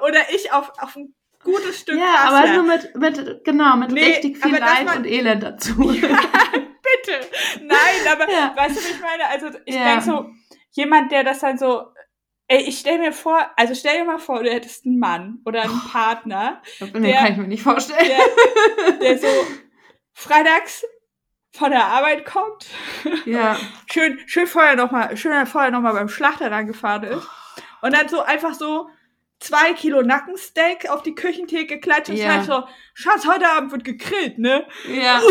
oder 0.06 0.20
ich 0.34 0.52
auf, 0.52 0.72
auf 0.80 0.94
ein 0.96 1.12
gutes 1.46 1.80
Stück 1.80 1.96
Ja, 1.98 2.28
aber 2.28 2.46
nur 2.52 2.62
mit, 2.64 2.94
mit, 2.96 3.44
genau, 3.44 3.76
mit 3.76 3.90
Nee, 3.92 4.04
richtig 4.04 4.36
viel 4.38 4.56
Leid 4.58 4.84
man- 4.84 4.98
und 4.98 5.06
Elend 5.06 5.42
dazu. 5.42 5.74
Bitte. 5.86 7.20
Nein, 7.62 8.12
aber 8.12 8.30
Ja. 8.30 8.52
weißt 8.54 8.76
du, 8.76 8.80
wie 8.80 8.92
ich 8.92 9.00
meine? 9.00 9.26
Also 9.28 9.46
ich 9.64 9.74
Ja. 9.74 9.84
denk 9.92 10.02
so, 10.02 10.30
jemand, 10.72 11.10
der 11.12 11.24
das 11.24 11.38
dann 11.40 11.58
so, 11.58 11.84
ey, 12.48 12.62
ich 12.62 12.78
stell 12.78 12.98
mir 12.98 13.12
vor, 13.12 13.50
also 13.56 13.74
stell 13.74 13.98
dir 13.98 14.04
mal 14.04 14.18
vor, 14.18 14.42
du 14.42 14.50
hättest 14.50 14.84
einen 14.86 14.98
Mann 14.98 15.38
oder 15.44 15.62
einen 15.62 15.80
Oh. 15.84 15.88
Partner, 15.90 16.62
Den 16.80 17.02
Der- 17.02 17.14
kann 17.16 17.32
ich 17.32 17.38
mir 17.38 17.48
nicht 17.48 17.62
vorstellen. 17.62 18.06
der, 18.08 18.92
der 18.98 19.18
so 19.18 19.26
freitags 20.14 20.84
von 21.52 21.70
der 21.70 21.84
Arbeit 21.86 22.24
kommt, 22.26 22.66
Ja. 23.24 23.56
schön, 23.90 24.20
schön 24.26 24.46
vorher 24.46 24.76
noch 24.76 24.90
mal, 24.90 25.16
schön 25.16 25.46
vorher 25.46 25.70
noch 25.70 25.80
mal 25.80 25.92
beim 25.94 26.08
Schlachter 26.08 26.50
rangefahren 26.50 27.04
ist 27.04 27.26
und 27.80 27.94
dann 27.94 28.08
so 28.08 28.20
einfach 28.22 28.52
so 28.54 28.90
zwei 29.38 29.72
Kilo 29.74 30.02
Nackensteak 30.02 30.88
auf 30.90 31.02
die 31.02 31.14
Küchentheke 31.14 31.78
klatscht 31.80 32.10
und 32.10 32.16
Ja. 32.16 32.42
sagt 32.42 32.44
so, 32.46 32.64
Schatz, 32.94 33.26
heute 33.26 33.46
Abend 33.48 33.72
wird 33.72 33.84
gegrillt, 33.84 34.38
ne? 34.38 34.66
Ja. 34.88 35.20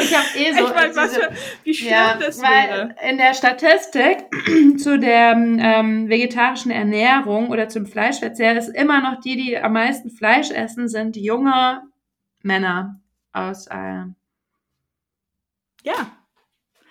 Ich 0.00 0.16
habe 0.16 0.26
eh 0.34 0.52
so. 0.54 0.64
ich 0.66 0.74
meine, 0.74 0.96
was 0.96 1.14
für, 1.14 1.30
wie 1.62 1.74
schlimm 1.74 1.90
ja, 1.92 2.16
das 2.16 2.40
wäre. 2.40 2.94
weil 3.00 3.10
in 3.10 3.18
der 3.18 3.34
Statistik 3.34 4.24
zu 4.78 4.98
der 4.98 5.32
ähm, 5.32 6.08
vegetarischen 6.08 6.70
Ernährung 6.70 7.50
oder 7.50 7.68
zum 7.68 7.86
Fleischverzehr 7.86 8.56
ist 8.56 8.68
immer 8.68 9.00
noch 9.02 9.20
die, 9.20 9.36
die 9.36 9.56
am 9.58 9.74
meisten 9.74 10.10
Fleisch 10.10 10.50
essen, 10.50 10.88
sind 10.88 11.16
junge 11.16 11.82
Männer 12.42 13.00
aus. 13.32 13.66
Äh, 13.68 14.04
Ja. 15.84 15.94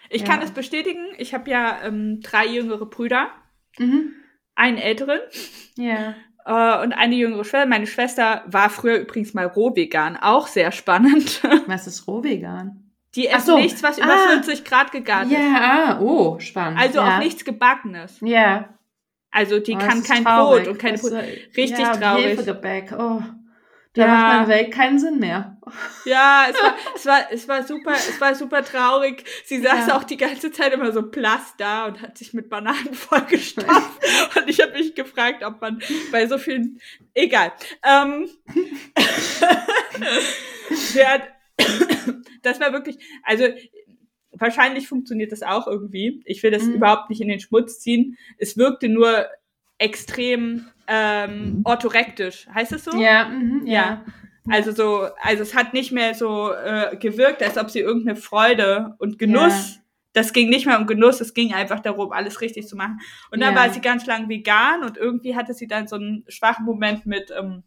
Ich 0.09 0.21
Ja. 0.21 0.27
kann 0.27 0.41
es 0.41 0.51
bestätigen. 0.51 1.07
Ich 1.17 1.33
habe 1.33 1.49
ja 1.49 1.79
ähm, 1.83 2.19
drei 2.21 2.45
jüngere 2.45 2.85
Brüder, 2.85 3.31
mhm. 3.79 4.13
einen 4.55 4.77
älteren 4.77 5.19
Ja. 5.77 6.15
äh, 6.45 6.83
und 6.83 6.93
eine 6.93 7.15
jüngere 7.15 7.43
Schwester. 7.43 7.65
Meine 7.67 7.87
Schwester 7.87 8.43
war 8.47 8.69
früher 8.69 8.97
übrigens 8.97 9.33
mal 9.33 9.45
roh 9.45 9.75
vegan, 9.75 10.17
auch 10.17 10.47
sehr 10.47 10.71
spannend. 10.71 11.41
Was 11.67 11.87
ist 11.87 12.07
rohvegan? 12.07 12.91
Die 13.15 13.27
essen 13.27 13.45
so. 13.45 13.57
nichts, 13.57 13.83
was 13.83 13.97
über 13.97 14.07
Ah. 14.13 14.41
40 14.41 14.63
Grad 14.63 14.93
gegart 14.93 15.25
ist. 15.25 15.33
Ja, 15.33 15.97
ah, 15.97 15.99
oh, 15.99 16.39
spannend. 16.39 16.79
Also 16.79 16.99
ja. 16.99 17.15
auch 17.15 17.19
nichts 17.19 17.43
Gebackenes. 17.43 18.19
Ja. 18.21 18.69
Also 19.31 19.59
die 19.59 19.75
Oh, 19.75 19.79
kann 19.79 20.01
kein 20.01 20.23
traurig. 20.23 20.63
Brot 20.63 20.73
und 20.73 20.79
keine 20.79 20.95
ist 20.95 21.01
Brot. 21.01 21.13
Richtig 21.57 21.79
ja, 21.79 21.95
traurig. 21.95 22.25
Hefegebäck. 22.25 22.93
Oh. 22.97 23.21
Da 23.93 24.03
Ja. 24.03 24.07
macht 24.07 24.27
meine 24.27 24.47
Welt 24.47 24.73
keinen 24.73 24.99
Sinn 24.99 25.19
mehr. 25.19 25.57
Ja, 26.05 26.45
es 26.49 26.55
war, 26.55 26.75
es 26.95 27.05
war, 27.05 27.31
es 27.31 27.47
war 27.49 27.63
super, 27.67 27.91
es 27.93 28.21
war 28.21 28.35
super 28.35 28.63
traurig. 28.63 29.25
Sie 29.45 29.59
saß 29.61 29.87
Ja. 29.87 29.97
auch 29.97 30.05
die 30.05 30.15
ganze 30.17 30.51
Zeit 30.51 30.71
immer 30.73 30.91
so 30.93 31.01
blass 31.01 31.55
da 31.57 31.87
und 31.87 32.01
hat 32.01 32.17
sich 32.17 32.33
mit 32.33 32.49
Bananen 32.49 32.93
vollgestopft. 32.93 33.67
und 34.37 34.47
ich 34.49 34.61
habe 34.61 34.71
mich 34.73 34.95
gefragt, 34.95 35.43
ob 35.43 35.59
man 35.59 35.81
bei 36.11 36.25
so 36.27 36.37
vielen, 36.37 36.79
egal. 37.13 37.51
Ähm, 37.83 38.29
hat, 41.03 41.23
das 42.43 42.59
war 42.59 42.71
wirklich, 42.73 42.97
also 43.23 43.45
wahrscheinlich 44.31 44.87
funktioniert 44.87 45.31
das 45.31 45.43
auch 45.43 45.67
irgendwie. 45.67 46.21
Ich 46.25 46.41
will 46.43 46.51
das 46.51 46.63
Mhm. 46.63 46.75
überhaupt 46.75 47.09
nicht 47.09 47.21
in 47.21 47.27
den 47.27 47.39
Schmutz 47.39 47.79
ziehen. 47.79 48.17
Es 48.37 48.57
wirkte 48.57 48.87
nur 48.89 49.25
extrem 49.77 50.67
ähm, 50.87 51.61
orthorektisch. 51.63 52.47
Heißt 52.53 52.71
es 52.73 52.83
so? 52.85 52.99
Ja, 53.01 53.25
mhm, 53.29 53.65
ja. 53.65 53.81
Ja. 53.81 54.05
Also 54.49 54.71
so, 54.71 55.07
also 55.21 55.43
es 55.43 55.53
hat 55.55 55.73
nicht 55.73 55.91
mehr 55.91 56.15
so 56.15 56.51
äh, 56.51 56.97
gewirkt, 56.97 57.43
als 57.43 57.57
ob 57.57 57.69
sie 57.69 57.79
irgendeine 57.79 58.15
Freude 58.15 58.95
und 58.97 59.19
Genuss. 59.19 59.79
Das 60.13 60.33
ging 60.33 60.49
nicht 60.49 60.65
mehr 60.65 60.77
um 60.77 60.87
Genuss, 60.87 61.21
es 61.21 61.33
ging 61.33 61.53
einfach 61.53 61.79
darum, 61.79 62.11
alles 62.11 62.41
richtig 62.41 62.67
zu 62.67 62.75
machen. 62.75 62.99
Und 63.31 63.39
dann 63.39 63.55
Ja. 63.55 63.61
war 63.61 63.69
sie 63.69 63.79
ganz 63.81 64.05
lang 64.07 64.27
vegan 64.27 64.83
und 64.83 64.97
irgendwie 64.97 65.35
hatte 65.35 65.53
sie 65.53 65.67
dann 65.67 65.87
so 65.87 65.95
einen 65.95 66.25
schwachen 66.27 66.65
Moment 66.65 67.05
mit 67.05 67.31
ähm, 67.37 67.63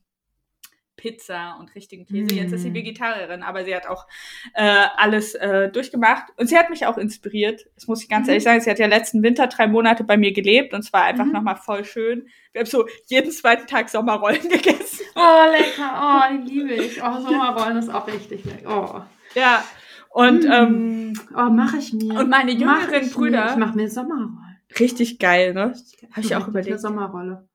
Pizza 1.04 1.56
und 1.60 1.74
richtigen 1.74 2.06
Käse. 2.06 2.34
Jetzt 2.34 2.52
ist 2.52 2.62
sie 2.62 2.70
Mm. 2.70 2.74
Vegetarierin, 2.74 3.42
aber 3.42 3.62
sie 3.64 3.74
hat 3.76 3.86
auch 3.86 4.06
äh, 4.54 4.86
alles 4.96 5.34
äh, 5.34 5.68
durchgemacht. 5.70 6.24
Und 6.38 6.46
sie 6.48 6.56
hat 6.56 6.70
mich 6.70 6.86
auch 6.86 6.96
inspiriert. 6.96 7.66
Das 7.74 7.86
muss 7.88 8.02
ich 8.02 8.08
ganz 8.08 8.26
Mhm. 8.26 8.30
ehrlich 8.30 8.44
sagen. 8.44 8.60
Sie 8.62 8.70
hat 8.70 8.78
ja 8.78 8.86
letzten 8.86 9.22
Winter 9.22 9.46
drei 9.48 9.66
Monate 9.66 10.02
bei 10.02 10.16
mir 10.16 10.32
gelebt 10.32 10.72
und 10.72 10.80
es 10.80 10.92
war 10.94 11.02
einfach 11.04 11.26
Mhm. 11.26 11.32
nochmal 11.32 11.56
voll 11.56 11.84
schön. 11.84 12.26
Wir 12.52 12.60
haben 12.60 12.66
so 12.66 12.86
jeden 13.08 13.30
zweiten 13.32 13.66
Tag 13.66 13.90
Sommerrollen 13.90 14.40
gegessen. 14.48 15.04
Oh, 15.14 15.50
lecker. 15.50 15.92
Oh, 16.32 16.34
die 16.46 16.50
liebe 16.60 16.72
ich. 16.74 17.02
Oh, 17.02 17.20
Sommerrollen 17.20 17.76
ist 17.76 17.90
auch 17.90 18.06
richtig 18.06 18.44
lecker. 18.46 19.06
Oh. 19.34 19.38
Ja. 19.38 19.62
Und 20.08 20.44
Mm. 20.44 20.52
ähm, 20.52 21.12
Oh, 21.36 21.50
mache 21.50 21.76
ich 21.76 21.92
mir. 21.92 22.18
Und 22.18 22.30
meine 22.30 22.52
jüngeren 22.52 23.10
Brüder- 23.10 23.44
Mir. 23.44 23.50
Ich 23.50 23.56
mache 23.56 23.76
mir 23.76 23.90
Sommerrollen. 23.90 24.38
richtig 24.80 25.18
geil, 25.18 25.52
ne? 25.52 25.74
Hab 26.12 26.24
ich 26.24 26.34
auch 26.34 26.40
Eine 26.42 26.48
überlegt. 26.50 26.80
Sommerrolle. 26.80 27.46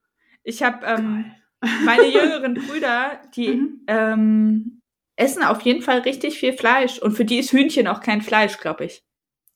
Ich 0.43 0.61
habe 0.63 0.85
ähm, 0.85 1.25
meine 1.61 2.05
jüngeren 2.05 2.53
Brüder, 2.55 3.21
die 3.35 3.49
Mhm. 3.49 3.81
ähm, 3.87 4.81
essen 5.15 5.43
auf 5.43 5.61
jeden 5.61 5.81
Fall 5.81 5.99
richtig 5.99 6.39
viel 6.39 6.53
Fleisch. 6.53 6.99
Und 6.99 7.13
für 7.13 7.25
die 7.25 7.39
ist 7.39 7.51
Hühnchen 7.51 7.87
auch 7.87 7.99
kein 8.01 8.21
Fleisch, 8.21 8.57
glaube 8.57 8.85
ich. 8.85 9.03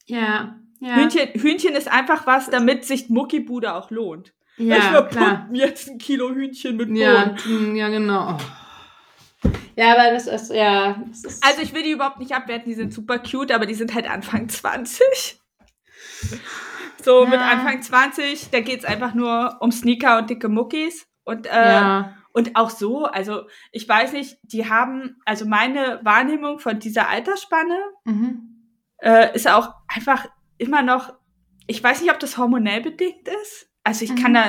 Ja, 0.06 0.60
ja. 0.82 0.96
Hühnchen, 0.96 1.30
Hühnchen 1.42 1.76
ist 1.76 1.88
einfach 1.88 2.28
was, 2.28 2.50
damit 2.50 2.84
sich 2.86 3.10
Muckibude 3.10 3.74
auch 3.74 3.90
lohnt. 3.90 4.34
ich 4.58 4.66
ja, 4.68 4.80
klar. 4.80 5.10
verpump 5.10 5.52
mir 5.52 5.68
jetzt 5.68 5.90
ein 5.90 5.98
Kilo 5.98 6.30
Hühnchen 6.32 6.76
mit 6.76 6.90
Ja, 6.96 7.26
Bohnen. 7.46 7.72
mm, 7.74 7.76
ja, 7.78 7.88
genau. 7.90 8.38
Ja, 9.76 9.94
aber 9.94 10.12
das 10.12 10.28
ist, 10.28 10.52
ja, 10.52 11.02
das 11.08 11.24
ist. 11.24 11.44
Also 11.44 11.62
ich 11.62 11.74
will 11.74 11.82
die 11.84 11.92
überhaupt 11.92 12.20
nicht 12.20 12.34
abwerten, 12.36 12.70
die 12.70 12.76
sind 12.76 12.94
super 12.94 13.18
cute, 13.20 13.52
aber 13.52 13.66
die 13.66 13.74
sind 13.74 13.94
halt 13.96 14.08
Anfang 14.10 14.48
20. 14.50 15.40
So 17.04 17.24
Ja. 17.24 17.30
mit 17.30 17.40
Anfang 17.40 17.82
20, 17.82 18.50
da 18.52 18.60
geht's 18.60 18.86
einfach 18.86 19.14
nur 19.14 19.58
um 19.62 19.72
Sneaker 19.72 20.18
und 20.20 20.30
dicke 20.30 20.48
Muckis. 20.50 21.08
Und, 21.24 21.48
äh, 21.48 21.50
ja. 21.74 22.16
und 22.34 22.56
auch 22.56 22.70
so, 22.70 23.06
also 23.06 23.44
ich 23.72 23.88
weiß 23.88 24.14
nicht, 24.14 24.38
die 24.44 24.70
haben, 24.70 25.18
also 25.26 25.46
meine 25.46 26.00
Wahrnehmung 26.04 26.60
von 26.60 26.80
dieser 26.80 27.10
Altersspanne 27.10 27.78
Mhm. 28.06 28.50
äh, 28.98 29.36
ist 29.36 29.48
auch 29.50 29.74
einfach 29.88 30.26
immer 30.58 30.82
noch, 30.82 31.14
ich 31.68 31.84
weiß 31.84 32.02
nicht, 32.02 32.12
ob 32.12 32.20
das 32.20 32.38
hormonell 32.38 32.82
bedingt 32.82 33.28
ist. 33.44 33.70
Also 33.86 34.06
ich 34.06 34.16
kann 34.16 34.32
Mhm. 34.32 34.36
da, 34.36 34.44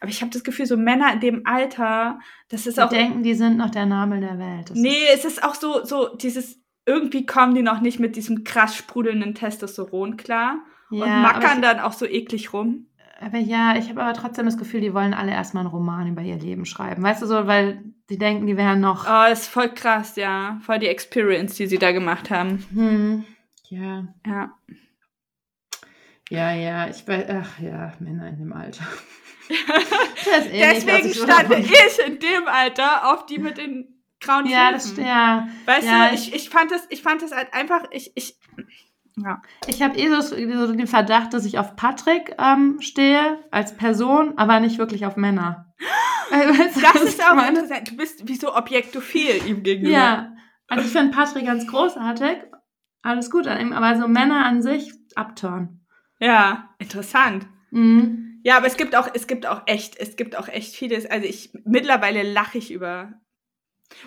aber 0.00 0.10
ich 0.10 0.20
habe 0.20 0.30
das 0.32 0.44
Gefühl, 0.44 0.66
so 0.66 0.76
Männer 0.76 1.12
in 1.12 1.20
dem 1.20 1.42
Alter, 1.44 2.20
das 2.48 2.66
ist 2.68 2.78
Die 2.78 2.82
auch 2.82 2.88
denken, 2.88 3.22
die 3.24 3.34
sind 3.34 3.56
noch 3.56 3.70
der 3.70 3.86
Nabel 3.86 4.20
der 4.20 4.38
Welt. 4.38 4.70
Das 4.70 4.78
Nee, 4.78 5.06
es 5.12 5.24
ist 5.24 5.42
auch 5.42 5.54
so, 5.56 5.84
so 5.84 6.14
dieses, 6.16 6.60
irgendwie 6.86 7.26
kommen 7.26 7.54
die 7.56 7.62
noch 7.62 7.80
nicht 7.80 7.98
mit 7.98 8.14
diesem 8.14 8.44
krass 8.44 8.76
sprudelnden 8.76 9.34
Testosteron 9.34 10.16
klar 10.16 10.58
ist, 10.90 11.00
und 11.02 11.08
ja, 11.08 11.16
mackern 11.16 11.58
aber, 11.58 11.60
dann 11.62 11.80
auch 11.80 11.92
so 11.92 12.06
eklig 12.06 12.52
rum. 12.52 12.86
Ich, 13.18 13.24
aber 13.26 13.38
ja, 13.38 13.76
ich 13.76 13.88
habe 13.88 14.02
aber 14.02 14.12
trotzdem 14.14 14.46
das 14.46 14.58
Gefühl, 14.58 14.80
die 14.80 14.94
wollen 14.94 15.14
alle 15.14 15.32
erstmal 15.32 15.62
einen 15.64 15.70
Roman 15.72 16.06
über 16.08 16.22
ihr 16.22 16.36
Leben 16.36 16.66
schreiben. 16.66 17.02
Weißt 17.02 17.22
du 17.22 17.26
so, 17.26 17.46
weil 17.46 17.82
die 18.10 18.18
denken, 18.18 18.46
die 18.46 18.56
wären 18.56 18.80
noch. 18.80 19.04
Oh, 19.04 19.28
das 19.28 19.42
ist 19.42 19.48
voll 19.48 19.68
krass, 19.70 20.16
ja. 20.16 20.58
Voll 20.64 20.78
die 20.78 20.86
Experience, 20.88 21.54
die 21.56 21.66
sie 21.66 21.78
da 21.78 21.92
gemacht 21.92 22.30
haben. 22.30 22.64
Hm. 22.72 23.24
Ja, 23.68 24.06
Ja. 24.26 24.52
ja, 26.30 26.52
ja, 26.52 26.88
ich 26.88 27.06
weiß, 27.06 27.24
ach 27.30 27.58
ja, 27.60 27.92
Männer 28.00 28.28
in 28.28 28.38
dem 28.38 28.52
Alter. 28.52 28.84
Das 29.48 30.46
eh 30.46 30.50
nicht, 30.74 30.86
Deswegen 30.88 31.06
ich 31.08 31.14
so 31.18 31.24
stand 31.24 31.50
ich 31.52 31.98
in 32.04 32.18
dem 32.18 32.48
Alter 32.48 33.12
auf 33.12 33.26
die 33.26 33.38
mit 33.38 33.58
den 33.58 34.02
grauen 34.18 34.46
Ja, 34.46 34.72
das 34.72 34.86
Schläfen. 34.88 35.06
ja. 35.06 35.46
Weißt 35.66 35.86
ja, 35.86 36.08
du, 36.08 36.14
ich, 36.16 36.34
ich 36.34 36.50
fand 36.50 36.72
das, 36.72 36.84
ich 36.90 37.00
fand 37.00 37.22
das 37.22 37.30
halt 37.30 37.54
einfach, 37.54 37.84
ich, 37.92 38.10
ich, 38.16 38.36
ja. 39.18 39.42
Ich 39.66 39.82
habe 39.82 39.96
eh 39.98 40.08
so, 40.08 40.20
so 40.20 40.72
den 40.72 40.86
Verdacht, 40.86 41.32
dass 41.34 41.44
ich 41.44 41.58
auf 41.58 41.76
Patrick 41.76 42.34
ähm, 42.38 42.80
stehe 42.80 43.44
als 43.50 43.76
Person, 43.76 44.36
aber 44.38 44.60
nicht 44.60 44.78
wirklich 44.78 45.06
auf 45.06 45.16
Männer. 45.16 45.72
Äh, 46.32 46.48
weißt 46.48 46.76
du, 46.76 46.80
Das 46.80 47.02
ist 47.02 47.24
auch 47.24 47.36
meine? 47.36 47.60
interessant. 47.60 47.88
Du 47.92 47.96
bist 47.96 48.26
wie 48.26 48.34
so 48.34 48.52
objektophil 48.56 49.46
ihm 49.46 49.62
gegenüber. 49.62 49.92
Ja, 49.92 50.32
also 50.66 50.84
ich 50.84 50.90
finde 50.90 51.14
Patrick 51.14 51.46
ganz 51.46 51.68
großartig. 51.68 52.38
Alles 53.02 53.30
gut 53.30 53.46
an 53.46 53.60
ihm, 53.60 53.72
aber 53.72 53.96
so 53.96 54.08
Männer 54.08 54.44
an 54.44 54.60
sich 54.60 54.92
abturn. 55.14 55.86
Ja, 56.18 56.70
interessant. 56.80 57.46
Mhm. 57.70 58.40
Ja, 58.42 58.56
aber 58.56 58.66
es 58.66 58.76
gibt 58.76 58.96
auch, 58.96 59.08
es 59.14 59.28
gibt 59.28 59.46
auch 59.46 59.62
echt, 59.66 59.96
es 59.98 60.16
gibt 60.16 60.36
auch 60.36 60.48
echt 60.48 60.74
vieles. 60.74 61.06
Also 61.08 61.26
ich, 61.28 61.52
mittlerweile 61.64 62.24
lache 62.24 62.58
ich 62.58 62.72
über. 62.72 63.12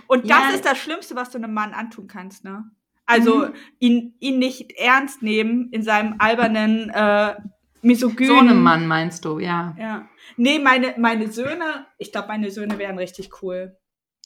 Und 0.08 0.30
das 0.30 0.40
Ja. 0.40 0.50
ist 0.50 0.66
das 0.66 0.78
Schlimmste, 0.78 1.16
was 1.16 1.30
du 1.30 1.38
einem 1.38 1.54
Mann 1.54 1.74
antun 1.74 2.08
kannst, 2.08 2.44
ne? 2.44 2.70
Also 3.10 3.40
Mhm. 3.48 3.54
ihn, 3.80 4.14
ihn 4.20 4.40
nicht 4.40 4.72
ernst 4.78 5.22
nehmen 5.22 5.70
in 5.72 5.82
seinem 5.84 6.16
albernen, 6.20 6.90
äh, 6.90 7.36
misogynen. 7.82 8.34
So 8.36 8.40
einem 8.40 8.62
Mann 8.62 8.88
meinst 8.88 9.26
du, 9.26 9.40
ja. 9.40 9.76
Ja. 9.80 10.08
Nee, 10.38 10.60
meine, 10.60 10.94
meine 10.98 11.32
Söhne, 11.32 11.86
ich 11.98 12.12
glaube, 12.12 12.28
meine 12.28 12.52
Söhne 12.52 12.78
wären 12.78 12.98
richtig 12.98 13.42
cool. 13.42 13.76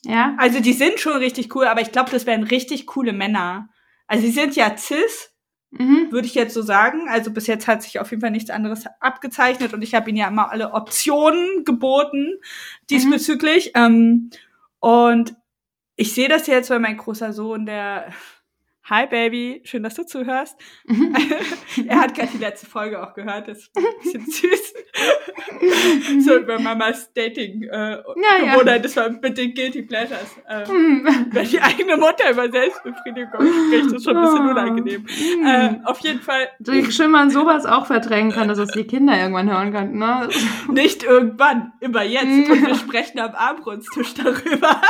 Ja? 0.03 0.35
Also 0.37 0.59
die 0.59 0.73
sind 0.73 0.99
schon 0.99 1.17
richtig 1.17 1.55
cool, 1.55 1.65
aber 1.65 1.81
ich 1.81 1.91
glaube, 1.91 2.11
das 2.11 2.25
wären 2.25 2.43
richtig 2.43 2.87
coole 2.87 3.13
Männer. 3.13 3.69
Also 4.07 4.25
sie 4.25 4.31
sind 4.31 4.55
ja 4.55 4.75
cis, 4.75 5.29
Mhm. 5.75 6.11
würde 6.11 6.27
ich 6.27 6.35
jetzt 6.35 6.53
so 6.53 6.61
sagen. 6.61 7.07
Also 7.09 7.31
bis 7.31 7.47
jetzt 7.47 7.67
hat 7.67 7.81
sich 7.81 7.99
auf 7.99 8.11
jeden 8.11 8.21
Fall 8.21 8.29
nichts 8.31 8.51
anderes 8.51 8.85
abgezeichnet 8.99 9.73
und 9.73 9.81
ich 9.81 9.95
habe 9.95 10.09
ihnen 10.09 10.19
ja 10.19 10.27
immer 10.27 10.51
alle 10.51 10.73
Optionen 10.73 11.63
geboten 11.65 12.37
diesbezüglich. 12.89 13.71
Ähm, 13.75 14.29
und 14.79 15.35
ich 15.95 16.13
sehe 16.13 16.27
das 16.29 16.47
jetzt, 16.47 16.69
weil 16.69 16.79
mein 16.79 16.97
großer 16.97 17.33
Sohn, 17.33 17.65
der 17.65 18.07
Hi 18.89 19.05
Baby, 19.07 19.61
schön, 19.63 19.81
dass 19.81 19.93
du 19.95 20.05
zuhörst. 20.05 20.57
er 21.87 21.99
hat 22.01 22.13
gerade 22.15 22.31
die 22.33 22.37
letzte 22.37 22.65
Folge 22.65 23.01
auch 23.01 23.13
gehört, 23.13 23.47
das 23.47 23.59
ist 23.59 23.71
ein 23.77 23.83
bisschen 24.03 24.25
süß. 24.29 24.73
so 26.25 26.37
über 26.39 26.59
Mamas 26.59 27.13
Dating 27.13 27.63
äh, 27.63 27.91
Ja, 27.91 28.01
Gewohnheit, 28.39 28.67
ja. 28.67 28.79
das 28.79 28.95
war 28.97 29.09
mit 29.09 29.37
den 29.37 29.53
Guilty 29.53 29.83
Pleasures. 29.83 30.35
Äh, 30.49 30.63
Mhm. 30.73 31.27
wenn 31.31 31.47
die 31.47 31.61
eigene 31.61 31.95
Mutter 31.95 32.29
über 32.29 32.51
Selbstbefriedigung 32.51 33.41
spricht, 33.41 33.91
ist 33.95 34.03
schon 34.03 34.17
ein 34.17 34.23
bisschen 34.23 34.47
Oh. 34.47 34.51
unangenehm. 34.51 35.01
Mhm. 35.03 35.45
Äh, 35.45 35.79
auf 35.85 35.99
jeden 35.99 36.19
Fall 36.21 36.49
Wie 36.59 36.91
schön 36.91 37.09
man 37.11 37.29
sowas 37.29 37.65
auch 37.65 37.85
verdrängen 37.87 38.31
kann, 38.33 38.49
dass 38.49 38.57
das 38.57 38.71
die 38.71 38.83
Kinder 38.83 39.17
irgendwann 39.17 39.49
hören 39.49 39.71
könnten, 39.71 39.97
ne? 39.99 40.27
nicht 40.71 41.03
irgendwann, 41.03 41.71
immer 41.79 42.03
jetzt. 42.03 42.25
Mhm. 42.25 42.51
Und 42.51 42.67
wir 42.67 42.75
sprechen 42.75 43.19
am 43.19 43.33
Abendbrotstisch 43.33 44.13
darüber. 44.15 44.81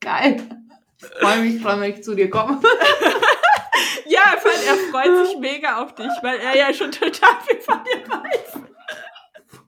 Geil. 0.00 0.42
Ich 1.00 1.08
freue 1.20 1.38
mich, 1.40 1.62
freue 1.62 1.76
mich, 1.76 2.02
zu 2.02 2.14
dir 2.14 2.30
komme. 2.30 2.60
Ja, 4.06 4.36
voll, 4.38 4.50
er 4.66 4.74
freut 4.90 5.26
sich 5.28 5.38
mega 5.38 5.80
auf 5.82 5.94
dich, 5.94 6.10
weil 6.22 6.38
er 6.40 6.56
ja 6.56 6.74
schon 6.74 6.90
total 6.90 7.36
viel 7.46 7.60
von 7.60 7.78
dir 7.84 8.02
weiß. 8.08 8.60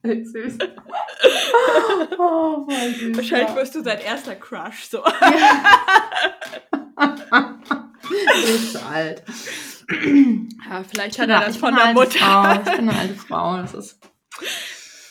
Voll 0.03 0.25
süß. 0.25 0.59
Oh, 2.19 2.67
voll 2.69 2.95
süß. 2.95 3.17
Wahrscheinlich 3.17 3.49
ja. 3.51 3.57
wirst 3.57 3.75
du 3.77 3.83
sein 3.83 4.01
erster 4.01 4.35
Crush. 4.35 4.89
So. 4.91 5.03
Du 8.13 8.53
bist 8.53 8.77
alt. 8.85 9.23
Ja, 10.69 10.83
vielleicht 10.85 11.15
Ich 11.15 11.21
hat 11.21 11.29
er 11.29 11.41
das 11.41 11.55
ich 11.55 11.61
von 11.61 11.75
der 11.75 11.93
Mutter. 11.93 12.19
Frau. 12.19 12.53
Ich 12.55 12.77
bin 12.77 12.89
eine 12.89 12.99
alte 12.99 13.15
Frau. 13.15 13.57
Das 13.59 13.75
ist 13.75 13.99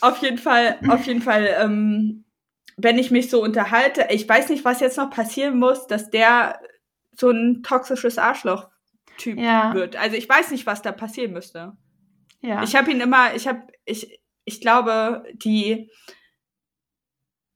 Auf 0.00 0.18
jeden 0.18 0.38
Fall, 0.38 0.78
auf 0.88 1.04
jeden 1.06 1.22
Fall, 1.22 1.56
ähm, 1.58 2.21
wenn 2.76 2.98
ich 2.98 3.10
mich 3.10 3.30
so 3.30 3.42
unterhalte, 3.42 4.06
ich 4.10 4.28
weiß 4.28 4.48
nicht, 4.48 4.64
was 4.64 4.80
jetzt 4.80 4.96
noch 4.96 5.10
passieren 5.10 5.58
muss, 5.58 5.86
dass 5.86 6.10
der 6.10 6.60
so 7.16 7.30
ein 7.30 7.62
toxisches 7.62 8.18
Arschloch-Typ 8.18 9.38
Ja. 9.38 9.74
wird. 9.74 9.96
Also 9.96 10.16
ich 10.16 10.28
weiß 10.28 10.50
nicht, 10.50 10.66
was 10.66 10.82
da 10.82 10.92
passieren 10.92 11.32
müsste. 11.32 11.72
ja. 12.40 12.62
Ich 12.62 12.74
habe 12.74 12.90
ihn 12.90 13.00
immer, 13.00 13.34
ich 13.34 13.46
habe, 13.46 13.62
ich, 13.84 14.20
ich 14.44 14.60
glaube, 14.60 15.24
die 15.34 15.90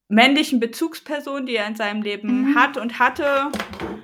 männlichen 0.09 0.61
Bezugspersonen, 0.61 1.47
die 1.47 1.57
er 1.57 1.67
in 1.67 1.75
seinem 1.75 2.03
Leben 2.03 2.51
Mhm. 2.51 2.55
hat 2.55 2.77
und 2.77 2.99
hatte, 3.01 3.51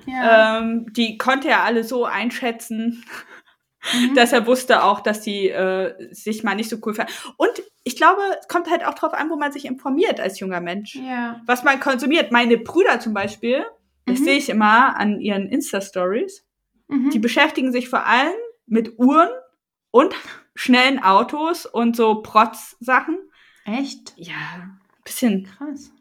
ja. 0.05 0.59
ähm, 0.59 0.91
die 0.93 1.17
konnte 1.17 1.47
er 1.49 1.63
alle 1.63 1.83
so 1.85 2.05
einschätzen, 2.05 3.05
Mhm. 3.93 4.15
dass 4.15 4.31
er 4.31 4.47
wusste 4.47 4.83
auch, 4.83 5.01
dass 5.01 5.19
die 5.21 5.49
äh, 5.49 6.13
sich 6.13 6.43
mal 6.43 6.55
nicht 6.55 6.69
so 6.69 6.77
cool 6.85 6.93
fanden. 6.93 7.11
Und 7.37 7.51
ich 7.83 7.97
glaube, 7.97 8.21
es 8.39 8.47
kommt 8.47 8.69
halt 8.69 8.85
auch 8.85 8.93
drauf 8.93 9.13
an, 9.13 9.29
wo 9.29 9.35
man 9.35 9.51
sich 9.51 9.65
informiert 9.65 10.19
als 10.21 10.39
junger 10.39 10.61
Mensch. 10.61 10.95
ja. 10.95 11.41
Was 11.45 11.63
man 11.65 11.79
konsumiert. 11.81 12.31
Meine 12.31 12.57
Brüder 12.57 12.99
zum 13.01 13.13
Beispiel, 13.13 13.65
das 14.05 14.19
Mhm. 14.19 14.23
sehe 14.23 14.37
ich 14.37 14.49
immer 14.49 14.95
an 14.97 15.19
ihren 15.19 15.47
Insta-Stories, 15.49 16.45
Mhm. 16.87 17.09
die 17.09 17.19
beschäftigen 17.19 17.71
sich 17.73 17.89
vor 17.89 18.05
allem 18.05 18.33
mit 18.67 18.97
Uhren 18.99 19.29
und 19.91 20.13
schnellen 20.55 21.03
Autos 21.03 21.65
und 21.65 21.95
so 21.97 22.21
Protz-Sachen. 22.21 23.17
Echt? 23.65 24.13
Ja, 24.15 24.33
bisschen, 25.03 25.43
Krass. 25.57 25.91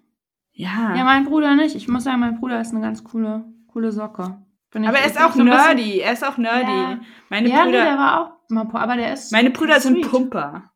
ja. 0.53 0.95
Ja, 0.97 1.05
mein 1.05 1.25
Bruder 1.25 1.55
nicht. 1.57 1.75
Ich 1.75 1.89
muss 1.89 2.05
sagen, 2.05 2.21
mein 2.21 2.39
Bruder 2.39 2.61
ist 2.61 2.71
eine 2.73 2.81
ganz 2.81 3.03
coole, 3.03 3.45
coole 3.73 3.91
Socke. 3.93 4.37
Aber 4.75 4.99
er 4.99 5.07
ist 5.07 5.21
auch 5.21 5.33
so 5.33 5.43
nerdy, 5.43 6.01
er 6.01 6.13
ist 6.13 6.25
auch 6.25 6.37
nerdy. 6.39 6.71
Ja. 6.71 6.99
Meine 7.29 7.49
Ja, 7.49 7.65
Brüder, 7.65 7.85
der 7.85 7.99
war 7.99 8.21
auch 8.21 8.31
mal, 8.49 8.67
aber 8.83 8.97
der 8.97 9.13
ist. 9.13 9.33
meine 9.33 9.51
Brüder 9.51 9.81
sind 9.81 9.97
sweet. 10.03 10.11
Pumper. 10.11 10.71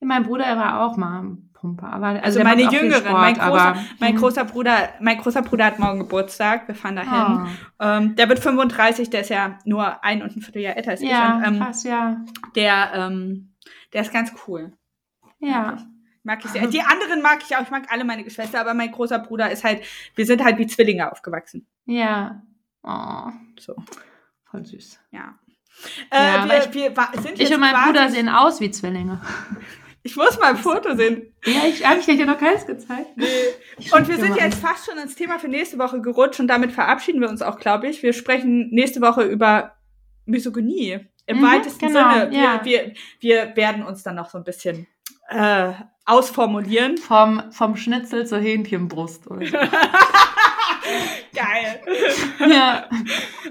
Ja, 0.00 0.06
mein 0.06 0.22
Bruder 0.24 0.44
der 0.44 0.56
war 0.56 0.80
auch 0.82 0.96
mal 0.96 1.36
Pumper, 1.52 1.92
aber 1.92 2.06
also, 2.08 2.22
Also 2.22 2.42
meine 2.42 2.62
Jüngeren, 2.62 3.04
Sport, 3.04 3.12
mein 3.20 3.34
großer, 3.34 3.46
aber, 3.68 3.78
mein 4.00 4.14
Mhm. 4.14 4.18
großer 4.18 4.44
Bruder, 4.44 4.88
mein 5.00 5.18
großer 5.18 5.42
Bruder 5.42 5.64
hat 5.66 5.78
morgen 5.78 6.00
Geburtstag, 6.00 6.68
wir 6.68 6.74
fahren 6.74 6.96
dahin. 6.96 7.46
Oh. 7.78 7.84
Ähm, 7.84 8.16
der 8.16 8.28
wird 8.28 8.38
35, 8.40 9.08
der 9.10 9.20
ist 9.22 9.30
ja 9.30 9.58
nur 9.64 10.02
ein 10.04 10.22
und 10.22 10.36
ein 10.36 10.42
Vierteljahr 10.42 10.76
älter 10.76 10.90
als 10.92 11.02
Ja, 11.02 11.40
ich. 11.40 11.46
Und, 11.48 11.54
ähm, 11.54 11.60
krass, 11.60 11.84
ja. 11.84 12.16
der, 12.54 12.90
ähm, 12.94 13.54
der 13.92 14.02
ist 14.02 14.12
ganz 14.12 14.32
cool. 14.46 14.72
Ja. 15.38 15.76
Mag 16.22 16.42
ich 16.44 16.50
sehr. 16.50 16.66
Die 16.66 16.80
anderen 16.80 17.20
mag 17.22 17.38
ich 17.46 17.54
auch. 17.54 17.60
Ich 17.62 17.70
mag 17.70 17.84
alle 17.90 18.02
meine 18.04 18.24
Geschwister, 18.24 18.58
aber 18.60 18.72
mein 18.72 18.90
großer 18.90 19.18
Bruder 19.18 19.50
ist 19.50 19.62
halt, 19.62 19.82
wir 20.14 20.24
sind 20.24 20.42
halt 20.42 20.56
wie 20.56 20.66
Zwillinge 20.66 21.10
aufgewachsen. 21.12 21.66
Ja. 21.84 22.42
Oh, 22.84 23.30
So, 23.58 23.74
voll 24.50 24.64
süß. 24.64 25.00
ja. 25.10 25.34
Ja, 26.12 26.44
äh, 26.44 26.48
wir, 26.48 26.58
ich- 26.68 26.74
wir 26.74 27.20
sind 27.22 27.40
Ich 27.40 27.52
und 27.52 27.58
mein 27.60 27.74
Bruder 27.74 28.08
sehen 28.08 28.28
aus 28.28 28.60
wie 28.60 28.70
Zwillinge. 28.70 29.20
Ich 30.06 30.16
muss 30.16 30.38
mal 30.38 30.50
ein 30.50 30.58
Foto 30.58 30.94
sehen. 30.96 31.32
Ja, 31.46 31.62
ich 31.66 31.82
habe 31.86 31.98
ich 31.98 32.04
dir 32.04 32.26
noch 32.26 32.36
keins 32.38 32.66
gezeigt. 32.66 33.16
Nee. 33.16 33.24
Und 33.90 34.06
wir 34.06 34.18
sind 34.18 34.36
jetzt 34.36 34.58
fast 34.60 34.84
schon 34.84 34.98
ins 34.98 35.14
Thema 35.14 35.38
für 35.38 35.48
nächste 35.48 35.78
Woche 35.78 36.02
gerutscht 36.02 36.40
und 36.40 36.46
damit 36.48 36.72
verabschieden 36.72 37.22
wir 37.22 37.30
uns 37.30 37.40
auch, 37.40 37.58
glaube 37.58 37.88
ich. 37.88 38.02
Wir 38.02 38.12
sprechen 38.12 38.68
nächste 38.70 39.00
Woche 39.00 39.22
über 39.22 39.76
Misogynie. 40.26 41.06
Im 41.24 41.38
Mhm, 41.38 41.42
weitesten 41.42 41.86
genau, 41.88 42.12
Sinne. 42.12 42.30
Wir, 42.32 42.38
ja. 42.38 42.60
wir, 42.64 42.92
wir 43.20 43.56
werden 43.56 43.82
uns 43.82 44.02
dann 44.02 44.16
noch 44.16 44.28
so 44.28 44.36
ein 44.36 44.44
bisschen 44.44 44.86
äh, 45.30 45.72
ausformulieren. 46.04 46.98
Vom, 46.98 47.50
vom 47.50 47.74
Schnitzel 47.76 48.26
zur 48.26 48.40
Hähnchenbrust. 48.40 49.26
Oder. 49.30 49.46
Geil. 51.34 51.82
ja. 52.48 52.88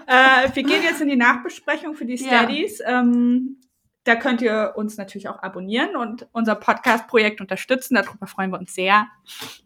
äh, 0.08 0.50
wir 0.54 0.64
gehen 0.64 0.84
jetzt 0.84 1.02
in 1.02 1.10
die 1.10 1.16
Nachbesprechung 1.16 1.96
für 1.96 2.06
die 2.06 2.16
Ja. 2.16 2.40
Studies. 2.40 2.82
Ähm, 2.86 3.60
da 4.06 4.16
könnt 4.16 4.42
ihr 4.42 4.74
uns 4.76 4.98
natürlich 4.98 5.30
auch 5.30 5.42
abonnieren 5.42 5.96
und 5.96 6.28
unser 6.34 6.56
Podcast-Projekt 6.56 7.40
unterstützen. 7.42 7.96
Darüber 7.96 8.28
freuen 8.28 8.52
wir 8.52 8.60
uns 8.60 8.74
sehr. 8.76 9.08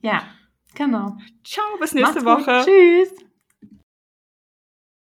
ja, 0.02 0.24
genau. 0.76 1.18
Ciao, 1.44 1.66
bis 1.80 1.94
nächste 1.94 2.22
Macht's 2.22 2.46
gut. 2.46 2.48
Woche. 2.48 2.66
Tschüss. 2.66 3.28